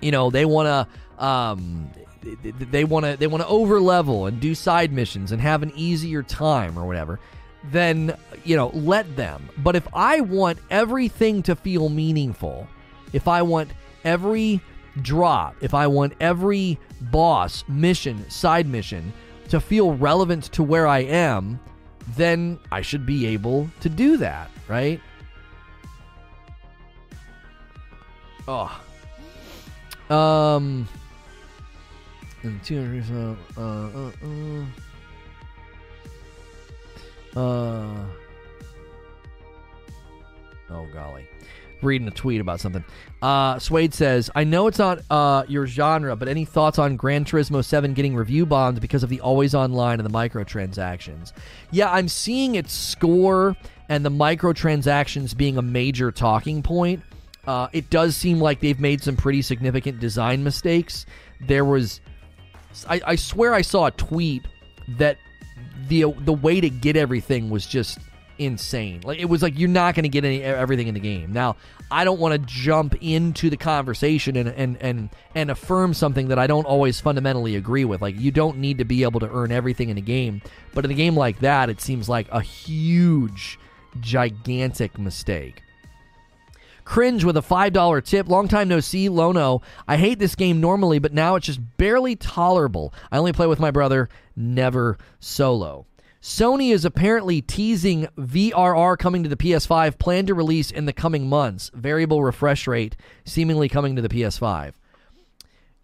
you 0.00 0.10
know 0.10 0.30
they 0.30 0.44
want 0.44 0.66
to 0.66 1.24
um, 1.24 1.90
they 2.42 2.84
want 2.84 3.04
to 3.04 3.16
they 3.16 3.26
want 3.26 3.42
to 3.42 3.48
over 3.48 3.80
level 3.80 4.26
and 4.26 4.40
do 4.40 4.54
side 4.54 4.92
missions 4.92 5.32
and 5.32 5.40
have 5.40 5.62
an 5.62 5.72
easier 5.76 6.22
time 6.22 6.78
or 6.78 6.86
whatever 6.86 7.18
then 7.70 8.16
you 8.44 8.56
know 8.56 8.68
let 8.74 9.16
them. 9.16 9.48
But 9.58 9.76
if 9.76 9.86
i 9.94 10.20
want 10.20 10.58
everything 10.70 11.42
to 11.44 11.56
feel 11.56 11.88
meaningful 11.88 12.66
if 13.12 13.28
i 13.28 13.42
want 13.42 13.70
every 14.04 14.60
drop 15.02 15.56
if 15.60 15.74
i 15.74 15.86
want 15.86 16.14
every 16.20 16.78
boss 17.02 17.64
mission 17.68 18.28
side 18.30 18.66
mission 18.66 19.12
to 19.48 19.60
feel 19.60 19.92
relevant 19.94 20.44
to 20.44 20.62
where 20.62 20.86
i 20.86 21.00
am 21.00 21.60
then 22.16 22.58
i 22.72 22.80
should 22.80 23.04
be 23.04 23.26
able 23.26 23.68
to 23.80 23.88
do 23.88 24.16
that 24.16 24.50
right? 24.68 25.00
Oh 28.48 28.80
um. 30.10 30.88
And 32.42 32.62
two 32.62 32.80
hundred. 32.80 33.36
Uh, 33.56 33.60
uh, 33.60 34.10
uh, 37.34 37.40
uh. 37.40 38.04
Oh, 40.70 40.86
golly. 40.92 41.28
Reading 41.82 42.08
a 42.08 42.10
tweet 42.10 42.40
about 42.40 42.60
something. 42.60 42.84
Uh, 43.20 43.58
Suede 43.58 43.92
says, 43.92 44.30
I 44.34 44.44
know 44.44 44.66
it's 44.66 44.78
not 44.78 45.00
uh, 45.10 45.44
your 45.46 45.66
genre, 45.66 46.16
but 46.16 46.26
any 46.26 46.44
thoughts 46.44 46.78
on 46.78 46.96
Gran 46.96 47.24
Turismo 47.24 47.64
7 47.64 47.92
getting 47.92 48.16
review 48.16 48.46
bombed 48.46 48.80
because 48.80 49.02
of 49.02 49.10
the 49.10 49.20
always 49.20 49.54
online 49.54 50.00
and 50.00 50.08
the 50.08 50.12
microtransactions? 50.12 51.32
Yeah, 51.70 51.92
I'm 51.92 52.08
seeing 52.08 52.54
its 52.54 52.72
score 52.72 53.56
and 53.88 54.04
the 54.04 54.10
microtransactions 54.10 55.36
being 55.36 55.58
a 55.58 55.62
major 55.62 56.10
talking 56.10 56.62
point. 56.62 57.02
Uh, 57.46 57.68
it 57.72 57.90
does 57.90 58.16
seem 58.16 58.40
like 58.40 58.60
they've 58.60 58.80
made 58.80 59.02
some 59.02 59.16
pretty 59.16 59.42
significant 59.42 60.00
design 60.00 60.42
mistakes. 60.42 61.06
There 61.40 61.64
was, 61.64 62.00
I, 62.88 63.00
I 63.06 63.16
swear, 63.16 63.54
I 63.54 63.62
saw 63.62 63.86
a 63.86 63.90
tweet 63.92 64.42
that 64.98 65.18
the 65.88 66.12
the 66.20 66.32
way 66.32 66.60
to 66.60 66.70
get 66.70 66.96
everything 66.96 67.50
was 67.50 67.66
just 67.66 67.98
insane. 68.38 69.00
Like 69.04 69.18
it 69.18 69.26
was 69.26 69.42
like 69.42 69.58
you're 69.58 69.68
not 69.68 69.94
going 69.94 70.04
to 70.04 70.08
get 70.08 70.24
any 70.24 70.42
everything 70.42 70.88
in 70.88 70.94
the 70.94 71.00
game. 71.00 71.32
Now, 71.32 71.56
I 71.90 72.04
don't 72.04 72.18
want 72.18 72.32
to 72.32 72.38
jump 72.38 72.96
into 73.00 73.50
the 73.50 73.56
conversation 73.56 74.36
and 74.36 74.48
and 74.48 74.76
and 74.80 75.10
and 75.34 75.50
affirm 75.50 75.94
something 75.94 76.28
that 76.28 76.38
I 76.38 76.46
don't 76.46 76.66
always 76.66 77.00
fundamentally 77.00 77.56
agree 77.56 77.84
with. 77.84 78.02
Like 78.02 78.18
you 78.18 78.30
don't 78.30 78.58
need 78.58 78.78
to 78.78 78.84
be 78.84 79.02
able 79.04 79.20
to 79.20 79.30
earn 79.30 79.52
everything 79.52 79.88
in 79.88 79.98
a 79.98 80.02
game, 80.02 80.42
but 80.74 80.84
in 80.84 80.90
a 80.90 80.94
game 80.94 81.16
like 81.16 81.40
that, 81.40 81.70
it 81.70 81.80
seems 81.80 82.08
like 82.08 82.28
a 82.30 82.40
huge 82.40 83.58
gigantic 84.00 84.98
mistake. 84.98 85.62
Cringe 86.86 87.24
with 87.24 87.36
a 87.36 87.42
$5 87.42 88.04
tip. 88.04 88.28
Long 88.28 88.46
time 88.48 88.68
no 88.68 88.80
see, 88.80 89.08
Lono. 89.08 89.60
I 89.86 89.96
hate 89.96 90.20
this 90.20 90.36
game 90.36 90.60
normally, 90.60 91.00
but 91.00 91.12
now 91.12 91.34
it's 91.34 91.46
just 91.46 91.60
barely 91.76 92.14
tolerable. 92.14 92.94
I 93.10 93.18
only 93.18 93.32
play 93.32 93.48
with 93.48 93.58
my 93.58 93.72
brother, 93.72 94.08
never 94.36 94.96
solo. 95.18 95.84
Sony 96.22 96.72
is 96.72 96.84
apparently 96.84 97.42
teasing 97.42 98.06
VRR 98.16 98.96
coming 98.98 99.24
to 99.24 99.28
the 99.28 99.36
PS5, 99.36 99.98
planned 99.98 100.28
to 100.28 100.34
release 100.34 100.70
in 100.70 100.86
the 100.86 100.92
coming 100.92 101.28
months. 101.28 101.72
Variable 101.74 102.22
refresh 102.22 102.66
rate 102.68 102.96
seemingly 103.24 103.68
coming 103.68 103.96
to 103.96 104.02
the 104.02 104.08
PS5. 104.08 104.72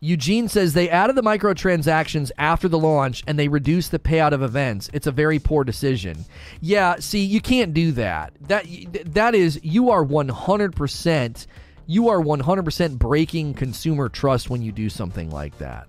Eugene 0.04 0.48
says 0.48 0.72
they 0.72 0.90
added 0.90 1.14
the 1.14 1.22
microtransactions 1.22 2.32
after 2.36 2.66
the 2.66 2.78
launch 2.78 3.22
and 3.28 3.38
they 3.38 3.46
reduced 3.46 3.92
the 3.92 4.00
payout 4.00 4.32
of 4.32 4.42
events. 4.42 4.90
It's 4.92 5.06
a 5.06 5.12
very 5.12 5.38
poor 5.38 5.62
decision. 5.62 6.24
Yeah, 6.60 6.96
see, 6.98 7.20
you 7.20 7.40
can't 7.40 7.72
do 7.72 7.92
that. 7.92 8.32
That 8.40 8.66
that 9.14 9.36
is 9.36 9.60
you 9.62 9.90
are 9.90 10.04
100% 10.04 11.46
you 11.86 12.08
are 12.08 12.18
100% 12.18 12.98
breaking 12.98 13.54
consumer 13.54 14.08
trust 14.08 14.50
when 14.50 14.60
you 14.60 14.72
do 14.72 14.88
something 14.88 15.30
like 15.30 15.56
that. 15.58 15.86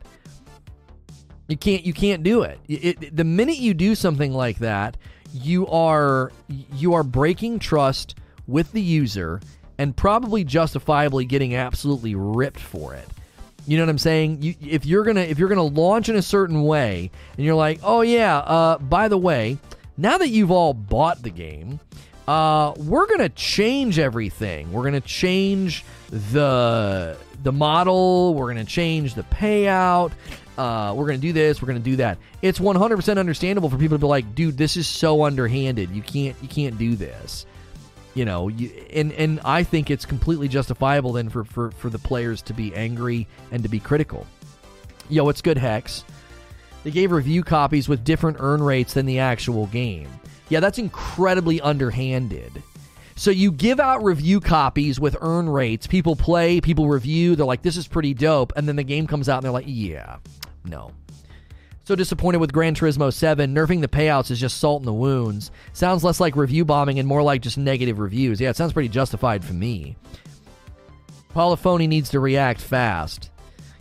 You 1.47 1.57
can't 1.57 1.84
you 1.84 1.93
can't 1.93 2.22
do 2.22 2.43
it. 2.43 2.59
it. 2.68 3.16
The 3.16 3.24
minute 3.24 3.57
you 3.57 3.74
do 3.74 3.95
something 3.95 4.32
like 4.32 4.59
that, 4.59 4.95
you 5.34 5.66
are 5.70 6.32
you 6.47 6.93
are 6.93 7.03
breaking 7.03 7.57
trust 7.57 8.14
with 8.45 8.74
the 8.74 8.82
user 8.82 9.41
and 9.80 9.97
probably 9.97 10.43
justifiably 10.43 11.26
getting 11.26 11.55
absolutely 11.55 12.14
ripped 12.14 12.59
for 12.59 12.93
it. 12.93 13.07
You 13.66 13.78
know 13.78 13.84
what 13.84 13.89
I'm 13.89 13.97
saying? 13.97 14.41
You, 14.41 14.55
if 14.61 14.86
you're 14.86 15.03
gonna 15.03 15.22
if 15.22 15.39
you're 15.39 15.49
gonna 15.49 15.64
launch 15.64 16.09
in 16.09 16.16
a 16.16 16.22
certain 16.22 16.64
way, 16.64 17.11
and 17.38 17.45
you're 17.45 17.55
like, 17.55 17.80
oh 17.84 18.01
yeah, 18.01 18.38
uh, 18.39 18.78
by 18.78 19.07
the 19.07 19.18
way, 19.18 19.57
now 19.97 20.18
that 20.18 20.30
you've 20.30 20.51
all 20.51 20.74
bought 20.74 21.22
the 21.24 21.30
game, 21.30 21.80
uh, 22.28 22.74
we're 22.78 23.07
gonna 23.07 23.30
change 23.30 23.99
everything. 23.99 24.72
We're 24.72 24.84
gonna 24.84 25.01
change 25.01 25.86
the 26.09 27.18
the 27.43 27.51
model. 27.51 28.34
We're 28.36 28.47
gonna 28.47 28.66
change 28.66 29.14
the 29.14 29.24
payout. 29.24 30.11
Uh, 30.57 30.93
we're 30.95 31.05
gonna 31.05 31.18
do 31.18 31.34
this. 31.34 31.61
We're 31.61 31.68
gonna 31.68 31.80
do 31.80 31.95
that. 31.97 32.18
It's 32.41 32.59
100% 32.59 33.18
understandable 33.18 33.70
for 33.70 33.78
people 33.78 33.97
to 33.97 34.01
be 34.01 34.07
like, 34.07 34.36
dude, 34.36 34.57
this 34.57 34.78
is 34.78 34.88
so 34.88 35.24
underhanded. 35.24 35.89
You 35.91 36.01
can't 36.01 36.36
you 36.41 36.47
can't 36.47 36.78
do 36.78 36.95
this 36.95 37.45
you 38.14 38.26
know, 38.26 38.47
you, 38.47 38.70
and 38.91 39.11
and 39.14 39.39
I 39.43 39.64
think 39.64 39.89
it's 39.89 40.05
completely 40.05 40.47
justifiable 40.47 41.14
then 41.14 41.30
for, 41.30 41.43
for 41.43 41.72
for 41.72 41.89
the 41.89 41.99
players 41.99 42.41
to 42.43 42.53
be 42.53 42.76
angry 42.76 43.28
and 43.51 43.64
to 43.64 43.70
be 43.70 43.80
critical. 43.80 44.28
Yo, 45.09 45.28
it's 45.30 45.41
good 45.41 45.57
hex. 45.57 46.03
They 46.84 46.91
gave 46.91 47.11
review 47.11 47.43
copies 47.43 47.88
with 47.88 48.03
different 48.03 48.38
earn 48.39 48.61
rates 48.61 48.93
than 48.93 49.05
the 49.05 49.20
actual 49.20 49.68
game. 49.68 50.09
Yeah, 50.49 50.59
that's 50.59 50.78
incredibly 50.78 51.61
underhanded. 51.61 52.61
So 53.16 53.32
you 53.32 53.51
give 53.51 53.80
out 53.80 54.03
review 54.03 54.39
copies 54.39 54.99
with 54.99 55.16
earn 55.22 55.47
rates. 55.47 55.88
People 55.88 56.16
play, 56.16 56.59
people 56.61 56.88
review. 56.88 57.36
They're 57.36 57.45
like, 57.45 57.61
"This 57.61 57.78
is 57.78 57.88
pretty 57.88 58.14
dope," 58.14 58.53
and 58.55 58.68
then 58.68 58.76
the 58.76 58.84
game 58.84 59.07
comes 59.07 59.30
out 59.30 59.38
and 59.38 59.45
they're 59.45 59.51
like, 59.51 59.66
"Yeah, 59.68 60.18
no, 60.66 60.91
so 61.84 61.95
disappointed 61.95 62.38
with 62.38 62.53
Gran 62.53 62.75
Turismo 62.75 63.11
7. 63.11 63.53
Nerfing 63.53 63.81
the 63.81 63.88
payouts 63.88 64.31
is 64.31 64.39
just 64.39 64.57
salt 64.57 64.81
in 64.81 64.86
the 64.86 64.93
wounds. 64.93 65.51
Sounds 65.73 66.03
less 66.03 66.19
like 66.19 66.36
review 66.36 66.63
bombing 66.63 66.99
and 66.99 67.07
more 67.07 67.21
like 67.21 67.41
just 67.41 67.57
negative 67.57 67.99
reviews. 67.99 68.39
Yeah, 68.39 68.49
it 68.49 68.55
sounds 68.55 68.73
pretty 68.73 68.89
justified 68.89 69.43
for 69.43 69.53
me. 69.53 69.97
Polyphony 71.34 71.88
needs 71.88 72.09
to 72.11 72.19
react 72.19 72.61
fast. 72.61 73.31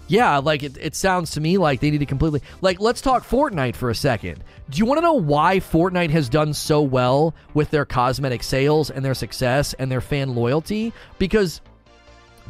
Yeah, 0.09 0.39
like 0.39 0.63
it, 0.63 0.77
it 0.79 0.97
sounds 0.97 1.31
to 1.33 1.41
me 1.41 1.59
like 1.59 1.81
they 1.81 1.91
need 1.91 1.99
to 1.99 2.07
completely. 2.07 2.43
Like, 2.61 2.81
let's 2.81 3.01
talk 3.01 3.25
Fortnite 3.25 3.77
for 3.77 3.89
a 3.89 3.95
second. 3.95 4.43
Do 4.69 4.79
you 4.79 4.85
want 4.85 4.99
to 4.99 5.03
know 5.03 5.15
why 5.15 5.61
Fortnite 5.61 6.11
has 6.11 6.29
done 6.29 6.55
so 6.55 6.83
well 6.83 7.35
with 7.55 7.71
their 7.71 7.85
cosmetic 7.85 8.43
sales 8.43 8.91
and 8.91 9.05
their 9.05 9.15
success 9.15 9.75
and 9.75 9.91
their 9.91 10.01
fan 10.01 10.35
loyalty? 10.35 10.93
Because 11.19 11.61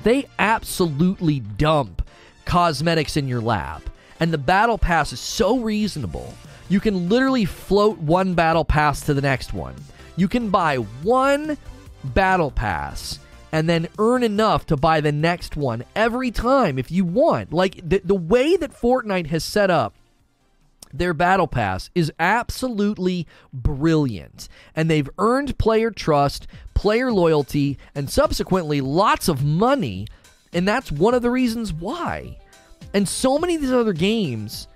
they 0.02 0.26
absolutely 0.38 1.40
dump 1.40 2.08
cosmetics 2.46 3.16
in 3.16 3.28
your 3.28 3.40
lap 3.40 3.82
and 4.22 4.32
the 4.32 4.38
battle 4.38 4.78
pass 4.78 5.12
is 5.12 5.18
so 5.18 5.58
reasonable. 5.58 6.32
You 6.68 6.78
can 6.78 7.08
literally 7.08 7.44
float 7.44 7.98
one 7.98 8.34
battle 8.34 8.64
pass 8.64 9.00
to 9.06 9.14
the 9.14 9.20
next 9.20 9.52
one. 9.52 9.74
You 10.14 10.28
can 10.28 10.48
buy 10.48 10.76
one 10.76 11.58
battle 12.04 12.52
pass 12.52 13.18
and 13.50 13.68
then 13.68 13.88
earn 13.98 14.22
enough 14.22 14.64
to 14.66 14.76
buy 14.76 15.00
the 15.00 15.10
next 15.10 15.56
one 15.56 15.82
every 15.96 16.30
time 16.30 16.78
if 16.78 16.92
you 16.92 17.04
want. 17.04 17.52
Like 17.52 17.80
the, 17.82 18.00
the 18.04 18.14
way 18.14 18.56
that 18.56 18.70
Fortnite 18.70 19.26
has 19.26 19.42
set 19.42 19.70
up 19.70 19.96
their 20.92 21.14
battle 21.14 21.48
pass 21.48 21.90
is 21.92 22.12
absolutely 22.20 23.26
brilliant. 23.52 24.48
And 24.76 24.88
they've 24.88 25.10
earned 25.18 25.58
player 25.58 25.90
trust, 25.90 26.46
player 26.74 27.12
loyalty, 27.12 27.76
and 27.92 28.08
subsequently 28.08 28.80
lots 28.80 29.26
of 29.26 29.42
money. 29.42 30.06
And 30.52 30.68
that's 30.68 30.92
one 30.92 31.12
of 31.12 31.22
the 31.22 31.30
reasons 31.30 31.72
why. 31.72 32.38
And 32.94 33.08
so 33.08 33.38
many 33.38 33.54
of 33.54 33.62
these 33.62 33.72
other 33.72 33.92
games, 33.92 34.68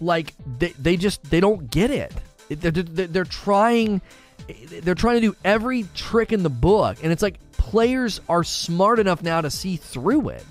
like 0.00 0.34
they, 0.58 0.70
they 0.70 0.96
just 0.96 1.22
they 1.30 1.40
don't 1.40 1.70
get 1.70 1.90
it. 1.90 2.12
They're, 2.48 2.70
they're, 2.70 3.06
they're 3.06 3.24
trying 3.24 4.02
they're 4.82 4.94
trying 4.94 5.16
to 5.16 5.20
do 5.20 5.36
every 5.44 5.84
trick 5.94 6.32
in 6.32 6.42
the 6.42 6.50
book, 6.50 6.98
and 7.02 7.10
it's 7.10 7.22
like 7.22 7.38
players 7.52 8.20
are 8.28 8.44
smart 8.44 8.98
enough 8.98 9.22
now 9.22 9.40
to 9.40 9.50
see 9.50 9.76
through 9.76 10.28
it. 10.30 10.44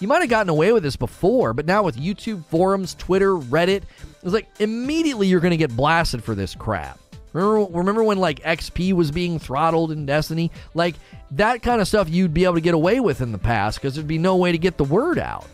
You 0.00 0.08
might 0.08 0.20
have 0.20 0.28
gotten 0.28 0.50
away 0.50 0.72
with 0.72 0.82
this 0.82 0.96
before, 0.96 1.54
but 1.54 1.64
now 1.64 1.82
with 1.82 1.96
YouTube 1.96 2.44
forums, 2.46 2.94
Twitter, 2.94 3.34
Reddit, 3.34 3.82
it's 4.22 4.32
like 4.32 4.48
immediately 4.58 5.26
you're 5.28 5.40
going 5.40 5.52
to 5.52 5.56
get 5.56 5.74
blasted 5.74 6.22
for 6.22 6.34
this 6.34 6.54
crap. 6.54 6.98
Remember, 7.32 7.78
remember 7.78 8.02
when 8.02 8.18
like 8.18 8.40
XP 8.40 8.92
was 8.92 9.10
being 9.10 9.38
throttled 9.38 9.92
in 9.92 10.04
Destiny? 10.04 10.50
Like 10.74 10.96
that 11.32 11.62
kind 11.62 11.80
of 11.80 11.88
stuff 11.88 12.10
you'd 12.10 12.34
be 12.34 12.44
able 12.44 12.54
to 12.54 12.60
get 12.60 12.74
away 12.74 13.00
with 13.00 13.20
in 13.20 13.32
the 13.32 13.38
past 13.38 13.78
because 13.78 13.94
there'd 13.94 14.06
be 14.06 14.18
no 14.18 14.36
way 14.36 14.52
to 14.52 14.58
get 14.58 14.76
the 14.76 14.84
word 14.84 15.18
out. 15.18 15.46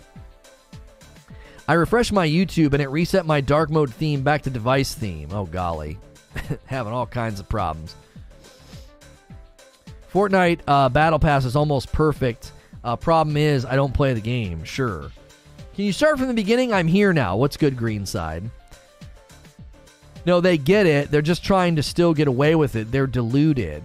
I 1.73 1.75
refreshed 1.77 2.13
my 2.13 2.29
YouTube 2.29 2.75
and 2.75 2.83
it 2.83 2.91
reset 2.91 3.25
my 3.25 3.41
dark 3.41 3.71
mode 3.71 3.91
theme 3.95 4.23
back 4.23 4.43
to 4.43 4.51
device 4.51 4.93
theme. 4.95 5.31
Oh, 5.33 5.47
golly. 5.47 5.99
Having 6.67 6.93
all 6.93 7.07
kinds 7.07 7.41
of 7.41 7.49
problems. 7.49 7.97
Fortnite 10.13 10.61
uh, 10.69 10.91
Battle 10.91 11.19
Pass 11.19 11.47
is 11.47 11.57
almost 11.57 11.91
perfect. 11.91 12.53
Uh, 12.85 12.95
problem 12.97 13.39
is, 13.39 13.65
I 13.65 13.75
don't 13.75 13.95
play 13.95 14.13
the 14.13 14.21
game. 14.21 14.63
Sure. 14.65 15.11
Can 15.75 15.87
you 15.87 15.95
start 15.95 16.19
from 16.19 16.29
the 16.29 16.35
beginning? 16.35 16.75
I'm 16.75 16.89
here 16.89 17.15
now. 17.15 17.37
What's 17.37 17.57
good, 17.57 17.75
Green 17.75 18.05
Side? 18.05 18.51
No, 20.27 20.43
they 20.43 20.59
get 20.59 20.85
it. 20.85 21.11
They're 21.11 21.23
just 21.23 21.43
trying 21.43 21.77
to 21.77 21.83
still 21.83 22.13
get 22.13 22.29
away 22.29 22.55
with 22.55 22.77
it. 22.77 22.93
They're 22.93 23.07
deluded. 23.07 23.83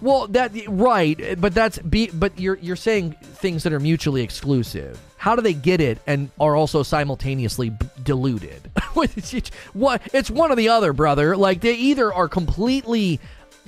Well, 0.00 0.28
that 0.28 0.52
right, 0.68 1.40
but 1.40 1.54
that's 1.54 1.78
be, 1.78 2.10
but 2.10 2.38
you're 2.38 2.56
you're 2.56 2.76
saying 2.76 3.12
things 3.20 3.62
that 3.64 3.72
are 3.72 3.80
mutually 3.80 4.22
exclusive. 4.22 4.98
How 5.16 5.34
do 5.34 5.42
they 5.42 5.54
get 5.54 5.80
it 5.80 5.98
and 6.06 6.30
are 6.38 6.54
also 6.54 6.84
simultaneously 6.84 7.70
b- 7.70 7.86
deluded? 8.04 8.70
what? 9.72 10.02
It's 10.14 10.30
one 10.30 10.52
or 10.52 10.56
the 10.56 10.68
other, 10.68 10.92
brother. 10.92 11.36
Like 11.36 11.60
they 11.60 11.74
either 11.74 12.12
are 12.12 12.28
completely 12.28 13.18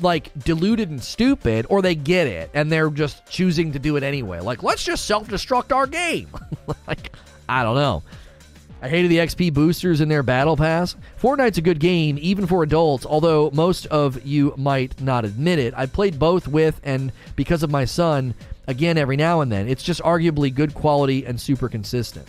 like 0.01 0.31
deluded 0.39 0.89
and 0.91 1.03
stupid, 1.03 1.67
or 1.69 1.83
they 1.83 1.95
get 1.95 2.27
it 2.27 2.51
and 2.55 2.71
they're 2.71 2.91
just 2.91 3.27
choosing 3.27 3.73
to 3.73 3.79
do 3.79 3.97
it 3.97 4.03
anyway. 4.03 4.41
Like 4.41 4.63
let's 4.63 4.85
just 4.85 5.07
self 5.07 5.29
destruct 5.29 5.75
our 5.75 5.87
game. 5.87 6.29
like 6.87 7.17
I 7.49 7.65
don't 7.65 7.75
know. 7.75 8.03
I 8.83 8.89
hated 8.89 9.11
the 9.11 9.19
XP 9.19 9.53
boosters 9.53 10.01
in 10.01 10.09
their 10.09 10.23
battle 10.23 10.57
pass. 10.57 10.97
Fortnite's 11.21 11.59
a 11.59 11.63
good 11.63 11.81
game, 11.81 12.19
even 12.21 12.47
for 12.47 12.63
adults, 12.63 13.05
although 13.05 13.51
most 13.53 13.87
of 13.87 14.25
you 14.25 14.55
might 14.57 15.01
not 15.01 15.27
admit 15.27 15.59
it. 15.59 15.75
I 15.77 15.85
played 15.87 16.19
both 16.19 16.49
with 16.49 16.81
and 16.83 17.13
because 17.37 17.63
of 17.63 17.71
my 17.71 17.85
son, 17.85 18.35
again 18.67 18.97
every 18.97 19.17
now 19.17 19.43
and 19.43 19.53
then. 19.53 19.69
It's 19.69 19.83
just 19.83 20.01
arguably 20.01 20.55
good 20.55 20.75
quality 20.75 21.27
and 21.27 21.39
super 21.39 21.69
consistent. 21.69 22.27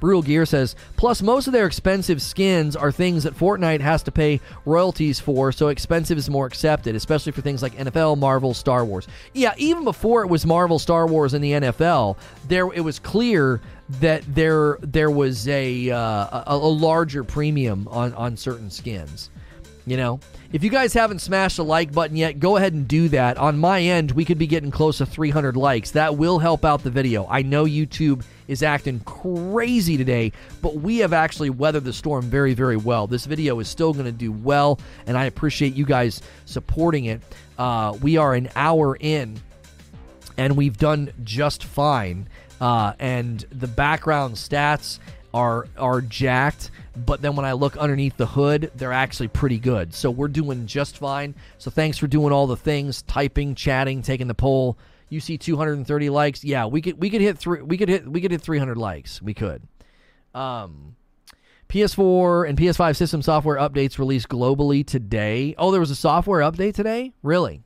Brutal 0.00 0.22
Gear 0.22 0.46
says, 0.46 0.76
plus 0.96 1.22
most 1.22 1.46
of 1.46 1.52
their 1.52 1.66
expensive 1.66 2.22
skins 2.22 2.76
are 2.76 2.92
things 2.92 3.24
that 3.24 3.36
Fortnite 3.36 3.80
has 3.80 4.02
to 4.04 4.12
pay 4.12 4.40
royalties 4.64 5.20
for, 5.20 5.52
so 5.52 5.68
expensive 5.68 6.18
is 6.18 6.30
more 6.30 6.46
accepted, 6.46 6.94
especially 6.94 7.32
for 7.32 7.40
things 7.40 7.62
like 7.62 7.74
NFL, 7.74 8.18
Marvel, 8.18 8.54
Star 8.54 8.84
Wars. 8.84 9.06
Yeah, 9.32 9.54
even 9.56 9.84
before 9.84 10.22
it 10.22 10.28
was 10.28 10.46
Marvel, 10.46 10.78
Star 10.78 11.06
Wars, 11.06 11.34
and 11.34 11.42
the 11.42 11.52
NFL, 11.52 12.16
there 12.46 12.72
it 12.72 12.80
was 12.80 12.98
clear 12.98 13.60
that 14.00 14.22
there 14.32 14.78
there 14.82 15.10
was 15.10 15.48
a 15.48 15.90
uh, 15.90 15.98
a, 15.98 16.44
a 16.46 16.56
larger 16.56 17.24
premium 17.24 17.88
on 17.90 18.12
on 18.14 18.36
certain 18.36 18.70
skins. 18.70 19.30
You 19.88 19.96
know, 19.96 20.20
if 20.52 20.62
you 20.62 20.70
guys 20.70 20.92
haven't 20.92 21.20
smashed 21.20 21.56
the 21.56 21.64
like 21.64 21.92
button 21.92 22.16
yet, 22.16 22.40
go 22.40 22.56
ahead 22.56 22.74
and 22.74 22.86
do 22.86 23.08
that. 23.08 23.38
On 23.38 23.58
my 23.58 23.80
end, 23.80 24.12
we 24.12 24.24
could 24.24 24.38
be 24.38 24.46
getting 24.46 24.70
close 24.70 24.98
to 24.98 25.06
300 25.06 25.56
likes. 25.56 25.92
That 25.92 26.16
will 26.16 26.38
help 26.38 26.64
out 26.64 26.82
the 26.82 26.90
video. 26.90 27.26
I 27.28 27.42
know 27.42 27.64
YouTube 27.64 28.24
is 28.48 28.62
acting 28.62 29.00
crazy 29.00 29.96
today, 29.96 30.32
but 30.60 30.76
we 30.76 30.98
have 30.98 31.12
actually 31.12 31.50
weathered 31.50 31.84
the 31.84 31.92
storm 31.92 32.24
very, 32.24 32.54
very 32.54 32.76
well. 32.76 33.06
This 33.06 33.24
video 33.24 33.60
is 33.60 33.68
still 33.68 33.92
going 33.92 34.06
to 34.06 34.12
do 34.12 34.32
well, 34.32 34.78
and 35.06 35.16
I 35.16 35.24
appreciate 35.24 35.74
you 35.74 35.84
guys 35.84 36.22
supporting 36.44 37.06
it. 37.06 37.20
Uh, 37.58 37.96
we 38.02 38.16
are 38.16 38.34
an 38.34 38.48
hour 38.56 38.96
in, 38.98 39.40
and 40.36 40.56
we've 40.56 40.76
done 40.76 41.12
just 41.24 41.64
fine. 41.64 42.28
Uh, 42.60 42.92
and 42.98 43.44
the 43.52 43.68
background 43.68 44.34
stats 44.34 44.98
are 45.38 45.68
are 45.76 46.00
jacked 46.00 46.70
but 47.06 47.22
then 47.22 47.36
when 47.36 47.44
I 47.44 47.52
look 47.52 47.76
underneath 47.76 48.16
the 48.16 48.26
hood, 48.26 48.72
they're 48.74 48.92
actually 48.92 49.28
pretty 49.28 49.58
good. 49.58 49.94
So 49.94 50.10
we're 50.10 50.28
doing 50.28 50.66
just 50.66 50.98
fine. 50.98 51.34
So 51.58 51.70
thanks 51.70 51.98
for 51.98 52.06
doing 52.06 52.32
all 52.32 52.46
the 52.46 52.56
things, 52.56 53.02
typing, 53.02 53.54
chatting, 53.54 54.02
taking 54.02 54.26
the 54.26 54.34
poll. 54.34 54.78
You 55.08 55.20
see 55.20 55.38
230 55.38 56.10
likes. 56.10 56.44
Yeah, 56.44 56.66
we 56.66 56.82
could 56.82 57.00
we 57.00 57.08
could 57.08 57.20
hit 57.20 57.38
three 57.38 57.62
we 57.62 57.78
could 57.78 57.88
hit 57.88 58.06
we 58.06 58.20
could 58.20 58.30
hit 58.30 58.42
300 58.42 58.76
likes. 58.76 59.22
We 59.22 59.34
could. 59.34 59.62
Um 60.34 60.96
PS4 61.68 62.48
and 62.48 62.58
PS5 62.58 62.96
system 62.96 63.22
software 63.22 63.56
updates 63.56 63.98
released 63.98 64.28
globally 64.28 64.86
today. 64.86 65.54
Oh, 65.58 65.70
there 65.70 65.80
was 65.80 65.90
a 65.90 65.96
software 65.96 66.40
update 66.40 66.74
today? 66.74 67.12
Really? 67.22 67.62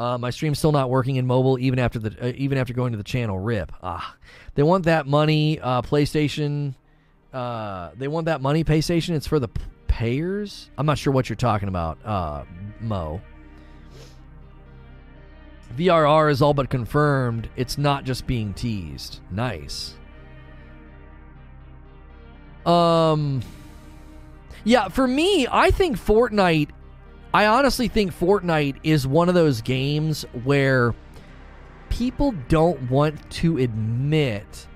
Uh, 0.00 0.16
my 0.18 0.30
stream's 0.30 0.58
still 0.58 0.72
not 0.72 0.88
working 0.88 1.16
in 1.16 1.26
mobile, 1.26 1.58
even 1.58 1.78
after 1.78 1.98
the 1.98 2.16
uh, 2.28 2.32
even 2.36 2.56
after 2.56 2.72
going 2.72 2.92
to 2.92 2.98
the 2.98 3.04
channel. 3.04 3.38
Rip. 3.38 3.70
Ah, 3.82 4.16
they 4.54 4.62
want 4.62 4.86
that 4.86 5.06
money. 5.06 5.60
Uh, 5.60 5.82
PlayStation 5.82 6.74
uh, 7.32 7.90
they 7.96 8.08
want 8.08 8.26
that 8.26 8.40
money. 8.40 8.64
PlayStation. 8.64 9.10
It's 9.10 9.26
for 9.26 9.38
the 9.38 9.48
payers. 9.86 10.70
I'm 10.76 10.86
not 10.86 10.98
sure 10.98 11.12
what 11.12 11.28
you're 11.28 11.36
talking 11.36 11.68
about, 11.68 11.98
uh, 12.04 12.44
Mo. 12.80 13.20
VRR 15.76 16.30
is 16.32 16.42
all 16.42 16.54
but 16.54 16.68
confirmed. 16.68 17.48
It's 17.56 17.78
not 17.78 18.04
just 18.04 18.26
being 18.26 18.52
teased. 18.54 19.20
Nice. 19.30 19.94
Um. 22.66 23.42
Yeah, 24.64 24.88
for 24.88 25.06
me, 25.06 25.46
I 25.50 25.70
think 25.70 25.96
Fortnite. 25.96 26.70
I 27.32 27.46
honestly 27.46 27.88
think 27.88 28.12
Fortnite 28.12 28.76
is 28.82 29.06
one 29.06 29.28
of 29.28 29.34
those 29.34 29.60
games 29.60 30.24
where 30.44 30.94
people 31.88 32.32
don't 32.48 32.90
want 32.90 33.30
to 33.30 33.58
admit 33.58 34.66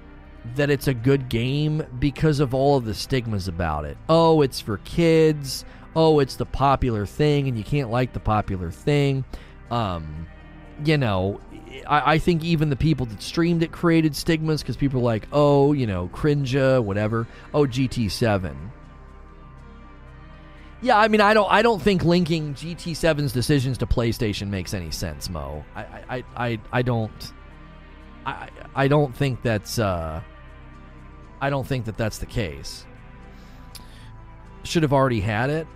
that 0.55 0.71
it's 0.71 0.87
a 0.87 0.95
good 0.95 1.29
game 1.29 1.83
because 1.99 2.39
of 2.39 2.55
all 2.55 2.77
of 2.77 2.85
the 2.85 2.95
stigmas 2.95 3.49
about 3.49 3.85
it. 3.87 3.97
Oh, 4.09 4.43
it's 4.43 4.61
for 4.61 4.79
kids. 4.79 5.65
Oh, 5.97 6.21
it's 6.21 6.37
the 6.37 6.47
popular 6.47 7.07
thing, 7.07 7.49
and 7.49 7.57
you 7.57 7.65
can't 7.65 7.91
like 7.91 8.13
the 8.13 8.21
popular 8.21 8.71
thing. 8.71 9.25
Um, 9.71 10.27
you 10.85 10.99
know, 10.99 11.41
I, 11.87 12.15
I 12.15 12.19
think 12.19 12.45
even 12.45 12.71
the 12.71 12.77
people 12.77 13.07
that 13.07 13.23
streamed 13.23 13.63
it 13.63 13.73
created 13.73 14.15
stigmas 14.15 14.63
because 14.63 14.77
people 14.77 15.01
are 15.01 15.05
like, 15.05 15.27
oh, 15.33 15.73
you 15.73 15.87
know, 15.87 16.09
cringe, 16.09 16.55
whatever. 16.55 17.27
Oh, 17.53 17.63
GT7. 17.63 18.55
Yeah, 20.85 20.99
I 20.99 21.09
mean, 21.09 21.23
I 21.23 21.33
don't, 21.33 21.51
I 21.51 21.63
don't 21.63 21.81
think 21.81 22.05
linking 22.05 22.53
GT7's 22.53 23.33
decisions 23.33 23.79
to 23.79 23.87
PlayStation 23.87 24.49
makes 24.49 24.75
any 24.75 24.91
sense, 24.91 25.31
Mo. 25.31 25.65
I, 25.75 25.83
I, 25.83 26.25
I, 26.37 26.61
I 26.73 26.83
don't, 26.83 27.33
I, 28.27 28.51
I 28.75 28.87
don't 28.87 29.17
think 29.17 29.41
that's. 29.41 29.79
Uh, 29.79 30.21
I 31.41 31.49
don't 31.49 31.67
think 31.67 31.87
that 31.87 31.97
that's 31.97 32.19
the 32.19 32.27
case. 32.27 32.85
Should 34.65 34.83
have 34.83 34.93
already 34.93 35.21
had 35.21 35.49
it. 35.49 35.67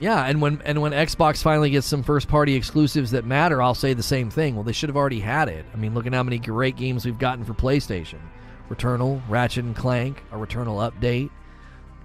Yeah, 0.00 0.22
and 0.22 0.42
when 0.42 0.60
and 0.66 0.82
when 0.82 0.92
Xbox 0.92 1.42
finally 1.42 1.70
gets 1.70 1.86
some 1.86 2.02
first 2.02 2.28
party 2.28 2.56
exclusives 2.56 3.12
that 3.12 3.24
matter, 3.24 3.62
I'll 3.62 3.74
say 3.74 3.94
the 3.94 4.02
same 4.02 4.28
thing. 4.28 4.54
Well, 4.54 4.64
they 4.64 4.72
should 4.72 4.90
have 4.90 4.98
already 4.98 5.20
had 5.20 5.48
it. 5.48 5.64
I 5.72 5.78
mean, 5.78 5.94
look 5.94 6.06
at 6.06 6.12
how 6.12 6.22
many 6.22 6.38
great 6.38 6.76
games 6.76 7.06
we've 7.06 7.18
gotten 7.18 7.42
for 7.42 7.54
PlayStation. 7.54 8.20
Returnal, 8.68 9.22
Ratchet 9.30 9.64
and 9.64 9.74
Clank, 9.74 10.22
a 10.30 10.36
Returnal 10.36 10.92
update, 10.92 11.30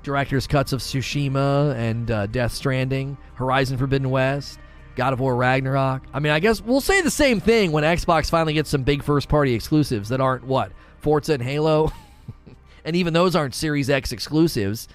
director's 0.04 0.48
cuts 0.48 0.74
of 0.74 0.82
Tsushima 0.82 1.76
and 1.76 2.12
uh, 2.12 2.28
Death 2.28 2.54
Stranding, 2.54 3.18
Horizon 3.36 3.78
Forbidden 3.78 4.10
West, 4.10 4.60
God 4.96 5.14
of 5.14 5.20
War 5.20 5.36
Ragnarok. 5.36 6.04
I 6.14 6.20
mean, 6.20 6.32
I 6.32 6.40
guess 6.40 6.62
we'll 6.62 6.82
say 6.82 7.02
the 7.02 7.12
same 7.12 7.40
thing 7.40 7.72
when 7.72 7.84
Xbox 7.84 8.30
finally 8.30 8.54
gets 8.54 8.70
some 8.70 8.84
big 8.84 9.04
first 9.04 9.30
party 9.30 9.54
exclusives 9.54 10.10
that 10.10 10.22
aren't 10.22 10.44
what 10.44 10.72
Forza 11.00 11.34
and 11.34 11.44
Halo. 11.44 11.92
and 12.86 12.96
even 12.96 13.14
those 13.14 13.36
aren't 13.36 13.56
Series 13.56 13.90
X 13.90 14.12
exclusives, 14.12 14.88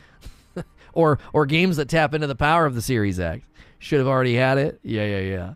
or 0.92 1.18
or 1.32 1.46
games 1.46 1.76
that 1.78 1.88
tap 1.88 2.14
into 2.14 2.26
the 2.26 2.36
power 2.36 2.66
of 2.66 2.74
the 2.74 2.82
Series 2.82 3.18
X. 3.18 3.44
Should 3.80 3.98
have 3.98 4.08
already 4.08 4.34
had 4.34 4.58
it. 4.58 4.80
Yeah, 4.82 5.04
yeah, 5.04 5.20
yeah. 5.20 5.54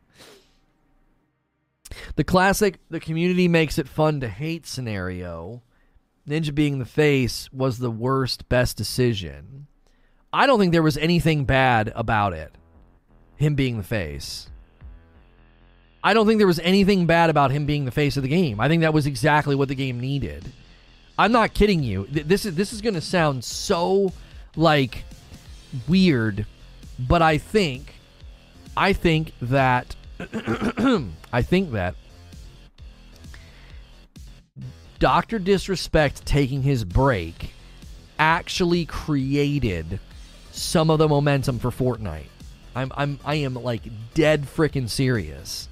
The 2.17 2.25
classic, 2.25 2.79
the 2.89 3.01
community 3.01 3.49
makes 3.49 3.79
it 3.79 3.89
fun 3.89 4.21
to 4.21 4.29
hate 4.29 4.67
scenario. 4.67 5.63
Ninja 6.29 6.55
being 6.55 6.79
the 6.79 6.85
face 6.85 7.53
was 7.53 7.79
the 7.79 7.91
worst, 7.91 8.49
best 8.49 8.77
decision. 8.77 9.67
I 10.33 10.47
don't 10.47 10.59
think 10.59 10.73
there 10.73 10.83
was 10.83 10.97
anything 10.97 11.45
bad 11.45 11.93
about 11.95 12.33
it. 12.33 12.55
Him 13.37 13.55
being 13.55 13.77
the 13.77 13.83
face. 13.83 14.49
I 16.05 16.15
don't 16.15 16.27
think 16.27 16.39
there 16.39 16.47
was 16.47 16.59
anything 16.61 17.07
bad 17.07 17.31
about 17.31 17.51
him 17.51 17.67
being 17.67 17.85
the 17.85 17.91
face 17.91 18.17
of 18.17 18.23
the 18.23 18.29
game. 18.29 18.61
I 18.61 18.69
think 18.69 18.83
that 18.83 18.95
was 18.95 19.07
exactly 19.07 19.55
what 19.55 19.69
the 19.69 19.75
game 19.75 20.01
needed. 20.01 20.53
I'm 21.19 21.33
not 21.33 21.55
kidding 21.55 21.83
you. 21.83 22.07
This 22.11 22.45
is 22.45 22.55
this 22.55 22.73
is 22.73 22.81
going 22.81 22.95
to 22.95 23.01
sound 23.01 23.45
so 23.45 24.13
like 24.57 25.05
weird, 25.87 26.47
but 26.99 27.23
I 27.23 27.39
think 27.39 27.95
I 28.77 28.93
think 28.93 29.33
that 29.43 29.95
I 31.33 31.43
think 31.43 31.73
that 31.73 31.95
Dr. 35.03 35.41
Disrespect 35.41 36.25
taking 36.25 36.63
his 36.63 36.85
break 36.85 37.55
actually 38.21 38.87
created 38.87 39.99
some 40.53 40.91
of 40.91 41.01
the 41.01 41.09
momentum 41.09 41.59
for 41.59 41.73
Fortnite. 41.73 42.29
I'm 42.77 42.93
I'm 42.97 43.19
I 43.25 43.35
am 43.35 43.55
like 43.55 43.83
dead 44.15 44.45
freaking 44.45 44.89
serious. 44.89 45.69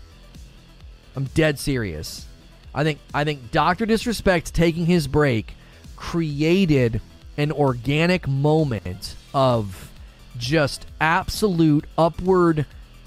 I'm 1.14 1.26
dead 1.26 1.60
serious. 1.60 2.26
I 2.74 2.82
think 2.82 2.98
I 3.14 3.22
think 3.22 3.52
Doctor 3.52 3.86
Disrespect 3.86 4.52
taking 4.52 4.86
his 4.86 5.06
break 5.06 5.54
created 5.94 7.00
an 7.36 7.52
organic 7.52 8.26
moment 8.26 9.14
of 9.32 9.92
just 10.38 10.86
absolute 11.00 11.84
upward 11.96 12.66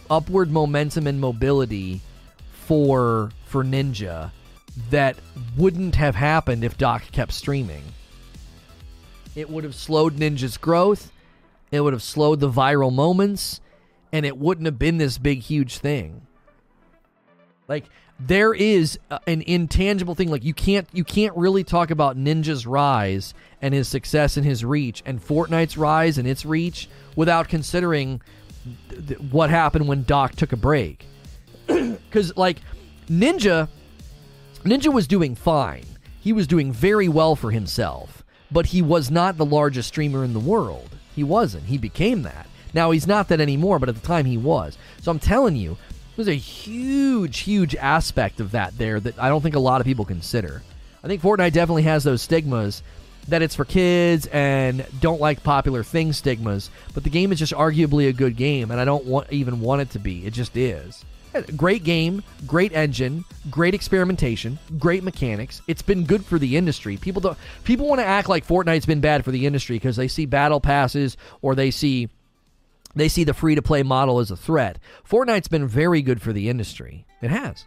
upward 0.09 0.51
momentum 0.51 1.05
and 1.05 1.19
mobility 1.19 1.99
for 2.53 3.31
for 3.45 3.65
Ninja 3.65 4.31
that 4.89 5.17
wouldn't 5.57 5.95
have 5.95 6.15
happened 6.15 6.63
if 6.63 6.77
Doc 6.77 7.03
kept 7.11 7.31
streaming. 7.31 7.83
It 9.35 9.49
would 9.49 9.63
have 9.63 9.75
slowed 9.75 10.15
Ninja's 10.15 10.57
growth, 10.57 11.11
it 11.71 11.81
would 11.81 11.93
have 11.93 12.03
slowed 12.03 12.39
the 12.39 12.49
viral 12.49 12.93
moments, 12.93 13.61
and 14.11 14.25
it 14.25 14.37
wouldn't 14.37 14.65
have 14.65 14.77
been 14.77 14.97
this 14.97 15.17
big 15.17 15.39
huge 15.39 15.77
thing. 15.77 16.25
Like 17.67 17.85
there 18.19 18.53
is 18.53 18.99
an 19.27 19.41
intangible 19.41 20.15
thing 20.15 20.29
like 20.29 20.43
you 20.43 20.53
can't 20.53 20.87
you 20.93 21.03
can't 21.03 21.35
really 21.35 21.63
talk 21.63 21.91
about 21.91 22.17
Ninja's 22.17 22.67
rise 22.67 23.33
and 23.61 23.73
his 23.73 23.87
success 23.87 24.37
and 24.37 24.45
his 24.45 24.63
reach 24.63 25.01
and 25.05 25.19
Fortnite's 25.19 25.77
rise 25.77 26.17
and 26.17 26.27
its 26.27 26.45
reach 26.45 26.87
without 27.15 27.49
considering 27.49 28.21
th- 28.89 29.19
what 29.19 29.49
happened 29.49 29.87
when 29.87 30.03
Doc 30.03 30.35
took 30.35 30.53
a 30.53 30.57
break. 30.57 31.05
Cuz 32.11 32.37
like 32.37 32.61
Ninja 33.09 33.67
Ninja 34.63 34.93
was 34.93 35.07
doing 35.07 35.35
fine. 35.35 35.83
He 36.21 36.31
was 36.31 36.47
doing 36.47 36.71
very 36.71 37.09
well 37.09 37.35
for 37.35 37.51
himself, 37.51 38.23
but 38.49 38.67
he 38.67 38.81
was 38.81 39.11
not 39.11 39.35
the 39.37 39.45
largest 39.45 39.89
streamer 39.89 40.23
in 40.23 40.31
the 40.31 40.39
world. 40.39 40.89
He 41.13 41.23
wasn't. 41.23 41.65
He 41.65 41.77
became 41.77 42.21
that. 42.21 42.47
Now 42.73 42.91
he's 42.91 43.05
not 43.05 43.27
that 43.27 43.41
anymore, 43.41 43.77
but 43.77 43.89
at 43.89 43.95
the 43.95 44.07
time 44.07 44.25
he 44.25 44.37
was. 44.37 44.77
So 45.01 45.11
I'm 45.11 45.19
telling 45.19 45.57
you, 45.57 45.77
there's 46.15 46.29
a 46.29 46.33
huge, 46.33 47.39
huge 47.39 47.75
aspect 47.75 48.39
of 48.39 48.51
that 48.51 48.77
there 48.77 49.01
that 49.01 49.19
I 49.19 49.27
don't 49.27 49.41
think 49.41 49.55
a 49.55 49.59
lot 49.59 49.81
of 49.81 49.85
people 49.85 50.05
consider. 50.05 50.63
I 51.03 51.07
think 51.07 51.21
Fortnite 51.21 51.51
definitely 51.51 51.83
has 51.83 52.05
those 52.05 52.21
stigmas 52.21 52.83
that 53.27 53.41
it's 53.41 53.55
for 53.55 53.65
kids 53.65 54.27
and 54.27 54.85
don't 55.01 55.19
like 55.19 55.43
popular 55.43 55.83
things 55.83 56.17
stigmas, 56.17 56.69
but 56.93 57.03
the 57.03 57.09
game 57.09 57.33
is 57.33 57.39
just 57.39 57.53
arguably 57.53 58.07
a 58.07 58.13
good 58.13 58.37
game, 58.37 58.71
and 58.71 58.79
I 58.79 58.85
don't 58.85 59.05
want 59.05 59.31
even 59.31 59.59
want 59.59 59.81
it 59.81 59.89
to 59.91 59.99
be. 59.99 60.25
It 60.25 60.31
just 60.31 60.55
is. 60.55 61.03
Great 61.55 61.83
game, 61.83 62.23
great 62.45 62.73
engine, 62.73 63.25
great 63.49 63.73
experimentation, 63.73 64.59
great 64.77 65.03
mechanics. 65.03 65.61
It's 65.67 65.81
been 65.81 66.05
good 66.05 66.23
for 66.23 66.37
the 66.37 66.57
industry. 66.57 66.97
People 66.97 67.21
don't 67.21 67.37
people 67.63 67.87
want 67.87 67.99
to 68.01 68.05
act 68.05 68.29
like 68.29 68.45
Fortnite's 68.45 68.85
been 68.85 69.01
bad 69.01 69.25
for 69.25 69.31
the 69.31 69.45
industry 69.45 69.77
because 69.77 69.95
they 69.95 70.07
see 70.07 70.25
battle 70.25 70.59
passes 70.59 71.17
or 71.41 71.55
they 71.55 71.71
see 71.71 72.09
they 72.95 73.09
see 73.09 73.23
the 73.23 73.33
free 73.33 73.55
to 73.55 73.61
play 73.61 73.81
model 73.81 74.19
as 74.19 74.29
a 74.29 74.37
threat. 74.37 74.77
Fortnite's 75.07 75.47
been 75.47 75.67
very 75.67 76.01
good 76.01 76.21
for 76.21 76.33
the 76.33 76.49
industry. 76.49 77.05
It 77.21 77.31
has. 77.31 77.65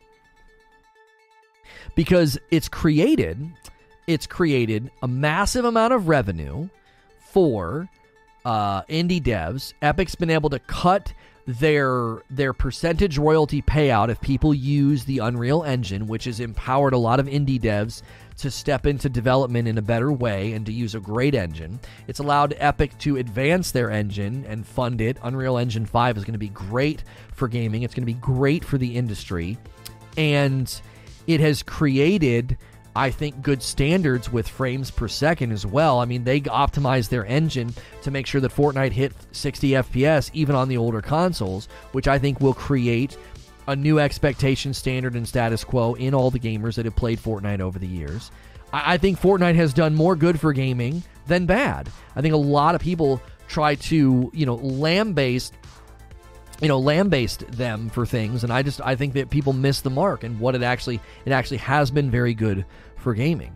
Because 1.95 2.39
it's 2.51 2.69
created 2.69 3.53
it's 4.07 4.27
created 4.27 4.91
a 5.03 5.09
massive 5.09 5.65
amount 5.65 5.93
of 5.93 6.07
revenue 6.07 6.69
for 7.19 7.89
uh, 8.45 8.83
indie 8.83 9.21
devs. 9.21 9.75
Epic's 9.83 10.15
been 10.15 10.31
able 10.31 10.51
to 10.51 10.61
cut 10.61 11.13
their 11.47 12.23
their 12.29 12.53
percentage 12.53 13.19
royalty 13.19 13.63
payout 13.63 14.09
if 14.09 14.21
people 14.21 14.53
use 14.53 15.05
the 15.05 15.19
Unreal 15.19 15.63
Engine, 15.63 16.07
which 16.07 16.25
has 16.25 16.41
empowered 16.41 16.93
a 16.93 16.99
lot 16.99 17.21
of 17.21 17.27
indie 17.27 17.61
devs 17.61 18.03
to 18.39 18.51
step 18.51 18.85
into 18.85 19.09
development 19.09 19.67
in 19.67 19.79
a 19.79 19.83
better 19.83 20.13
way 20.13 20.53
and 20.53 20.67
to 20.67 20.73
use 20.73 20.95
a 20.95 21.01
great 21.01 21.35
engine. 21.35 21.79
It's 22.07 22.19
allowed 22.19 22.55
Epic 22.59 22.99
to 22.99 23.17
advance 23.17 23.71
their 23.71 23.91
engine 23.91 24.45
and 24.47 24.67
fund 24.67 25.01
it. 25.01 25.17
Unreal 25.23 25.57
Engine 25.57 25.87
5 25.87 26.19
is 26.19 26.25
going 26.25 26.35
to 26.35 26.39
be 26.39 26.49
great 26.49 27.03
for 27.33 27.49
gaming. 27.49 27.83
It's 27.83 27.95
going 27.95 28.03
to 28.03 28.13
be 28.13 28.21
great 28.21 28.65
for 28.65 28.77
the 28.77 28.97
industry. 28.97 29.57
And 30.19 30.81
it 31.27 31.41
has 31.41 31.63
created 31.63 32.59
I 32.97 33.11
think, 33.11 33.43
good 33.43 33.63
standards 33.63 34.33
with 34.33 34.49
frames 34.49 34.91
per 34.91 35.07
second 35.07 35.53
as 35.53 35.67
well. 35.67 36.01
I 36.01 36.07
mean, 36.07 36.25
they 36.25 36.41
optimized 36.41 37.11
their 37.11 37.27
engine 37.27 37.75
to 38.03 38.11
make 38.11 38.27
sure 38.27 38.41
that 38.41 38.55
Fortnite 38.55 38.93
hit 38.93 39.13
60 39.33 39.71
FPS 39.71 40.31
even 40.33 40.57
on 40.57 40.69
the 40.69 40.79
older 40.79 41.03
consoles, 41.03 41.69
which 41.93 42.09
I 42.09 42.19
think 42.19 42.41
will 42.41 42.55
create 42.55 43.19
a 43.69 43.77
new 43.77 43.99
expectation 43.99 44.73
standard 44.73 45.15
and 45.15 45.29
status 45.29 45.63
quo 45.63 45.93
in 45.95 46.15
all 46.15 46.31
the 46.31 46.39
gamers 46.39 46.77
that 46.77 46.87
have 46.87 46.97
played 46.97 47.21
Fortnite 47.21 47.61
over 47.61 47.79
the 47.79 47.87
years. 47.87 48.31
I, 48.73 48.95
I 48.95 48.97
think 48.97 49.21
Fortnite 49.21 49.57
has 49.57 49.75
done 49.75 49.95
more 49.95 50.17
good 50.17 50.41
for 50.41 50.55
gaming 50.55 51.03
than 51.27 51.45
bad. 51.45 51.91
I 52.15 52.23
think 52.23 52.33
a 52.33 52.39
lot 52.39 52.75
of 52.75 52.81
people 52.81 53.21
try 53.47 53.75
to, 53.75 54.31
you 54.33 54.47
know, 54.47 54.57
lambaste 54.57 55.53
you 56.61 56.69
know 56.69 56.81
lambaste 56.81 57.47
them 57.53 57.91
for 57.91 58.07
things 58.07 58.45
and 58.45 58.53
i 58.53 58.63
just 58.63 58.81
i 58.83 58.97
think 58.97 59.13
that 59.13 59.29
people 59.29 59.53
miss 59.53 59.81
the 59.83 59.91
mark 59.91 60.25
and 60.25 60.41
what 60.41 60.55
it 60.55 60.63
actually 60.63 61.01
it 61.25 61.33
actually 61.33 61.59
has 61.59 61.91
been 61.91 62.11
very 62.11 62.35
good 62.35 62.65
for 63.07 63.15
gaming. 63.15 63.53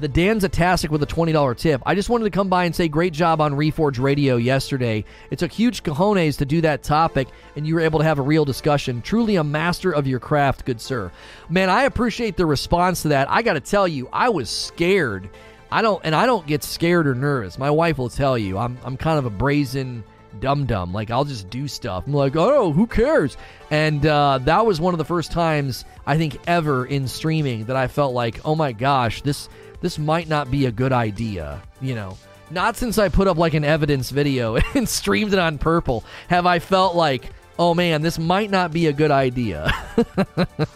The 0.00 0.08
Dan's 0.08 0.42
Atastic 0.42 0.90
with 0.90 1.00
a 1.04 1.06
$20 1.06 1.56
tip. 1.56 1.80
I 1.86 1.94
just 1.94 2.08
wanted 2.08 2.24
to 2.24 2.30
come 2.30 2.48
by 2.48 2.64
and 2.64 2.74
say 2.74 2.88
great 2.88 3.12
job 3.12 3.40
on 3.40 3.52
Reforge 3.52 4.00
Radio 4.00 4.36
yesterday. 4.36 5.04
It 5.30 5.38
took 5.38 5.52
huge 5.52 5.84
cojones 5.84 6.38
to 6.38 6.44
do 6.44 6.60
that 6.62 6.82
topic, 6.82 7.28
and 7.54 7.64
you 7.64 7.76
were 7.76 7.82
able 7.82 8.00
to 8.00 8.04
have 8.04 8.18
a 8.18 8.22
real 8.22 8.44
discussion. 8.44 9.00
Truly 9.00 9.36
a 9.36 9.44
master 9.44 9.92
of 9.92 10.08
your 10.08 10.18
craft, 10.18 10.64
good 10.64 10.80
sir. 10.80 11.12
Man, 11.48 11.70
I 11.70 11.84
appreciate 11.84 12.36
the 12.36 12.46
response 12.46 13.02
to 13.02 13.08
that. 13.10 13.30
I 13.30 13.42
got 13.42 13.52
to 13.52 13.60
tell 13.60 13.86
you, 13.86 14.08
I 14.12 14.30
was 14.30 14.50
scared. 14.50 15.30
I 15.70 15.82
don't, 15.82 16.04
and 16.04 16.16
I 16.16 16.26
don't 16.26 16.48
get 16.48 16.64
scared 16.64 17.06
or 17.06 17.14
nervous. 17.14 17.58
My 17.58 17.70
wife 17.70 17.96
will 17.96 18.08
tell 18.08 18.36
you, 18.36 18.58
I'm, 18.58 18.76
I'm 18.84 18.96
kind 18.96 19.20
of 19.20 19.24
a 19.26 19.30
brazen 19.30 20.02
dum 20.38 20.66
dum. 20.66 20.92
Like 20.92 21.10
I'll 21.10 21.24
just 21.24 21.50
do 21.50 21.66
stuff. 21.66 22.06
I'm 22.06 22.12
like, 22.12 22.36
oh, 22.36 22.72
who 22.72 22.86
cares? 22.86 23.36
And 23.70 24.04
uh, 24.06 24.38
that 24.44 24.64
was 24.64 24.80
one 24.80 24.94
of 24.94 24.98
the 24.98 25.04
first 25.04 25.32
times 25.32 25.84
I 26.06 26.16
think 26.16 26.38
ever 26.46 26.86
in 26.86 27.08
streaming 27.08 27.64
that 27.66 27.76
I 27.76 27.88
felt 27.88 28.14
like, 28.14 28.40
oh 28.44 28.54
my 28.54 28.72
gosh, 28.72 29.22
this 29.22 29.48
this 29.80 29.98
might 29.98 30.28
not 30.28 30.50
be 30.50 30.66
a 30.66 30.72
good 30.72 30.92
idea. 30.92 31.62
You 31.80 31.94
know, 31.94 32.18
not 32.50 32.76
since 32.76 32.98
I 32.98 33.08
put 33.08 33.28
up 33.28 33.38
like 33.38 33.54
an 33.54 33.64
evidence 33.64 34.10
video 34.10 34.56
and 34.74 34.88
streamed 34.88 35.32
it 35.32 35.38
on 35.38 35.58
Purple 35.58 36.04
have 36.28 36.46
I 36.46 36.58
felt 36.58 36.94
like, 36.94 37.30
oh 37.58 37.74
man, 37.74 38.02
this 38.02 38.18
might 38.18 38.50
not 38.50 38.72
be 38.72 38.86
a 38.86 38.92
good 38.92 39.10
idea. 39.10 39.72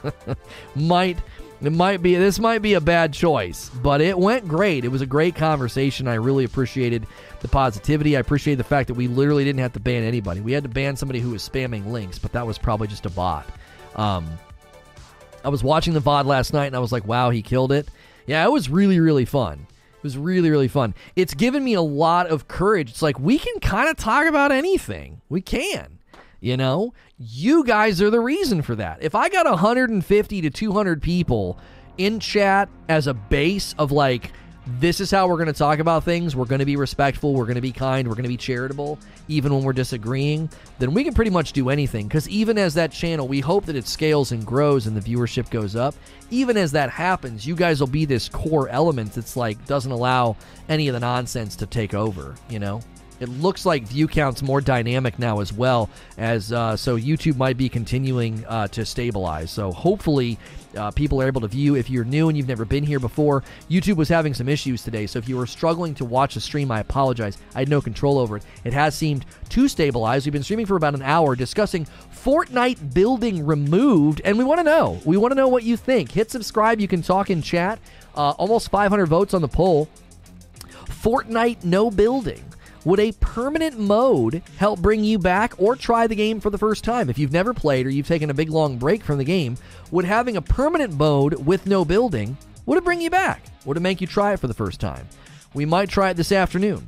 might 0.74 1.18
it 1.66 1.72
might 1.72 2.02
be 2.02 2.14
this 2.16 2.38
might 2.38 2.62
be 2.62 2.74
a 2.74 2.80
bad 2.80 3.12
choice, 3.12 3.70
but 3.82 4.00
it 4.00 4.18
went 4.18 4.48
great. 4.48 4.84
It 4.84 4.88
was 4.88 5.02
a 5.02 5.06
great 5.06 5.34
conversation. 5.34 6.08
I 6.08 6.14
really 6.14 6.44
appreciated 6.44 7.06
the 7.40 7.48
positivity. 7.48 8.16
I 8.16 8.20
appreciate 8.20 8.56
the 8.56 8.64
fact 8.64 8.88
that 8.88 8.94
we 8.94 9.06
literally 9.06 9.44
didn't 9.44 9.60
have 9.60 9.72
to 9.74 9.80
ban 9.80 10.02
anybody. 10.02 10.40
We 10.40 10.52
had 10.52 10.64
to 10.64 10.68
ban 10.68 10.96
somebody 10.96 11.20
who 11.20 11.30
was 11.30 11.48
spamming 11.48 11.86
links, 11.86 12.18
but 12.18 12.32
that 12.32 12.46
was 12.46 12.58
probably 12.58 12.88
just 12.88 13.06
a 13.06 13.10
bot. 13.10 13.46
Um, 13.96 14.26
I 15.44 15.48
was 15.48 15.62
watching 15.62 15.92
the 15.92 16.00
VOD 16.00 16.24
last 16.24 16.52
night 16.52 16.66
and 16.66 16.76
I 16.76 16.80
was 16.80 16.90
like, 16.90 17.06
wow, 17.06 17.30
he 17.30 17.42
killed 17.42 17.70
it. 17.70 17.88
Yeah, 18.26 18.44
it 18.44 18.50
was 18.50 18.70
really, 18.70 18.98
really 18.98 19.26
fun. 19.26 19.66
It 19.96 20.02
was 20.02 20.16
really, 20.16 20.50
really 20.50 20.68
fun. 20.68 20.94
It's 21.16 21.34
given 21.34 21.62
me 21.62 21.74
a 21.74 21.82
lot 21.82 22.28
of 22.28 22.48
courage. 22.48 22.90
It's 22.90 23.02
like 23.02 23.20
we 23.20 23.38
can 23.38 23.60
kind 23.60 23.88
of 23.88 23.96
talk 23.96 24.26
about 24.26 24.52
anything. 24.52 25.20
We 25.28 25.40
can. 25.40 25.98
You 26.44 26.58
know, 26.58 26.92
you 27.18 27.64
guys 27.64 28.02
are 28.02 28.10
the 28.10 28.20
reason 28.20 28.60
for 28.60 28.74
that. 28.74 28.98
If 29.02 29.14
I 29.14 29.30
got 29.30 29.46
150 29.46 30.40
to 30.42 30.50
200 30.50 31.00
people 31.00 31.58
in 31.96 32.20
chat 32.20 32.68
as 32.86 33.06
a 33.06 33.14
base 33.14 33.74
of 33.78 33.92
like, 33.92 34.30
this 34.78 35.00
is 35.00 35.10
how 35.10 35.26
we're 35.26 35.38
going 35.38 35.46
to 35.46 35.54
talk 35.54 35.78
about 35.78 36.04
things. 36.04 36.36
We're 36.36 36.44
going 36.44 36.58
to 36.58 36.66
be 36.66 36.76
respectful. 36.76 37.32
We're 37.32 37.46
going 37.46 37.54
to 37.54 37.62
be 37.62 37.72
kind. 37.72 38.06
We're 38.06 38.14
going 38.14 38.24
to 38.24 38.28
be 38.28 38.36
charitable, 38.36 38.98
even 39.26 39.54
when 39.54 39.64
we're 39.64 39.72
disagreeing. 39.72 40.50
Then 40.78 40.92
we 40.92 41.02
can 41.02 41.14
pretty 41.14 41.30
much 41.30 41.54
do 41.54 41.70
anything. 41.70 42.08
Because 42.08 42.28
even 42.28 42.58
as 42.58 42.74
that 42.74 42.92
channel, 42.92 43.26
we 43.26 43.40
hope 43.40 43.64
that 43.64 43.76
it 43.76 43.88
scales 43.88 44.32
and 44.32 44.44
grows 44.44 44.86
and 44.86 44.94
the 44.94 45.00
viewership 45.00 45.48
goes 45.48 45.74
up. 45.74 45.94
Even 46.30 46.58
as 46.58 46.72
that 46.72 46.90
happens, 46.90 47.46
you 47.46 47.56
guys 47.56 47.80
will 47.80 47.86
be 47.86 48.04
this 48.04 48.28
core 48.28 48.68
element 48.68 49.14
that's 49.14 49.34
like 49.34 49.64
doesn't 49.64 49.92
allow 49.92 50.36
any 50.68 50.88
of 50.88 50.92
the 50.92 51.00
nonsense 51.00 51.56
to 51.56 51.64
take 51.64 51.94
over, 51.94 52.34
you 52.50 52.58
know? 52.58 52.82
It 53.24 53.30
looks 53.30 53.64
like 53.64 53.84
view 53.84 54.06
count's 54.06 54.42
more 54.42 54.60
dynamic 54.60 55.18
now 55.18 55.40
as 55.40 55.50
well, 55.50 55.88
as 56.18 56.52
uh, 56.52 56.76
so 56.76 56.98
YouTube 56.98 57.38
might 57.38 57.56
be 57.56 57.70
continuing 57.70 58.44
uh, 58.44 58.68
to 58.68 58.84
stabilize. 58.84 59.50
So 59.50 59.72
hopefully, 59.72 60.38
uh, 60.76 60.90
people 60.90 61.22
are 61.22 61.26
able 61.26 61.40
to 61.40 61.48
view. 61.48 61.74
If 61.74 61.88
you're 61.88 62.04
new 62.04 62.28
and 62.28 62.36
you've 62.36 62.48
never 62.48 62.66
been 62.66 62.84
here 62.84 63.00
before, 63.00 63.42
YouTube 63.70 63.96
was 63.96 64.10
having 64.10 64.34
some 64.34 64.46
issues 64.46 64.82
today. 64.82 65.06
So 65.06 65.18
if 65.18 65.26
you 65.26 65.38
were 65.38 65.46
struggling 65.46 65.94
to 65.94 66.04
watch 66.04 66.34
the 66.34 66.40
stream, 66.42 66.70
I 66.70 66.80
apologize. 66.80 67.38
I 67.54 67.60
had 67.60 67.70
no 67.70 67.80
control 67.80 68.18
over 68.18 68.36
it. 68.36 68.42
It 68.64 68.74
has 68.74 68.94
seemed 68.94 69.24
to 69.48 69.68
stabilize. 69.68 70.26
We've 70.26 70.32
been 70.34 70.42
streaming 70.42 70.66
for 70.66 70.76
about 70.76 70.94
an 70.94 71.00
hour 71.00 71.34
discussing 71.34 71.86
Fortnite 72.14 72.92
building 72.92 73.46
removed, 73.46 74.20
and 74.22 74.36
we 74.36 74.44
want 74.44 74.58
to 74.58 74.64
know. 74.64 75.00
We 75.06 75.16
want 75.16 75.32
to 75.32 75.36
know 75.36 75.48
what 75.48 75.62
you 75.62 75.78
think. 75.78 76.12
Hit 76.12 76.30
subscribe. 76.30 76.78
You 76.78 76.88
can 76.88 77.00
talk 77.00 77.30
in 77.30 77.40
chat. 77.40 77.78
Uh, 78.14 78.32
almost 78.32 78.70
500 78.70 79.06
votes 79.06 79.32
on 79.32 79.40
the 79.40 79.48
poll. 79.48 79.88
Fortnite 80.84 81.64
no 81.64 81.90
building. 81.90 82.44
Would 82.84 83.00
a 83.00 83.12
permanent 83.12 83.78
mode 83.78 84.42
help 84.58 84.80
bring 84.80 85.04
you 85.04 85.18
back 85.18 85.54
or 85.58 85.74
try 85.74 86.06
the 86.06 86.14
game 86.14 86.40
for 86.40 86.50
the 86.50 86.58
first 86.58 86.84
time? 86.84 87.08
If 87.08 87.18
you've 87.18 87.32
never 87.32 87.54
played 87.54 87.86
or 87.86 87.90
you've 87.90 88.06
taken 88.06 88.30
a 88.30 88.34
big 88.34 88.50
long 88.50 88.76
break 88.76 89.02
from 89.02 89.18
the 89.18 89.24
game, 89.24 89.56
would 89.90 90.04
having 90.04 90.36
a 90.36 90.42
permanent 90.42 90.94
mode 90.94 91.34
with 91.46 91.66
no 91.66 91.84
building 91.84 92.36
would 92.66 92.78
it 92.78 92.84
bring 92.84 93.00
you 93.00 93.10
back? 93.10 93.42
Would 93.64 93.76
it 93.76 93.80
make 93.80 94.00
you 94.00 94.06
try 94.06 94.32
it 94.32 94.40
for 94.40 94.46
the 94.46 94.54
first 94.54 94.80
time? 94.80 95.06
We 95.52 95.66
might 95.66 95.88
try 95.88 96.10
it 96.10 96.14
this 96.14 96.32
afternoon. 96.32 96.86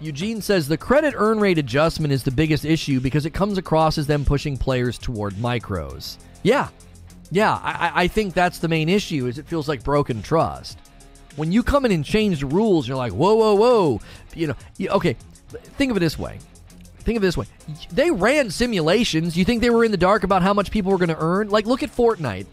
Eugene 0.00 0.40
says 0.40 0.68
the 0.68 0.76
credit 0.76 1.14
earn 1.16 1.40
rate 1.40 1.58
adjustment 1.58 2.12
is 2.12 2.22
the 2.22 2.30
biggest 2.30 2.64
issue 2.64 3.00
because 3.00 3.26
it 3.26 3.30
comes 3.34 3.58
across 3.58 3.98
as 3.98 4.06
them 4.06 4.24
pushing 4.24 4.56
players 4.56 4.96
toward 4.96 5.34
micros. 5.34 6.18
Yeah, 6.44 6.68
yeah, 7.30 7.54
I, 7.54 8.04
I 8.04 8.08
think 8.08 8.34
that's 8.34 8.58
the 8.58 8.68
main 8.68 8.88
issue. 8.88 9.26
Is 9.26 9.38
it 9.38 9.46
feels 9.46 9.68
like 9.68 9.82
broken 9.84 10.22
trust. 10.22 10.78
When 11.36 11.52
you 11.52 11.62
come 11.62 11.84
in 11.84 11.92
and 11.92 12.04
change 12.04 12.40
the 12.40 12.46
rules, 12.46 12.88
you're 12.88 12.96
like, 12.96 13.12
whoa, 13.12 13.34
whoa, 13.34 13.54
whoa. 13.54 14.00
You 14.34 14.48
know, 14.48 14.54
okay. 14.80 15.16
Think 15.48 15.90
of 15.90 15.96
it 15.96 16.00
this 16.00 16.18
way. 16.18 16.38
Think 16.98 17.16
of 17.16 17.22
it 17.22 17.26
this 17.26 17.36
way. 17.36 17.46
They 17.92 18.10
ran 18.10 18.50
simulations. 18.50 19.36
You 19.36 19.44
think 19.44 19.62
they 19.62 19.70
were 19.70 19.84
in 19.84 19.90
the 19.90 19.96
dark 19.96 20.24
about 20.24 20.42
how 20.42 20.52
much 20.52 20.70
people 20.70 20.90
were 20.92 20.98
going 20.98 21.08
to 21.08 21.16
earn? 21.18 21.48
Like, 21.48 21.64
look 21.64 21.82
at 21.82 21.94
Fortnite. 21.94 22.46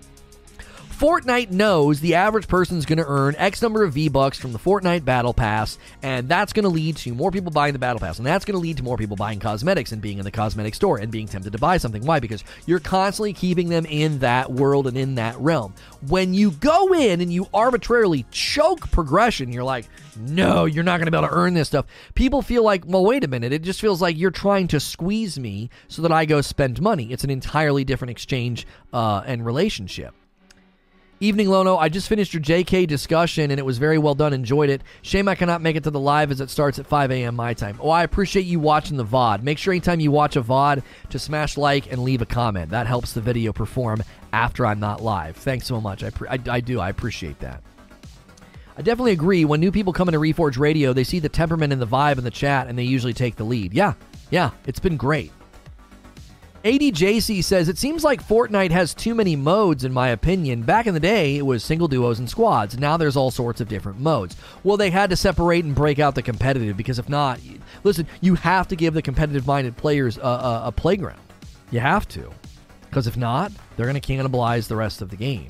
Fortnite 0.98 1.52
knows 1.52 2.00
the 2.00 2.16
average 2.16 2.48
person's 2.48 2.86
going 2.86 3.00
to 3.00 3.06
earn 3.06 3.36
X 3.36 3.62
number 3.62 3.84
of 3.84 3.94
V 3.94 4.08
Bucks 4.08 4.40
from 4.40 4.54
the 4.54 4.60
Fortnite 4.60 5.04
Battle 5.04 5.34
Pass, 5.34 5.78
and 6.02 6.30
that's 6.30 6.54
going 6.54 6.64
to 6.64 6.70
lead 6.70 6.96
to 6.98 7.14
more 7.14 7.32
people 7.32 7.52
buying 7.52 7.74
the 7.74 7.80
Battle 7.80 8.00
Pass, 8.00 8.18
and 8.18 8.26
that's 8.26 8.46
going 8.46 8.56
to 8.56 8.62
lead 8.62 8.78
to 8.78 8.84
more 8.84 8.96
people 8.96 9.18
buying 9.18 9.42
cosmetics 9.42 9.92
and 9.92 10.02
being 10.02 10.20
in 10.20 10.24
the 10.24 10.32
cosmetic 10.32 10.74
store 10.74 11.00
and 11.00 11.12
being 11.12 11.28
tempted 11.28 11.52
to 11.52 11.60
buy 11.60 11.76
something. 11.76 12.06
Why? 12.06 12.22
Because 12.22 12.46
you're 12.66 12.80
constantly 12.80 13.34
keeping 13.34 13.68
them 13.68 13.86
in 13.86 14.20
that 14.20 14.50
world 14.50 14.88
and 14.88 14.96
in 14.96 15.16
that 15.16 15.38
realm. 15.38 15.74
When 16.08 16.34
you 16.34 16.52
go 16.52 16.94
in 16.94 17.20
and 17.20 17.32
you 17.32 17.50
arbitrarily 17.54 18.26
choke 18.32 18.90
progression, 18.90 19.52
you're 19.52 19.66
like, 19.66 19.90
no, 20.18 20.64
you're 20.64 20.86
not 20.86 21.00
going 21.00 21.08
to 21.08 21.12
be 21.12 21.18
able 21.18 21.28
to 21.28 21.36
earn 21.36 21.56
this 21.56 21.68
stuff. 21.68 21.88
People 22.14 22.42
feel 22.42 22.64
like, 22.64 22.86
well, 22.88 23.04
wait 23.04 23.26
a 23.26 23.28
minute. 23.28 23.52
It 23.52 23.64
just 23.64 23.82
feels 23.82 24.02
like 24.02 24.18
you're 24.18 24.32
trying 24.32 24.70
to 24.70 24.80
squeeze 24.80 25.38
me 25.38 25.70
so 25.90 26.02
that 26.04 26.14
I 26.14 26.24
go 26.24 26.40
spend 26.40 26.82
money. 26.82 27.12
It's 27.12 27.26
an 27.26 27.30
entirely 27.30 27.84
different 27.84 28.12
exchange 28.12 28.66
uh, 28.94 29.24
and 29.26 29.46
relationship. 29.46 30.14
Evening 31.22 31.48
Lono, 31.50 31.78
I 31.78 31.88
just 31.88 32.10
finished 32.10 32.34
your 32.34 32.44
JK 32.44 32.88
discussion 32.88 33.50
and 33.50 33.58
it 33.58 33.66
was 33.66 33.78
very 33.78 33.98
well 33.98 34.16
done. 34.16 34.34
Enjoyed 34.34 34.70
it. 34.70 34.82
Shame 35.02 35.30
I 35.30 35.36
cannot 35.36 35.62
make 35.62 35.78
it 35.78 35.84
to 35.86 35.92
the 35.92 36.00
live 36.00 36.30
as 36.30 36.42
it 36.42 36.50
starts 36.50 36.78
at 36.78 36.86
5 36.86 37.10
a.m. 37.10 37.36
my 37.36 37.54
time. 37.54 37.80
Oh, 37.82 37.90
I 37.90 38.04
appreciate 38.04 38.46
you 38.46 38.60
watching 38.60 38.98
the 38.98 39.06
VOD. 39.06 39.42
Make 39.42 39.58
sure 39.58 39.72
anytime 39.74 40.02
you 40.02 40.12
watch 40.12 40.36
a 40.36 40.42
VOD 40.42 40.84
to 41.12 41.18
smash 41.20 41.56
like 41.56 41.90
and 41.90 42.04
leave 42.04 42.22
a 42.22 42.26
comment. 42.26 42.70
That 42.72 42.86
helps 42.86 43.14
the 43.14 43.22
video 43.22 43.54
perform 43.54 44.04
after 44.34 44.66
I'm 44.66 44.82
not 44.82 45.02
live. 45.02 45.38
Thanks 45.38 45.66
so 45.66 45.80
much. 45.80 46.04
I, 46.04 46.10
pre- 46.10 46.28
I, 46.28 46.38
I 46.50 46.60
do. 46.60 46.82
I 46.82 46.90
appreciate 46.90 47.40
that. 47.40 47.64
I 48.78 48.82
definitely 48.82 49.14
agree. 49.14 49.46
When 49.46 49.62
new 49.62 49.72
people 49.72 49.94
come 49.94 50.10
into 50.10 50.20
Reforge 50.20 50.60
Radio, 50.60 50.92
they 50.92 51.06
see 51.06 51.20
the 51.20 51.30
temperament 51.30 51.72
and 51.72 51.82
the 51.82 51.88
vibe 51.88 52.18
in 52.18 52.26
the 52.26 52.32
chat 52.32 52.68
and 52.68 52.78
they 52.78 52.84
usually 52.84 53.14
take 53.14 53.38
the 53.38 53.46
lead. 53.46 53.74
Yeah, 53.74 53.94
Yeah, 54.32 54.52
it's 54.68 54.80
been 54.80 54.98
great. 54.98 55.32
ADJC 56.66 57.44
says 57.44 57.70
it 57.70 57.78
seems 57.78 58.04
like 58.04 58.28
Fortnite 58.28 58.72
has 58.72 58.96
too 58.96 59.14
many 59.14 59.36
modes, 59.36 59.86
in 59.86 59.94
my 59.94 60.08
opinion. 60.10 60.64
Back 60.64 60.88
in 60.88 60.96
the 60.96 61.00
day, 61.00 61.38
it 61.38 61.46
was 61.46 61.64
single 61.64 61.88
duos 61.88 62.18
and 62.18 62.28
squads. 62.28 62.80
Now 62.80 62.98
there's 62.98 63.16
all 63.16 63.30
sorts 63.30 63.62
of 63.62 63.68
different 63.68 64.00
modes. 64.00 64.36
Well, 64.64 64.76
they 64.76 64.90
had 64.90 65.12
to 65.12 65.16
separate 65.16 65.64
and 65.64 65.76
break 65.76 66.00
out 66.00 66.16
the 66.16 66.24
competitive 66.24 66.76
because 66.76 66.98
if 66.98 67.08
not, 67.08 67.40
listen, 67.84 68.08
you 68.20 68.34
have 68.34 68.68
to 68.70 68.76
give 68.76 68.96
the 68.96 69.04
competitive 69.04 69.46
minded 69.46 69.78
players 69.78 70.18
a, 70.18 70.22
a, 70.22 70.62
a 70.66 70.72
playground. 70.72 71.22
You 71.70 71.82
have 71.82 72.08
to. 72.10 72.32
Because 72.90 73.06
if 73.06 73.16
not, 73.16 73.52
they're 73.78 73.86
going 73.86 74.02
to 74.02 74.14
cannibalize 74.14 74.68
the 74.68 74.76
rest 74.76 75.04
of 75.04 75.12
the 75.12 75.18
game. 75.18 75.50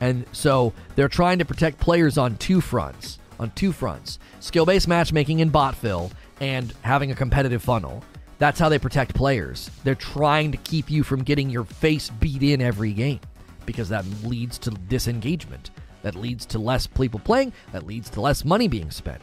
And 0.00 0.26
so 0.32 0.72
they're 0.96 1.08
trying 1.08 1.38
to 1.38 1.44
protect 1.44 1.78
players 1.78 2.18
on 2.18 2.38
two 2.38 2.60
fronts. 2.60 3.20
On 3.38 3.52
two 3.52 3.70
fronts 3.70 4.18
skill 4.40 4.66
based 4.66 4.88
matchmaking 4.88 5.38
in 5.38 5.50
bot 5.50 5.76
fill 5.76 6.10
and 6.40 6.74
having 6.82 7.12
a 7.12 7.14
competitive 7.14 7.62
funnel. 7.62 8.02
That's 8.38 8.58
how 8.58 8.68
they 8.68 8.78
protect 8.78 9.14
players. 9.14 9.70
They're 9.84 9.94
trying 9.94 10.52
to 10.52 10.58
keep 10.58 10.90
you 10.90 11.02
from 11.02 11.22
getting 11.22 11.48
your 11.48 11.64
face 11.64 12.10
beat 12.10 12.42
in 12.42 12.60
every 12.60 12.92
game 12.92 13.20
because 13.64 13.88
that 13.88 14.04
leads 14.24 14.58
to 14.58 14.70
disengagement. 14.70 15.70
That 16.02 16.14
leads 16.14 16.46
to 16.46 16.58
less 16.58 16.86
people 16.86 17.20
playing. 17.20 17.52
That 17.72 17.86
leads 17.86 18.10
to 18.10 18.20
less 18.20 18.44
money 18.44 18.68
being 18.68 18.90
spent. 18.90 19.22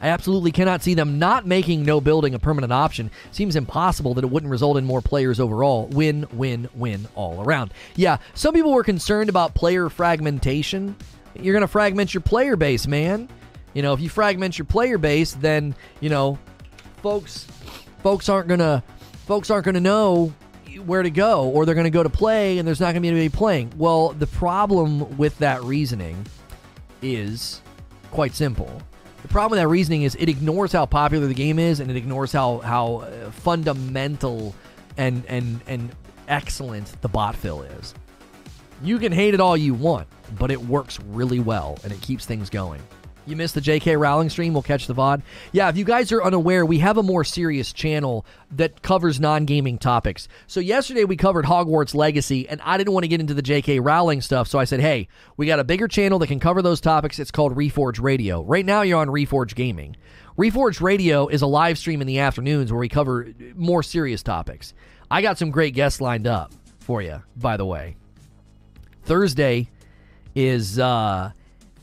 I 0.00 0.08
absolutely 0.08 0.50
cannot 0.50 0.82
see 0.82 0.94
them 0.94 1.20
not 1.20 1.46
making 1.46 1.84
no 1.84 2.00
building 2.00 2.34
a 2.34 2.38
permanent 2.38 2.72
option. 2.72 3.10
Seems 3.30 3.54
impossible 3.54 4.14
that 4.14 4.24
it 4.24 4.30
wouldn't 4.30 4.50
result 4.50 4.76
in 4.76 4.84
more 4.84 5.00
players 5.00 5.38
overall. 5.38 5.86
Win, 5.86 6.26
win, 6.32 6.68
win 6.74 7.06
all 7.14 7.40
around. 7.40 7.72
Yeah, 7.94 8.18
some 8.34 8.52
people 8.52 8.72
were 8.72 8.82
concerned 8.82 9.30
about 9.30 9.54
player 9.54 9.88
fragmentation. 9.88 10.96
You're 11.34 11.54
going 11.54 11.62
to 11.62 11.68
fragment 11.68 12.12
your 12.12 12.20
player 12.20 12.56
base, 12.56 12.88
man. 12.88 13.28
You 13.74 13.82
know, 13.82 13.92
if 13.92 14.00
you 14.00 14.08
fragment 14.08 14.58
your 14.58 14.64
player 14.64 14.98
base, 14.98 15.32
then, 15.34 15.74
you 16.00 16.10
know, 16.10 16.36
folks 17.02 17.46
folks 18.02 18.28
aren't 18.28 18.48
gonna 18.48 18.82
folks 19.26 19.50
aren't 19.50 19.64
gonna 19.64 19.80
know 19.80 20.32
where 20.86 21.02
to 21.02 21.10
go 21.10 21.48
or 21.48 21.66
they're 21.66 21.74
gonna 21.74 21.90
go 21.90 22.02
to 22.02 22.08
play 22.08 22.58
and 22.58 22.66
there's 22.66 22.80
not 22.80 22.88
gonna 22.88 23.00
be 23.00 23.08
anybody 23.08 23.28
playing. 23.28 23.72
Well, 23.76 24.10
the 24.10 24.26
problem 24.26 25.16
with 25.18 25.36
that 25.38 25.62
reasoning 25.62 26.26
is 27.02 27.60
quite 28.10 28.34
simple. 28.34 28.80
The 29.22 29.28
problem 29.28 29.50
with 29.50 29.60
that 29.60 29.68
reasoning 29.68 30.02
is 30.02 30.14
it 30.16 30.28
ignores 30.28 30.72
how 30.72 30.86
popular 30.86 31.26
the 31.26 31.34
game 31.34 31.58
is 31.58 31.80
and 31.80 31.90
it 31.90 31.96
ignores 31.96 32.32
how 32.32 32.58
how 32.58 32.96
uh, 32.96 33.30
fundamental 33.30 34.54
and 34.96 35.24
and 35.26 35.60
and 35.66 35.90
excellent 36.28 37.00
the 37.02 37.08
bot 37.08 37.34
fill 37.34 37.62
is. 37.62 37.94
You 38.82 38.98
can 38.98 39.12
hate 39.12 39.34
it 39.34 39.40
all 39.40 39.56
you 39.56 39.74
want, 39.74 40.08
but 40.38 40.50
it 40.50 40.60
works 40.60 40.98
really 41.00 41.40
well 41.40 41.78
and 41.84 41.92
it 41.92 42.00
keeps 42.00 42.26
things 42.26 42.50
going. 42.50 42.82
You 43.24 43.36
missed 43.36 43.54
the 43.54 43.60
J.K. 43.60 43.96
Rowling 43.96 44.30
stream? 44.30 44.52
We'll 44.52 44.62
catch 44.62 44.86
the 44.88 44.94
VOD. 44.94 45.22
Yeah, 45.52 45.68
if 45.68 45.76
you 45.76 45.84
guys 45.84 46.10
are 46.10 46.22
unaware, 46.22 46.66
we 46.66 46.80
have 46.80 46.96
a 46.96 47.02
more 47.02 47.22
serious 47.22 47.72
channel 47.72 48.26
that 48.50 48.82
covers 48.82 49.20
non 49.20 49.44
gaming 49.44 49.78
topics. 49.78 50.26
So, 50.48 50.58
yesterday 50.58 51.04
we 51.04 51.16
covered 51.16 51.44
Hogwarts 51.44 51.94
Legacy, 51.94 52.48
and 52.48 52.60
I 52.64 52.76
didn't 52.78 52.92
want 52.92 53.04
to 53.04 53.08
get 53.08 53.20
into 53.20 53.34
the 53.34 53.42
J.K. 53.42 53.78
Rowling 53.78 54.20
stuff. 54.22 54.48
So, 54.48 54.58
I 54.58 54.64
said, 54.64 54.80
hey, 54.80 55.06
we 55.36 55.46
got 55.46 55.60
a 55.60 55.64
bigger 55.64 55.86
channel 55.86 56.18
that 56.18 56.26
can 56.26 56.40
cover 56.40 56.62
those 56.62 56.80
topics. 56.80 57.18
It's 57.20 57.30
called 57.30 57.54
Reforge 57.56 58.00
Radio. 58.02 58.42
Right 58.42 58.66
now, 58.66 58.82
you're 58.82 58.98
on 58.98 59.08
Reforge 59.08 59.54
Gaming. 59.54 59.96
Reforge 60.36 60.80
Radio 60.80 61.28
is 61.28 61.42
a 61.42 61.46
live 61.46 61.78
stream 61.78 62.00
in 62.00 62.06
the 62.08 62.18
afternoons 62.18 62.72
where 62.72 62.80
we 62.80 62.88
cover 62.88 63.28
more 63.54 63.82
serious 63.82 64.22
topics. 64.22 64.74
I 65.10 65.22
got 65.22 65.38
some 65.38 65.50
great 65.50 65.74
guests 65.74 66.00
lined 66.00 66.26
up 66.26 66.52
for 66.80 67.02
you, 67.02 67.22
by 67.36 67.56
the 67.56 67.66
way. 67.66 67.96
Thursday 69.04 69.68
is. 70.34 70.78
uh 70.80 71.32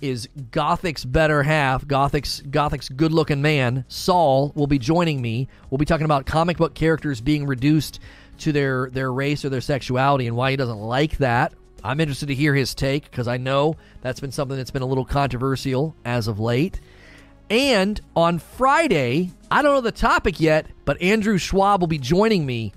is 0.02 0.30
Gothic's 0.52 1.06
better 1.06 1.44
half, 1.44 1.88
Gothic's 1.88 2.42
Gothic's 2.42 2.90
good-looking 2.90 3.42
man, 3.42 3.86
Saul 3.88 4.52
will 4.56 4.68
be 4.68 4.80
joining 4.80 5.22
me. 5.22 5.48
We'll 5.70 5.78
be 5.78 5.86
talking 5.86 6.06
about 6.06 6.26
comic 6.26 6.58
book 6.58 6.74
characters 6.74 7.22
being 7.22 7.46
reduced 7.46 8.00
to 8.40 8.52
their 8.52 8.90
their 8.90 9.12
race 9.12 9.44
or 9.46 9.50
their 9.50 9.62
sexuality 9.62 10.28
and 10.28 10.36
why 10.36 10.52
he 10.52 10.58
doesn't 10.58 10.80
like 10.80 11.18
that. 11.18 11.54
I'm 11.84 12.00
interested 12.00 12.28
to 12.28 12.36
hear 12.36 12.54
his 12.54 12.76
take 12.76 13.04
because 13.10 13.28
I 13.28 13.38
know 13.38 13.76
that's 14.02 14.20
been 14.20 14.32
something 14.32 14.58
that's 14.58 14.72
been 14.72 14.82
a 14.82 14.88
little 14.88 15.06
controversial 15.06 15.96
as 16.04 16.28
of 16.28 16.40
late. 16.40 16.80
And 17.50 18.00
on 18.16 18.40
Friday, 18.40 19.32
I 19.50 19.62
don't 19.62 19.74
know 19.74 19.82
the 19.82 19.92
topic 19.92 20.40
yet, 20.40 20.68
but 20.86 21.02
Andrew 21.02 21.38
Schwab 21.38 21.82
will 21.82 21.88
be 21.88 21.98
joining 21.98 22.46
me, 22.46 22.74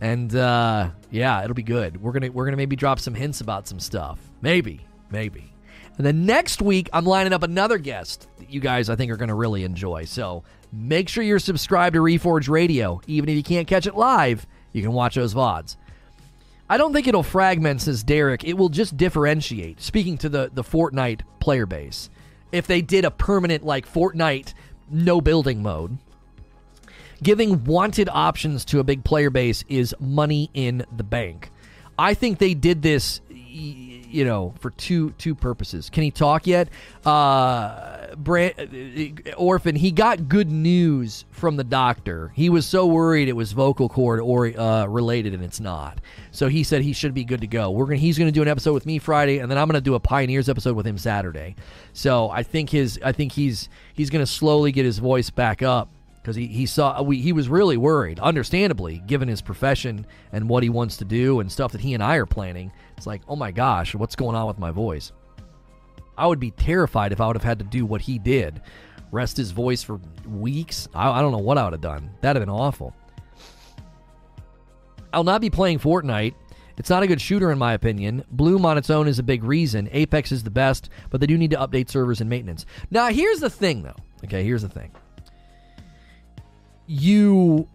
and 0.00 0.34
uh, 0.34 0.90
yeah, 1.10 1.42
it'll 1.42 1.54
be 1.54 1.62
good. 1.62 2.00
We're 2.00 2.12
gonna 2.12 2.30
we're 2.30 2.44
gonna 2.44 2.56
maybe 2.56 2.76
drop 2.76 3.00
some 3.00 3.14
hints 3.14 3.40
about 3.40 3.66
some 3.66 3.80
stuff. 3.80 4.20
Maybe, 4.40 4.80
maybe. 5.10 5.53
And 5.96 6.06
then 6.06 6.26
next 6.26 6.60
week, 6.60 6.88
I'm 6.92 7.04
lining 7.04 7.32
up 7.32 7.42
another 7.42 7.78
guest 7.78 8.28
that 8.38 8.50
you 8.50 8.60
guys, 8.60 8.88
I 8.88 8.96
think, 8.96 9.12
are 9.12 9.16
going 9.16 9.28
to 9.28 9.34
really 9.34 9.64
enjoy. 9.64 10.04
So 10.04 10.42
make 10.72 11.08
sure 11.08 11.22
you're 11.22 11.38
subscribed 11.38 11.94
to 11.94 12.00
Reforge 12.00 12.48
Radio. 12.48 13.00
Even 13.06 13.28
if 13.28 13.36
you 13.36 13.42
can't 13.42 13.68
catch 13.68 13.86
it 13.86 13.94
live, 13.94 14.46
you 14.72 14.82
can 14.82 14.92
watch 14.92 15.14
those 15.14 15.34
VODs. 15.34 15.76
I 16.68 16.78
don't 16.78 16.92
think 16.92 17.06
it'll 17.06 17.22
fragment, 17.22 17.82
says 17.82 18.02
Derek. 18.02 18.42
It 18.42 18.54
will 18.54 18.70
just 18.70 18.96
differentiate. 18.96 19.80
Speaking 19.80 20.18
to 20.18 20.28
the, 20.28 20.50
the 20.52 20.64
Fortnite 20.64 21.20
player 21.38 21.66
base, 21.66 22.10
if 22.50 22.66
they 22.66 22.80
did 22.80 23.04
a 23.04 23.10
permanent, 23.10 23.64
like, 23.64 23.86
Fortnite 23.86 24.54
no 24.90 25.20
building 25.20 25.62
mode, 25.62 25.98
giving 27.22 27.64
wanted 27.64 28.08
options 28.08 28.64
to 28.66 28.80
a 28.80 28.84
big 28.84 29.04
player 29.04 29.30
base 29.30 29.64
is 29.68 29.94
money 30.00 30.50
in 30.54 30.84
the 30.96 31.04
bank. 31.04 31.50
I 31.98 32.14
think 32.14 32.38
they 32.38 32.54
did 32.54 32.82
this 32.82 33.20
you 34.14 34.24
know, 34.24 34.54
for 34.60 34.70
two 34.70 35.10
two 35.18 35.34
purposes. 35.34 35.90
Can 35.90 36.04
he 36.04 36.10
talk 36.10 36.46
yet? 36.46 36.68
Uh, 37.04 38.14
Brand, 38.16 38.54
uh, 39.26 39.32
Orphan, 39.32 39.74
he 39.74 39.90
got 39.90 40.28
good 40.28 40.50
news 40.50 41.24
from 41.32 41.56
the 41.56 41.64
doctor. 41.64 42.30
He 42.34 42.48
was 42.48 42.64
so 42.64 42.86
worried 42.86 43.28
it 43.28 43.34
was 43.34 43.52
vocal 43.52 43.88
cord 43.88 44.20
or 44.20 44.46
uh, 44.58 44.86
related, 44.86 45.34
and 45.34 45.42
it's 45.42 45.58
not. 45.58 45.98
So 46.30 46.48
he 46.48 46.62
said 46.62 46.82
he 46.82 46.92
should 46.92 47.12
be 47.12 47.24
good 47.24 47.40
to 47.40 47.48
go. 47.48 47.72
We're 47.72 47.86
gonna 47.86 47.96
he's 47.96 48.16
gonna 48.16 48.30
do 48.32 48.42
an 48.42 48.48
episode 48.48 48.72
with 48.72 48.86
me 48.86 48.98
Friday, 49.00 49.38
and 49.38 49.50
then 49.50 49.58
I'm 49.58 49.66
gonna 49.66 49.80
do 49.80 49.96
a 49.96 50.00
Pioneers 50.00 50.48
episode 50.48 50.76
with 50.76 50.86
him 50.86 50.96
Saturday. 50.96 51.56
So 51.92 52.30
I 52.30 52.44
think 52.44 52.70
his 52.70 53.00
I 53.04 53.10
think 53.10 53.32
he's 53.32 53.68
he's 53.94 54.10
gonna 54.10 54.26
slowly 54.26 54.70
get 54.70 54.84
his 54.84 54.98
voice 54.98 55.30
back 55.30 55.60
up 55.60 55.88
because 56.24 56.36
he, 56.36 56.46
he 56.46 56.64
saw 56.64 57.02
we, 57.02 57.20
he 57.20 57.32
was 57.32 57.48
really 57.48 57.76
worried, 57.76 58.18
understandably, 58.18 59.02
given 59.06 59.28
his 59.28 59.42
profession 59.42 60.06
and 60.32 60.48
what 60.48 60.62
he 60.62 60.70
wants 60.70 60.96
to 60.96 61.04
do 61.04 61.40
and 61.40 61.52
stuff 61.52 61.72
that 61.72 61.82
he 61.82 61.92
and 61.92 62.02
I 62.02 62.16
are 62.16 62.26
planning. 62.26 62.72
It's 62.96 63.06
like, 63.06 63.22
oh 63.28 63.36
my 63.36 63.50
gosh, 63.50 63.94
what's 63.94 64.16
going 64.16 64.36
on 64.36 64.46
with 64.46 64.58
my 64.58 64.70
voice? 64.70 65.12
I 66.16 66.26
would 66.26 66.40
be 66.40 66.52
terrified 66.52 67.12
if 67.12 67.20
I 67.20 67.26
would 67.26 67.36
have 67.36 67.42
had 67.42 67.58
to 67.58 67.64
do 67.64 67.84
what 67.84 68.00
he 68.00 68.18
did, 68.18 68.62
rest 69.10 69.36
his 69.36 69.50
voice 69.50 69.82
for 69.82 70.00
weeks. 70.28 70.88
I, 70.94 71.10
I 71.10 71.20
don't 71.20 71.32
know 71.32 71.38
what 71.38 71.58
I 71.58 71.64
would 71.64 71.72
have 71.72 71.80
done. 71.82 72.10
That'd 72.20 72.40
have 72.40 72.46
been 72.46 72.54
awful. 72.54 72.94
I'll 75.12 75.24
not 75.24 75.40
be 75.40 75.50
playing 75.50 75.78
Fortnite. 75.78 76.34
It's 76.76 76.90
not 76.90 77.04
a 77.04 77.06
good 77.06 77.20
shooter, 77.20 77.52
in 77.52 77.58
my 77.58 77.74
opinion. 77.74 78.24
Bloom 78.32 78.66
on 78.66 78.76
its 78.76 78.90
own 78.90 79.06
is 79.06 79.20
a 79.20 79.22
big 79.22 79.44
reason. 79.44 79.88
Apex 79.92 80.32
is 80.32 80.42
the 80.42 80.50
best, 80.50 80.90
but 81.10 81.20
they 81.20 81.26
do 81.26 81.38
need 81.38 81.50
to 81.50 81.56
update 81.56 81.88
servers 81.88 82.20
and 82.20 82.28
maintenance. 82.28 82.66
Now, 82.90 83.08
here's 83.10 83.38
the 83.38 83.50
thing, 83.50 83.82
though. 83.82 83.94
Okay, 84.24 84.42
here's 84.42 84.62
the 84.62 84.68
thing 84.68 84.90
you 86.86 87.68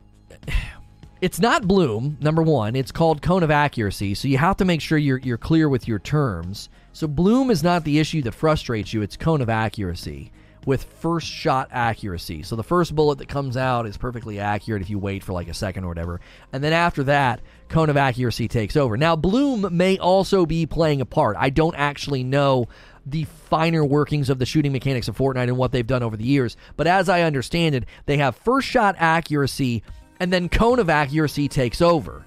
it's 1.21 1.39
not 1.39 1.67
bloom 1.67 2.17
number 2.21 2.41
one. 2.41 2.75
It's 2.75 2.91
called 2.91 3.21
cone 3.21 3.43
of 3.43 3.51
accuracy 3.51 4.13
so 4.15 4.27
you 4.27 4.37
have 4.37 4.57
to 4.57 4.65
make 4.65 4.81
sure 4.81 4.97
you're, 4.97 5.17
you're 5.19 5.37
clear 5.37 5.67
with 5.67 5.87
your 5.87 5.99
terms. 5.99 6.69
So 6.93 7.07
bloom 7.07 7.51
is 7.51 7.63
not 7.63 7.83
the 7.83 7.99
issue 7.99 8.21
that 8.23 8.33
frustrates 8.33 8.93
you. 8.93 9.01
It's 9.01 9.17
cone 9.17 9.41
of 9.41 9.49
accuracy 9.49 10.31
with 10.65 10.83
first 10.83 11.27
shot 11.27 11.69
accuracy. 11.71 12.43
So 12.43 12.55
the 12.55 12.63
first 12.63 12.95
bullet 12.95 13.17
that 13.17 13.27
comes 13.27 13.57
out 13.57 13.85
is 13.85 13.97
perfectly 13.97 14.39
accurate 14.39 14.81
if 14.81 14.89
you 14.89 14.99
wait 14.99 15.23
for 15.23 15.33
like 15.33 15.47
a 15.47 15.53
second 15.53 15.83
or 15.83 15.87
whatever. 15.87 16.21
And 16.53 16.63
then 16.63 16.73
after 16.73 17.03
that 17.05 17.41
cone 17.69 17.89
of 17.89 17.97
accuracy 17.97 18.47
takes 18.47 18.75
over. 18.75 18.97
Now 18.97 19.15
bloom 19.15 19.75
may 19.75 19.97
also 19.97 20.45
be 20.45 20.65
playing 20.65 21.01
a 21.01 21.05
part. 21.05 21.35
I 21.39 21.49
don't 21.49 21.75
actually 21.75 22.23
know 22.23 22.67
the 23.05 23.23
finer 23.23 23.83
workings 23.83 24.29
of 24.29 24.39
the 24.39 24.45
shooting 24.45 24.71
mechanics 24.71 25.07
of 25.07 25.17
Fortnite 25.17 25.43
and 25.43 25.57
what 25.57 25.71
they've 25.71 25.87
done 25.87 26.03
over 26.03 26.17
the 26.17 26.25
years. 26.25 26.55
But 26.77 26.87
as 26.87 27.09
I 27.09 27.23
understand 27.23 27.75
it, 27.75 27.85
they 28.05 28.17
have 28.17 28.35
first 28.35 28.67
shot 28.67 28.95
accuracy 28.99 29.83
and 30.19 30.31
then 30.31 30.49
cone 30.49 30.79
of 30.79 30.89
accuracy 30.89 31.47
takes 31.47 31.81
over. 31.81 32.25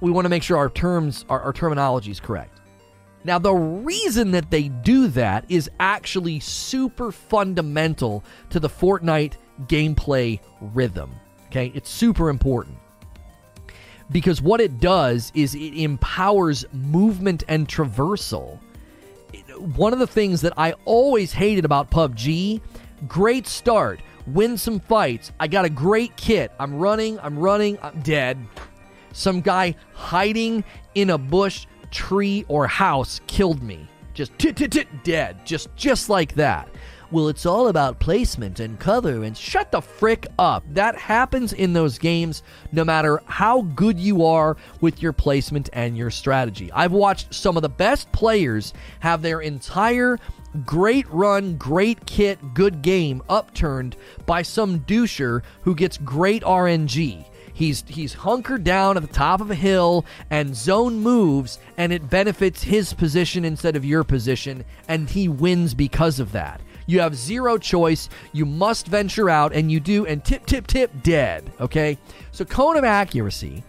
We 0.00 0.10
want 0.10 0.24
to 0.24 0.28
make 0.28 0.42
sure 0.42 0.56
our 0.56 0.68
terms, 0.68 1.24
our, 1.28 1.40
our 1.40 1.52
terminology 1.52 2.10
is 2.10 2.20
correct. 2.20 2.60
Now, 3.24 3.38
the 3.38 3.54
reason 3.54 4.32
that 4.32 4.50
they 4.50 4.68
do 4.68 5.08
that 5.08 5.46
is 5.48 5.70
actually 5.80 6.40
super 6.40 7.10
fundamental 7.10 8.22
to 8.50 8.60
the 8.60 8.68
Fortnite 8.68 9.34
gameplay 9.62 10.40
rhythm. 10.60 11.10
Okay, 11.46 11.72
it's 11.74 11.88
super 11.88 12.28
important 12.28 12.76
because 14.10 14.42
what 14.42 14.60
it 14.60 14.80
does 14.80 15.32
is 15.34 15.54
it 15.54 15.74
empowers 15.74 16.66
movement 16.72 17.44
and 17.48 17.66
traversal 17.66 18.60
one 19.58 19.92
of 19.92 19.98
the 19.98 20.06
things 20.06 20.40
that 20.42 20.52
I 20.56 20.74
always 20.84 21.32
hated 21.32 21.64
about 21.64 21.90
PUBG 21.90 22.60
great 23.08 23.46
start, 23.46 24.00
win 24.26 24.56
some 24.56 24.80
fights. 24.80 25.32
I 25.38 25.46
got 25.48 25.64
a 25.64 25.70
great 25.70 26.16
kit. 26.16 26.52
I'm 26.58 26.78
running, 26.78 27.18
I'm 27.20 27.38
running, 27.38 27.78
I'm 27.82 28.00
dead. 28.00 28.38
Some 29.12 29.40
guy 29.40 29.74
hiding 29.92 30.64
in 30.94 31.10
a 31.10 31.18
bush, 31.18 31.66
tree, 31.90 32.44
or 32.48 32.66
house 32.66 33.20
killed 33.26 33.62
me. 33.62 33.88
Just 34.12 34.36
tit 34.38 34.56
tit 34.56 34.72
tit 34.72 34.88
dead. 35.04 35.44
Just 35.44 35.74
just 35.76 36.08
like 36.08 36.34
that. 36.34 36.68
well, 37.10 37.28
it's 37.28 37.46
all 37.46 37.68
about 37.68 38.00
placement 38.00 38.58
and 38.58 38.78
cover 38.80 39.22
and 39.22 39.36
shut 39.36 39.70
the 39.70 39.80
frick 39.80 40.26
up. 40.38 40.64
That 40.70 40.96
happens 40.96 41.52
in 41.52 41.72
those 41.72 41.96
games 41.96 42.42
no 42.72 42.84
matter 42.84 43.20
how 43.26 43.62
good 43.62 44.00
you 44.00 44.24
are 44.24 44.56
with 44.80 45.00
your 45.00 45.12
placement 45.12 45.70
and 45.72 45.96
your 45.96 46.10
strategy. 46.10 46.72
I've 46.72 46.92
watched 46.92 47.32
some 47.32 47.56
of 47.56 47.62
the 47.62 47.68
best 47.68 48.10
players 48.10 48.72
have 49.00 49.22
their 49.22 49.40
entire 49.42 50.18
great 50.64 51.08
run, 51.10 51.56
great 51.56 52.06
kit, 52.06 52.54
good 52.54 52.82
game 52.82 53.22
upturned 53.28 53.96
by 54.26 54.42
some 54.42 54.80
doucher 54.80 55.42
who 55.62 55.74
gets 55.74 55.98
great 55.98 56.42
RNG. 56.42 57.24
He's 57.52 57.84
he's 57.86 58.14
hunkered 58.14 58.64
down 58.64 58.96
at 58.96 59.02
the 59.02 59.08
top 59.08 59.40
of 59.40 59.50
a 59.50 59.54
hill 59.54 60.04
and 60.28 60.56
zone 60.56 60.98
moves 60.98 61.60
and 61.76 61.92
it 61.92 62.10
benefits 62.10 62.64
his 62.64 62.92
position 62.92 63.44
instead 63.44 63.76
of 63.76 63.84
your 63.84 64.02
position 64.02 64.64
and 64.88 65.08
he 65.08 65.28
wins 65.28 65.72
because 65.72 66.18
of 66.18 66.32
that. 66.32 66.60
You 66.86 67.00
have 67.00 67.14
zero 67.14 67.56
choice. 67.56 68.08
You 68.32 68.44
must 68.44 68.88
venture 68.88 69.30
out 69.30 69.52
and 69.54 69.70
you 69.70 69.78
do 69.78 70.04
and 70.04 70.24
tip 70.24 70.46
tip 70.46 70.66
tip 70.66 70.90
dead, 71.02 71.52
okay? 71.60 71.96
So 72.32 72.44
cone 72.44 72.76
of 72.76 72.84
accuracy 72.84 73.62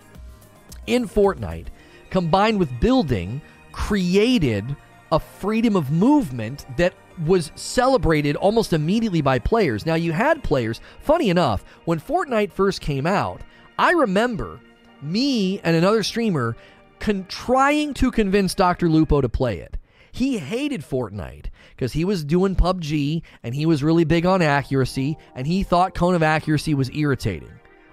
in 0.87 1.07
Fortnite 1.07 1.67
combined 2.09 2.59
with 2.59 2.79
building 2.79 3.41
created 3.71 4.75
a 5.15 5.19
freedom 5.19 5.75
of 5.75 5.91
movement 5.91 6.65
that 6.77 6.93
was 7.25 7.51
celebrated 7.55 8.35
almost 8.35 8.73
immediately 8.73 9.21
by 9.21 9.39
players. 9.39 9.85
Now, 9.85 9.95
you 9.95 10.11
had 10.11 10.43
players, 10.43 10.81
funny 10.99 11.29
enough, 11.29 11.63
when 11.85 11.99
Fortnite 11.99 12.51
first 12.51 12.81
came 12.81 13.07
out, 13.07 13.41
I 13.79 13.91
remember 13.91 14.59
me 15.01 15.59
and 15.61 15.75
another 15.75 16.03
streamer 16.03 16.55
con- 16.99 17.25
trying 17.27 17.93
to 17.95 18.11
convince 18.11 18.53
Dr. 18.53 18.89
Lupo 18.89 19.21
to 19.21 19.29
play 19.29 19.59
it. 19.59 19.77
He 20.11 20.37
hated 20.37 20.81
Fortnite 20.81 21.47
because 21.75 21.93
he 21.93 22.05
was 22.05 22.23
doing 22.23 22.55
PUBG 22.55 23.21
and 23.43 23.53
he 23.53 23.65
was 23.65 23.83
really 23.83 24.05
big 24.05 24.25
on 24.25 24.41
accuracy 24.41 25.17
and 25.35 25.45
he 25.45 25.63
thought 25.63 25.93
Cone 25.93 26.15
of 26.15 26.23
Accuracy 26.23 26.73
was 26.73 26.89
irritating. 26.91 27.51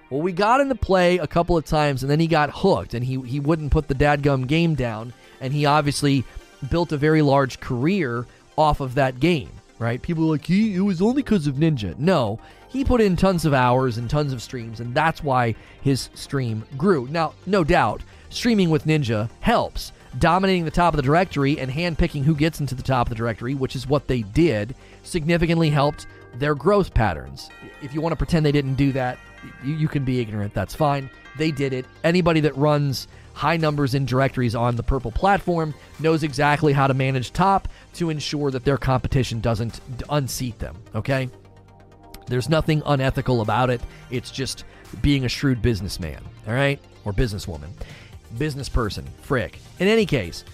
Well, 0.09 0.21
we 0.21 0.31
got 0.31 0.61
into 0.61 0.75
play 0.75 1.17
a 1.17 1.27
couple 1.27 1.57
of 1.57 1.65
times 1.65 2.01
and 2.01 2.09
then 2.09 2.19
he 2.19 2.27
got 2.27 2.51
hooked 2.53 2.93
and 2.93 3.03
he, 3.03 3.19
he 3.21 3.39
wouldn't 3.39 3.71
put 3.71 3.87
the 3.87 3.95
dadgum 3.95 4.47
game 4.47 4.75
down 4.75 5.13
and 5.41 5.51
he 5.51 5.65
obviously 5.65 6.23
built 6.69 6.91
a 6.91 6.97
very 6.97 7.21
large 7.21 7.59
career 7.59 8.25
off 8.57 8.79
of 8.79 8.95
that 8.95 9.19
game, 9.19 9.49
right? 9.79 10.01
People 10.01 10.25
like, 10.25 10.45
he, 10.45 10.75
it 10.75 10.81
was 10.81 11.01
only 11.01 11.21
because 11.23 11.47
of 11.47 11.55
Ninja. 11.55 11.97
No, 11.97 12.39
he 12.69 12.83
put 12.83 13.01
in 13.01 13.15
tons 13.15 13.45
of 13.45 13.53
hours 13.53 13.97
and 13.97 14.09
tons 14.09 14.33
of 14.33 14.41
streams, 14.41 14.79
and 14.79 14.93
that's 14.93 15.23
why 15.23 15.55
his 15.81 16.09
stream 16.13 16.63
grew. 16.77 17.07
Now, 17.09 17.33
no 17.45 17.63
doubt, 17.63 18.01
streaming 18.29 18.69
with 18.69 18.85
Ninja 18.85 19.29
helps. 19.41 19.91
Dominating 20.19 20.63
the 20.65 20.71
top 20.71 20.93
of 20.93 20.97
the 20.97 21.03
directory 21.03 21.59
and 21.59 21.71
handpicking 21.71 22.23
who 22.23 22.35
gets 22.35 22.59
into 22.59 22.75
the 22.75 22.83
top 22.83 23.07
of 23.07 23.09
the 23.09 23.15
directory, 23.15 23.55
which 23.55 23.75
is 23.75 23.87
what 23.87 24.07
they 24.07 24.21
did, 24.21 24.75
significantly 25.01 25.71
helped 25.71 26.05
their 26.35 26.53
growth 26.53 26.93
patterns. 26.93 27.49
If 27.81 27.93
you 27.93 28.01
want 28.01 28.13
to 28.13 28.17
pretend 28.17 28.45
they 28.45 28.51
didn't 28.51 28.75
do 28.75 28.91
that, 28.91 29.17
you, 29.63 29.73
you 29.73 29.87
can 29.87 30.05
be 30.05 30.19
ignorant. 30.19 30.53
That's 30.53 30.75
fine. 30.75 31.09
They 31.37 31.49
did 31.49 31.73
it. 31.73 31.85
Anybody 32.03 32.41
that 32.41 32.55
runs 32.55 33.07
high 33.33 33.57
numbers 33.57 33.95
in 33.95 34.05
directories 34.05 34.55
on 34.55 34.75
the 34.75 34.83
purple 34.83 35.11
platform 35.11 35.73
knows 35.99 36.23
exactly 36.23 36.73
how 36.73 36.87
to 36.87 36.93
manage 36.93 37.33
top 37.33 37.67
to 37.93 38.09
ensure 38.09 38.51
that 38.51 38.63
their 38.63 38.77
competition 38.77 39.39
doesn't 39.39 39.79
unseat 40.09 40.57
them. 40.59 40.75
Okay? 40.95 41.29
There's 42.27 42.49
nothing 42.49 42.81
unethical 42.85 43.41
about 43.41 43.69
it. 43.69 43.81
It's 44.09 44.31
just 44.31 44.63
being 45.01 45.25
a 45.25 45.29
shrewd 45.29 45.61
businessman, 45.61 46.23
all 46.47 46.53
right? 46.53 46.79
Or 47.05 47.13
businesswoman. 47.13 47.69
Business 48.37 48.69
person, 48.69 49.05
frick. 49.21 49.59
In 49.79 49.87
any 49.87 50.05
case, 50.05 50.45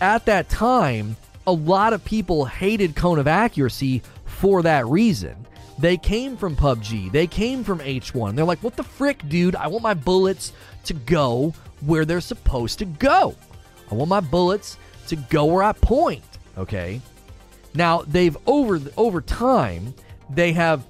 at 0.00 0.26
that 0.26 0.48
time, 0.48 1.16
a 1.46 1.52
lot 1.52 1.92
of 1.92 2.04
people 2.04 2.44
hated 2.44 2.96
Cone 2.96 3.18
of 3.18 3.26
Accuracy 3.26 4.02
for 4.24 4.62
that 4.62 4.86
reason. 4.86 5.46
They 5.78 5.96
came 5.96 6.36
from 6.36 6.56
PUBG, 6.56 7.12
they 7.12 7.26
came 7.26 7.62
from 7.62 7.80
H1. 7.80 8.34
They're 8.34 8.44
like, 8.44 8.62
what 8.62 8.76
the 8.76 8.82
frick, 8.82 9.28
dude? 9.28 9.56
I 9.56 9.68
want 9.68 9.82
my 9.82 9.94
bullets 9.94 10.52
to 10.84 10.94
go 10.94 11.54
where 11.84 12.04
they're 12.04 12.20
supposed 12.20 12.78
to 12.80 12.84
go. 12.84 13.34
I 13.90 13.94
want 13.94 14.08
my 14.08 14.20
bullets 14.20 14.78
to 15.08 15.16
go 15.16 15.44
where 15.46 15.62
I 15.62 15.72
point, 15.72 16.24
okay? 16.58 17.00
Now, 17.74 18.02
they've 18.02 18.36
over 18.46 18.80
over 18.96 19.20
time 19.20 19.94
they 20.30 20.52
have 20.52 20.84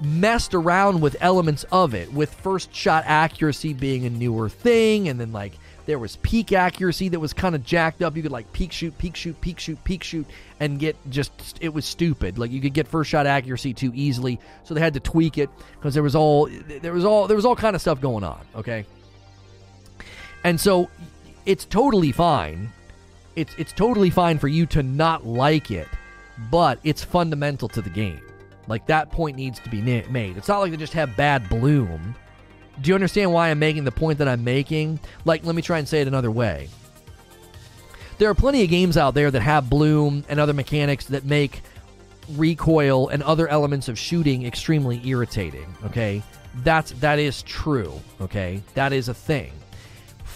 messed 0.00 0.54
around 0.54 1.00
with 1.00 1.16
elements 1.20 1.64
of 1.70 1.94
it, 1.94 2.12
with 2.12 2.32
first 2.32 2.74
shot 2.74 3.04
accuracy 3.06 3.74
being 3.74 4.06
a 4.06 4.10
newer 4.10 4.48
thing, 4.48 5.08
and 5.08 5.20
then 5.20 5.32
like 5.32 5.52
there 5.86 5.98
was 5.98 6.16
peek 6.16 6.52
accuracy 6.52 7.08
that 7.08 7.18
was 7.18 7.32
kind 7.32 7.54
of 7.54 7.64
jacked 7.64 8.00
up. 8.02 8.16
You 8.16 8.22
could 8.22 8.32
like 8.32 8.50
peek 8.52 8.72
shoot, 8.72 8.96
peek 8.96 9.16
shoot, 9.16 9.38
peek 9.40 9.58
shoot, 9.58 9.82
peek 9.84 10.02
shoot, 10.02 10.26
and 10.60 10.78
get 10.78 10.96
just 11.10 11.58
it 11.60 11.74
was 11.74 11.84
stupid. 11.84 12.38
Like 12.38 12.50
you 12.50 12.60
could 12.60 12.74
get 12.74 12.86
first 12.86 13.10
shot 13.10 13.26
accuracy 13.26 13.74
too 13.74 13.90
easily, 13.94 14.38
so 14.64 14.72
they 14.72 14.80
had 14.80 14.94
to 14.94 15.00
tweak 15.00 15.36
it 15.36 15.50
because 15.74 15.94
there 15.94 16.02
was 16.02 16.14
all 16.14 16.48
there 16.80 16.92
was 16.92 17.04
all 17.04 17.26
there 17.26 17.36
was 17.36 17.44
all 17.44 17.56
kind 17.56 17.74
of 17.74 17.82
stuff 17.82 18.00
going 18.00 18.24
on. 18.24 18.40
Okay, 18.54 18.86
and 20.44 20.60
so 20.60 20.88
it's 21.46 21.64
totally 21.64 22.12
fine. 22.12 22.70
It's 23.36 23.54
it's 23.58 23.72
totally 23.72 24.10
fine 24.10 24.38
for 24.38 24.48
you 24.48 24.66
to 24.66 24.82
not 24.82 25.26
like 25.26 25.70
it, 25.70 25.88
but 26.50 26.78
it's 26.84 27.02
fundamental 27.02 27.68
to 27.68 27.82
the 27.82 27.90
game. 27.90 28.22
Like 28.66 28.86
that 28.86 29.10
point 29.10 29.36
needs 29.36 29.58
to 29.60 29.70
be 29.70 29.80
made. 29.80 30.36
It's 30.36 30.48
not 30.48 30.58
like 30.58 30.70
they 30.70 30.76
just 30.76 30.92
have 30.92 31.16
bad 31.16 31.48
bloom. 31.48 32.14
Do 32.80 32.88
you 32.88 32.94
understand 32.94 33.32
why 33.32 33.50
I'm 33.50 33.58
making 33.58 33.84
the 33.84 33.92
point 33.92 34.18
that 34.18 34.28
I'm 34.28 34.44
making? 34.44 35.00
Like, 35.24 35.44
let 35.44 35.54
me 35.54 35.60
try 35.60 35.78
and 35.78 35.88
say 35.88 36.00
it 36.00 36.08
another 36.08 36.30
way. 36.30 36.68
There 38.18 38.30
are 38.30 38.34
plenty 38.34 38.62
of 38.62 38.70
games 38.70 38.96
out 38.96 39.14
there 39.14 39.30
that 39.30 39.40
have 39.40 39.68
bloom 39.68 40.24
and 40.28 40.38
other 40.38 40.52
mechanics 40.52 41.06
that 41.06 41.24
make 41.24 41.62
recoil 42.36 43.08
and 43.08 43.22
other 43.22 43.48
elements 43.48 43.88
of 43.88 43.98
shooting 43.98 44.46
extremely 44.46 45.00
irritating. 45.06 45.74
Okay, 45.84 46.22
that's 46.62 46.92
that 46.92 47.18
is 47.18 47.42
true. 47.42 48.00
Okay, 48.20 48.62
that 48.74 48.92
is 48.92 49.08
a 49.08 49.14
thing. 49.14 49.52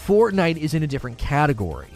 Fortnite 0.07 0.59
is 0.59 0.75
in 0.75 0.83
a 0.83 0.87
different 0.87 1.19
category. 1.19 1.91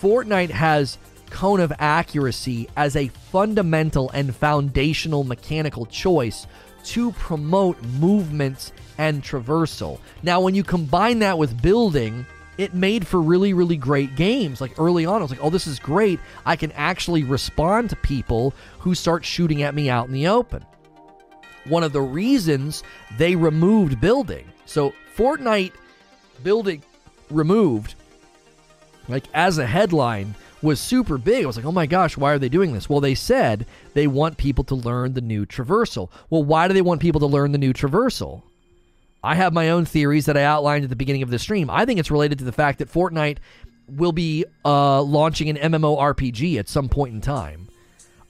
Fortnite 0.00 0.50
has 0.50 0.98
cone 1.30 1.60
of 1.60 1.72
accuracy 1.78 2.68
as 2.76 2.94
a 2.94 3.08
fundamental 3.08 4.10
and 4.10 4.34
foundational 4.34 5.24
mechanical 5.24 5.86
choice 5.86 6.46
to 6.84 7.10
promote 7.12 7.82
movement 7.82 8.72
and 8.98 9.22
traversal. 9.22 9.98
Now, 10.22 10.40
when 10.40 10.54
you 10.54 10.62
combine 10.62 11.18
that 11.18 11.36
with 11.36 11.60
building, 11.60 12.26
it 12.58 12.74
made 12.74 13.06
for 13.06 13.20
really, 13.20 13.52
really 13.52 13.76
great 13.76 14.14
games. 14.14 14.60
Like 14.60 14.78
early 14.78 15.04
on, 15.04 15.18
I 15.18 15.22
was 15.22 15.30
like, 15.30 15.42
oh, 15.42 15.50
this 15.50 15.66
is 15.66 15.80
great. 15.80 16.20
I 16.44 16.54
can 16.54 16.70
actually 16.72 17.24
respond 17.24 17.90
to 17.90 17.96
people 17.96 18.54
who 18.78 18.94
start 18.94 19.24
shooting 19.24 19.62
at 19.62 19.74
me 19.74 19.90
out 19.90 20.06
in 20.06 20.12
the 20.12 20.28
open. 20.28 20.64
One 21.64 21.82
of 21.82 21.92
the 21.92 22.02
reasons 22.02 22.84
they 23.18 23.34
removed 23.34 24.00
building. 24.00 24.46
So, 24.64 24.94
Fortnite 25.16 25.72
building 26.44 26.82
removed, 27.30 27.94
like 29.08 29.24
as 29.34 29.58
a 29.58 29.66
headline, 29.66 30.34
was 30.62 30.80
super 30.80 31.18
big. 31.18 31.44
I 31.44 31.46
was 31.46 31.56
like, 31.56 31.66
oh 31.66 31.72
my 31.72 31.86
gosh, 31.86 32.16
why 32.16 32.32
are 32.32 32.38
they 32.38 32.48
doing 32.48 32.72
this? 32.72 32.88
Well, 32.88 33.00
they 33.00 33.14
said 33.14 33.66
they 33.94 34.06
want 34.06 34.36
people 34.36 34.64
to 34.64 34.74
learn 34.74 35.14
the 35.14 35.20
new 35.20 35.46
traversal. 35.46 36.10
Well, 36.30 36.44
why 36.44 36.68
do 36.68 36.74
they 36.74 36.82
want 36.82 37.00
people 37.00 37.20
to 37.20 37.26
learn 37.26 37.52
the 37.52 37.58
new 37.58 37.72
traversal? 37.72 38.42
I 39.22 39.34
have 39.34 39.52
my 39.52 39.70
own 39.70 39.84
theories 39.84 40.26
that 40.26 40.36
I 40.36 40.44
outlined 40.44 40.84
at 40.84 40.90
the 40.90 40.96
beginning 40.96 41.22
of 41.22 41.30
the 41.30 41.38
stream. 41.38 41.68
I 41.70 41.84
think 41.84 41.98
it's 41.98 42.10
related 42.10 42.38
to 42.38 42.44
the 42.44 42.52
fact 42.52 42.78
that 42.78 42.92
Fortnite 42.92 43.38
will 43.88 44.12
be 44.12 44.44
uh, 44.64 45.02
launching 45.02 45.48
an 45.48 45.72
MMORPG 45.72 46.58
at 46.58 46.68
some 46.68 46.88
point 46.88 47.14
in 47.14 47.20
time. 47.20 47.68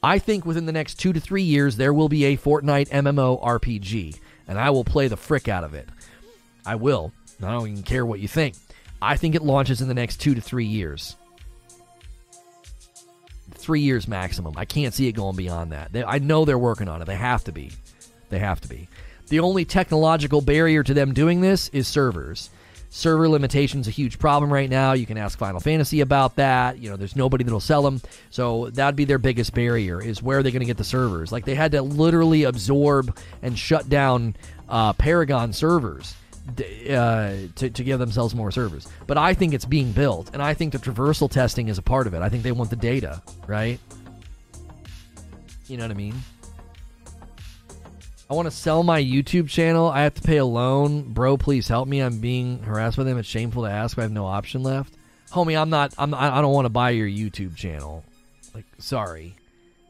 I 0.03 0.19
think 0.19 0.47
within 0.47 0.67
the 0.67 0.73
next 0.73 0.97
two 0.97 1.13
to 1.13 1.21
three 1.21 1.43
years, 1.43 1.77
there 1.77 1.93
will 1.93 2.09
be 2.09 2.25
a 2.25 2.37
Fortnite 2.37 2.89
MMORPG, 2.91 4.19
and 4.47 4.59
I 4.59 4.71
will 4.71 4.85
play 4.85 5.09
the 5.09 5.17
frick 5.17 5.49
out 5.49 5.65
of 5.65 5.75
it. 5.75 5.89
I 6.65 6.77
will. 6.77 7.13
I 7.43 7.51
don't 7.51 7.69
even 7.69 7.83
care 7.83 8.07
what 8.07 8.21
you 8.21 8.29
think. 8.29 8.55
I 9.01 9.17
think 9.17 9.35
it 9.35 9.43
launches 9.43 9.81
in 9.81 9.89
the 9.89 9.95
next 9.95 10.19
two 10.19 10.35
to 10.35 10.41
three 10.41 10.67
years 10.67 11.17
three 13.67 13.81
years 13.81 14.07
maximum. 14.07 14.55
I 14.57 14.65
can't 14.65 14.95
see 14.95 15.09
it 15.09 15.13
going 15.13 15.35
beyond 15.35 15.73
that. 15.73 15.93
They, 15.93 16.05
I 16.05 16.19
know 16.19 16.45
they're 16.45 16.59
working 16.59 16.89
on 16.89 17.03
it. 17.03 17.07
They 17.07 17.17
have 17.17 17.43
to 17.45 17.53
be. 17.53 17.73
They 18.31 18.39
have 18.39 18.61
to 18.61 18.69
be. 18.69 18.89
The 19.29 19.41
only 19.41 19.65
technological 19.65 20.41
barrier 20.41 20.85
to 20.85 20.95
them 20.95 21.13
doing 21.13 21.41
this 21.41 21.69
is 21.71 21.89
servers. 21.89 22.51
Server 22.91 23.29
limitations 23.29 23.89
a 23.89 23.91
huge 23.91 24.21
problem 24.21 24.53
right 24.53 24.71
now. 24.71 24.93
You 24.93 25.05
can 25.05 25.19
ask 25.19 25.37
Final 25.37 25.59
Fantasy 25.59 26.01
about 26.01 26.37
that. 26.37 26.79
You 26.79 26.91
know, 26.91 26.97
there's 26.97 27.17
nobody 27.17 27.43
that'll 27.43 27.59
sell 27.59 27.83
them. 27.83 28.01
So 28.31 28.71
that'd 28.71 28.95
be 28.95 29.05
their 29.05 29.19
biggest 29.19 29.53
barrier 29.53 30.01
is 30.01 30.23
where 30.23 30.39
are 30.39 30.43
they 30.45 30.53
going 30.53 30.61
to 30.61 30.67
get 30.67 30.77
the 30.77 30.85
servers? 30.85 31.33
Like 31.33 31.45
they 31.45 31.57
had 31.57 31.73
to 31.73 31.83
literally 31.83 32.45
absorb 32.45 33.19
and 33.43 33.59
shut 33.59 33.89
down 33.89 34.37
uh, 34.69 34.93
Paragon 34.93 35.53
servers 35.53 36.15
uh, 36.49 37.35
to, 37.57 37.71
to 37.71 37.85
give 37.85 37.99
themselves 37.99 38.35
more 38.35 38.51
servers. 38.51 38.89
But 39.07 39.19
I 39.19 39.35
think 39.35 39.55
it's 39.55 39.65
being 39.65 39.93
built, 39.93 40.31
and 40.33 40.43
I 40.43 40.55
think 40.55 40.73
the 40.73 40.79
traversal 40.79 41.31
testing 41.31 41.69
is 41.69 41.79
a 41.79 41.83
part 41.83 42.07
of 42.07 42.15
it. 42.15 42.23
I 42.23 42.29
think 42.29 42.43
they 42.43 42.53
want 42.53 42.71
the 42.71 42.77
data, 42.77 43.23
right? 43.47 43.81
You 45.67 45.77
know 45.77 45.85
what 45.85 45.91
I 45.91 45.95
mean? 45.95 46.15
I 48.29 48.35
want 48.35 48.47
to 48.47 48.51
sell 48.51 48.83
my 48.83 49.01
YouTube 49.01 49.49
channel. 49.49 49.89
I 49.89 50.03
have 50.03 50.15
to 50.15 50.23
pay 50.23 50.39
a 50.39 50.45
loan. 50.45 51.13
Bro, 51.13 51.39
please 51.39 51.69
help 51.69 51.87
me. 51.87 52.01
I'm 52.01 52.19
being 52.19 52.61
harassed 52.63 52.97
by 52.97 53.05
them. 53.05 53.19
It's 53.19 53.29
shameful 53.29 53.63
to 53.63 53.71
ask. 53.71 53.97
I 53.99 54.03
have 54.03 54.13
no 54.13 54.27
option 54.27 54.63
left. 54.63 54.95
Homie, 55.31 55.61
I'm 55.61 55.71
not. 55.71 55.95
I'm. 55.99 56.13
I 56.15 56.41
don't 56.41 56.53
want 56.53 56.65
to 56.65 56.71
buy 56.71 56.91
your 56.91 57.09
YouTube 57.09 57.57
channel. 57.57 58.05
Like, 58.55 58.65
sorry. 58.79 59.35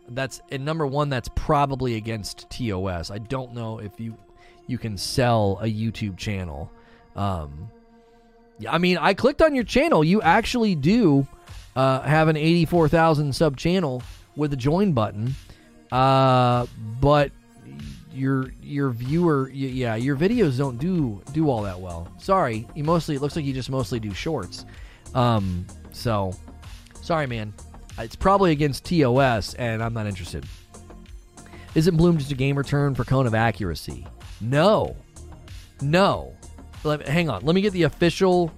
That's 0.09 0.41
and 0.51 0.65
number 0.65 0.87
one, 0.87 1.09
that's 1.09 1.29
probably 1.35 1.97
against 1.97 2.49
TOS. 2.51 3.11
I 3.11 3.19
don't 3.19 3.55
know 3.55 3.79
if 3.79 3.99
you 3.99 4.17
you 4.67 4.79
can 4.79 4.97
sell 4.97 5.59
a 5.63 5.67
YouTube 5.67 6.17
channel. 6.17 6.71
Um, 7.15 7.71
I 8.69 8.79
mean, 8.79 8.99
I 8.99 9.15
clicked 9.15 9.43
on 9.43 9.55
your 9.55 9.65
channel. 9.65 10.03
You 10.03 10.23
actually 10.23 10.75
do 10.75 11.27
uh, 11.75 12.01
have 12.03 12.29
an 12.29 12.37
84,000 12.37 13.35
sub 13.35 13.57
channel 13.57 14.03
with 14.35 14.53
a 14.53 14.57
join 14.57 14.93
button. 14.93 15.35
Uh, 15.93 16.67
but 17.01 17.31
your 18.13 18.51
your 18.63 18.91
viewer, 18.91 19.51
yeah, 19.51 19.95
your 19.95 20.17
videos 20.17 20.57
don't 20.59 20.79
do 20.79 21.23
do 21.33 21.51
all 21.51 21.63
that 21.63 21.79
well. 21.79 22.09
Sorry, 22.19 22.67
you 22.75 22.83
mostly 22.83 23.15
it 23.15 23.23
looks 23.23 23.37
like 23.37 23.45
you 23.45 23.53
just 23.53 23.71
mostly 23.71 24.01
do 24.01 24.13
shorts. 24.13 24.65
Um, 25.15 25.67
so 25.93 26.35
sorry, 27.03 27.27
man. 27.27 27.55
It's 27.99 28.17
probably 28.17 28.53
against 28.53 28.85
TOS, 28.85 29.55
and 29.55 29.83
I'm 29.83 29.95
not 29.95 30.07
interested. 30.07 30.45
Isn't 31.75 31.97
Bloom 31.97 32.19
just 32.19 32.31
a 32.31 32.35
gamer 32.35 32.63
term 32.63 32.95
for 32.95 33.05
cone 33.05 33.27
of 33.27 33.35
accuracy? 33.35 34.07
No, 34.41 34.97
no. 35.81 36.35
Let, 36.85 37.07
hang 37.07 37.29
on. 37.29 37.45
Let 37.45 37.55
me 37.55 37.61
get 37.61 37.73
the 37.73 37.85
official 37.85 38.53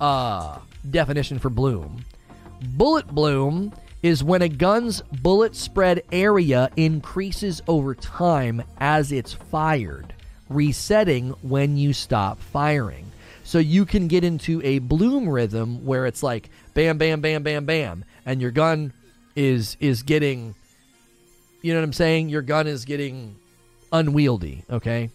uh, 0.00 0.58
definition 0.90 1.38
for 1.38 1.50
bloom. 1.50 2.04
Bullet 2.60 3.06
bloom 3.08 3.72
is 4.02 4.22
when 4.22 4.42
a 4.42 4.48
gun's 4.48 5.02
bullet 5.02 5.56
spread 5.56 6.02
area 6.12 6.70
increases 6.76 7.62
over 7.66 7.94
time 7.94 8.62
as 8.78 9.12
it's 9.12 9.32
fired, 9.32 10.14
resetting 10.48 11.30
when 11.42 11.76
you 11.76 11.92
stop 11.92 12.38
firing. 12.38 13.10
So 13.44 13.58
you 13.58 13.86
can 13.86 14.08
get 14.08 14.24
into 14.24 14.60
a 14.62 14.78
bloom 14.78 15.28
rhythm 15.28 15.84
where 15.84 16.06
it's 16.06 16.22
like 16.22 16.50
bam 16.74 16.98
bam 16.98 17.20
bam 17.20 17.42
bam 17.42 17.64
bam 17.64 18.04
and 18.26 18.40
your 18.42 18.50
gun 18.50 18.92
is 19.34 19.76
is 19.80 20.02
getting 20.02 20.54
you 21.62 21.72
know 21.72 21.80
what 21.80 21.84
I'm 21.84 21.92
saying? 21.92 22.28
Your 22.28 22.42
gun 22.42 22.66
is 22.66 22.84
getting 22.84 23.36
unwieldy, 23.92 24.64
okay? 24.70 25.10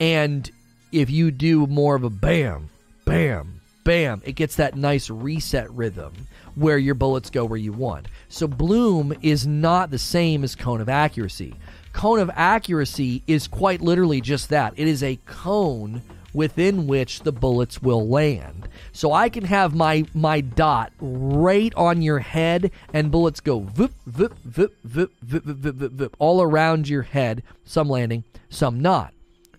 And 0.00 0.50
if 0.92 1.10
you 1.10 1.30
do 1.30 1.66
more 1.66 1.94
of 1.94 2.04
a 2.04 2.10
bam, 2.10 2.70
bam, 3.04 3.60
bam, 3.84 4.22
it 4.24 4.32
gets 4.32 4.56
that 4.56 4.76
nice 4.76 5.10
reset 5.10 5.70
rhythm 5.70 6.12
where 6.54 6.78
your 6.78 6.94
bullets 6.94 7.30
go 7.30 7.44
where 7.44 7.58
you 7.58 7.72
want. 7.72 8.08
So 8.28 8.46
bloom 8.46 9.12
is 9.22 9.46
not 9.46 9.90
the 9.90 9.98
same 9.98 10.42
as 10.42 10.56
cone 10.56 10.80
of 10.80 10.88
accuracy. 10.88 11.54
Cone 11.92 12.18
of 12.18 12.30
accuracy 12.34 13.22
is 13.26 13.48
quite 13.48 13.80
literally 13.80 14.20
just 14.20 14.48
that. 14.50 14.74
It 14.76 14.88
is 14.88 15.02
a 15.02 15.18
cone 15.26 16.02
within 16.32 16.86
which 16.86 17.20
the 17.20 17.32
bullets 17.32 17.82
will 17.82 18.08
land. 18.08 18.68
So 18.92 19.12
I 19.12 19.28
can 19.28 19.44
have 19.44 19.74
my 19.74 20.04
my 20.14 20.40
dot 20.40 20.92
right 21.00 21.72
on 21.74 22.02
your 22.02 22.18
head 22.18 22.70
and 22.92 23.10
bullets 23.10 23.40
go 23.40 23.60
vip 23.60 23.92
vip 24.06 24.34
vip 24.44 24.72
vip 24.84 25.12
vip 25.22 25.44
vip 25.44 25.76
vip 25.76 25.92
vip, 25.92 26.16
all 26.18 26.42
around 26.42 26.88
your 26.88 27.02
head, 27.02 27.42
some 27.64 27.88
landing, 27.88 28.24
some 28.48 28.80
not. 28.80 29.14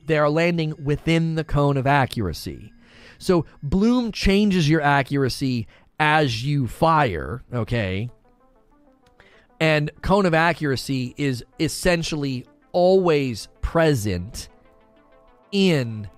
They 0.05 0.17
are 0.17 0.29
landing 0.29 0.73
within 0.83 1.35
the 1.35 1.43
cone 1.43 1.77
of 1.77 1.87
accuracy. 1.87 2.73
So 3.17 3.45
bloom 3.63 4.11
changes 4.11 4.67
your 4.67 4.81
accuracy 4.81 5.67
as 5.99 6.43
you 6.43 6.67
fire, 6.67 7.43
okay? 7.53 8.09
And 9.59 9.91
cone 10.01 10.25
of 10.25 10.33
accuracy 10.33 11.13
is 11.17 11.45
essentially 11.59 12.45
always 12.71 13.47
present 13.61 14.49
in 15.51 16.09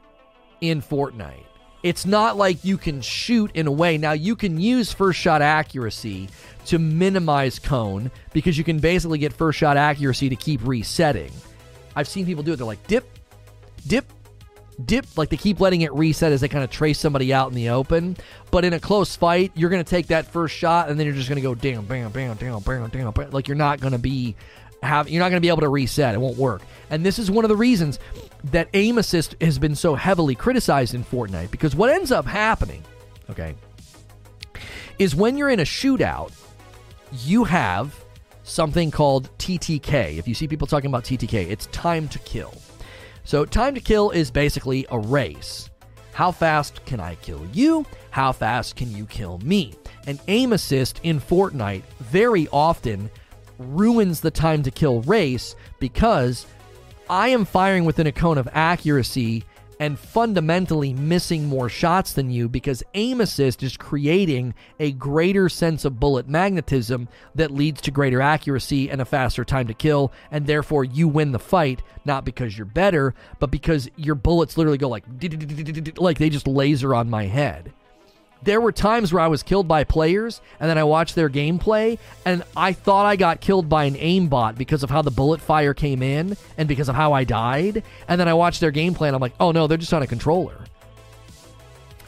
in 0.61 0.81
Fortnite. 0.81 1.43
It's 1.83 2.05
not 2.05 2.37
like 2.37 2.63
you 2.63 2.77
can 2.77 3.01
shoot 3.01 3.51
in 3.53 3.67
a 3.67 3.71
way. 3.71 3.97
Now 3.97 4.13
you 4.13 4.37
can 4.37 4.59
use 4.59 4.93
first 4.93 5.19
shot 5.19 5.41
accuracy 5.41 6.29
to 6.65 6.79
minimize 6.79 7.59
cone 7.59 8.09
because 8.31 8.57
you 8.57 8.63
can 8.63 8.79
basically 8.79 9.19
get 9.19 9.33
first 9.33 9.59
shot 9.59 9.75
accuracy 9.75 10.29
to 10.29 10.35
keep 10.37 10.65
resetting. 10.65 11.31
I've 11.93 12.07
seen 12.07 12.25
people 12.25 12.41
do 12.41 12.53
it. 12.53 12.55
They're 12.55 12.65
like 12.65 12.87
dip, 12.87 13.05
dip, 13.85 14.05
dip 14.85 15.05
like 15.17 15.29
they 15.29 15.37
keep 15.37 15.59
letting 15.59 15.81
it 15.81 15.93
reset 15.93 16.31
as 16.31 16.41
they 16.41 16.47
kind 16.47 16.63
of 16.63 16.69
trace 16.71 16.99
somebody 16.99 17.33
out 17.33 17.49
in 17.49 17.53
the 17.53 17.69
open 17.69 18.17
but 18.49 18.65
in 18.65 18.73
a 18.73 18.79
close 18.79 19.15
fight 19.15 19.51
you're 19.53 19.69
going 19.69 19.83
to 19.83 19.87
take 19.87 20.07
that 20.07 20.25
first 20.25 20.55
shot 20.55 20.89
and 20.89 20.99
then 20.99 21.05
you're 21.05 21.15
just 21.15 21.29
going 21.29 21.35
to 21.35 21.43
go 21.43 21.53
damn 21.53 21.85
bam 21.85 22.11
bam 22.11 22.35
bam 22.35 22.89
damn 22.89 23.11
bam. 23.11 23.29
like 23.29 23.47
you're 23.47 23.55
not 23.55 23.79
going 23.79 23.91
to 23.91 23.99
be 23.99 24.35
have 24.81 25.09
you're 25.09 25.19
not 25.19 25.29
going 25.29 25.37
to 25.37 25.45
be 25.45 25.49
able 25.49 25.61
to 25.61 25.69
reset 25.69 26.15
it 26.15 26.17
won't 26.17 26.37
work 26.37 26.63
and 26.89 27.05
this 27.05 27.19
is 27.19 27.29
one 27.29 27.45
of 27.45 27.49
the 27.49 27.55
reasons 27.55 27.99
that 28.43 28.67
aim 28.73 28.97
assist 28.97 29.35
has 29.41 29.57
been 29.57 29.75
so 29.75 29.95
heavily 29.95 30.35
criticized 30.35 30.93
in 30.93 31.03
Fortnite 31.03 31.51
because 31.51 31.75
what 31.75 31.89
ends 31.89 32.11
up 32.11 32.25
happening 32.25 32.83
okay 33.29 33.55
is 34.99 35.15
when 35.15 35.37
you're 35.37 35.49
in 35.49 35.61
a 35.61 35.63
shootout 35.63 36.31
you 37.23 37.43
have 37.43 37.95
something 38.43 38.91
called 38.91 39.29
TTK 39.37 40.17
if 40.17 40.27
you 40.27 40.33
see 40.33 40.47
people 40.47 40.67
talking 40.67 40.89
about 40.89 41.03
TTK 41.03 41.49
it's 41.49 41.67
time 41.67 42.07
to 42.09 42.19
kill 42.19 42.53
so, 43.25 43.45
time 43.45 43.73
to 43.75 43.81
kill 43.81 44.11
is 44.11 44.29
basically 44.29 44.85
a 44.91 44.99
race. 44.99 45.69
How 46.11 46.31
fast 46.31 46.85
can 46.85 46.99
I 46.99 47.15
kill 47.15 47.45
you? 47.53 47.85
How 48.11 48.33
fast 48.33 48.75
can 48.75 48.91
you 48.91 49.05
kill 49.05 49.39
me? 49.39 49.73
And 50.05 50.19
aim 50.27 50.51
assist 50.51 50.99
in 51.03 51.21
Fortnite 51.21 51.83
very 51.99 52.49
often 52.51 53.09
ruins 53.57 54.19
the 54.19 54.29
time 54.29 54.61
to 54.63 54.71
kill 54.71 55.01
race 55.03 55.55
because 55.79 56.45
I 57.13 57.27
am 57.27 57.45
firing 57.45 57.85
within 57.85 58.07
a 58.07 58.11
cone 58.11 58.39
of 58.39 58.49
accuracy 58.53 59.43
and 59.79 59.99
fundamentally 59.99 60.93
missing 60.95 61.45
more 61.45 61.69
shots 61.69 62.13
than 62.13 62.31
you 62.31 62.49
because 62.49 62.81
aim 62.95 63.21
assist 63.21 63.61
is 63.61 63.77
creating 63.77 64.55
a 64.79 64.93
greater 64.93 65.47
sense 65.47 65.85
of 65.85 65.99
bullet 65.99 66.27
magnetism 66.27 67.07
that 67.35 67.51
leads 67.51 67.81
to 67.81 67.91
greater 67.91 68.19
accuracy 68.19 68.89
and 68.89 68.99
a 68.99 69.05
faster 69.05 69.45
time 69.45 69.67
to 69.67 69.75
kill, 69.75 70.11
and 70.31 70.47
therefore 70.47 70.83
you 70.83 71.07
win 71.07 71.33
the 71.33 71.37
fight, 71.37 71.83
not 72.03 72.25
because 72.25 72.57
you're 72.57 72.65
better, 72.65 73.13
but 73.37 73.51
because 73.51 73.87
your 73.95 74.15
bullets 74.15 74.57
literally 74.57 74.79
go 74.79 74.89
like, 74.89 75.05
like 75.99 76.17
they 76.17 76.31
just 76.31 76.47
laser 76.47 76.95
on 76.95 77.11
my 77.11 77.25
head 77.25 77.71
there 78.43 78.61
were 78.61 78.71
times 78.71 79.13
where 79.13 79.21
I 79.21 79.27
was 79.27 79.43
killed 79.43 79.67
by 79.67 79.83
players, 79.83 80.41
and 80.59 80.69
then 80.69 80.77
I 80.77 80.83
watched 80.83 81.15
their 81.15 81.29
gameplay, 81.29 81.99
and 82.25 82.43
I 82.55 82.73
thought 82.73 83.05
I 83.05 83.15
got 83.15 83.41
killed 83.41 83.69
by 83.69 83.85
an 83.85 83.95
aimbot 83.95 84.57
because 84.57 84.83
of 84.83 84.89
how 84.89 85.01
the 85.01 85.11
bullet 85.11 85.41
fire 85.41 85.73
came 85.73 86.01
in 86.01 86.37
and 86.57 86.67
because 86.67 86.89
of 86.89 86.95
how 86.95 87.13
I 87.13 87.23
died. 87.23 87.83
And 88.07 88.19
then 88.19 88.27
I 88.27 88.33
watched 88.33 88.59
their 88.59 88.71
gameplay, 88.71 89.07
and 89.07 89.15
I'm 89.15 89.21
like, 89.21 89.35
oh 89.39 89.51
no, 89.51 89.67
they're 89.67 89.77
just 89.77 89.93
on 89.93 90.03
a 90.03 90.07
controller. 90.07 90.57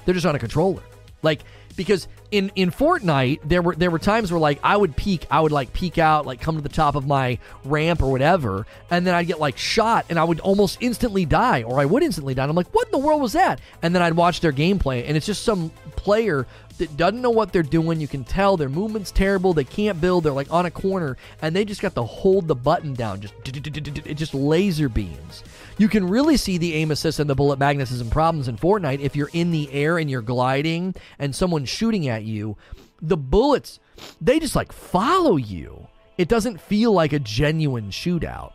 They're 0.05 0.13
just 0.13 0.25
on 0.25 0.35
a 0.35 0.39
controller. 0.39 0.83
Like 1.21 1.41
because 1.75 2.07
in 2.31 2.51
in 2.55 2.71
Fortnite 2.71 3.39
there 3.43 3.61
were 3.61 3.75
there 3.75 3.91
were 3.91 3.99
times 3.99 4.31
where 4.31 4.39
like 4.39 4.59
I 4.63 4.75
would 4.75 4.95
peek, 4.95 5.25
I 5.29 5.41
would 5.41 5.51
like 5.51 5.73
peek 5.73 5.97
out, 5.97 6.25
like 6.25 6.41
come 6.41 6.55
to 6.55 6.61
the 6.61 6.69
top 6.69 6.95
of 6.95 7.05
my 7.05 7.37
ramp 7.63 8.01
or 8.01 8.11
whatever, 8.11 8.65
and 8.89 9.05
then 9.05 9.13
I'd 9.13 9.27
get 9.27 9.39
like 9.39 9.57
shot 9.57 10.05
and 10.09 10.17
I 10.19 10.23
would 10.23 10.39
almost 10.39 10.77
instantly 10.81 11.25
die, 11.25 11.63
or 11.63 11.79
I 11.79 11.85
would 11.85 12.03
instantly 12.03 12.33
die. 12.33 12.43
And 12.43 12.49
I'm 12.49 12.55
like, 12.55 12.73
what 12.73 12.87
in 12.87 12.91
the 12.91 12.97
world 13.05 13.21
was 13.21 13.33
that? 13.33 13.59
And 13.81 13.93
then 13.93 14.01
I'd 14.01 14.13
watch 14.13 14.41
their 14.41 14.53
gameplay, 14.53 15.03
and 15.07 15.15
it's 15.15 15.25
just 15.25 15.43
some 15.43 15.71
player 15.95 16.45
that 16.77 16.97
doesn't 16.97 17.21
know 17.21 17.29
what 17.29 17.53
they're 17.53 17.63
doing. 17.63 18.01
You 18.01 18.07
can 18.07 18.23
tell 18.23 18.57
their 18.57 18.69
movement's 18.69 19.11
terrible. 19.11 19.53
They 19.53 19.63
can't 19.63 20.01
build. 20.01 20.23
They're 20.23 20.33
like 20.33 20.51
on 20.51 20.65
a 20.65 20.71
corner, 20.71 21.17
and 21.41 21.55
they 21.55 21.65
just 21.65 21.81
got 21.81 21.95
to 21.95 22.03
hold 22.03 22.47
the 22.47 22.55
button 22.55 22.93
down. 22.93 23.21
Just 23.21 23.33
it 23.45 24.13
just 24.15 24.33
laser 24.33 24.89
beams. 24.89 25.43
You 25.77 25.89
can 25.89 26.07
really 26.07 26.37
see 26.37 26.57
the 26.57 26.73
aim 26.75 26.91
assist 26.91 27.19
and 27.19 27.29
the 27.29 27.35
bullet 27.35 27.59
magnetism 27.59 28.09
problems 28.09 28.47
in 28.47 28.57
Fortnite 28.57 29.01
if 29.01 29.15
you're 29.15 29.29
in 29.33 29.51
the 29.51 29.71
air 29.73 29.97
and 29.97 30.09
you're 30.09 30.21
gliding 30.21 30.95
and 31.19 31.35
someone's 31.35 31.69
shooting 31.69 32.07
at 32.07 32.23
you. 32.23 32.57
The 33.01 33.17
bullets, 33.17 33.79
they 34.21 34.39
just 34.39 34.55
like 34.55 34.71
follow 34.71 35.35
you. 35.35 35.87
It 36.17 36.29
doesn't 36.29 36.61
feel 36.61 36.93
like 36.93 37.11
a 37.11 37.19
genuine 37.19 37.89
shootout. 37.89 38.53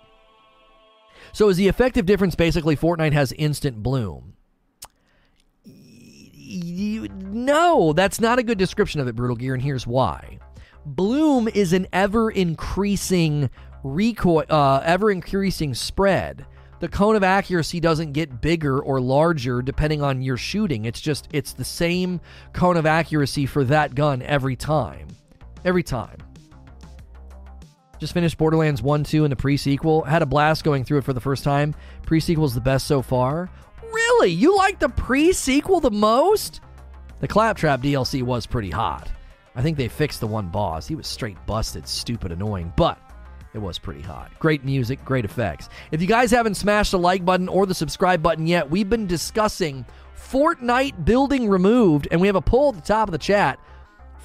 So, 1.32 1.48
is 1.48 1.58
the 1.58 1.68
effective 1.68 2.06
difference 2.06 2.34
basically 2.34 2.76
Fortnite 2.76 3.12
has 3.12 3.32
instant 3.32 3.82
bloom? 3.82 4.34
no, 6.52 7.92
that's 7.92 8.20
not 8.20 8.40
a 8.40 8.42
good 8.42 8.58
description 8.58 9.00
of 9.00 9.06
it, 9.06 9.14
Brutal 9.14 9.36
Gear, 9.36 9.54
and 9.54 9.62
here's 9.62 9.86
why. 9.86 10.40
Bloom 10.84 11.46
is 11.46 11.72
an 11.72 11.86
ever 11.92 12.28
increasing 12.30 13.50
recoil, 13.84 14.44
uh, 14.50 14.82
ever 14.84 15.12
increasing 15.12 15.74
spread 15.74 16.46
the 16.80 16.88
cone 16.88 17.14
of 17.14 17.22
accuracy 17.22 17.78
doesn't 17.78 18.12
get 18.12 18.40
bigger 18.40 18.80
or 18.80 19.00
larger 19.00 19.62
depending 19.62 20.02
on 20.02 20.22
your 20.22 20.36
shooting. 20.36 20.86
It's 20.86 21.00
just 21.00 21.28
it's 21.32 21.52
the 21.52 21.64
same 21.64 22.20
cone 22.52 22.76
of 22.76 22.86
accuracy 22.86 23.46
for 23.46 23.64
that 23.64 23.94
gun 23.94 24.22
every 24.22 24.56
time. 24.56 25.06
Every 25.64 25.82
time. 25.82 26.16
Just 27.98 28.14
finished 28.14 28.38
Borderlands 28.38 28.80
1 28.80 29.04
2 29.04 29.24
in 29.24 29.30
the 29.30 29.36
pre 29.36 29.58
sequel. 29.58 30.02
Had 30.02 30.22
a 30.22 30.26
blast 30.26 30.64
going 30.64 30.84
through 30.84 30.98
it 30.98 31.04
for 31.04 31.12
the 31.12 31.20
first 31.20 31.44
time. 31.44 31.74
Pre 32.02 32.18
sequel 32.18 32.46
is 32.46 32.54
the 32.54 32.60
best 32.60 32.86
so 32.86 33.02
far. 33.02 33.50
Really? 33.92 34.30
You 34.30 34.56
like 34.56 34.78
the 34.78 34.88
pre 34.88 35.34
sequel 35.34 35.80
the 35.80 35.90
most? 35.90 36.62
The 37.20 37.28
Claptrap 37.28 37.82
DLC 37.82 38.22
was 38.22 38.46
pretty 38.46 38.70
hot. 38.70 39.10
I 39.54 39.60
think 39.60 39.76
they 39.76 39.88
fixed 39.88 40.20
the 40.20 40.26
one 40.26 40.48
boss. 40.48 40.86
He 40.86 40.94
was 40.94 41.06
straight 41.06 41.36
busted, 41.44 41.86
stupid, 41.86 42.32
annoying. 42.32 42.72
But 42.76 42.98
it 43.52 43.58
was 43.58 43.78
pretty 43.78 44.02
hot. 44.02 44.30
Great 44.38 44.64
music, 44.64 45.04
great 45.04 45.24
effects. 45.24 45.68
If 45.90 46.00
you 46.00 46.06
guys 46.06 46.30
haven't 46.30 46.54
smashed 46.54 46.92
the 46.92 46.98
like 46.98 47.24
button 47.24 47.48
or 47.48 47.66
the 47.66 47.74
subscribe 47.74 48.22
button 48.22 48.46
yet, 48.46 48.70
we've 48.70 48.88
been 48.88 49.06
discussing 49.06 49.84
Fortnite 50.16 51.04
building 51.04 51.48
removed, 51.48 52.06
and 52.10 52.20
we 52.20 52.28
have 52.28 52.36
a 52.36 52.40
poll 52.40 52.68
at 52.68 52.76
the 52.76 52.80
top 52.80 53.08
of 53.08 53.12
the 53.12 53.18
chat. 53.18 53.58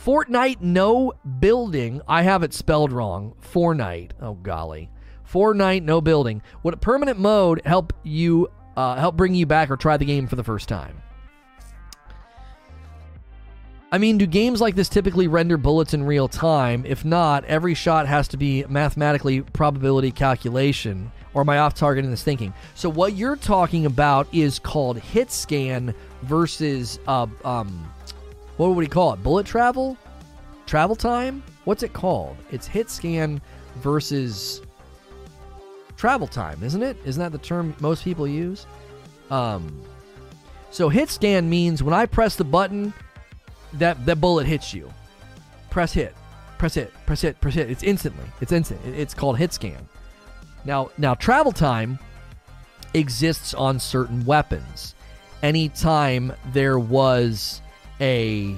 Fortnite 0.03 0.61
no 0.61 1.13
building. 1.39 2.01
I 2.07 2.21
have 2.21 2.43
it 2.43 2.53
spelled 2.53 2.91
wrong. 2.91 3.33
Fortnite. 3.41 4.11
Oh 4.21 4.35
golly. 4.35 4.91
Fortnite 5.27 5.81
no 5.81 6.01
building. 6.01 6.43
Would 6.61 6.75
a 6.75 6.77
permanent 6.77 7.17
mode 7.17 7.61
help 7.65 7.93
you 8.03 8.47
uh, 8.77 8.97
help 8.97 9.15
bring 9.15 9.33
you 9.33 9.47
back 9.47 9.71
or 9.71 9.77
try 9.77 9.97
the 9.97 10.05
game 10.05 10.27
for 10.27 10.35
the 10.35 10.43
first 10.43 10.69
time? 10.69 11.01
I 13.91 13.97
mean, 13.97 14.17
do 14.17 14.25
games 14.25 14.61
like 14.61 14.75
this 14.75 14.89
typically 14.89 15.27
render 15.27 15.57
bullets 15.57 15.93
in 15.93 16.03
real 16.03 16.27
time? 16.27 16.83
If 16.85 17.05
not, 17.05 17.45
every 17.45 17.73
shot 17.73 18.07
has 18.07 18.27
to 18.29 18.37
be 18.37 18.65
mathematically 18.67 19.41
probability 19.41 20.11
calculation. 20.11 21.11
Or 21.33 21.41
am 21.41 21.49
I 21.49 21.59
off 21.59 21.73
target 21.75 22.03
in 22.03 22.11
this 22.11 22.23
thinking? 22.23 22.53
So 22.73 22.89
what 22.89 23.13
you're 23.13 23.35
talking 23.35 23.85
about 23.85 24.27
is 24.33 24.57
called 24.57 24.97
hit 24.97 25.31
scan 25.31 25.93
versus 26.23 26.99
uh, 27.07 27.27
um, 27.43 27.91
what 28.57 28.67
would 28.67 28.83
he 28.83 28.89
call 28.89 29.13
it? 29.13 29.21
Bullet 29.21 29.45
travel? 29.45 29.97
Travel 30.65 30.95
time? 30.95 31.43
What's 31.65 31.83
it 31.83 31.93
called? 31.93 32.37
It's 32.51 32.65
hit 32.65 32.89
scan 32.89 33.41
versus 33.77 34.61
travel 35.95 36.27
time, 36.27 36.63
isn't 36.63 36.81
it? 36.81 36.97
Isn't 37.05 37.21
that 37.21 37.31
the 37.31 37.37
term 37.37 37.75
most 37.79 38.03
people 38.03 38.27
use? 38.27 38.65
Um, 39.29 39.81
so 40.71 40.89
hit 40.89 41.09
scan 41.09 41.49
means 41.49 41.83
when 41.83 41.93
I 41.93 42.05
press 42.05 42.35
the 42.35 42.43
button, 42.43 42.93
that 43.79 44.05
that 44.05 44.21
bullet 44.21 44.45
hits 44.45 44.73
you. 44.73 44.91
Press 45.69 45.93
hit, 45.93 46.15
press 46.57 46.73
hit, 46.73 46.93
press 47.05 47.21
hit, 47.21 47.39
press 47.41 47.53
hit. 47.53 47.69
It's 47.69 47.83
instantly. 47.83 48.25
It's 48.41 48.51
instant. 48.51 48.79
It's 48.85 49.13
called 49.13 49.37
hit 49.37 49.53
scan. 49.53 49.87
Now, 50.63 50.89
now 50.97 51.13
travel 51.13 51.51
time 51.51 51.99
exists 52.93 53.53
on 53.53 53.79
certain 53.79 54.25
weapons. 54.25 54.95
Anytime 55.43 56.33
there 56.53 56.79
was 56.79 57.61
a 58.01 58.55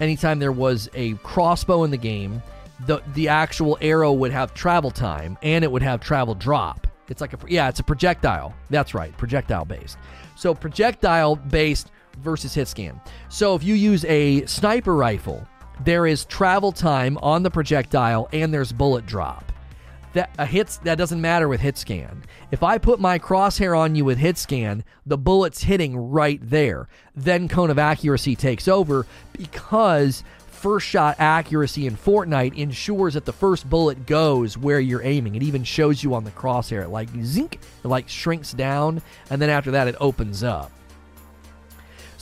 anytime 0.00 0.38
there 0.38 0.52
was 0.52 0.88
a 0.94 1.14
crossbow 1.16 1.84
in 1.84 1.90
the 1.90 1.96
game, 1.96 2.42
the 2.86 3.02
the 3.14 3.28
actual 3.28 3.76
arrow 3.80 4.12
would 4.12 4.32
have 4.32 4.54
travel 4.54 4.90
time 4.90 5.36
and 5.42 5.64
it 5.64 5.70
would 5.70 5.82
have 5.82 6.00
travel 6.00 6.34
drop. 6.34 6.86
It's 7.08 7.20
like 7.20 7.34
a 7.34 7.38
yeah, 7.48 7.68
it's 7.68 7.80
a 7.80 7.84
projectile. 7.84 8.54
That's 8.70 8.94
right, 8.94 9.16
projectile 9.18 9.64
based. 9.64 9.98
So 10.36 10.54
projectile 10.54 11.36
based 11.36 11.90
versus 12.16 12.54
hit 12.54 12.68
scan. 12.68 13.00
So 13.28 13.54
if 13.54 13.62
you 13.62 13.74
use 13.74 14.04
a 14.04 14.44
sniper 14.46 14.94
rifle, 14.94 15.46
there 15.84 16.06
is 16.06 16.24
travel 16.26 16.72
time 16.72 17.18
on 17.18 17.42
the 17.42 17.50
projectile 17.50 18.28
and 18.32 18.52
there's 18.52 18.72
bullet 18.72 19.06
drop 19.06 19.52
that 20.12 20.34
a 20.38 20.46
hits 20.46 20.76
that 20.78 20.98
doesn't 20.98 21.20
matter 21.20 21.48
with 21.48 21.60
hit 21.60 21.78
scan. 21.78 22.22
If 22.50 22.62
I 22.62 22.78
put 22.78 23.00
my 23.00 23.18
crosshair 23.18 23.78
on 23.78 23.94
you 23.94 24.04
with 24.04 24.18
hit 24.18 24.38
scan, 24.38 24.84
the 25.06 25.18
bullet's 25.18 25.62
hitting 25.62 25.96
right 25.96 26.38
there. 26.42 26.88
Then 27.14 27.48
cone 27.48 27.70
of 27.70 27.78
accuracy 27.78 28.36
takes 28.36 28.68
over 28.68 29.06
because 29.32 30.22
first 30.48 30.86
shot 30.86 31.16
accuracy 31.18 31.86
in 31.86 31.96
Fortnite 31.96 32.56
ensures 32.56 33.14
that 33.14 33.24
the 33.24 33.32
first 33.32 33.68
bullet 33.68 34.06
goes 34.06 34.56
where 34.56 34.80
you're 34.80 35.02
aiming. 35.02 35.34
It 35.34 35.42
even 35.42 35.64
shows 35.64 36.04
you 36.04 36.14
on 36.14 36.24
the 36.24 36.30
crosshair. 36.30 36.84
It 36.84 36.90
like 36.90 37.08
zink, 37.22 37.58
it 37.82 37.88
like 37.88 38.08
shrinks 38.08 38.52
down, 38.52 39.02
and 39.30 39.40
then 39.40 39.50
after 39.50 39.72
that 39.72 39.88
it 39.88 39.96
opens 39.98 40.44
up. 40.44 40.70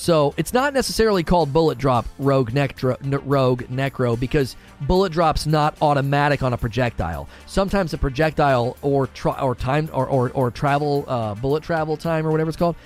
So 0.01 0.33
it's 0.39 0.55
not 0.55 0.73
necessarily 0.73 1.23
called 1.23 1.53
bullet 1.53 1.77
drop 1.77 2.07
rogue 2.19 2.53
necro, 2.53 2.97
rogue 3.27 3.65
necro 3.65 4.19
because 4.19 4.57
bullet 4.81 5.13
drop's 5.13 5.47
not 5.47 5.77
automatic 5.83 6.43
on 6.43 6.55
a 6.55 6.57
projectile. 6.57 7.29
Sometimes 7.45 7.93
a 7.93 7.99
projectile 7.99 8.79
or 8.81 9.09
tra- 9.09 9.37
or 9.43 9.55
time 9.55 9.91
or 9.93 10.07
or, 10.07 10.31
or 10.31 10.51
travel 10.53 11.05
uh, 11.07 11.35
bullet 11.35 11.63
travel 11.63 11.99
time 11.99 12.27
or 12.27 12.31
whatever 12.31 12.49
it's 12.49 12.57
called, 12.57 12.77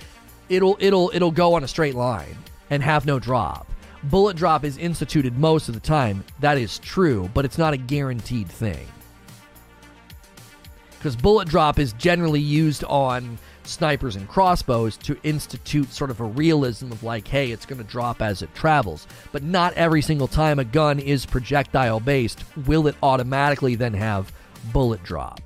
it'll 0.49 0.75
it'll 0.81 1.09
it'll 1.13 1.31
go 1.31 1.53
on 1.53 1.63
a 1.63 1.69
straight 1.69 1.95
line 1.95 2.35
and 2.69 2.83
have 2.83 3.05
no 3.05 3.17
drop. 3.17 3.65
Bullet 4.03 4.35
drop 4.35 4.65
is 4.65 4.77
instituted 4.77 5.37
most 5.37 5.69
of 5.69 5.73
the 5.73 5.79
time. 5.79 6.21
That 6.41 6.57
is 6.57 6.79
true, 6.79 7.29
but 7.33 7.45
it's 7.45 7.57
not 7.57 7.73
a 7.73 7.77
guaranteed 7.77 8.49
thing. 8.49 8.85
Because 10.97 11.15
bullet 11.15 11.47
drop 11.47 11.79
is 11.79 11.93
generally 11.93 12.41
used 12.41 12.83
on 12.83 13.37
snipers 13.67 14.15
and 14.15 14.27
crossbows 14.27 14.97
to 14.97 15.17
institute 15.23 15.91
sort 15.91 16.11
of 16.11 16.19
a 16.19 16.25
realism 16.25 16.91
of 16.91 17.03
like, 17.03 17.27
hey, 17.27 17.51
it's 17.51 17.65
going 17.65 17.77
to 17.77 17.83
drop 17.83 18.21
as 18.21 18.41
it 18.41 18.53
travels. 18.53 19.07
But 19.31 19.43
not 19.43 19.73
every 19.73 20.01
single 20.01 20.27
time 20.27 20.59
a 20.59 20.63
gun 20.63 20.99
is 20.99 21.25
projectile 21.25 21.99
based 21.99 22.43
will 22.65 22.87
it 22.87 22.95
automatically 23.01 23.75
then 23.75 23.93
have 23.93 24.31
bullet 24.71 25.03
drop. 25.03 25.41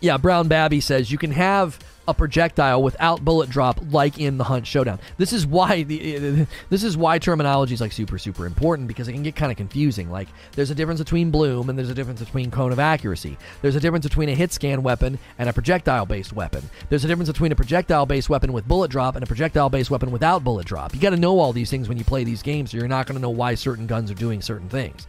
Yeah, 0.00 0.16
Brown 0.16 0.48
Babby 0.48 0.80
says 0.80 1.12
you 1.12 1.18
can 1.18 1.32
have 1.32 1.78
a 2.08 2.14
projectile 2.14 2.82
without 2.82 3.24
bullet 3.24 3.50
drop 3.50 3.80
like 3.90 4.18
in 4.18 4.38
the 4.38 4.44
hunt 4.44 4.66
showdown. 4.66 4.98
This 5.16 5.32
is 5.32 5.46
why 5.46 5.82
the 5.82 6.46
this 6.70 6.82
is 6.82 6.96
why 6.96 7.18
terminology 7.18 7.74
is 7.74 7.80
like 7.80 7.92
super 7.92 8.18
super 8.18 8.46
important 8.46 8.88
because 8.88 9.08
it 9.08 9.12
can 9.12 9.22
get 9.22 9.36
kind 9.36 9.52
of 9.52 9.56
confusing. 9.56 10.10
Like 10.10 10.28
there's 10.52 10.70
a 10.70 10.74
difference 10.74 11.00
between 11.00 11.30
bloom 11.30 11.68
and 11.68 11.78
there's 11.78 11.90
a 11.90 11.94
difference 11.94 12.20
between 12.20 12.50
cone 12.50 12.72
of 12.72 12.78
accuracy. 12.78 13.36
There's 13.62 13.76
a 13.76 13.80
difference 13.80 14.06
between 14.06 14.28
a 14.28 14.34
hit 14.34 14.52
scan 14.52 14.82
weapon 14.82 15.18
and 15.38 15.48
a 15.48 15.52
projectile 15.52 16.06
based 16.06 16.32
weapon. 16.32 16.62
There's 16.88 17.04
a 17.04 17.08
difference 17.08 17.30
between 17.30 17.52
a 17.52 17.56
projectile 17.56 18.06
based 18.06 18.28
weapon 18.28 18.52
with 18.52 18.66
bullet 18.66 18.90
drop 18.90 19.14
and 19.14 19.22
a 19.22 19.26
projectile 19.26 19.70
based 19.70 19.90
weapon 19.90 20.10
without 20.10 20.42
bullet 20.42 20.66
drop. 20.66 20.94
You 20.94 21.00
got 21.00 21.10
to 21.10 21.16
know 21.16 21.38
all 21.38 21.52
these 21.52 21.70
things 21.70 21.88
when 21.88 21.98
you 21.98 22.04
play 22.04 22.24
these 22.24 22.42
games 22.42 22.74
or 22.74 22.78
you're 22.78 22.88
not 22.88 23.06
going 23.06 23.16
to 23.16 23.22
know 23.22 23.30
why 23.30 23.54
certain 23.54 23.86
guns 23.86 24.10
are 24.10 24.14
doing 24.14 24.42
certain 24.42 24.68
things 24.68 25.06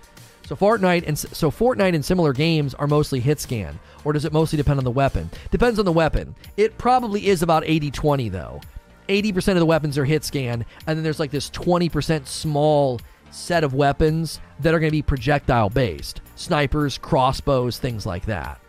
so 0.51 0.57
Fortnite 0.57 1.07
and 1.07 1.17
so 1.17 1.49
Fortnite 1.49 1.95
and 1.95 2.03
similar 2.03 2.33
games 2.33 2.73
are 2.73 2.85
mostly 2.85 3.21
hit 3.21 3.39
scan, 3.39 3.79
or 4.03 4.11
does 4.11 4.25
it 4.25 4.33
mostly 4.33 4.57
depend 4.57 4.79
on 4.79 4.83
the 4.83 4.91
weapon? 4.91 5.29
Depends 5.49 5.79
on 5.79 5.85
the 5.85 5.93
weapon. 5.93 6.35
It 6.57 6.77
probably 6.77 7.27
is 7.27 7.41
about 7.41 7.63
80-20 7.63 8.29
though. 8.29 8.59
80% 9.07 9.53
of 9.53 9.59
the 9.59 9.65
weapons 9.65 9.97
are 9.97 10.03
hit 10.03 10.25
scan, 10.25 10.65
and 10.87 10.97
then 10.97 11.03
there's 11.03 11.21
like 11.21 11.31
this 11.31 11.49
20% 11.51 12.27
small 12.27 12.99
set 13.29 13.63
of 13.63 13.73
weapons 13.73 14.41
that 14.59 14.73
are 14.73 14.79
going 14.81 14.89
to 14.89 14.91
be 14.91 15.01
projectile 15.01 15.69
based. 15.69 16.19
Snipers, 16.35 16.97
crossbows, 16.97 17.79
things 17.79 18.05
like 18.05 18.25
that. 18.25 18.59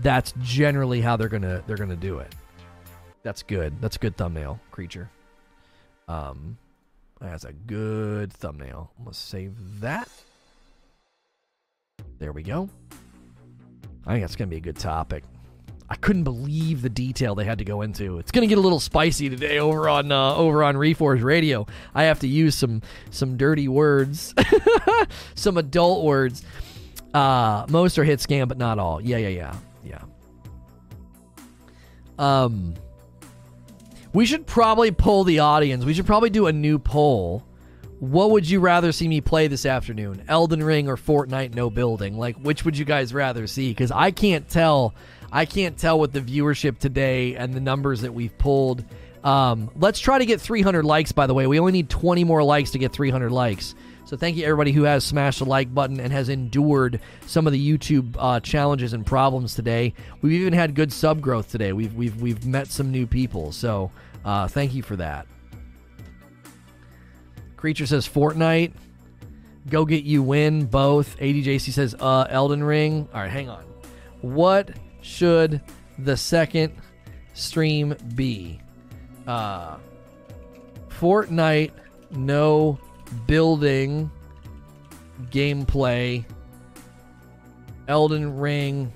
That's 0.00 0.34
generally 0.42 1.00
how 1.00 1.16
they're 1.16 1.28
going 1.28 1.42
to 1.42 1.62
they're 1.68 1.76
going 1.76 1.90
to 1.90 1.96
do 1.96 2.18
it. 2.18 2.34
That's 3.22 3.44
good. 3.44 3.80
That's 3.80 3.94
a 3.94 4.00
good 4.00 4.16
thumbnail, 4.16 4.58
creature. 4.72 5.10
Um 6.08 6.58
that's 7.30 7.44
a 7.44 7.52
good 7.52 8.32
thumbnail. 8.32 8.90
I'm 8.98 9.04
going 9.04 9.14
to 9.14 9.18
save 9.18 9.80
that. 9.80 10.08
There 12.18 12.32
we 12.32 12.42
go. 12.42 12.68
I 14.06 14.12
think 14.12 14.24
that's 14.24 14.36
going 14.36 14.48
to 14.48 14.50
be 14.50 14.56
a 14.56 14.60
good 14.60 14.76
topic. 14.76 15.24
I 15.88 15.96
couldn't 15.96 16.24
believe 16.24 16.82
the 16.82 16.88
detail 16.88 17.34
they 17.34 17.44
had 17.44 17.58
to 17.58 17.64
go 17.64 17.82
into. 17.82 18.18
It's 18.18 18.30
going 18.30 18.42
to 18.42 18.46
get 18.46 18.58
a 18.58 18.62
little 18.62 18.80
spicy 18.80 19.28
today 19.28 19.58
over 19.58 19.88
on 19.88 20.10
uh, 20.10 20.34
over 20.34 20.64
on 20.64 20.74
Reforge 20.74 21.22
Radio. 21.22 21.66
I 21.94 22.04
have 22.04 22.20
to 22.20 22.28
use 22.28 22.54
some 22.54 22.80
some 23.10 23.36
dirty 23.36 23.68
words, 23.68 24.34
some 25.34 25.58
adult 25.58 26.04
words. 26.04 26.44
Uh, 27.12 27.66
most 27.68 27.98
are 27.98 28.04
hit 28.04 28.20
scan, 28.20 28.48
but 28.48 28.56
not 28.56 28.78
all. 28.78 29.02
Yeah, 29.02 29.18
yeah, 29.18 29.28
yeah, 29.28 29.56
yeah. 29.84 30.02
Um, 32.18 32.74
we 34.12 34.26
should 34.26 34.46
probably 34.46 34.90
poll 34.92 35.24
the 35.24 35.40
audience. 35.40 35.84
We 35.84 35.94
should 35.94 36.06
probably 36.06 36.30
do 36.30 36.46
a 36.46 36.52
new 36.52 36.78
poll. 36.78 37.44
What 37.98 38.30
would 38.32 38.48
you 38.48 38.58
rather 38.60 38.90
see 38.90 39.06
me 39.06 39.20
play 39.20 39.46
this 39.46 39.64
afternoon? 39.64 40.24
Elden 40.28 40.62
Ring 40.62 40.88
or 40.88 40.96
Fortnite 40.96 41.54
no 41.54 41.70
building? 41.70 42.18
Like 42.18 42.36
which 42.36 42.64
would 42.64 42.76
you 42.76 42.84
guys 42.84 43.14
rather 43.14 43.46
see? 43.46 43.72
Cuz 43.72 43.92
I 43.92 44.10
can't 44.10 44.48
tell 44.48 44.94
I 45.30 45.44
can't 45.44 45.78
tell 45.78 45.98
with 46.00 46.12
the 46.12 46.20
viewership 46.20 46.78
today 46.78 47.36
and 47.36 47.54
the 47.54 47.60
numbers 47.60 48.00
that 48.00 48.12
we've 48.12 48.36
pulled. 48.38 48.84
Um, 49.22 49.70
let's 49.76 50.00
try 50.00 50.18
to 50.18 50.26
get 50.26 50.40
300 50.40 50.84
likes 50.84 51.12
by 51.12 51.28
the 51.28 51.34
way. 51.34 51.46
We 51.46 51.60
only 51.60 51.72
need 51.72 51.88
20 51.88 52.24
more 52.24 52.42
likes 52.42 52.72
to 52.72 52.78
get 52.78 52.92
300 52.92 53.30
likes. 53.30 53.74
So 54.04 54.16
thank 54.16 54.36
you 54.36 54.44
everybody 54.44 54.72
who 54.72 54.82
has 54.82 55.04
smashed 55.04 55.38
the 55.38 55.44
like 55.44 55.72
button 55.72 56.00
and 56.00 56.12
has 56.12 56.28
endured 56.28 57.00
some 57.26 57.46
of 57.46 57.52
the 57.52 57.78
YouTube 57.78 58.16
uh, 58.18 58.40
challenges 58.40 58.92
and 58.92 59.06
problems 59.06 59.54
today. 59.54 59.94
We've 60.20 60.40
even 60.40 60.52
had 60.52 60.74
good 60.74 60.92
sub 60.92 61.20
growth 61.20 61.50
today. 61.50 61.72
We've 61.72 61.94
we've 61.94 62.20
we've 62.20 62.44
met 62.44 62.68
some 62.68 62.90
new 62.90 63.06
people. 63.06 63.52
So 63.52 63.90
uh, 64.24 64.48
thank 64.48 64.74
you 64.74 64.82
for 64.82 64.96
that. 64.96 65.26
Creature 67.56 67.86
says 67.86 68.08
Fortnite. 68.08 68.72
Go 69.70 69.84
get 69.84 70.02
you 70.02 70.22
win 70.22 70.66
both. 70.66 71.16
ADJC 71.18 71.72
says 71.72 71.94
uh 72.00 72.26
Elden 72.28 72.64
Ring. 72.64 73.08
All 73.14 73.20
right, 73.20 73.30
hang 73.30 73.48
on. 73.48 73.64
What 74.20 74.72
should 75.00 75.60
the 75.98 76.16
second 76.16 76.74
stream 77.34 77.94
be? 78.16 78.60
Uh 79.26 79.76
Fortnite 80.88 81.70
no 82.10 82.78
building 83.26 84.10
gameplay 85.30 86.24
Elden 87.88 88.38
Ring 88.38 88.92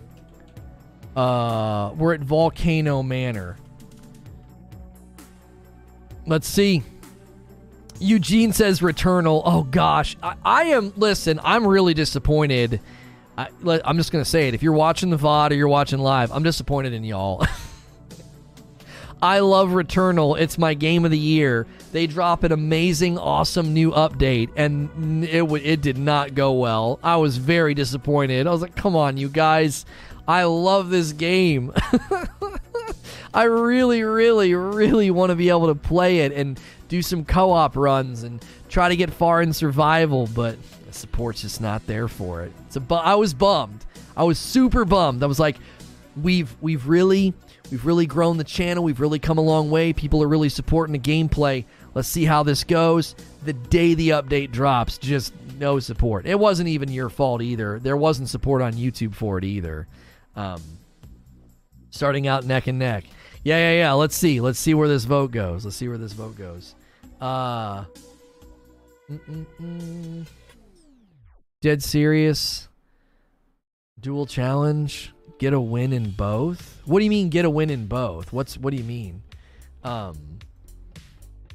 uh 1.14 1.92
we're 1.96 2.14
at 2.14 2.20
Volcano 2.20 3.02
Manor. 3.02 3.56
Let's 6.26 6.48
see. 6.48 6.82
Eugene 8.00 8.52
says 8.52 8.80
Returnal. 8.80 9.42
Oh 9.44 9.62
gosh, 9.62 10.16
I, 10.22 10.34
I 10.44 10.62
am. 10.64 10.92
Listen, 10.96 11.40
I'm 11.42 11.66
really 11.66 11.94
disappointed. 11.94 12.80
I, 13.38 13.48
am 13.64 13.96
just 13.96 14.12
gonna 14.12 14.24
say 14.24 14.48
it. 14.48 14.54
If 14.54 14.62
you're 14.62 14.72
watching 14.72 15.10
the 15.10 15.16
VOD 15.16 15.52
or 15.52 15.54
you're 15.54 15.68
watching 15.68 15.98
live, 15.98 16.32
I'm 16.32 16.42
disappointed 16.42 16.92
in 16.92 17.04
y'all. 17.04 17.46
I 19.22 19.38
love 19.38 19.70
Returnal. 19.70 20.38
It's 20.38 20.58
my 20.58 20.74
game 20.74 21.04
of 21.04 21.10
the 21.10 21.18
year. 21.18 21.66
They 21.96 22.06
drop 22.06 22.44
an 22.44 22.52
amazing, 22.52 23.16
awesome 23.16 23.72
new 23.72 23.90
update, 23.90 24.50
and 24.54 25.24
it 25.24 25.38
w- 25.38 25.64
it 25.64 25.80
did 25.80 25.96
not 25.96 26.34
go 26.34 26.52
well. 26.52 26.98
I 27.02 27.16
was 27.16 27.38
very 27.38 27.72
disappointed. 27.72 28.46
I 28.46 28.50
was 28.50 28.60
like, 28.60 28.76
"Come 28.76 28.94
on, 28.94 29.16
you 29.16 29.30
guys! 29.30 29.86
I 30.28 30.44
love 30.44 30.90
this 30.90 31.12
game. 31.12 31.72
I 33.32 33.44
really, 33.44 34.02
really, 34.02 34.54
really 34.54 35.10
want 35.10 35.30
to 35.30 35.36
be 35.36 35.48
able 35.48 35.68
to 35.68 35.74
play 35.74 36.18
it 36.18 36.32
and 36.32 36.60
do 36.88 37.00
some 37.00 37.24
co-op 37.24 37.76
runs 37.76 38.24
and 38.24 38.44
try 38.68 38.90
to 38.90 38.96
get 38.96 39.10
far 39.10 39.40
in 39.40 39.54
survival, 39.54 40.28
but 40.34 40.58
the 40.86 40.92
support's 40.92 41.40
just 41.40 41.62
not 41.62 41.86
there 41.86 42.08
for 42.08 42.42
it. 42.42 42.52
So, 42.68 42.80
bu- 42.80 42.96
I 42.96 43.14
was 43.14 43.32
bummed. 43.32 43.86
I 44.14 44.24
was 44.24 44.38
super 44.38 44.84
bummed. 44.84 45.22
I 45.22 45.26
was 45.26 45.40
like, 45.40 45.56
we've 46.22 46.54
we've 46.60 46.86
really 46.86 47.32
we've 47.70 47.86
really 47.86 48.06
grown 48.06 48.36
the 48.36 48.44
channel. 48.44 48.84
We've 48.84 49.00
really 49.00 49.18
come 49.18 49.38
a 49.38 49.42
long 49.42 49.70
way. 49.70 49.94
People 49.94 50.22
are 50.22 50.28
really 50.28 50.50
supporting 50.50 50.92
the 50.92 50.98
gameplay. 50.98 51.64
Let's 51.96 52.08
see 52.08 52.26
how 52.26 52.42
this 52.42 52.62
goes. 52.62 53.14
The 53.46 53.54
day 53.54 53.94
the 53.94 54.10
update 54.10 54.52
drops, 54.52 54.98
just 54.98 55.32
no 55.58 55.80
support. 55.80 56.26
It 56.26 56.38
wasn't 56.38 56.68
even 56.68 56.90
your 56.90 57.08
fault 57.08 57.40
either. 57.40 57.78
There 57.78 57.96
wasn't 57.96 58.28
support 58.28 58.60
on 58.60 58.74
YouTube 58.74 59.14
for 59.14 59.38
it 59.38 59.44
either. 59.44 59.88
Um, 60.34 60.60
starting 61.88 62.28
out 62.28 62.44
neck 62.44 62.66
and 62.66 62.78
neck. 62.78 63.04
Yeah, 63.44 63.56
yeah, 63.56 63.78
yeah. 63.78 63.92
Let's 63.94 64.14
see. 64.14 64.42
Let's 64.42 64.58
see 64.58 64.74
where 64.74 64.88
this 64.88 65.04
vote 65.06 65.30
goes. 65.30 65.64
Let's 65.64 65.78
see 65.78 65.88
where 65.88 65.96
this 65.96 66.12
vote 66.12 66.36
goes. 66.36 66.74
Uh, 67.18 67.84
mm-mm-mm. 69.10 70.26
dead 71.62 71.82
serious. 71.82 72.68
Dual 73.98 74.26
challenge. 74.26 75.14
Get 75.38 75.54
a 75.54 75.60
win 75.60 75.94
in 75.94 76.10
both. 76.10 76.82
What 76.84 76.98
do 76.98 77.04
you 77.06 77.10
mean 77.10 77.30
get 77.30 77.46
a 77.46 77.50
win 77.50 77.70
in 77.70 77.86
both? 77.86 78.34
What's 78.34 78.58
what 78.58 78.72
do 78.72 78.76
you 78.76 78.84
mean? 78.84 79.22
Um, 79.82 80.35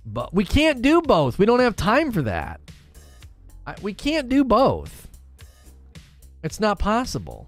but 0.05 0.33
we 0.33 0.45
can't 0.45 0.81
do 0.81 1.01
both. 1.01 1.37
We 1.37 1.45
don't 1.45 1.59
have 1.59 1.75
time 1.75 2.11
for 2.11 2.23
that. 2.23 2.59
I, 3.65 3.75
we 3.81 3.93
can't 3.93 4.29
do 4.29 4.43
both. 4.43 5.07
It's 6.43 6.59
not 6.59 6.79
possible. 6.79 7.47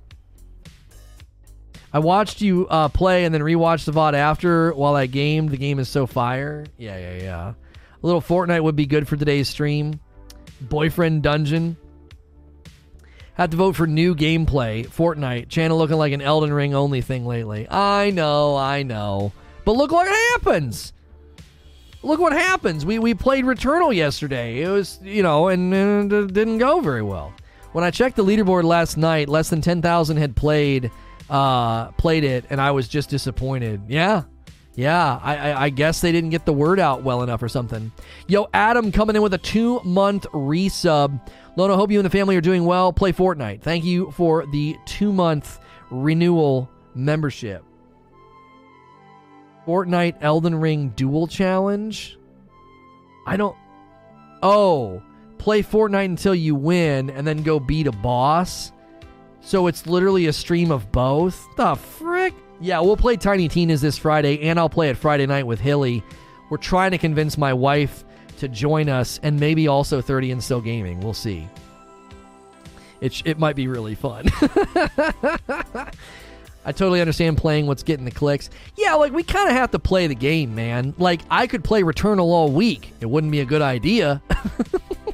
I 1.91 1.99
watched 1.99 2.41
you 2.41 2.67
uh, 2.69 2.89
play 2.89 3.25
and 3.25 3.33
then 3.33 3.41
rewatched 3.41 3.85
the 3.85 3.91
VOD 3.91 4.13
after 4.13 4.73
while 4.73 4.95
I 4.95 5.05
gamed. 5.05 5.49
The 5.49 5.57
game 5.57 5.79
is 5.79 5.89
so 5.89 6.07
fire. 6.07 6.65
Yeah, 6.77 6.97
yeah, 6.97 7.23
yeah. 7.23 7.47
A 7.49 7.55
little 8.05 8.21
Fortnite 8.21 8.63
would 8.63 8.75
be 8.75 8.85
good 8.85 9.07
for 9.07 9.15
today's 9.15 9.47
stream. 9.47 9.99
Boyfriend 10.61 11.21
Dungeon. 11.21 11.77
Had 13.35 13.51
to 13.51 13.57
vote 13.57 13.75
for 13.75 13.87
new 13.87 14.15
gameplay. 14.15 14.87
Fortnite. 14.87 15.49
Channel 15.49 15.77
looking 15.77 15.97
like 15.97 16.13
an 16.13 16.21
Elden 16.21 16.53
Ring 16.53 16.75
only 16.75 17.01
thing 17.01 17.25
lately. 17.25 17.67
I 17.69 18.11
know, 18.11 18.55
I 18.55 18.83
know. 18.83 19.31
But 19.65 19.73
look 19.73 19.91
what 19.91 20.07
happens 20.07 20.93
look 22.03 22.19
what 22.19 22.33
happens. 22.33 22.85
We 22.85 22.99
we 22.99 23.13
played 23.13 23.45
Returnal 23.45 23.95
yesterday. 23.95 24.61
It 24.61 24.69
was 24.69 24.99
you 25.01 25.23
know, 25.23 25.47
and, 25.47 25.73
and 25.73 26.11
it 26.11 26.33
didn't 26.33 26.59
go 26.59 26.79
very 26.79 27.01
well. 27.01 27.33
When 27.71 27.83
I 27.83 27.91
checked 27.91 28.17
the 28.17 28.23
leaderboard 28.23 28.63
last 28.63 28.97
night, 28.97 29.29
less 29.29 29.49
than 29.49 29.61
ten 29.61 29.81
thousand 29.81 30.17
had 30.17 30.35
played 30.35 30.91
uh, 31.29 31.91
played 31.93 32.23
it, 32.23 32.45
and 32.49 32.61
I 32.61 32.71
was 32.71 32.87
just 32.87 33.09
disappointed. 33.09 33.81
Yeah, 33.87 34.23
yeah. 34.75 35.19
I, 35.21 35.37
I, 35.37 35.63
I 35.63 35.69
guess 35.69 36.01
they 36.01 36.11
didn't 36.11 36.29
get 36.29 36.45
the 36.45 36.53
word 36.53 36.79
out 36.79 37.03
well 37.03 37.23
enough 37.23 37.41
or 37.41 37.49
something. 37.49 37.91
Yo, 38.27 38.47
Adam 38.53 38.91
coming 38.91 39.15
in 39.15 39.21
with 39.21 39.33
a 39.33 39.39
two 39.39 39.81
month 39.83 40.25
resub. 40.33 41.19
Lono, 41.55 41.75
hope 41.75 41.91
you 41.91 41.99
and 41.99 42.05
the 42.05 42.09
family 42.09 42.35
are 42.35 42.41
doing 42.41 42.65
well. 42.65 42.91
Play 42.91 43.13
Fortnite. 43.13 43.61
Thank 43.61 43.83
you 43.83 44.11
for 44.11 44.45
the 44.47 44.75
two 44.85 45.11
month 45.11 45.59
renewal 45.89 46.69
membership. 46.95 47.63
Fortnite 49.65 50.15
Elden 50.21 50.55
Ring 50.55 50.89
Dual 50.89 51.27
Challenge. 51.27 52.17
I 53.25 53.37
don't. 53.37 53.55
Oh, 54.41 55.01
play 55.37 55.63
Fortnite 55.63 56.05
until 56.05 56.35
you 56.35 56.55
win 56.55 57.09
and 57.09 57.25
then 57.25 57.43
go 57.43 57.59
beat 57.59 57.87
a 57.87 57.91
boss. 57.91 58.71
So 59.41 59.67
it's 59.67 59.85
literally 59.87 60.27
a 60.27 60.33
stream 60.33 60.71
of 60.71 60.91
both. 60.91 61.45
The 61.57 61.75
frick? 61.75 62.33
Yeah, 62.61 62.79
we'll 62.79 62.97
play 62.97 63.17
Tiny 63.17 63.49
Tina's 63.49 63.81
this 63.81 63.97
Friday, 63.97 64.39
and 64.47 64.57
I'll 64.57 64.69
play 64.69 64.89
it 64.89 64.97
Friday 64.97 65.25
night 65.25 65.45
with 65.45 65.59
Hilly. 65.59 66.01
We're 66.49 66.57
trying 66.57 66.91
to 66.91 66.97
convince 66.97 67.37
my 67.37 67.51
wife 67.51 68.05
to 68.37 68.47
join 68.47 68.87
us, 68.87 69.19
and 69.21 69.37
maybe 69.37 69.67
also 69.67 70.01
30 70.01 70.31
and 70.31 70.43
Still 70.43 70.61
Gaming. 70.61 71.01
We'll 71.01 71.13
see. 71.13 71.47
It, 73.01 73.21
it 73.25 73.37
might 73.37 73.57
be 73.57 73.67
really 73.67 73.95
fun. 73.95 74.27
I 76.65 76.71
totally 76.71 77.01
understand 77.01 77.37
playing 77.37 77.67
what's 77.67 77.83
getting 77.83 78.05
the 78.05 78.11
clicks. 78.11 78.49
Yeah, 78.77 78.93
like 78.95 79.11
we 79.11 79.23
kind 79.23 79.49
of 79.49 79.55
have 79.55 79.71
to 79.71 79.79
play 79.79 80.07
the 80.07 80.15
game, 80.15 80.55
man. 80.55 80.93
Like 80.97 81.21
I 81.29 81.47
could 81.47 81.63
play 81.63 81.83
Returnal 81.83 82.25
all 82.25 82.49
week. 82.49 82.93
It 83.01 83.05
wouldn't 83.05 83.31
be 83.31 83.41
a 83.41 83.45
good 83.45 83.61
idea. 83.61 84.21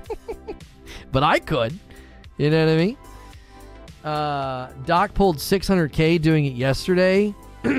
but 1.12 1.24
I 1.24 1.40
could. 1.40 1.78
You 2.38 2.50
know 2.50 2.66
what 2.66 2.72
I 2.74 2.78
mean? 2.78 2.98
Uh, 4.04 4.72
Doc 4.86 5.14
pulled 5.14 5.38
600k 5.38 6.22
doing 6.22 6.46
it 6.46 6.54
yesterday. 6.54 7.34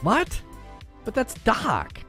what? 0.00 0.40
But 1.04 1.14
that's 1.14 1.34
Doc. 1.34 2.00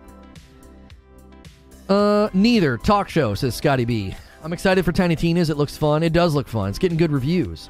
Uh, 1.88 2.30
neither. 2.34 2.78
Talk 2.78 3.10
show, 3.10 3.36
says 3.36 3.54
Scotty 3.56 3.86
B. 3.86 4.16
I'm 4.44 4.54
excited 4.54 4.86
for 4.86 4.92
Tiny 4.92 5.16
Tina's. 5.16 5.50
It 5.50 5.58
looks 5.58 5.78
fun. 5.78 6.02
It 6.02 6.14
does 6.14 6.34
look 6.34 6.48
fun. 6.48 6.70
It's 6.70 6.80
getting 6.80 6.98
good 6.98 7.12
reviews. 7.12 7.70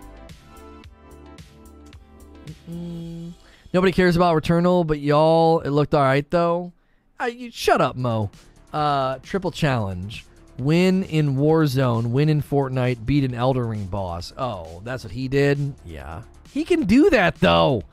Mm, 2.69 3.33
nobody 3.73 3.91
cares 3.91 4.15
about 4.15 4.35
Returnal, 4.35 4.85
but 4.85 4.99
y'all, 4.99 5.59
it 5.61 5.69
looked 5.69 5.93
all 5.93 6.01
right 6.01 6.29
though. 6.29 6.73
Uh, 7.19 7.25
you, 7.25 7.51
shut 7.51 7.81
up, 7.81 7.95
Mo. 7.95 8.29
Uh, 8.73 9.19
triple 9.23 9.51
challenge. 9.51 10.25
Win 10.57 11.03
in 11.03 11.35
Warzone, 11.35 12.07
win 12.11 12.29
in 12.29 12.41
Fortnite, 12.41 13.05
beat 13.05 13.25
an 13.25 13.33
Elden 13.33 13.67
Ring 13.67 13.85
boss. 13.87 14.31
Oh, 14.37 14.81
that's 14.85 15.03
what 15.03 15.11
he 15.11 15.27
did? 15.27 15.73
Yeah. 15.85 16.21
He 16.51 16.63
can 16.63 16.85
do 16.85 17.09
that 17.09 17.35
though. 17.39 17.83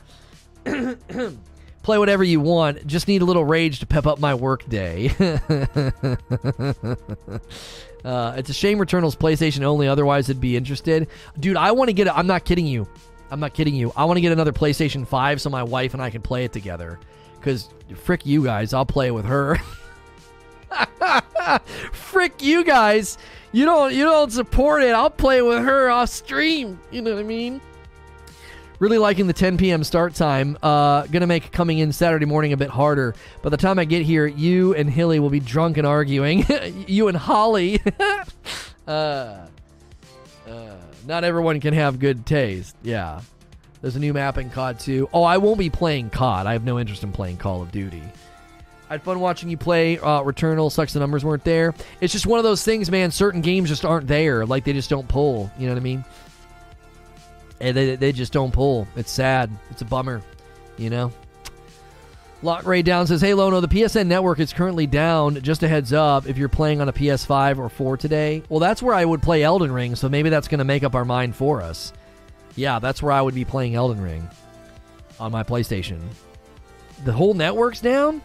Play 0.64 1.98
whatever 1.98 2.22
you 2.22 2.38
want. 2.40 2.86
Just 2.86 3.08
need 3.08 3.22
a 3.22 3.24
little 3.24 3.44
rage 3.44 3.80
to 3.80 3.86
pep 3.86 4.06
up 4.06 4.20
my 4.20 4.34
work 4.34 4.68
day. 4.68 5.08
uh, 8.04 8.34
it's 8.36 8.50
a 8.50 8.54
shame 8.54 8.78
Returnal's 8.78 9.16
PlayStation 9.16 9.62
only, 9.62 9.88
otherwise, 9.88 10.30
I'd 10.30 10.40
be 10.40 10.56
interested. 10.56 11.08
Dude, 11.40 11.56
I 11.56 11.72
want 11.72 11.88
to 11.88 11.92
get 11.92 12.06
it. 12.06 12.12
I'm 12.16 12.28
not 12.28 12.44
kidding 12.44 12.68
you. 12.68 12.86
I'm 13.32 13.40
not 13.40 13.54
kidding 13.54 13.74
you. 13.74 13.92
I 13.96 14.04
want 14.04 14.18
to 14.18 14.20
get 14.20 14.30
another 14.30 14.52
PlayStation 14.52 15.06
5 15.06 15.40
so 15.40 15.48
my 15.48 15.62
wife 15.62 15.94
and 15.94 16.02
I 16.02 16.10
can 16.10 16.20
play 16.20 16.44
it 16.44 16.52
together. 16.52 17.00
Because, 17.38 17.70
frick 17.94 18.26
you 18.26 18.44
guys, 18.44 18.74
I'll 18.74 18.86
play 18.86 19.08
it 19.08 19.12
with 19.12 19.24
her. 19.24 19.58
frick 21.92 22.42
you 22.42 22.62
guys. 22.62 23.16
You 23.52 23.64
don't 23.64 23.94
you 23.94 24.04
don't 24.04 24.30
support 24.30 24.82
it. 24.82 24.92
I'll 24.92 25.10
play 25.10 25.42
with 25.42 25.64
her 25.64 25.90
off 25.90 26.10
stream. 26.10 26.78
You 26.90 27.02
know 27.02 27.14
what 27.14 27.20
I 27.20 27.24
mean? 27.24 27.60
Really 28.78 28.98
liking 28.98 29.26
the 29.26 29.32
10 29.32 29.58
p.m. 29.58 29.82
start 29.84 30.14
time. 30.14 30.58
Uh, 30.62 31.06
gonna 31.06 31.26
make 31.26 31.52
coming 31.52 31.78
in 31.78 31.92
Saturday 31.92 32.26
morning 32.26 32.52
a 32.52 32.56
bit 32.56 32.70
harder. 32.70 33.14
By 33.40 33.50
the 33.50 33.56
time 33.56 33.78
I 33.78 33.84
get 33.84 34.02
here, 34.02 34.26
you 34.26 34.74
and 34.74 34.90
Hilly 34.90 35.20
will 35.20 35.30
be 35.30 35.40
drunk 35.40 35.78
and 35.78 35.86
arguing. 35.86 36.44
you 36.86 37.08
and 37.08 37.16
Holly. 37.16 37.80
uh, 38.86 39.46
not 41.06 41.24
everyone 41.24 41.60
can 41.60 41.74
have 41.74 41.98
good 41.98 42.26
taste. 42.26 42.76
Yeah. 42.82 43.20
There's 43.80 43.96
a 43.96 44.00
new 44.00 44.12
map 44.12 44.38
in 44.38 44.48
COD 44.50 44.78
2. 44.78 45.08
Oh, 45.12 45.24
I 45.24 45.38
won't 45.38 45.58
be 45.58 45.68
playing 45.68 46.10
COD. 46.10 46.46
I 46.46 46.52
have 46.52 46.64
no 46.64 46.78
interest 46.78 47.02
in 47.02 47.10
playing 47.10 47.38
Call 47.38 47.62
of 47.62 47.72
Duty. 47.72 48.02
I 48.88 48.94
had 48.94 49.02
fun 49.02 49.20
watching 49.20 49.48
you 49.48 49.56
play 49.56 49.98
uh, 49.98 50.22
Returnal. 50.22 50.70
Sucks 50.70 50.92
the 50.92 51.00
numbers 51.00 51.24
weren't 51.24 51.44
there. 51.44 51.74
It's 52.00 52.12
just 52.12 52.26
one 52.26 52.38
of 52.38 52.44
those 52.44 52.62
things, 52.62 52.90
man. 52.90 53.10
Certain 53.10 53.40
games 53.40 53.68
just 53.68 53.84
aren't 53.84 54.06
there. 54.06 54.46
Like, 54.46 54.64
they 54.64 54.72
just 54.72 54.90
don't 54.90 55.08
pull. 55.08 55.50
You 55.58 55.66
know 55.66 55.74
what 55.74 55.80
I 55.80 55.82
mean? 55.82 56.04
And 57.60 57.76
they, 57.76 57.96
they 57.96 58.12
just 58.12 58.32
don't 58.32 58.52
pull. 58.52 58.86
It's 58.94 59.10
sad. 59.10 59.50
It's 59.70 59.82
a 59.82 59.86
bummer. 59.86 60.22
You 60.76 60.90
know? 60.90 61.12
Lock 62.42 62.66
Ray 62.66 62.82
Down 62.82 63.06
says, 63.06 63.20
Hey 63.20 63.34
Lono, 63.34 63.60
the 63.60 63.68
PSN 63.68 64.08
network 64.08 64.40
is 64.40 64.52
currently 64.52 64.88
down. 64.88 65.40
Just 65.42 65.62
a 65.62 65.68
heads 65.68 65.92
up, 65.92 66.26
if 66.26 66.36
you're 66.36 66.48
playing 66.48 66.80
on 66.80 66.88
a 66.88 66.92
PS5 66.92 67.58
or 67.58 67.68
4 67.68 67.96
today. 67.96 68.42
Well, 68.48 68.58
that's 68.58 68.82
where 68.82 68.96
I 68.96 69.04
would 69.04 69.22
play 69.22 69.44
Elden 69.44 69.70
Ring, 69.70 69.94
so 69.94 70.08
maybe 70.08 70.28
that's 70.28 70.48
going 70.48 70.58
to 70.58 70.64
make 70.64 70.82
up 70.82 70.96
our 70.96 71.04
mind 71.04 71.36
for 71.36 71.62
us. 71.62 71.92
Yeah, 72.56 72.80
that's 72.80 73.00
where 73.00 73.12
I 73.12 73.22
would 73.22 73.34
be 73.34 73.44
playing 73.44 73.76
Elden 73.76 74.02
Ring 74.02 74.28
on 75.20 75.30
my 75.30 75.44
PlayStation. 75.44 76.00
The 77.04 77.12
whole 77.12 77.34
network's 77.34 77.80
down? 77.80 78.20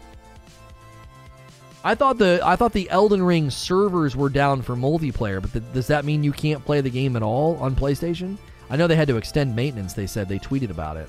I 1.84 1.94
thought 1.94 2.18
the 2.18 2.40
I 2.44 2.56
thought 2.56 2.72
the 2.72 2.90
Elden 2.90 3.22
Ring 3.22 3.50
servers 3.50 4.16
were 4.16 4.28
down 4.28 4.62
for 4.62 4.74
multiplayer, 4.74 5.40
but 5.40 5.52
the, 5.52 5.60
does 5.60 5.86
that 5.86 6.04
mean 6.04 6.24
you 6.24 6.32
can't 6.32 6.64
play 6.64 6.80
the 6.80 6.90
game 6.90 7.14
at 7.14 7.22
all 7.22 7.56
on 7.58 7.76
PlayStation? 7.76 8.36
I 8.68 8.76
know 8.76 8.88
they 8.88 8.96
had 8.96 9.08
to 9.08 9.16
extend 9.16 9.54
maintenance. 9.54 9.92
They 9.94 10.08
said 10.08 10.28
they 10.28 10.40
tweeted 10.40 10.70
about 10.70 10.96
it. 10.96 11.08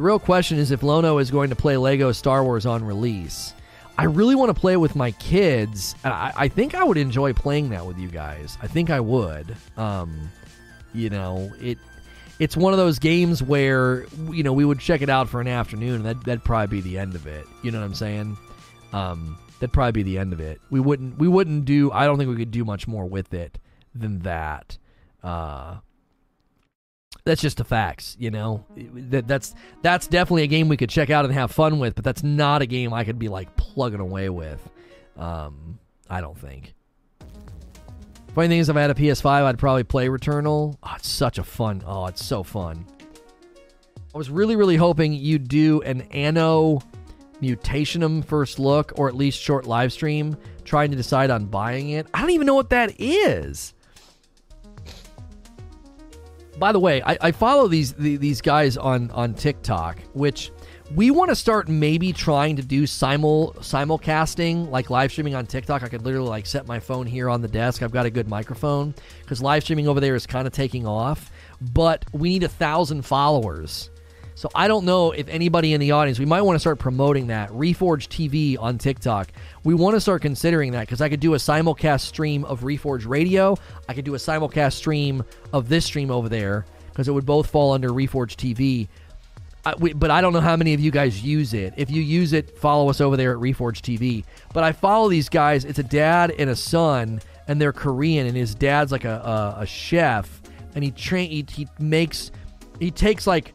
The 0.00 0.06
real 0.06 0.18
question 0.18 0.56
is 0.56 0.70
if 0.70 0.82
Lono 0.82 1.18
is 1.18 1.30
going 1.30 1.50
to 1.50 1.56
play 1.56 1.76
Lego 1.76 2.10
Star 2.12 2.42
Wars 2.42 2.64
on 2.64 2.82
release. 2.82 3.52
I 3.98 4.04
really 4.04 4.34
want 4.34 4.48
to 4.48 4.58
play 4.58 4.72
it 4.72 4.78
with 4.78 4.96
my 4.96 5.10
kids. 5.10 5.94
I, 6.02 6.32
I 6.34 6.48
think 6.48 6.74
I 6.74 6.82
would 6.82 6.96
enjoy 6.96 7.34
playing 7.34 7.68
that 7.68 7.84
with 7.84 7.98
you 7.98 8.08
guys. 8.08 8.56
I 8.62 8.66
think 8.66 8.88
I 8.88 9.00
would. 9.00 9.54
Um, 9.76 10.30
you 10.94 11.10
know, 11.10 11.52
it 11.60 11.76
it's 12.38 12.56
one 12.56 12.72
of 12.72 12.78
those 12.78 12.98
games 12.98 13.42
where 13.42 14.06
you 14.30 14.42
know 14.42 14.54
we 14.54 14.64
would 14.64 14.80
check 14.80 15.02
it 15.02 15.10
out 15.10 15.28
for 15.28 15.38
an 15.42 15.48
afternoon, 15.48 15.96
and 15.96 16.06
that 16.06 16.24
that'd 16.24 16.44
probably 16.44 16.80
be 16.80 16.80
the 16.80 16.98
end 16.98 17.14
of 17.14 17.26
it. 17.26 17.44
You 17.62 17.70
know 17.70 17.80
what 17.80 17.84
I'm 17.84 17.94
saying? 17.94 18.38
Um, 18.94 19.36
that'd 19.58 19.70
probably 19.70 19.92
be 19.92 20.02
the 20.02 20.16
end 20.16 20.32
of 20.32 20.40
it. 20.40 20.62
We 20.70 20.80
wouldn't 20.80 21.18
we 21.18 21.28
wouldn't 21.28 21.66
do. 21.66 21.92
I 21.92 22.06
don't 22.06 22.16
think 22.16 22.30
we 22.30 22.36
could 22.36 22.52
do 22.52 22.64
much 22.64 22.88
more 22.88 23.04
with 23.04 23.34
it 23.34 23.58
than 23.94 24.20
that. 24.20 24.78
Uh, 25.22 25.76
that's 27.30 27.40
just 27.40 27.58
the 27.58 27.64
facts, 27.64 28.16
you 28.18 28.32
know. 28.32 28.64
That 28.76 29.28
that's 29.28 29.54
that's 29.82 30.08
definitely 30.08 30.42
a 30.42 30.48
game 30.48 30.68
we 30.68 30.76
could 30.76 30.90
check 30.90 31.10
out 31.10 31.24
and 31.24 31.32
have 31.32 31.52
fun 31.52 31.78
with, 31.78 31.94
but 31.94 32.04
that's 32.04 32.24
not 32.24 32.60
a 32.60 32.66
game 32.66 32.92
I 32.92 33.04
could 33.04 33.20
be 33.20 33.28
like 33.28 33.56
plugging 33.56 34.00
away 34.00 34.28
with. 34.28 34.60
Um, 35.16 35.78
I 36.08 36.20
don't 36.20 36.36
think. 36.36 36.74
Funny 38.34 38.48
thing 38.48 38.58
is, 38.58 38.68
if 38.68 38.76
I 38.76 38.80
had 38.80 38.90
a 38.90 38.94
PS5, 38.94 39.26
I'd 39.26 39.58
probably 39.58 39.84
play 39.84 40.08
Returnal. 40.08 40.76
Oh, 40.82 40.92
it's 40.96 41.08
such 41.08 41.38
a 41.38 41.44
fun. 41.44 41.84
Oh, 41.86 42.06
it's 42.06 42.24
so 42.24 42.42
fun. 42.42 42.84
I 44.12 44.18
was 44.18 44.28
really, 44.28 44.56
really 44.56 44.76
hoping 44.76 45.12
you'd 45.12 45.46
do 45.46 45.82
an 45.82 46.00
Anno 46.10 46.80
Mutationem 47.40 48.24
first 48.24 48.58
look, 48.58 48.92
or 48.96 49.08
at 49.08 49.14
least 49.14 49.40
short 49.40 49.66
live 49.66 49.92
stream, 49.92 50.36
trying 50.64 50.90
to 50.90 50.96
decide 50.96 51.30
on 51.30 51.46
buying 51.46 51.90
it. 51.90 52.08
I 52.12 52.22
don't 52.22 52.30
even 52.30 52.46
know 52.46 52.56
what 52.56 52.70
that 52.70 53.00
is. 53.00 53.72
By 56.60 56.72
the 56.72 56.78
way, 56.78 57.02
I, 57.02 57.16
I 57.22 57.32
follow 57.32 57.68
these 57.68 57.94
the, 57.94 58.18
these 58.18 58.42
guys 58.42 58.76
on 58.76 59.10
on 59.12 59.32
TikTok, 59.32 59.98
which 60.12 60.52
we 60.94 61.10
want 61.10 61.30
to 61.30 61.34
start 61.34 61.68
maybe 61.68 62.12
trying 62.12 62.56
to 62.56 62.62
do 62.62 62.86
simul 62.86 63.54
simulcasting 63.60 64.68
like 64.68 64.90
live 64.90 65.10
streaming 65.10 65.34
on 65.34 65.46
TikTok. 65.46 65.82
I 65.82 65.88
could 65.88 66.02
literally 66.02 66.28
like 66.28 66.44
set 66.44 66.66
my 66.66 66.78
phone 66.78 67.06
here 67.06 67.30
on 67.30 67.40
the 67.40 67.48
desk. 67.48 67.82
I've 67.82 67.92
got 67.92 68.04
a 68.04 68.10
good 68.10 68.28
microphone 68.28 68.94
because 69.22 69.40
live 69.40 69.62
streaming 69.62 69.88
over 69.88 70.00
there 70.00 70.14
is 70.14 70.26
kind 70.26 70.46
of 70.46 70.52
taking 70.52 70.86
off. 70.86 71.32
But 71.72 72.04
we 72.12 72.28
need 72.28 72.42
a 72.42 72.48
thousand 72.48 73.06
followers. 73.06 73.88
So 74.34 74.50
I 74.54 74.68
don't 74.68 74.84
know 74.84 75.12
if 75.12 75.28
anybody 75.28 75.74
in 75.74 75.80
the 75.80 75.92
audience, 75.92 76.18
we 76.18 76.24
might 76.26 76.42
want 76.42 76.56
to 76.56 76.60
start 76.60 76.78
promoting 76.78 77.26
that. 77.26 77.50
Reforge 77.50 78.08
TV 78.08 78.56
on 78.58 78.78
TikTok. 78.78 79.32
We 79.62 79.74
want 79.74 79.94
to 79.94 80.00
start 80.00 80.22
considering 80.22 80.72
that 80.72 80.80
because 80.80 81.00
I 81.00 81.08
could 81.08 81.20
do 81.20 81.34
a 81.34 81.36
simulcast 81.36 82.00
stream 82.00 82.44
of 82.44 82.60
Reforge 82.60 83.06
Radio. 83.06 83.56
I 83.88 83.94
could 83.94 84.04
do 84.04 84.14
a 84.14 84.18
simulcast 84.18 84.72
stream 84.72 85.22
of 85.52 85.68
this 85.68 85.84
stream 85.84 86.10
over 86.10 86.28
there 86.28 86.64
because 86.88 87.08
it 87.08 87.12
would 87.12 87.26
both 87.26 87.50
fall 87.50 87.72
under 87.72 87.90
Reforge 87.90 88.36
TV. 88.36 88.88
I, 89.64 89.74
we, 89.78 89.92
but 89.92 90.10
I 90.10 90.22
don't 90.22 90.32
know 90.32 90.40
how 90.40 90.56
many 90.56 90.72
of 90.72 90.80
you 90.80 90.90
guys 90.90 91.22
use 91.22 91.52
it. 91.52 91.74
If 91.76 91.90
you 91.90 92.00
use 92.00 92.32
it, 92.32 92.58
follow 92.58 92.88
us 92.88 93.00
over 93.00 93.16
there 93.16 93.32
at 93.32 93.38
Reforge 93.38 93.80
TV. 93.82 94.24
But 94.54 94.64
I 94.64 94.72
follow 94.72 95.10
these 95.10 95.28
guys. 95.28 95.66
It's 95.66 95.78
a 95.78 95.84
dad 95.84 96.32
and 96.38 96.48
a 96.48 96.56
son, 96.56 97.20
and 97.46 97.60
they're 97.60 97.72
Korean, 97.72 98.26
and 98.26 98.36
his 98.36 98.54
dad's 98.54 98.90
like 98.90 99.04
a, 99.04 99.54
a, 99.58 99.62
a 99.62 99.66
chef, 99.66 100.40
and 100.74 100.82
he 100.82 100.90
train 100.90 101.30
he, 101.30 101.44
he 101.50 101.68
makes 101.78 102.30
he 102.78 102.90
takes 102.90 103.26
like 103.26 103.54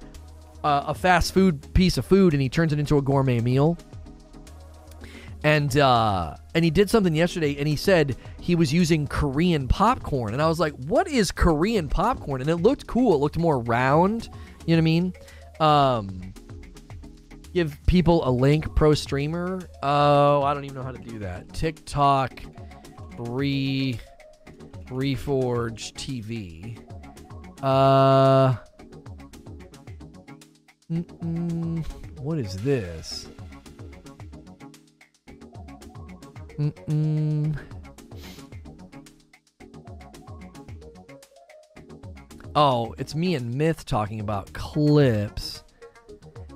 a, 0.63 0.85
a 0.87 0.93
fast 0.93 1.33
food 1.33 1.73
piece 1.73 1.97
of 1.97 2.05
food 2.05 2.33
and 2.33 2.41
he 2.41 2.49
turns 2.49 2.73
it 2.73 2.79
into 2.79 2.97
a 2.97 3.01
gourmet 3.01 3.39
meal. 3.39 3.77
And 5.45 5.77
uh, 5.77 6.37
and 6.55 6.65
he 6.65 6.71
did 6.71 6.89
something 6.89 7.13
yesterday, 7.13 7.55
and 7.59 7.67
he 7.67 7.75
said 7.75 8.17
he 8.41 8.55
was 8.55 8.73
using 8.73 9.05
Korean 9.05 9.67
popcorn, 9.67 10.33
and 10.33 10.41
I 10.41 10.47
was 10.47 10.59
like, 10.59 10.73
"What 10.87 11.07
is 11.07 11.31
Korean 11.31 11.87
popcorn?" 11.87 12.41
And 12.41 12.49
it 12.49 12.55
looked 12.55 12.87
cool. 12.87 13.13
It 13.13 13.17
looked 13.19 13.37
more 13.37 13.59
round. 13.59 14.27
You 14.65 14.75
know 14.75 14.77
what 14.77 14.77
I 14.77 14.81
mean? 14.81 15.13
Um, 15.59 16.33
give 17.53 17.77
people 17.85 18.27
a 18.27 18.31
link, 18.31 18.73
pro 18.73 18.95
streamer. 18.95 19.61
Oh, 19.83 20.41
I 20.41 20.55
don't 20.55 20.65
even 20.65 20.77
know 20.77 20.83
how 20.83 20.93
to 20.93 20.97
do 20.97 21.19
that. 21.19 21.53
TikTok, 21.53 22.41
re, 23.19 23.99
reforge 24.87 25.93
TV. 25.93 26.79
Uh, 27.61 28.55
what 32.17 32.39
is 32.39 32.57
this? 32.57 33.27
Mm-mm. 36.57 37.57
Oh, 42.55 42.95
it's 42.97 43.15
me 43.15 43.35
and 43.35 43.53
Myth 43.53 43.85
talking 43.85 44.21
about 44.21 44.53
clips. 44.53 45.63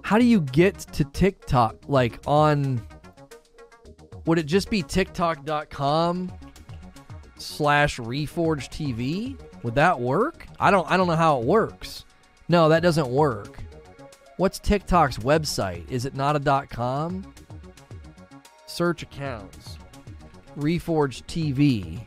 How 0.01 0.17
do 0.17 0.23
you 0.23 0.41
get 0.41 0.79
to 0.79 1.03
TikTok? 1.03 1.75
Like 1.87 2.19
on. 2.25 2.81
Would 4.25 4.39
it 4.39 4.45
just 4.45 4.69
be 4.69 4.81
TikTok.com 4.81 6.31
slash 7.37 7.97
Reforge 7.97 8.69
TV? 8.69 9.37
Would 9.63 9.75
that 9.75 9.99
work? 9.99 10.45
I 10.59 10.71
don't 10.71 10.89
I 10.89 10.95
don't 10.95 11.07
know 11.07 11.15
how 11.15 11.39
it 11.39 11.45
works. 11.45 12.05
No, 12.47 12.69
that 12.69 12.81
doesn't 12.81 13.09
work. 13.09 13.59
What's 14.37 14.59
TikTok's 14.59 15.17
website? 15.17 15.89
Is 15.91 16.05
it 16.05 16.15
not 16.15 16.37
a 16.37 16.67
com? 16.67 17.33
Search 18.67 19.03
accounts. 19.03 19.78
Reforge 20.57 21.23
TV. 21.25 22.01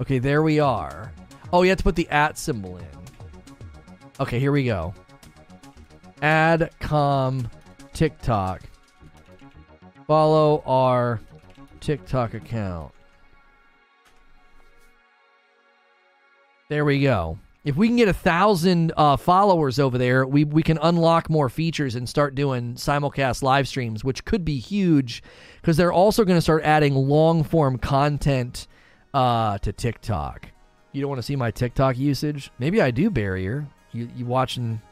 Okay, 0.00 0.18
there 0.18 0.42
we 0.42 0.60
are. 0.60 1.12
Oh, 1.52 1.62
you 1.62 1.68
have 1.68 1.78
to 1.78 1.84
put 1.84 1.96
the 1.96 2.08
at 2.08 2.36
symbol 2.36 2.76
in. 2.78 2.86
Okay, 4.20 4.38
here 4.38 4.52
we 4.52 4.64
go. 4.64 4.94
Adcom 6.20 7.50
TikTok. 7.92 8.62
Follow 10.06 10.62
our 10.66 11.20
TikTok 11.80 12.34
account. 12.34 12.92
There 16.68 16.84
we 16.84 17.02
go. 17.02 17.38
If 17.64 17.76
we 17.76 17.88
can 17.88 17.96
get 17.96 18.08
a 18.08 18.14
thousand 18.14 18.92
uh, 18.96 19.16
followers 19.16 19.78
over 19.78 19.96
there, 19.96 20.26
we, 20.26 20.44
we 20.44 20.62
can 20.62 20.78
unlock 20.82 21.30
more 21.30 21.48
features 21.48 21.94
and 21.94 22.06
start 22.08 22.34
doing 22.34 22.74
simulcast 22.74 23.42
live 23.42 23.66
streams, 23.66 24.04
which 24.04 24.24
could 24.24 24.44
be 24.44 24.58
huge 24.58 25.22
because 25.64 25.78
they're 25.78 25.94
also 25.94 26.26
going 26.26 26.36
to 26.36 26.42
start 26.42 26.62
adding 26.62 26.94
long 26.94 27.42
form 27.42 27.78
content 27.78 28.66
uh, 29.14 29.56
to 29.56 29.72
TikTok. 29.72 30.50
You 30.92 31.00
don't 31.00 31.08
want 31.08 31.20
to 31.20 31.22
see 31.22 31.36
my 31.36 31.50
TikTok 31.50 31.96
usage? 31.96 32.50
Maybe 32.58 32.82
I 32.82 32.90
do, 32.90 33.08
barrier. 33.08 33.66
You 33.90 34.10
you 34.14 34.26
watching 34.26 34.82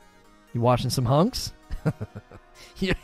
you 0.55 0.63
watching 0.63 0.89
some 0.89 1.05
hunks? 1.05 1.53
you, 2.79 2.95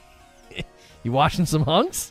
you 1.03 1.13
watching 1.13 1.45
some 1.45 1.63
hunks? 1.63 2.11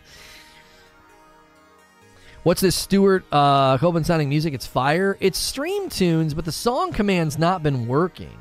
What's 2.43 2.61
this 2.61 2.75
Stewart 2.75 3.25
uh 3.31 3.79
Copeland 3.79 4.05
sounding 4.05 4.29
music? 4.29 4.53
It's 4.53 4.67
fire. 4.67 5.17
It's 5.19 5.39
stream 5.39 5.89
tunes, 5.89 6.35
but 6.35 6.45
the 6.45 6.51
song 6.51 6.91
command's 6.91 7.39
not 7.39 7.63
been 7.63 7.87
working. 7.87 8.37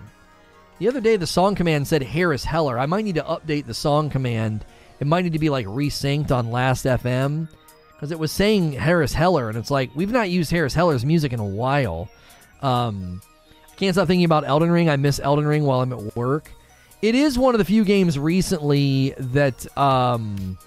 The 0.80 0.88
other 0.88 1.00
day 1.00 1.16
the 1.16 1.26
song 1.26 1.54
command 1.54 1.88
said 1.88 2.02
Harris 2.02 2.44
Heller. 2.44 2.78
I 2.78 2.84
might 2.84 3.06
need 3.06 3.14
to 3.14 3.22
update 3.22 3.64
the 3.64 3.72
song 3.72 4.10
command. 4.10 4.66
It 5.00 5.06
might 5.06 5.24
need 5.24 5.34
to 5.34 5.38
be 5.38 5.50
like 5.50 5.66
resynced 5.66 6.30
on 6.30 6.50
Last 6.50 6.84
FM 6.84 7.48
because 7.92 8.10
it 8.10 8.18
was 8.18 8.32
saying 8.32 8.72
Harris 8.72 9.12
Heller, 9.12 9.48
and 9.48 9.58
it's 9.58 9.70
like 9.70 9.90
we've 9.94 10.12
not 10.12 10.30
used 10.30 10.50
Harris 10.50 10.74
Heller's 10.74 11.04
music 11.04 11.32
in 11.32 11.40
a 11.40 11.46
while. 11.46 12.08
Um, 12.62 13.20
can't 13.76 13.94
stop 13.94 14.06
thinking 14.06 14.24
about 14.24 14.46
Elden 14.46 14.70
Ring. 14.70 14.88
I 14.88 14.96
miss 14.96 15.20
Elden 15.20 15.46
Ring 15.46 15.64
while 15.64 15.80
I'm 15.80 15.92
at 15.92 16.16
work. 16.16 16.50
It 17.02 17.14
is 17.14 17.38
one 17.38 17.54
of 17.54 17.58
the 17.58 17.64
few 17.64 17.84
games 17.84 18.18
recently 18.18 19.14
that 19.18 19.78
um, 19.78 20.58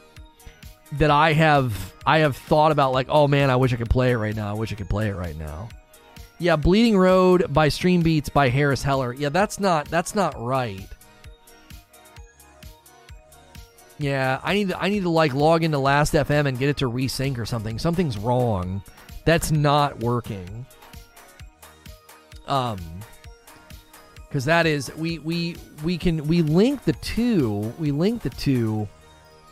that 0.93 1.11
I 1.11 1.33
have 1.33 1.93
I 2.05 2.19
have 2.19 2.35
thought 2.35 2.71
about 2.71 2.91
like, 2.91 3.07
oh 3.09 3.27
man, 3.27 3.49
I 3.49 3.55
wish 3.55 3.73
I 3.73 3.77
could 3.77 3.89
play 3.89 4.11
it 4.11 4.17
right 4.17 4.35
now. 4.35 4.49
I 4.49 4.53
wish 4.53 4.71
I 4.71 4.75
could 4.75 4.89
play 4.89 5.09
it 5.09 5.15
right 5.15 5.37
now. 5.37 5.69
Yeah, 6.37 6.55
Bleeding 6.55 6.97
Road 6.97 7.51
by 7.53 7.67
Stream 7.69 8.01
Beats 8.01 8.29
by 8.29 8.49
Harris 8.49 8.81
Heller. 8.81 9.13
Yeah, 9.13 9.29
that's 9.29 9.59
not 9.59 9.89
that's 9.89 10.15
not 10.15 10.39
right. 10.39 10.87
Yeah, 13.99 14.39
I 14.43 14.53
need 14.53 14.69
to, 14.69 14.81
I 14.81 14.89
need 14.89 15.03
to 15.03 15.09
like 15.09 15.33
log 15.33 15.63
into 15.63 15.77
Last 15.77 16.13
FM 16.13 16.47
and 16.47 16.57
get 16.57 16.69
it 16.69 16.77
to 16.77 16.89
resync 16.89 17.37
or 17.37 17.45
something. 17.45 17.77
Something's 17.77 18.17
wrong. 18.17 18.81
That's 19.25 19.51
not 19.51 19.99
working. 19.99 20.65
Um 22.47 22.79
because 24.29 24.45
that 24.45 24.65
is 24.65 24.95
we 24.95 25.19
we 25.19 25.55
we 25.83 25.97
can 25.97 26.25
we 26.27 26.41
link 26.41 26.83
the 26.83 26.93
two 26.93 27.73
we 27.79 27.91
link 27.91 28.21
the 28.21 28.29
two 28.29 28.87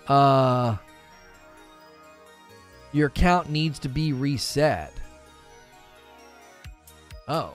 uh 0.07 0.77
your 2.93 3.07
account 3.07 3.49
needs 3.49 3.79
to 3.79 3.89
be 3.89 4.13
reset 4.13 4.93
oh 7.27 7.53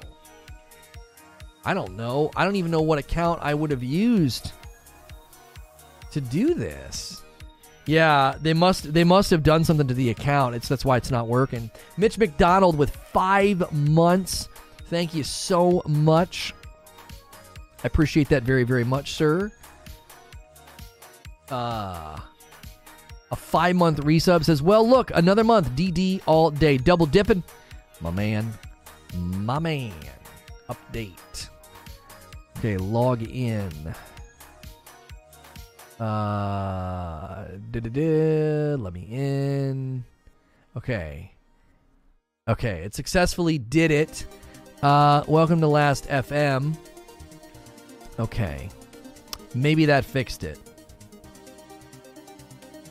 i 1.64 1.72
don't 1.72 1.96
know 1.96 2.30
i 2.36 2.44
don't 2.44 2.56
even 2.56 2.70
know 2.70 2.82
what 2.82 2.98
account 2.98 3.38
i 3.42 3.54
would 3.54 3.70
have 3.70 3.84
used 3.84 4.52
to 6.12 6.20
do 6.20 6.54
this 6.54 7.22
yeah 7.86 8.36
they 8.40 8.54
must 8.54 8.92
they 8.92 9.04
must 9.04 9.30
have 9.30 9.42
done 9.42 9.64
something 9.64 9.88
to 9.88 9.94
the 9.94 10.10
account 10.10 10.54
it's 10.54 10.68
that's 10.68 10.84
why 10.84 10.96
it's 10.96 11.10
not 11.10 11.26
working 11.26 11.70
mitch 11.96 12.16
mcdonald 12.16 12.76
with 12.78 12.94
five 12.94 13.72
months 13.72 14.48
thank 14.88 15.14
you 15.14 15.24
so 15.24 15.82
much 15.86 16.54
I 17.82 17.88
appreciate 17.88 18.28
that 18.28 18.44
very, 18.44 18.62
very 18.62 18.84
much, 18.84 19.12
sir. 19.12 19.50
Uh, 21.50 22.18
a 23.30 23.36
five 23.36 23.74
month 23.74 23.98
resub 24.00 24.44
says, 24.44 24.62
Well, 24.62 24.88
look, 24.88 25.10
another 25.14 25.42
month. 25.42 25.70
DD 25.70 26.22
all 26.26 26.50
day. 26.50 26.78
Double 26.78 27.06
dipping. 27.06 27.42
My 28.00 28.10
man. 28.10 28.52
My 29.16 29.58
man. 29.58 29.92
Update. 30.68 31.48
Okay, 32.58 32.76
log 32.76 33.22
in. 33.22 33.94
Uh, 36.02 37.46
let 37.72 38.92
me 38.92 39.06
in. 39.08 40.04
Okay. 40.76 41.32
Okay, 42.48 42.82
it 42.82 42.92
successfully 42.92 43.56
did 43.56 43.92
it. 43.92 44.26
Uh, 44.82 45.22
welcome 45.28 45.60
to 45.60 45.68
Last 45.68 46.08
FM. 46.08 46.76
Okay. 48.18 48.68
Maybe 49.54 49.84
that 49.84 50.04
fixed 50.04 50.42
it. 50.42 50.58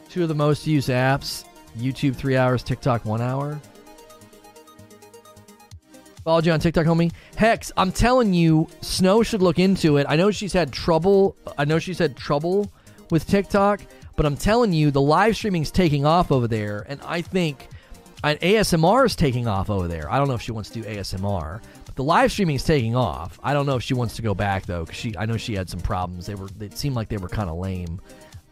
Two 0.10 0.24
of 0.24 0.30
the 0.30 0.36
most 0.36 0.66
used 0.66 0.88
apps 0.88 1.44
YouTube 1.78 2.16
three 2.16 2.38
hours, 2.38 2.64
TikTok 2.64 3.04
one 3.04 3.20
hour. 3.22 3.60
Followed 6.24 6.46
you 6.46 6.54
on 6.54 6.62
TikTok, 6.62 6.86
homie. 6.86 7.12
Hex, 7.36 7.74
I'm 7.76 7.92
telling 7.92 8.34
you, 8.34 8.70
Snow 8.80 9.22
should 9.22 9.42
look 9.42 9.60
into 9.60 9.98
it. 9.98 10.06
I 10.08 10.16
know 10.16 10.32
she's 10.32 10.54
had 10.54 10.72
trouble. 10.72 11.36
I 11.58 11.66
know 11.66 11.78
she's 11.78 12.00
had 12.00 12.16
trouble 12.16 12.72
with 13.12 13.28
TikTok, 13.28 13.82
but 14.16 14.26
I'm 14.26 14.38
telling 14.38 14.74
you, 14.74 14.92
the 14.92 15.02
live 15.02 15.36
streaming 15.36 15.62
is 15.62 15.72
taking 15.72 16.06
off 16.06 16.32
over 16.32 16.48
there, 16.48 16.86
and 16.88 17.00
I 17.06 17.22
think 17.22 17.68
an 18.24 18.38
ASMR 18.38 19.06
is 19.06 19.16
taking 19.16 19.48
off 19.48 19.70
over 19.70 19.88
there. 19.88 20.12
I 20.12 20.18
don't 20.18 20.28
know 20.28 20.34
if 20.34 20.42
she 20.42 20.52
wants 20.52 20.70
to 20.72 20.82
do 20.82 20.88
ASMR, 20.88 21.62
but 21.86 21.96
the 21.96 22.04
live 22.04 22.32
streaming 22.32 22.56
is 22.56 22.64
taking 22.64 22.96
off. 22.96 23.40
I 23.44 23.54
don't 23.54 23.66
know 23.66 23.76
if 23.76 23.84
she 23.84 23.94
wants 23.94 24.16
to 24.16 24.22
go 24.22 24.34
back 24.34 24.66
though, 24.66 24.86
because 24.86 24.98
she. 24.98 25.16
I 25.18 25.26
know 25.26 25.38
she 25.38 25.54
had 25.54 25.70
some 25.70 25.82
problems. 25.82 26.26
They 26.26 26.36
were. 26.36 26.50
It 26.60 26.78
seemed 26.78 26.96
like 26.96 27.10
they 27.10 27.18
were 27.18 27.30
kind 27.30 27.50
of 27.50 27.58
lame 27.58 28.00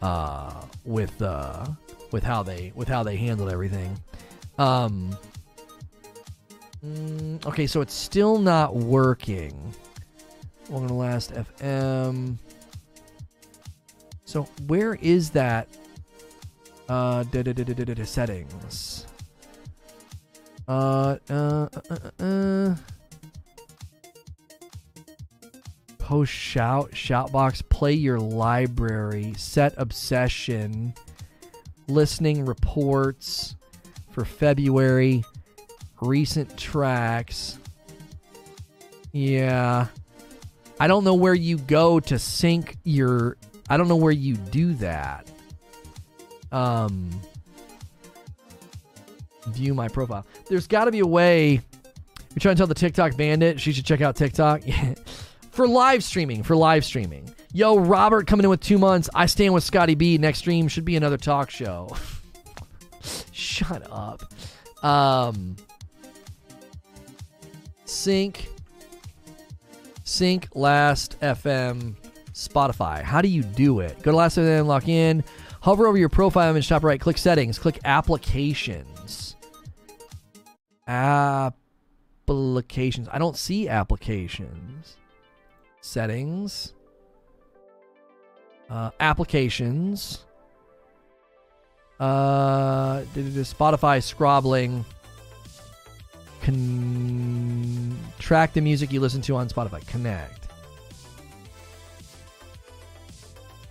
uh, 0.02 0.62
with 0.86 1.22
uh, 1.22 1.66
with 2.12 2.24
how 2.24 2.44
they 2.44 2.72
with 2.76 2.88
how 2.88 3.04
they 3.04 3.16
handled 3.16 3.50
everything. 3.50 4.00
Um, 4.58 5.18
Mm, 6.86 7.46
okay, 7.46 7.68
so 7.68 7.82
it's 7.82 7.94
still 7.94 8.40
not 8.40 8.74
working. 8.76 9.54
Welcome 10.70 10.88
to 10.88 10.94
Last 10.94 11.34
FM. 11.34 12.38
So 14.30 14.44
where 14.68 14.94
is 14.94 15.32
that? 15.32 15.68
Uh, 16.88 17.24
settings. 18.06 19.08
Uh, 20.68 21.18
uh, 21.32 21.34
uh, 21.34 21.68
uh, 21.90 22.24
uh. 22.24 22.76
Post 25.98 26.32
shout 26.32 26.92
shoutbox. 26.92 27.68
Play 27.70 27.94
your 27.94 28.20
library. 28.20 29.34
Set 29.36 29.74
obsession. 29.78 30.94
Listening 31.88 32.46
reports 32.46 33.56
for 34.12 34.26
February 34.26 35.24
recent 36.02 36.56
tracks. 36.56 37.58
Yeah. 39.12 39.88
I 40.80 40.86
don't 40.86 41.04
know 41.04 41.16
where 41.16 41.34
you 41.34 41.58
go 41.58 42.00
to 42.02 42.20
sync 42.20 42.78
your 42.84 43.36
I 43.70 43.78
don't 43.78 43.88
know 43.88 43.96
where 43.96 44.12
you 44.12 44.36
do 44.36 44.74
that. 44.76 45.30
Um 46.52 47.10
view 49.48 49.74
my 49.74 49.88
profile. 49.88 50.26
There's 50.48 50.68
got 50.68 50.86
to 50.86 50.92
be 50.92 51.00
a 51.00 51.08
way. 51.08 51.52
You're 51.52 52.40
trying 52.40 52.56
to 52.56 52.60
tell 52.60 52.68
the 52.68 52.76
TikTok 52.76 53.18
bandit 53.18 53.60
she 53.60 53.72
should 53.72 53.86
check 53.86 54.02
out 54.02 54.16
TikTok 54.16 54.62
for 55.52 55.68
live 55.68 56.04
streaming. 56.04 56.44
For 56.44 56.56
live 56.56 56.86
streaming. 56.86 57.34
Yo, 57.54 57.78
Robert 57.78 58.28
coming 58.28 58.44
in 58.44 58.50
with 58.50 58.62
two 58.62 58.78
months. 58.78 59.10
I 59.16 59.26
stand 59.26 59.54
with 59.54 59.64
Scotty 59.64 59.96
B. 59.96 60.18
Next 60.18 60.40
stream 60.40 60.68
should 60.68 60.86
be 60.86 60.96
another 60.96 61.18
talk 61.18 61.50
show. 61.50 61.96
Shut 63.32 63.88
up. 63.92 64.24
Um, 64.84 65.56
sync 67.86 68.50
sync 70.04 70.48
last 70.56 71.20
FM 71.20 71.96
Spotify. 72.48 73.04
How 73.04 73.22
do 73.22 73.28
you 73.28 73.44
do 73.44 73.82
it? 73.82 74.02
Go 74.02 74.12
to 74.12 74.18
last 74.18 74.38
FM, 74.38 74.66
lock 74.66 74.88
in, 74.88 75.24
hover 75.62 75.88
over 75.88 75.98
your 75.98 76.10
profile 76.10 76.50
image, 76.50 76.70
top 76.70 76.84
right, 76.84 77.00
click 77.00 77.18
settings, 77.18 77.60
click 77.60 77.80
applications. 77.84 79.36
Applications. 80.88 83.08
I 83.12 83.20
don't 83.20 83.38
see 83.38 83.68
applications. 83.68 84.96
Settings. 85.82 86.74
Uh, 88.70 88.92
applications. 89.00 90.26
Uh, 92.00 93.02
Spotify 93.16 94.02
scrobbling. 94.02 94.86
Con- 96.42 97.98
track 98.20 98.54
the 98.54 98.62
music 98.62 98.94
you 98.94 99.02
listen 99.02 99.22
to 99.24 99.36
on 99.36 99.50
Spotify. 99.50 99.86
Connect. 99.88 100.39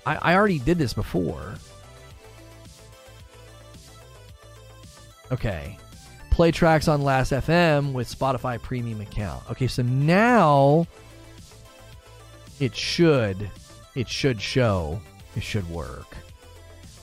I, 0.09 0.33
I 0.33 0.35
already 0.37 0.59
did 0.59 0.79
this 0.79 0.95
before. 0.95 1.55
Okay. 5.31 5.77
Play 6.31 6.51
tracks 6.51 6.89
on 6.89 7.03
Last 7.03 7.33
FM 7.33 7.93
with 7.93 8.09
Spotify 8.09 8.61
Premium 8.63 9.03
account. 9.03 9.43
Okay, 9.51 9.67
so 9.67 9.83
now 9.83 10.87
it 12.59 12.75
should 12.75 13.51
it 13.95 14.09
should 14.09 14.41
show. 14.41 14.99
It 15.37 15.43
should 15.43 15.69
work. 15.69 16.17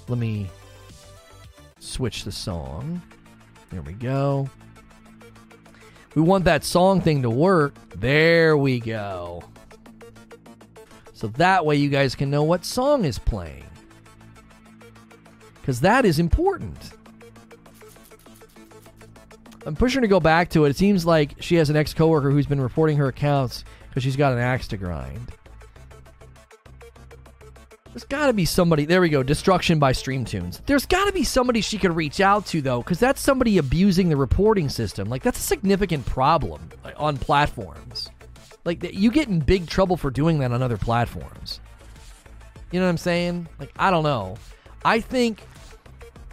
Let 0.08 0.18
me 0.18 0.50
switch 1.80 2.24
the 2.24 2.32
song. 2.32 3.04
There 3.70 3.84
we 3.84 3.94
go. 3.94 4.50
We 6.16 6.24
want 6.24 6.46
that 6.46 6.64
song 6.64 7.02
thing 7.02 7.22
to 7.22 7.30
work. 7.30 7.76
There 7.96 8.58
we 8.58 8.80
go. 8.80 9.44
So 11.16 11.28
that 11.28 11.66
way 11.66 11.78
you 11.78 11.88
guys 11.88 12.14
can 12.14 12.30
know 12.30 12.44
what 12.44 12.66
song 12.66 13.06
is 13.06 13.18
playing. 13.18 13.64
Because 15.62 15.80
that 15.80 16.04
is 16.04 16.20
important. 16.20 16.78
I'm 19.66 19.78
pushing 19.78 20.00
her 20.00 20.02
to 20.02 20.08
go 20.10 20.20
back 20.20 20.50
to 20.52 20.66
it. 20.66 20.72
It 20.72 20.76
seems 20.76 21.06
like 21.06 21.36
she 21.40 21.56
has 21.56 21.70
an 21.70 21.78
ex 21.78 21.94
coworker 21.94 22.30
who's 22.30 22.46
been 22.46 22.60
reporting 22.60 22.98
her 22.98 23.08
accounts 23.08 23.64
because 23.88 24.04
she's 24.04 24.18
got 24.18 24.34
an 24.34 24.40
axe 24.40 24.68
to 24.68 24.78
grind. 24.78 25.32
There's 27.94 28.04
got 28.04 28.28
to 28.28 28.34
be 28.34 28.44
somebody. 28.44 28.84
There 28.84 29.00
we 29.00 29.08
go. 29.08 29.24
Destruction 29.24 29.80
by 29.80 29.94
Stream 29.94 30.26
Tunes. 30.26 30.62
There's 30.66 30.86
got 30.86 31.06
to 31.06 31.14
be 31.14 31.24
somebody 31.24 31.62
she 31.62 31.78
could 31.78 31.96
reach 31.96 32.20
out 32.20 32.46
to 32.48 32.62
though, 32.62 32.80
because 32.80 33.00
that's 33.00 33.22
somebody 33.22 33.58
abusing 33.58 34.10
the 34.10 34.18
reporting 34.18 34.68
system. 34.68 35.08
Like 35.08 35.24
that's 35.24 35.40
a 35.40 35.44
significant 35.44 36.06
problem 36.06 36.70
on 36.98 37.18
platforms. 37.18 38.10
Like 38.66 38.94
you 38.94 39.12
get 39.12 39.28
in 39.28 39.40
big 39.40 39.68
trouble 39.68 39.96
for 39.96 40.10
doing 40.12 40.40
that 40.40 40.52
on 40.52 40.62
other 40.62 40.78
platforms. 40.78 41.60
You 42.72 42.80
know 42.80 42.88
what 42.88 42.90
I'm 42.92 42.98
saying? 42.98 43.48
Like 43.60 43.72
I 43.78 43.92
don't 43.92 44.04
know. 44.04 44.38
I 44.84 45.00
think 45.00 45.42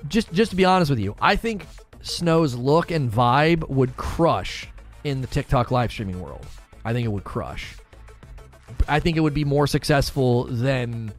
just 0.09 0.33
just 0.33 0.51
to 0.51 0.57
be 0.57 0.65
honest 0.65 0.91
with 0.91 0.99
you, 0.99 1.15
I 1.21 1.37
think 1.37 1.67
Snow's 2.01 2.55
look 2.55 2.91
and 2.91 3.11
vibe 3.11 3.69
would 3.69 3.97
crush 3.97 4.69
in 5.05 5.21
the 5.21 5.27
TikTok 5.27 5.71
live 5.71 5.91
streaming 5.91 6.21
world. 6.21 6.47
I 6.85 6.93
think 6.93 7.05
it 7.05 7.11
would 7.11 7.25
crush. 7.25 7.77
I 8.89 8.99
think 8.99 9.17
it 9.17 9.21
would 9.21 9.35
be 9.35 9.45
more 9.45 9.67
successful 9.67 10.45
than 10.45 11.13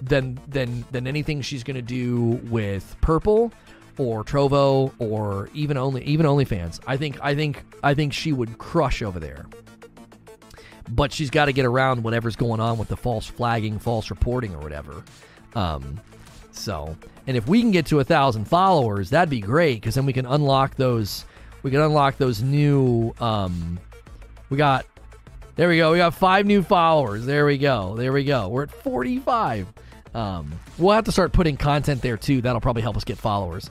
than 0.00 0.38
than 0.48 0.84
than 0.90 1.06
anything 1.06 1.42
she's 1.42 1.62
going 1.62 1.76
to 1.76 1.82
do 1.82 2.40
with 2.50 2.96
Purple 3.00 3.52
or 3.98 4.24
Trovo 4.24 4.92
or 4.98 5.48
even 5.54 5.76
only 5.76 6.02
even 6.04 6.26
OnlyFans. 6.26 6.80
I 6.86 6.96
think 6.96 7.18
I 7.22 7.34
think 7.34 7.64
I 7.82 7.94
think 7.94 8.12
she 8.12 8.32
would 8.32 8.58
crush 8.58 9.02
over 9.02 9.20
there. 9.20 9.46
But 10.88 11.12
she's 11.12 11.30
got 11.30 11.46
to 11.46 11.52
get 11.52 11.64
around 11.64 12.04
whatever's 12.04 12.36
going 12.36 12.60
on 12.60 12.78
with 12.78 12.88
the 12.88 12.96
false 12.96 13.26
flagging, 13.26 13.78
false 13.78 14.10
reporting, 14.10 14.54
or 14.54 14.60
whatever. 14.60 15.02
Um, 15.54 16.00
so, 16.52 16.96
and 17.26 17.36
if 17.36 17.48
we 17.48 17.60
can 17.60 17.70
get 17.70 17.86
to 17.86 18.00
a 18.00 18.04
thousand 18.04 18.46
followers, 18.46 19.10
that'd 19.10 19.30
be 19.30 19.40
great 19.40 19.80
because 19.80 19.94
then 19.94 20.06
we 20.06 20.12
can 20.12 20.26
unlock 20.26 20.76
those. 20.76 21.24
We 21.62 21.70
can 21.70 21.80
unlock 21.80 22.18
those 22.18 22.42
new. 22.42 23.14
Um, 23.20 23.78
we 24.48 24.56
got. 24.56 24.86
There 25.56 25.68
we 25.68 25.78
go. 25.78 25.92
We 25.92 25.98
got 25.98 26.14
five 26.14 26.46
new 26.46 26.62
followers. 26.62 27.24
There 27.26 27.46
we 27.46 27.58
go. 27.58 27.96
There 27.96 28.12
we 28.12 28.24
go. 28.24 28.48
We're 28.48 28.64
at 28.64 28.70
forty-five. 28.70 29.66
Um, 30.14 30.52
we'll 30.78 30.94
have 30.94 31.04
to 31.04 31.12
start 31.12 31.32
putting 31.32 31.56
content 31.56 32.00
there 32.00 32.16
too. 32.16 32.40
That'll 32.40 32.60
probably 32.60 32.82
help 32.82 32.96
us 32.96 33.04
get 33.04 33.18
followers. 33.18 33.70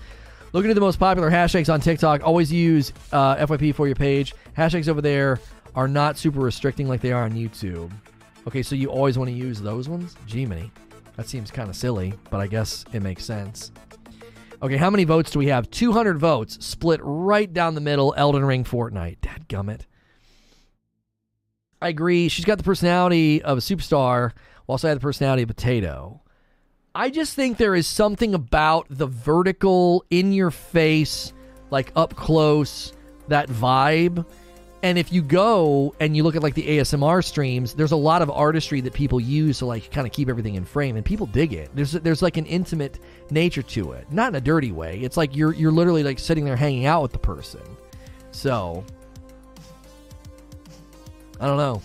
Looking 0.54 0.72
at 0.72 0.76
the 0.76 0.82
most 0.82 1.00
popular 1.00 1.30
hashtags 1.30 1.74
on 1.74 1.82
TikTok, 1.82 2.24
always 2.24 2.52
use 2.52 2.94
uh, 3.12 3.36
FYP 3.36 3.76
for 3.76 3.88
your 3.88 3.96
page. 3.96 4.34
Hashtags 4.58 4.88
over 4.88 5.02
there 5.02 5.40
are 5.76 5.88
not 5.88 6.18
super 6.18 6.40
restricting 6.40 6.88
like 6.88 7.02
they 7.02 7.12
are 7.12 7.24
on 7.24 7.34
YouTube. 7.34 7.92
Okay, 8.48 8.64
so 8.64 8.76
you 8.76 8.90
always 8.90 9.18
want 9.18 9.30
to 9.30 9.36
use 9.36 9.62
those 9.62 9.90
ones? 9.90 10.16
Gee, 10.26 10.46
many. 10.46 10.72
That 11.18 11.28
seems 11.28 11.52
kind 11.52 11.70
of 11.70 11.76
silly, 11.76 12.14
but 12.30 12.40
I 12.40 12.48
guess 12.48 12.86
it 12.94 13.02
makes 13.02 13.26
sense. 13.26 13.72
Okay, 14.62 14.78
how 14.78 14.90
many 14.90 15.04
votes 15.04 15.32
do 15.32 15.40
we 15.40 15.48
have? 15.48 15.70
200 15.70 16.18
votes, 16.18 16.64
split 16.66 17.00
right 17.04 17.52
down 17.52 17.76
the 17.76 17.82
middle. 17.82 18.14
Elden 18.18 18.46
Ring, 18.46 18.64
Fortnite. 18.64 19.20
Dadgummit. 19.20 19.82
I 21.82 21.90
agree. 21.90 22.30
She's 22.30 22.46
got 22.46 22.58
the 22.58 22.64
personality 22.64 23.42
of 23.42 23.58
a 23.58 23.62
superstar, 23.62 24.32
while 24.66 24.80
I 24.82 24.88
have 24.88 24.98
the 24.98 25.04
personality 25.04 25.44
of 25.44 25.50
a 25.50 25.54
potato. 25.54 26.22
I 26.94 27.10
just 27.10 27.36
think 27.36 27.58
there 27.58 27.76
is 27.76 27.88
something 27.88 28.34
about 28.34 28.88
the 28.90 29.08
vertical, 29.08 30.06
in 30.10 30.32
your 30.32 30.52
face, 30.52 31.34
like 31.70 31.92
up 31.96 32.16
close, 32.16 32.94
that 33.28 33.50
vibe. 33.50 34.26
And 34.86 34.99
if 34.99 35.12
you 35.12 35.24
go 35.24 35.95
and 35.99 36.16
you 36.16 36.22
look 36.22 36.36
at 36.36 36.44
like 36.44 36.53
the 36.53 36.62
ASMR 36.62 37.26
streams, 37.26 37.74
there's 37.74 37.91
a 37.91 37.95
lot 37.95 38.22
of 38.22 38.30
artistry 38.30 38.82
that 38.82 38.94
people 38.94 39.20
use 39.20 39.57
to 39.57 39.66
like 39.66 39.90
kind 39.90 40.06
of 40.06 40.14
keep 40.14 40.30
everything 40.30 40.53
in 40.53 40.64
frame, 40.64 40.95
and 40.95 41.03
people 41.03 41.26
dig 41.26 41.53
it. 41.53 41.72
There's 41.74 41.94
there's 41.94 42.22
like 42.22 42.38
an 42.38 42.45
intimate 42.45 42.99
nature 43.32 43.64
to 43.64 43.94
it, 43.94 44.06
not 44.12 44.30
in 44.30 44.36
a 44.36 44.41
dirty 44.41 44.72
way. 44.72 44.99
It's 44.99 45.18
like 45.18 45.36
you're 45.36 45.53
you're 45.53 45.72
literally 45.72 46.03
like 46.03 46.20
sitting 46.20 46.45
there 46.45 46.56
hanging 46.56 46.86
out 46.86 47.02
with 47.02 47.14
the 47.14 47.18
person. 47.18 47.64
So 48.30 48.86
I 51.40 51.48
don't 51.48 51.57
know. 51.57 51.82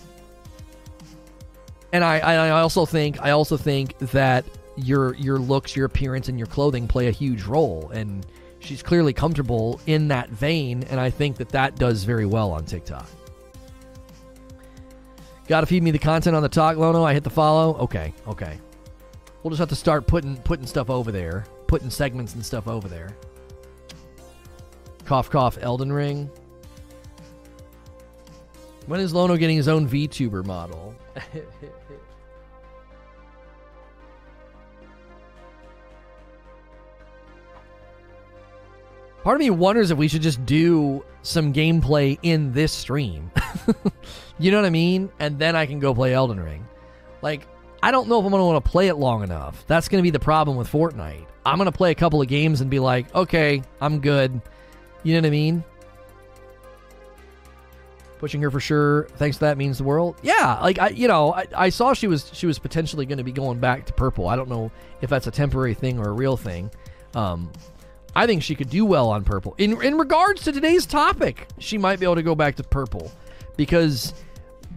And 1.93 2.03
I, 2.03 2.19
I 2.19 2.49
also 2.51 2.85
think 2.85 3.19
I 3.19 3.31
also 3.31 3.57
think 3.57 3.97
that 3.97 4.45
your 4.75 5.15
your 5.15 5.39
looks, 5.39 5.75
your 5.75 5.87
appearance, 5.87 6.29
and 6.29 6.37
your 6.37 6.45
clothing 6.45 6.87
play 6.87 7.07
a 7.07 7.11
huge 7.11 7.45
role. 7.45 7.89
And 7.89 8.27
she's 8.61 8.81
clearly 8.81 9.13
comfortable 9.13 9.79
in 9.85 10.07
that 10.09 10.29
vein, 10.29 10.83
and 10.89 10.99
I 10.99 11.09
think 11.09 11.37
that 11.37 11.49
that 11.49 11.75
does 11.75 12.03
very 12.03 12.25
well 12.25 12.51
on 12.51 12.65
TikTok. 12.65 13.07
Got 15.47 15.61
to 15.61 15.67
feed 15.67 15.83
me 15.83 15.91
the 15.91 15.99
content 15.99 16.35
on 16.35 16.43
the 16.43 16.49
talk, 16.49 16.77
Lono. 16.77 17.03
I 17.03 17.13
hit 17.13 17.23
the 17.23 17.29
follow. 17.29 17.75
Okay, 17.77 18.13
okay. 18.27 18.57
We'll 19.43 19.49
just 19.49 19.59
have 19.59 19.69
to 19.69 19.75
start 19.75 20.07
putting 20.07 20.37
putting 20.37 20.65
stuff 20.65 20.89
over 20.89 21.11
there, 21.11 21.45
putting 21.67 21.89
segments 21.89 22.35
and 22.35 22.45
stuff 22.45 22.67
over 22.67 22.87
there. 22.87 23.15
Cough, 25.05 25.29
cough. 25.29 25.57
Elden 25.59 25.91
Ring. 25.91 26.29
When 28.85 28.99
is 28.99 29.13
Lono 29.13 29.35
getting 29.35 29.57
his 29.57 29.67
own 29.67 29.89
VTuber 29.89 30.45
model? 30.45 30.95
Part 39.23 39.35
of 39.35 39.39
me 39.39 39.51
wonders 39.51 39.91
if 39.91 39.97
we 39.97 40.07
should 40.07 40.23
just 40.23 40.43
do 40.45 41.05
some 41.21 41.53
gameplay 41.53 42.17
in 42.23 42.53
this 42.53 42.71
stream. 42.71 43.31
you 44.39 44.49
know 44.49 44.57
what 44.57 44.65
I 44.65 44.71
mean? 44.71 45.11
And 45.19 45.37
then 45.37 45.55
I 45.55 45.67
can 45.67 45.79
go 45.79 45.93
play 45.93 46.13
Elden 46.13 46.39
Ring. 46.39 46.65
Like, 47.21 47.47
I 47.83 47.91
don't 47.91 48.07
know 48.07 48.19
if 48.19 48.25
I'm 48.25 48.31
going 48.31 48.41
to 48.41 48.45
want 48.45 48.63
to 48.63 48.71
play 48.71 48.87
it 48.87 48.95
long 48.95 49.23
enough. 49.23 49.63
That's 49.67 49.87
going 49.87 50.01
to 50.01 50.03
be 50.03 50.09
the 50.09 50.19
problem 50.19 50.57
with 50.57 50.71
Fortnite. 50.71 51.25
I'm 51.45 51.57
going 51.57 51.71
to 51.71 51.77
play 51.77 51.91
a 51.91 51.95
couple 51.95 52.21
of 52.21 52.27
games 52.27 52.61
and 52.61 52.69
be 52.69 52.79
like, 52.79 53.13
okay, 53.13 53.61
I'm 53.79 53.99
good. 53.99 54.41
You 55.03 55.13
know 55.13 55.19
what 55.19 55.27
I 55.27 55.31
mean? 55.31 55.63
Pushing 58.19 58.41
her 58.41 58.51
for 58.51 58.59
sure. 58.59 59.07
Thanks 59.17 59.37
to 59.37 59.41
that 59.41 59.57
means 59.57 59.79
the 59.79 59.83
world. 59.83 60.15
Yeah, 60.21 60.59
like 60.61 60.77
I, 60.77 60.89
you 60.89 61.07
know, 61.07 61.33
I, 61.33 61.47
I 61.55 61.69
saw 61.69 61.93
she 61.93 62.05
was 62.05 62.29
she 62.33 62.45
was 62.45 62.59
potentially 62.59 63.07
going 63.07 63.17
to 63.17 63.23
be 63.23 63.31
going 63.31 63.59
back 63.59 63.87
to 63.87 63.93
purple. 63.93 64.27
I 64.27 64.35
don't 64.35 64.47
know 64.47 64.69
if 65.01 65.09
that's 65.09 65.25
a 65.25 65.31
temporary 65.31 65.73
thing 65.73 65.97
or 65.97 66.09
a 66.09 66.11
real 66.11 66.37
thing. 66.37 66.69
Um, 67.15 67.51
I 68.15 68.25
think 68.25 68.43
she 68.43 68.55
could 68.55 68.69
do 68.69 68.85
well 68.85 69.09
on 69.09 69.23
purple. 69.23 69.55
In 69.57 69.81
in 69.81 69.97
regards 69.97 70.43
to 70.43 70.51
today's 70.51 70.85
topic, 70.85 71.47
she 71.59 71.77
might 71.77 71.99
be 71.99 72.05
able 72.05 72.15
to 72.15 72.23
go 72.23 72.35
back 72.35 72.55
to 72.57 72.63
purple 72.63 73.11
because 73.55 74.13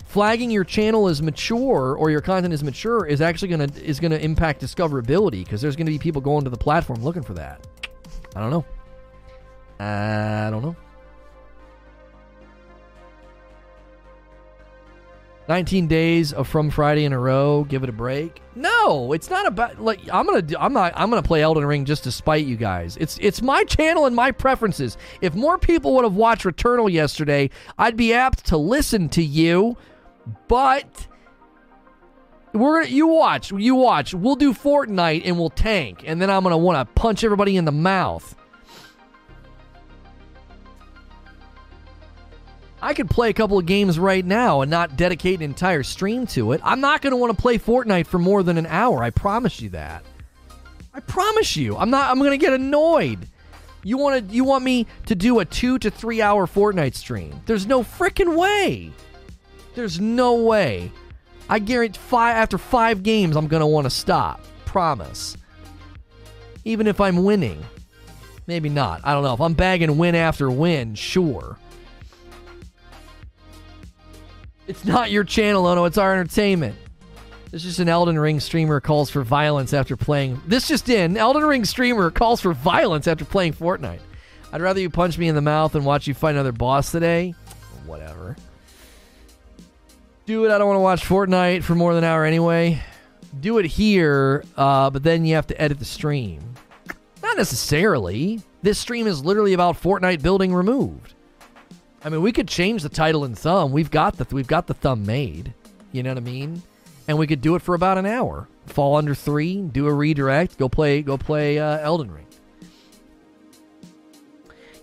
flagging 0.06 0.51
your 0.51 0.65
channel 0.65 1.09
as 1.09 1.20
mature 1.20 1.97
or 1.97 2.11
your 2.11 2.20
content 2.20 2.55
is 2.55 2.62
mature 2.62 3.06
is 3.06 3.20
actually 3.20 3.48
going 3.48 3.69
to 3.69 3.85
is 3.85 3.98
going 3.98 4.12
to 4.12 4.23
impact 4.23 4.62
discoverability 4.62 5.44
because 5.44 5.61
there's 5.61 5.74
going 5.77 5.86
to 5.86 5.93
be 5.93 5.98
people 5.98 6.20
going 6.23 6.44
to 6.44 6.51
the 6.51 6.56
platform 6.56 7.02
looking 7.02 7.23
for 7.23 7.35
that. 7.35 7.66
I 8.36 8.40
don't 8.40 8.51
know. 8.51 8.65
I 9.81 10.51
don't 10.51 10.62
know. 10.62 10.77
19 15.48 15.86
days 15.88 16.32
of 16.32 16.48
from 16.48 16.70
Friday 16.70 17.04
in 17.04 17.12
a 17.12 17.18
row, 17.18 17.64
give 17.64 17.82
it 17.82 17.88
a 17.88 17.92
break. 17.92 18.40
No, 18.54 19.12
it's 19.12 19.28
not 19.28 19.46
about 19.46 19.80
like 19.80 20.00
I'm 20.12 20.26
going 20.26 20.46
to 20.46 20.62
I'm 20.62 20.72
not 20.72 20.92
I'm 20.96 21.10
going 21.10 21.22
to 21.22 21.26
play 21.26 21.42
Elden 21.42 21.64
Ring 21.66 21.84
just 21.84 22.04
to 22.04 22.12
spite 22.12 22.46
you 22.46 22.56
guys. 22.56 22.96
It's 22.98 23.18
it's 23.20 23.42
my 23.42 23.64
channel 23.64 24.06
and 24.06 24.16
my 24.16 24.30
preferences. 24.30 24.96
If 25.20 25.34
more 25.34 25.58
people 25.58 25.94
would 25.94 26.04
have 26.04 26.14
watched 26.14 26.44
Returnal 26.44 26.90
yesterday, 26.90 27.50
I'd 27.78 27.96
be 27.96 28.14
apt 28.14 28.46
to 28.46 28.56
listen 28.56 29.08
to 29.10 29.22
you. 29.22 29.76
But 30.48 31.08
we're 32.54 32.82
gonna 32.82 32.94
you 32.94 33.08
watch, 33.08 33.52
you 33.52 33.74
watch. 33.74 34.14
We'll 34.14 34.36
do 34.36 34.54
Fortnite 34.54 35.22
and 35.24 35.38
we'll 35.38 35.50
tank 35.50 36.04
and 36.06 36.22
then 36.22 36.30
I'm 36.30 36.42
going 36.42 36.52
to 36.52 36.58
want 36.58 36.88
to 36.88 36.94
punch 36.94 37.22
everybody 37.22 37.56
in 37.56 37.64
the 37.66 37.72
mouth. 37.72 38.34
I 42.85 42.93
could 42.93 43.09
play 43.09 43.31
a 43.31 43.32
couple 43.32 43.59
of 43.59 43.65
games 43.65 43.98
right 43.98 44.23
now 44.23 44.61
and 44.61 44.70
not 44.70 44.94
dedicate 44.94 45.36
an 45.36 45.43
entire 45.43 45.82
stream 45.82 46.27
to 46.28 46.52
it. 46.52 46.61
I'm 46.62 46.82
not 46.82 47.01
going 47.01 47.12
to 47.12 47.16
want 47.16 47.35
to 47.35 47.40
play 47.40 47.56
Fortnite 47.56 48.06
for 48.06 48.19
more 48.19 48.43
than 48.43 48.59
an 48.59 48.66
hour. 48.66 49.02
I 49.02 49.09
promise 49.09 49.59
you 49.62 49.70
that. 49.70 50.05
I 50.93 51.01
promise 51.01 51.56
you. 51.56 51.78
I'm 51.78 51.89
not 51.89 52.11
I'm 52.11 52.19
going 52.19 52.32
to 52.32 52.36
get 52.36 52.52
annoyed. 52.52 53.27
You 53.85 53.97
want 53.97 54.28
to 54.28 54.35
you 54.35 54.44
want 54.44 54.65
me 54.65 54.86
to 55.06 55.15
do 55.15 55.40
a 55.40 55.47
2 55.47 55.78
to 55.78 55.90
3 55.90 56.20
hour 56.20 56.47
Fortnite 56.47 56.94
stream. 56.94 57.40
There's 57.47 57.66
no 57.66 57.82
freaking 57.82 58.36
way. 58.36 58.93
There's 59.74 59.98
no 59.98 60.35
way. 60.43 60.93
I 61.48 61.61
guarantee 61.61 61.98
five 61.98 62.36
after 62.36 62.59
5 62.59 63.02
games 63.02 63.35
I'm 63.35 63.47
going 63.48 63.62
to 63.62 63.66
want 63.66 63.86
to 63.86 63.90
stop. 63.90 64.44
Promise. 64.66 65.39
Even 66.66 66.86
if 66.86 67.01
I'm 67.01 67.24
winning. 67.24 67.65
Maybe 68.47 68.69
not. 68.69 69.01
I 69.05 69.15
don't 69.15 69.24
know. 69.24 69.32
If 69.32 69.40
I'm 69.40 69.55
bagging 69.55 69.97
win 69.97 70.15
after 70.15 70.51
win, 70.51 70.94
sure. 70.97 71.56
It's 74.66 74.85
not 74.85 75.11
your 75.11 75.24
channel, 75.24 75.66
Ono. 75.66 75.85
It's 75.85 75.99
our 75.99 76.15
entertainment. 76.15 76.77
This 77.51 77.62
is 77.62 77.70
just 77.70 77.78
an 77.78 77.89
Elden 77.89 78.19
Ring 78.19 78.41
streamer 78.41 78.81
calls 78.81 79.11
for 79.11 79.23
violence 79.23 79.73
after 79.73 79.97
playing. 79.97 80.41
This 80.47 80.66
just 80.66 80.89
in. 80.89 81.16
Elden 81.16 81.45
Ring 81.45 81.65
streamer 81.65 82.11
calls 82.11 82.41
for 82.41 82.53
violence 82.53 83.07
after 83.07 83.24
playing 83.24 83.53
Fortnite. 83.53 84.01
I'd 84.53 84.62
rather 84.62 84.81
you 84.81 84.91
punch 84.91 85.19
me 85.19 85.28
in 85.28 85.35
the 85.35 85.41
mouth 85.41 85.73
than 85.73 85.85
watch 85.85 86.07
you 86.07 86.15
fight 86.15 86.32
another 86.32 86.53
boss 86.53 86.91
today. 86.91 87.35
Whatever. 87.86 88.36
Do 90.27 90.45
it. 90.45 90.51
I 90.51 90.59
don't 90.59 90.66
want 90.66 90.78
to 90.78 90.82
watch 90.82 91.05
Fortnite 91.05 91.62
for 91.62 91.74
more 91.74 91.95
than 91.95 92.03
an 92.03 92.11
hour 92.11 92.24
anyway. 92.24 92.82
Do 93.41 93.59
it 93.59 93.66
here, 93.66 94.45
uh, 94.57 94.91
but 94.91 95.03
then 95.03 95.24
you 95.24 95.35
have 95.35 95.47
to 95.49 95.61
edit 95.61 95.78
the 95.78 95.85
stream. 95.85 96.41
Not 97.23 97.36
necessarily. 97.36 98.41
This 98.62 98.78
stream 98.78 99.07
is 99.07 99.24
literally 99.24 99.53
about 99.53 99.81
Fortnite 99.81 100.23
building 100.23 100.55
removed. 100.55 101.14
I 102.05 102.10
mean, 102.10 102.20
we 102.20 102.32
could 102.32 102.47
change 102.47 102.82
the 102.82 102.90
title 102.90 103.24
and 103.24 103.36
thumb. 103.36 103.72
We've 103.72 103.90
got 103.90 104.18
the 104.18 104.26
we've 104.31 104.47
got 104.47 104.66
the 104.66 104.74
thumb 104.74 105.06
made. 105.06 105.55
You 105.90 106.02
know 106.02 106.10
what 106.10 106.18
I 106.18 106.20
mean? 106.20 106.62
And 107.09 107.16
we 107.18 107.26
could 107.26 107.40
do 107.40 107.55
it 107.55 107.62
for 107.62 107.74
about 107.74 107.97
an 107.97 108.05
hour. 108.05 108.47
Fall 108.66 108.97
under 108.97 109.14
three, 109.14 109.56
do 109.60 109.86
a 109.86 109.93
redirect, 109.93 110.59
go 110.59 110.68
play 110.68 111.02
go 111.02 111.16
play 111.16 111.59
uh, 111.59 111.78
Elden 111.78 112.12
Ring. 112.12 112.26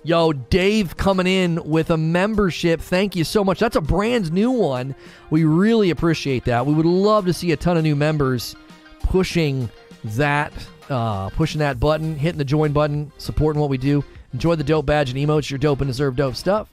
Yo, 0.04 0.34
Dave 0.34 0.98
coming 0.98 1.28
in 1.28 1.64
with 1.64 1.92
a 1.92 1.98
membership. 1.98 2.82
Thank 2.82 3.16
you 3.16 3.24
so 3.24 3.44
much. 3.44 3.60
That's 3.60 3.76
a 3.76 3.82
brand 3.82 4.34
new 4.34 4.50
one. 4.50 4.96
We 5.30 5.44
really 5.44 5.92
appreciate 5.92 6.46
that. 6.46 6.66
We 6.66 6.74
would 6.74 6.88
love 6.88 7.28
to 7.28 7.34
see 7.34 7.52
a 7.52 7.56
ton 7.56 7.78
of 7.78 7.84
new 7.84 7.96
members 7.96 8.56
pushing 9.04 9.70
that 10.04 10.52
uh, 10.90 11.30
pushing 11.30 11.60
that 11.60 11.80
button, 11.80 12.16
hitting 12.16 12.40
the 12.40 12.46
join 12.46 12.72
button, 12.72 13.12
supporting 13.20 13.62
what 13.62 13.70
we 13.70 13.78
do. 13.78 14.04
Enjoy 14.34 14.56
the 14.56 14.64
dope 14.64 14.88
badge 14.88 15.12
and 15.12 15.20
emotes. 15.20 15.52
You're 15.52 15.60
dope 15.60 15.82
and 15.82 15.88
deserve 15.88 16.16
dope 16.16 16.36
stuff. 16.36 16.68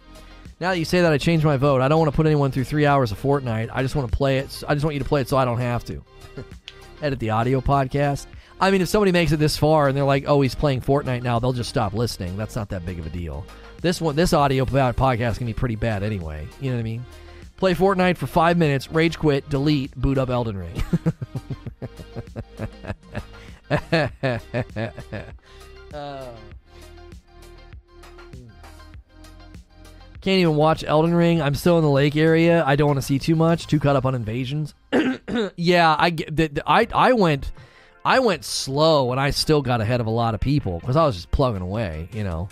Now 0.61 0.71
that 0.71 0.79
you 0.79 0.85
say 0.85 1.03
that, 1.03 1.13
I 1.13 1.19
changed 1.19 1.45
my 1.45 1.57
vote. 1.57 1.81
I 1.81 1.89
don't 1.89 2.01
want 2.01 2.11
to 2.11 2.17
put 2.17 2.27
anyone 2.27 2.51
through 2.51 2.65
three 2.65 2.85
hours 2.85 3.13
of 3.13 3.23
Fortnite. 3.23 3.71
I 3.73 3.83
just 3.83 3.95
want 3.95 4.11
to 4.11 4.17
play 4.17 4.39
it. 4.39 4.65
I 4.67 4.75
just 4.75 4.85
want 4.85 4.95
you 4.95 5.01
to 5.01 5.09
play 5.09 5.21
it 5.21 5.29
so 5.29 5.37
I 5.37 5.45
don't 5.45 5.61
have 5.61 5.85
to. 5.85 6.03
Edit 7.03 7.21
the 7.21 7.31
audio 7.31 7.61
podcast. 7.61 8.27
I 8.61 8.73
mean, 8.73 8.81
if 8.81 8.89
somebody 8.89 9.13
makes 9.13 9.31
it 9.31 9.37
this 9.37 9.57
far 9.57 9.87
and 9.87 9.97
they're 9.97 10.05
like, 10.05 10.25
"Oh, 10.27 10.41
he's 10.41 10.57
playing 10.57 10.81
Fortnite 10.81 11.23
now," 11.23 11.39
they'll 11.39 11.53
just 11.53 11.71
stop 11.71 11.95
listening. 11.95 12.37
That's 12.37 12.57
not 12.57 12.71
that 12.71 12.85
big 12.85 12.99
of 12.99 13.07
a 13.07 13.11
deal. 13.11 13.47
This 13.81 14.01
one, 14.01 14.17
this 14.17 14.33
audio 14.33 14.65
podcast 14.65 15.39
can 15.39 15.47
be 15.47 15.55
pretty 15.55 15.77
bad 15.77 16.03
anyway. 16.03 16.49
You 16.61 16.71
know 16.71 16.77
what 16.77 16.81
I 16.81 16.85
mean? 16.85 17.05
Play 17.57 17.75
Fortnite 17.75 18.17
for 18.17 18.27
five 18.27 18.59
minutes, 18.59 18.91
rage 18.91 19.17
quit, 19.17 19.49
delete, 19.49 19.95
boot 19.97 20.19
up 20.19 20.29
Elden 20.31 20.57
Ring. 20.57 20.83
uh. 25.95 26.27
Can't 30.29 30.41
even 30.41 30.57
watch 30.57 30.85
Elden 30.85 31.15
Ring. 31.15 31.41
I'm 31.41 31.55
still 31.55 31.79
in 31.79 31.85
the 31.85 31.91
lake 31.91 32.15
area. 32.15 32.63
I 32.67 32.77
don't 32.77 32.87
want 32.87 32.99
to 32.99 33.03
see 33.03 33.19
too 33.19 33.35
much. 33.35 33.67
Too 33.67 33.81
caught 33.81 33.97
up 33.97 34.05
on 34.05 34.15
invasions. 34.15 34.75
yeah, 35.57 35.97
I 35.99 36.11
get. 36.11 36.59
I 36.67 36.87
I 36.93 37.15
went. 37.15 37.51
I 38.05 38.19
went 38.19 38.45
slow, 38.45 39.11
and 39.11 39.19
I 39.19 39.31
still 39.31 39.63
got 39.63 39.81
ahead 39.81 40.03
of 40.03 40.07
a 40.07 40.11
lot 40.11 40.35
of 40.35 40.41
people 40.41 40.81
because 40.81 40.97
I 40.97 41.07
was 41.07 41.15
just 41.15 41.31
plugging 41.31 41.63
away. 41.63 42.11
You 42.13 42.25
know, 42.25 42.51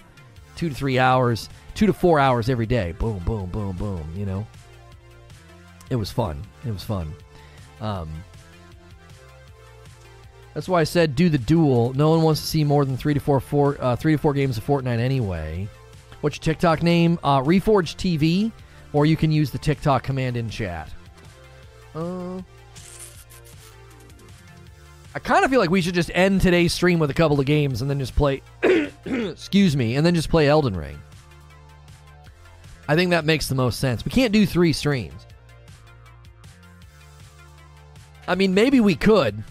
two 0.57 0.71
to 0.71 0.75
three 0.75 0.99
hours, 0.99 1.51
two 1.75 1.85
to 1.85 1.93
four 1.93 2.19
hours 2.19 2.49
every 2.49 2.65
day. 2.65 2.93
Boom, 2.93 3.19
boom, 3.27 3.51
boom, 3.51 3.77
boom. 3.77 4.11
You 4.17 4.25
know, 4.25 4.47
it 5.91 5.97
was 5.97 6.11
fun. 6.11 6.43
It 6.65 6.73
was 6.73 6.83
fun. 6.83 7.13
Um, 7.83 8.09
that's 10.55 10.67
why 10.67 10.81
I 10.81 10.85
said 10.85 11.15
do 11.15 11.29
the 11.29 11.37
duel. 11.37 11.93
No 11.93 12.09
one 12.09 12.23
wants 12.23 12.41
to 12.41 12.47
see 12.47 12.65
more 12.65 12.87
than 12.87 12.97
three 12.97 13.13
to 13.13 13.21
four, 13.21 13.39
four 13.39 13.77
uh, 13.79 13.97
three 13.97 14.13
to 14.13 14.19
four 14.19 14.33
games 14.33 14.57
of 14.57 14.67
Fortnite 14.67 14.99
anyway. 14.99 15.69
What's 16.21 16.37
your 16.37 16.43
TikTok 16.43 16.83
name? 16.83 17.19
Uh, 17.23 17.41
Reforge 17.43 17.97
TV, 17.97 18.53
or 18.93 19.07
you 19.07 19.17
can 19.17 19.31
use 19.31 19.51
the 19.51 19.59
TikTok 19.59 20.03
command 20.03 20.37
in 20.37 20.49
chat. 20.49 20.91
Uh, 21.95 22.41
I 25.15 25.19
kind 25.19 25.45
of 25.45 25.51
feel 25.51 25.61
like 25.61 25.71
we 25.71 25.81
should 25.81 25.95
just 25.95 26.11
end 26.15 26.41
today's 26.41 26.73
stream 26.73 26.99
with 26.99 27.11
a 27.11 27.15
couple 27.15 27.41
of 27.41 27.47
games 27.47 27.81
and 27.81 27.91
then 27.91 27.99
just 27.99 28.15
play. 28.15 28.43
excuse 29.05 29.77
me, 29.77 29.97
and 29.97 30.05
then 30.05 30.15
just 30.15 30.29
play 30.29 30.49
Elden 30.49 30.77
Ring. 30.77 30.99
I 32.89 32.95
think 32.95 33.11
that 33.11 33.25
makes 33.25 33.49
the 33.49 33.55
most 33.55 33.81
sense. 33.81 34.05
We 34.05 34.11
can't 34.11 34.33
do 34.33 34.47
three 34.47 34.73
streams. 34.73 35.27
I 38.29 38.35
mean, 38.35 38.55
maybe 38.55 38.81
we 38.81 38.95
could. 38.95 39.43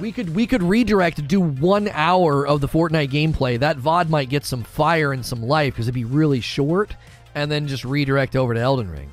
We 0.00 0.12
could 0.12 0.34
we 0.34 0.46
could 0.46 0.62
redirect 0.62 1.26
do 1.26 1.40
one 1.40 1.88
hour 1.88 2.46
of 2.46 2.60
the 2.60 2.68
Fortnite 2.68 3.08
gameplay. 3.08 3.58
That 3.58 3.78
VOD 3.78 4.08
might 4.08 4.28
get 4.28 4.44
some 4.44 4.62
fire 4.62 5.12
and 5.12 5.24
some 5.24 5.42
life 5.42 5.74
because 5.74 5.86
it'd 5.86 5.94
be 5.94 6.04
really 6.04 6.40
short, 6.40 6.94
and 7.34 7.50
then 7.50 7.66
just 7.66 7.84
redirect 7.84 8.36
over 8.36 8.54
to 8.54 8.60
Elden 8.60 8.90
Ring. 8.90 9.10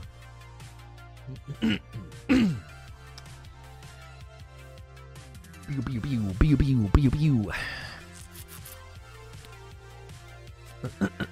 Pew, 5.68 5.82
pew, 5.82 6.02
pew, 6.02 6.34
pew, 6.40 6.58
pew, 6.58 6.90
pew, 6.94 7.10
pew. 7.10 7.52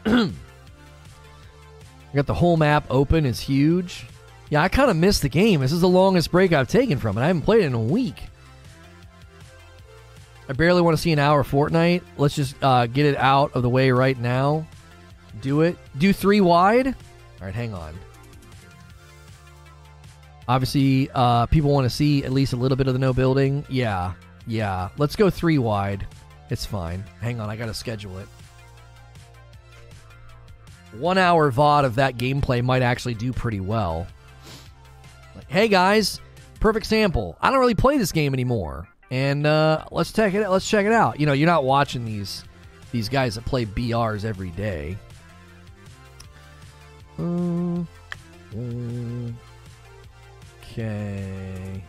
I 0.06 0.32
got 2.16 2.26
the 2.26 2.34
whole 2.34 2.58
map 2.58 2.86
open. 2.90 3.26
It's 3.26 3.42
huge. 3.42 4.06
Yeah, 4.50 4.62
I 4.62 4.70
kind 4.70 4.90
of 4.90 4.98
missed 4.98 5.22
the 5.22 5.30
game. 5.30 5.62
This 5.62 5.72
is 5.72 5.82
the 5.82 5.88
longest 5.88 6.32
break 6.32 6.52
I've 6.54 6.68
taken 6.68 6.98
from 6.98 7.18
it. 7.18 7.22
I 7.22 7.28
haven't 7.28 7.44
played 7.44 7.62
it 7.62 7.68
in 7.68 7.74
a 7.74 7.80
week. 7.80 8.24
I 10.52 10.54
barely 10.54 10.82
want 10.82 10.98
to 10.98 11.02
see 11.02 11.14
an 11.14 11.20
hour 11.20 11.40
of 11.40 11.50
Fortnite. 11.50 12.02
Let's 12.18 12.36
just 12.36 12.62
uh, 12.62 12.86
get 12.86 13.06
it 13.06 13.16
out 13.16 13.54
of 13.54 13.64
the 13.64 13.70
way 13.70 13.90
right 13.92 14.20
now. 14.20 14.68
Do 15.40 15.62
it. 15.62 15.78
Do 15.98 16.12
three 16.12 16.42
wide. 16.42 16.88
All 16.88 16.94
right, 17.40 17.56
hang 17.56 17.74
on. 17.74 17.98
Obviously, 20.50 21.10
uh, 21.16 21.46
people 21.46 21.72
want 21.72 21.86
to 21.86 21.90
see 21.90 22.26
at 22.26 22.34
least 22.34 22.52
a 22.52 22.58
little 22.58 22.76
bit 22.76 22.88
of 22.88 22.94
the 22.94 23.00
no 23.00 23.14
building. 23.14 23.64
Yeah, 23.70 24.12
yeah. 24.46 24.90
Let's 24.98 25.16
go 25.16 25.30
three 25.30 25.58
wide. 25.58 26.06
It's 26.50 26.66
fine. 26.66 27.06
Hang 27.22 27.40
on, 27.40 27.50
I 27.50 27.56
got 27.56 27.68
to 27.68 27.74
schedule 27.74 28.20
it. 28.20 28.28
One 30.98 31.18
hour 31.18 31.50
VOD 31.50 31.86
of 31.86 31.96
that 31.96 32.18
gameplay 32.18 32.62
might 32.62 32.82
actually 32.82 33.14
do 33.14 33.32
pretty 33.32 33.62
well. 33.62 34.06
Like, 35.34 35.50
hey 35.50 35.70
guys, 35.70 36.20
perfect 36.60 36.88
sample. 36.88 37.38
I 37.40 37.52
don't 37.52 37.62
really 37.62 37.74
play 37.74 37.98
this 37.98 38.12
game 38.12 38.34
anymore, 38.34 38.90
and 39.12 39.46
uh, 39.46 39.86
let's 39.92 40.12
check 40.14 40.34
it. 40.34 40.50
Let's 40.50 40.68
check 40.68 40.86
it 40.86 40.94
out. 40.94 41.20
You 41.20 41.26
know, 41.26 41.34
you're 41.34 41.46
not 41.46 41.66
watching 41.66 42.06
these 42.06 42.46
these 42.92 43.10
guys 43.10 43.36
that 43.36 43.46
play 43.46 43.66
BRs 43.66 44.26
every 44.26 44.50
day. 44.52 44.98
Uh, 47.20 47.84
okay. 50.64 51.84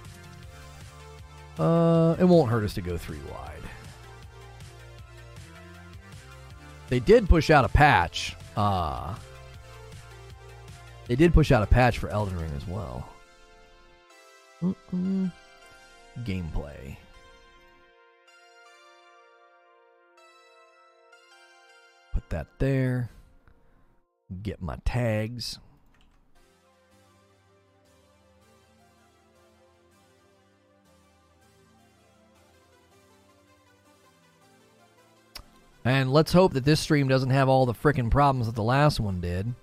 Uh, 1.59 2.17
it 2.19 2.25
won't 2.25 2.51
hurt 2.51 2.65
us 2.65 2.75
to 2.75 2.81
go 2.81 2.99
three 2.99 3.21
wide. 3.31 3.63
They 6.89 6.99
did 6.99 7.29
push 7.29 7.51
out 7.51 7.65
a 7.65 7.69
patch. 7.69 8.37
Uh, 8.57 9.15
they 11.07 11.15
did 11.15 11.33
push 11.33 11.53
out 11.53 11.63
a 11.63 11.67
patch 11.67 11.99
for 11.99 12.09
Elden 12.11 12.37
Ring 12.37 12.51
as 12.57 12.67
well. 12.67 13.09
Gameplay. 16.25 16.97
That 22.33 22.47
there. 22.59 23.11
Get 24.43 24.61
my 24.61 24.77
tags. 24.85 25.59
And 35.85 36.13
let's 36.13 36.33
hope 36.33 36.55
that 36.55 36.65
this 36.65 36.81
stream 36.81 37.09
doesn't 37.09 37.31
have 37.31 37.49
all 37.49 37.67
the 37.67 37.75
freaking 37.75 38.11
problems 38.11 38.47
that 38.47 38.55
the 38.55 38.63
last 38.63 38.99
one 39.01 39.21
did. 39.21 39.55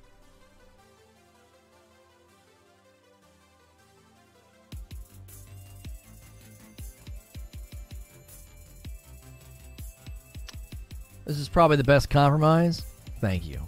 This 11.30 11.38
is 11.38 11.48
probably 11.48 11.78
the 11.78 11.84
best 11.84 12.10
compromise. 12.10 12.82
Thank 13.22 13.46
you. 13.46 13.62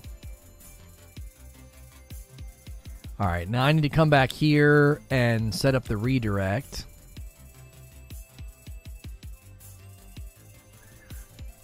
All 3.20 3.28
right, 3.28 3.48
now 3.48 3.64
I 3.64 3.72
need 3.72 3.84
to 3.84 3.90
come 3.90 4.10
back 4.10 4.32
here 4.32 5.00
and 5.12 5.54
set 5.54 5.76
up 5.76 5.84
the 5.84 5.96
redirect. 5.96 6.86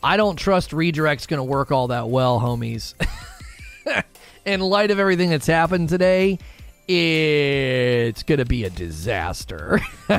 I 0.04 0.18
don't 0.18 0.36
trust 0.36 0.70
redirect's 0.70 1.26
going 1.26 1.40
to 1.40 1.44
work 1.44 1.72
all 1.72 1.88
that 1.88 2.10
well, 2.10 2.40
homies. 2.40 2.94
In 4.46 4.60
light 4.60 4.92
of 4.92 5.00
everything 5.00 5.32
that's 5.32 5.48
happened 5.48 5.90
today, 5.90 6.38
it's 6.88 8.22
going 8.22 8.38
to 8.38 8.46
be 8.46 8.66
a 8.66 8.70
disaster. 8.70 9.82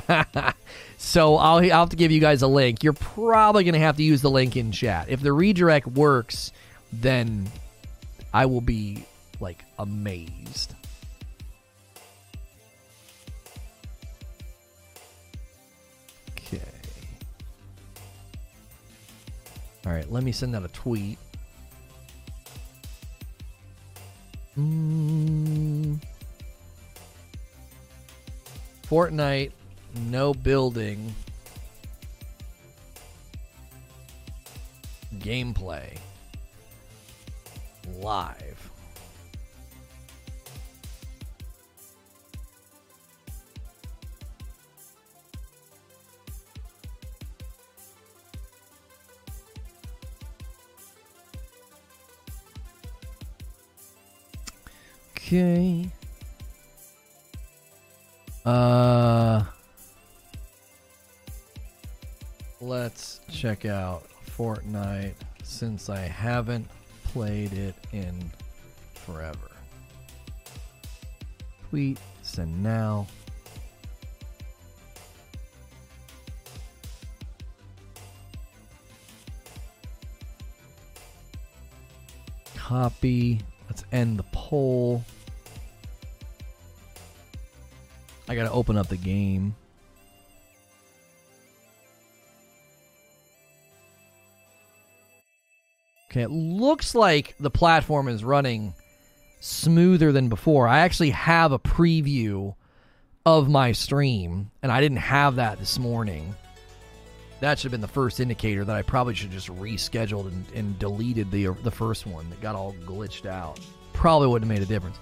so 1.08 1.36
I'll, 1.36 1.56
I'll 1.56 1.80
have 1.80 1.88
to 1.88 1.96
give 1.96 2.12
you 2.12 2.20
guys 2.20 2.42
a 2.42 2.46
link. 2.46 2.84
You're 2.84 2.92
probably 2.92 3.64
going 3.64 3.72
to 3.72 3.80
have 3.80 3.96
to 3.96 4.02
use 4.02 4.20
the 4.20 4.28
link 4.28 4.58
in 4.58 4.72
chat. 4.72 5.08
If 5.08 5.22
the 5.22 5.32
redirect 5.32 5.86
works, 5.86 6.52
then 6.92 7.50
I 8.34 8.44
will 8.44 8.60
be 8.60 9.06
like 9.40 9.64
amazed. 9.78 10.74
Okay. 16.36 16.60
All 19.86 19.92
right, 19.92 20.12
let 20.12 20.22
me 20.22 20.32
send 20.32 20.54
out 20.54 20.62
a 20.62 20.68
tweet. 20.68 21.18
Mm. 24.58 25.98
Fortnite, 28.86 29.52
no 29.94 30.34
building. 30.34 31.14
Gameplay. 35.18 35.96
Live. 38.00 38.70
Okay. 55.16 55.90
Uh 58.46 59.44
Let's 62.68 63.20
check 63.32 63.64
out 63.64 64.02
Fortnite 64.36 65.14
since 65.42 65.88
I 65.88 66.00
haven't 66.00 66.68
played 67.02 67.54
it 67.54 67.74
in 67.94 68.30
forever. 68.92 69.38
Tweet, 71.70 71.98
send 72.20 72.62
now. 72.62 73.06
Copy. 82.54 83.40
Let's 83.70 83.84
end 83.92 84.18
the 84.18 84.24
poll. 84.24 85.02
I 88.28 88.34
gotta 88.34 88.52
open 88.52 88.76
up 88.76 88.88
the 88.88 88.98
game. 88.98 89.54
Okay, 96.18 96.24
it 96.24 96.30
looks 96.32 96.96
like 96.96 97.36
the 97.38 97.48
platform 97.48 98.08
is 98.08 98.24
running 98.24 98.74
smoother 99.38 100.10
than 100.10 100.28
before. 100.28 100.66
I 100.66 100.80
actually 100.80 101.10
have 101.10 101.52
a 101.52 101.60
preview 101.60 102.56
of 103.24 103.48
my 103.48 103.70
stream, 103.70 104.50
and 104.60 104.72
I 104.72 104.80
didn't 104.80 104.98
have 104.98 105.36
that 105.36 105.60
this 105.60 105.78
morning. 105.78 106.34
That 107.38 107.56
should 107.56 107.66
have 107.66 107.70
been 107.70 107.80
the 107.80 107.86
first 107.86 108.18
indicator 108.18 108.64
that 108.64 108.74
I 108.74 108.82
probably 108.82 109.14
should 109.14 109.30
just 109.30 109.46
rescheduled 109.46 110.26
and, 110.26 110.44
and 110.56 110.78
deleted 110.80 111.30
the 111.30 111.50
the 111.62 111.70
first 111.70 112.04
one 112.04 112.28
that 112.30 112.40
got 112.40 112.56
all 112.56 112.74
glitched 112.84 113.26
out. 113.26 113.60
Probably 113.92 114.26
wouldn't 114.26 114.50
have 114.50 114.58
made 114.58 114.66
a 114.66 114.68
difference. 114.68 114.98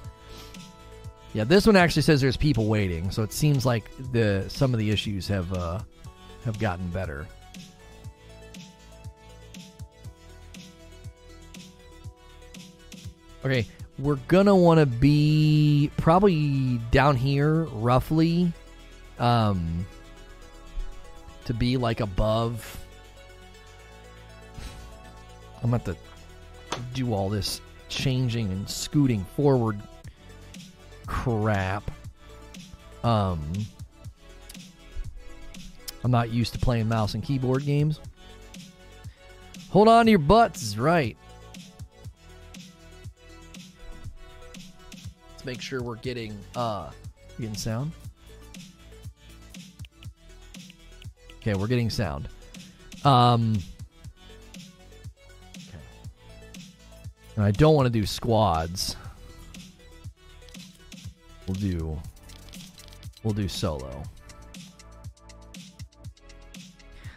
Yeah, 1.32 1.44
this 1.44 1.66
one 1.66 1.76
actually 1.76 2.02
says 2.02 2.20
there's 2.20 2.36
people 2.36 2.66
waiting, 2.66 3.10
so 3.10 3.22
it 3.22 3.32
seems 3.32 3.64
like 3.64 3.90
the 4.12 4.44
some 4.48 4.74
of 4.74 4.78
the 4.78 4.90
issues 4.90 5.26
have 5.28 5.50
uh, 5.54 5.80
have 6.44 6.58
gotten 6.58 6.90
better. 6.90 7.26
Okay, 13.46 13.64
we're 14.00 14.18
gonna 14.26 14.56
want 14.56 14.80
to 14.80 14.86
be 14.86 15.88
probably 15.98 16.80
down 16.90 17.14
here, 17.14 17.62
roughly, 17.74 18.52
um, 19.20 19.86
to 21.44 21.54
be 21.54 21.76
like 21.76 22.00
above. 22.00 22.76
I'm 25.62 25.72
about 25.72 25.84
to 25.84 25.96
do 26.92 27.14
all 27.14 27.28
this 27.28 27.60
changing 27.88 28.50
and 28.50 28.68
scooting 28.68 29.24
forward 29.36 29.80
crap. 31.06 31.88
Um, 33.04 33.52
I'm 36.02 36.10
not 36.10 36.30
used 36.32 36.52
to 36.54 36.58
playing 36.58 36.88
mouse 36.88 37.14
and 37.14 37.22
keyboard 37.22 37.64
games. 37.64 38.00
Hold 39.70 39.86
on 39.86 40.06
to 40.06 40.10
your 40.10 40.18
butts 40.18 40.76
right. 40.76 41.16
Make 45.46 45.60
sure 45.60 45.80
we're 45.80 45.94
getting 45.96 46.36
uh 46.56 46.90
getting 47.38 47.54
sound. 47.54 47.92
Okay, 51.36 51.54
we're 51.54 51.68
getting 51.68 51.88
sound. 51.88 52.28
Um 53.04 53.56
okay. 55.56 55.78
And 57.36 57.44
I 57.44 57.52
don't 57.52 57.76
want 57.76 57.86
to 57.86 57.90
do 57.90 58.04
squads. 58.04 58.96
We'll 61.46 61.54
do 61.54 61.98
we'll 63.22 63.34
do 63.34 63.46
solo. 63.46 64.02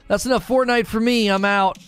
That's 0.08 0.26
enough 0.28 0.48
Fortnite 0.48 0.86
for 0.86 1.00
me. 1.00 1.30
I'm 1.30 1.46
out. 1.46 1.80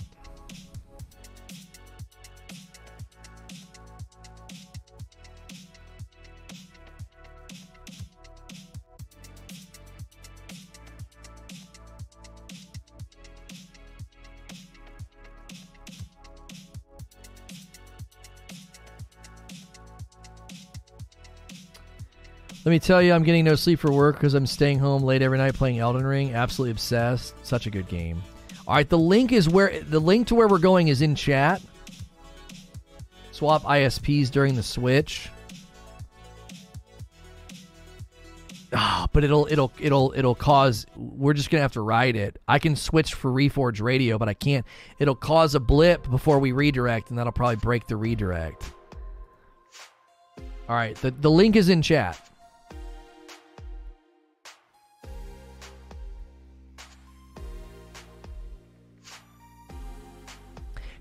Let 22.72 22.76
me 22.76 22.88
tell 22.88 23.02
you, 23.02 23.12
I'm 23.12 23.24
getting 23.24 23.44
no 23.44 23.56
sleep 23.56 23.80
for 23.80 23.92
work 23.92 24.16
because 24.16 24.34
I'm 24.34 24.48
staying 24.48 24.80
home 24.80 25.04
late 25.04 25.22
every 25.22 25.38
night 25.38 25.56
playing 25.56 25.80
Elden 25.80 26.06
Ring. 26.06 26.34
Absolutely 26.34 26.72
obsessed. 26.72 27.36
Such 27.46 27.68
a 27.68 27.70
good 27.70 27.90
game. 27.90 28.24
All 28.66 28.74
right, 28.74 28.88
the 28.88 28.98
link 28.98 29.34
is 29.34 29.50
where 29.50 29.82
the 29.82 30.00
link 30.00 30.28
to 30.28 30.36
where 30.36 30.48
we're 30.48 30.58
going 30.58 30.88
is 30.88 31.02
in 31.02 31.14
chat. 31.14 31.62
Swap 33.34 33.64
ISPs 33.64 34.32
during 34.32 34.56
the 34.56 34.64
switch. 34.64 35.28
Ah, 38.72 39.06
but 39.12 39.26
it'll 39.26 39.48
it'll 39.52 39.74
it'll 39.78 40.14
it'll 40.16 40.34
cause 40.34 40.86
we're 40.96 41.34
just 41.34 41.50
gonna 41.50 41.64
have 41.64 41.74
to 41.74 41.82
ride 41.82 42.16
it. 42.16 42.40
I 42.48 42.58
can 42.58 42.78
switch 42.78 43.16
for 43.16 43.30
Reforge 43.30 43.82
Radio, 43.82 44.18
but 44.18 44.30
I 44.30 44.34
can't. 44.34 44.66
It'll 44.98 45.14
cause 45.14 45.56
a 45.56 45.60
blip 45.60 46.10
before 46.10 46.40
we 46.40 46.54
redirect, 46.54 47.10
and 47.10 47.20
that'll 47.20 47.34
probably 47.34 47.58
break 47.58 47.88
the 47.88 47.98
redirect. 47.98 48.72
All 50.70 50.76
right, 50.78 50.96
the 50.96 51.12
the 51.12 51.30
link 51.30 51.58
is 51.58 51.68
in 51.68 51.82
chat. 51.82 52.31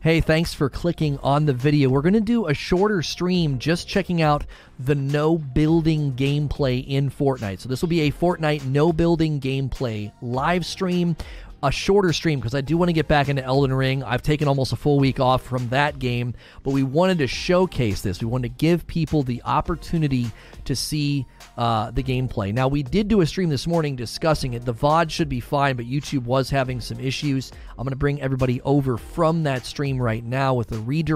Hey, 0.02 0.22
thanks 0.22 0.54
for 0.54 0.70
clicking 0.70 1.18
on 1.18 1.44
the 1.44 1.52
video. 1.52 1.90
We're 1.90 2.00
going 2.00 2.14
to 2.14 2.20
do 2.20 2.46
a 2.46 2.54
shorter 2.54 3.02
stream 3.02 3.58
just 3.58 3.86
checking 3.86 4.22
out 4.22 4.46
the 4.78 4.94
no 4.94 5.36
building 5.36 6.14
gameplay 6.14 6.82
in 6.88 7.10
Fortnite. 7.10 7.60
So, 7.60 7.68
this 7.68 7.82
will 7.82 7.90
be 7.90 8.00
a 8.00 8.10
Fortnite 8.10 8.64
no 8.64 8.94
building 8.94 9.42
gameplay 9.42 10.10
live 10.22 10.64
stream 10.64 11.16
a 11.62 11.70
shorter 11.70 12.12
stream 12.12 12.38
because 12.40 12.54
I 12.54 12.62
do 12.62 12.76
want 12.78 12.88
to 12.88 12.94
get 12.94 13.08
back 13.08 13.28
into 13.28 13.44
Elden 13.44 13.72
Ring. 13.72 14.02
I've 14.02 14.22
taken 14.22 14.48
almost 14.48 14.72
a 14.72 14.76
full 14.76 14.98
week 14.98 15.20
off 15.20 15.42
from 15.42 15.68
that 15.68 15.98
game, 15.98 16.34
but 16.62 16.70
we 16.70 16.82
wanted 16.82 17.18
to 17.18 17.26
showcase 17.26 18.00
this. 18.00 18.20
We 18.20 18.26
wanted 18.26 18.48
to 18.48 18.54
give 18.54 18.86
people 18.86 19.22
the 19.22 19.42
opportunity 19.44 20.30
to 20.64 20.74
see 20.74 21.26
uh, 21.60 21.90
the 21.90 22.02
gameplay. 22.02 22.54
Now, 22.54 22.68
we 22.68 22.82
did 22.82 23.06
do 23.08 23.20
a 23.20 23.26
stream 23.26 23.50
this 23.50 23.66
morning 23.66 23.94
discussing 23.94 24.54
it. 24.54 24.64
The 24.64 24.72
VOD 24.72 25.10
should 25.10 25.28
be 25.28 25.40
fine, 25.40 25.76
but 25.76 25.84
YouTube 25.84 26.24
was 26.24 26.48
having 26.48 26.80
some 26.80 26.98
issues. 26.98 27.52
I'm 27.72 27.84
going 27.84 27.90
to 27.90 27.96
bring 27.96 28.22
everybody 28.22 28.62
over 28.62 28.96
from 28.96 29.42
that 29.42 29.66
stream 29.66 30.00
right 30.00 30.24
now 30.24 30.54
with 30.54 30.72
a 30.72 30.78
redirect 30.78 31.08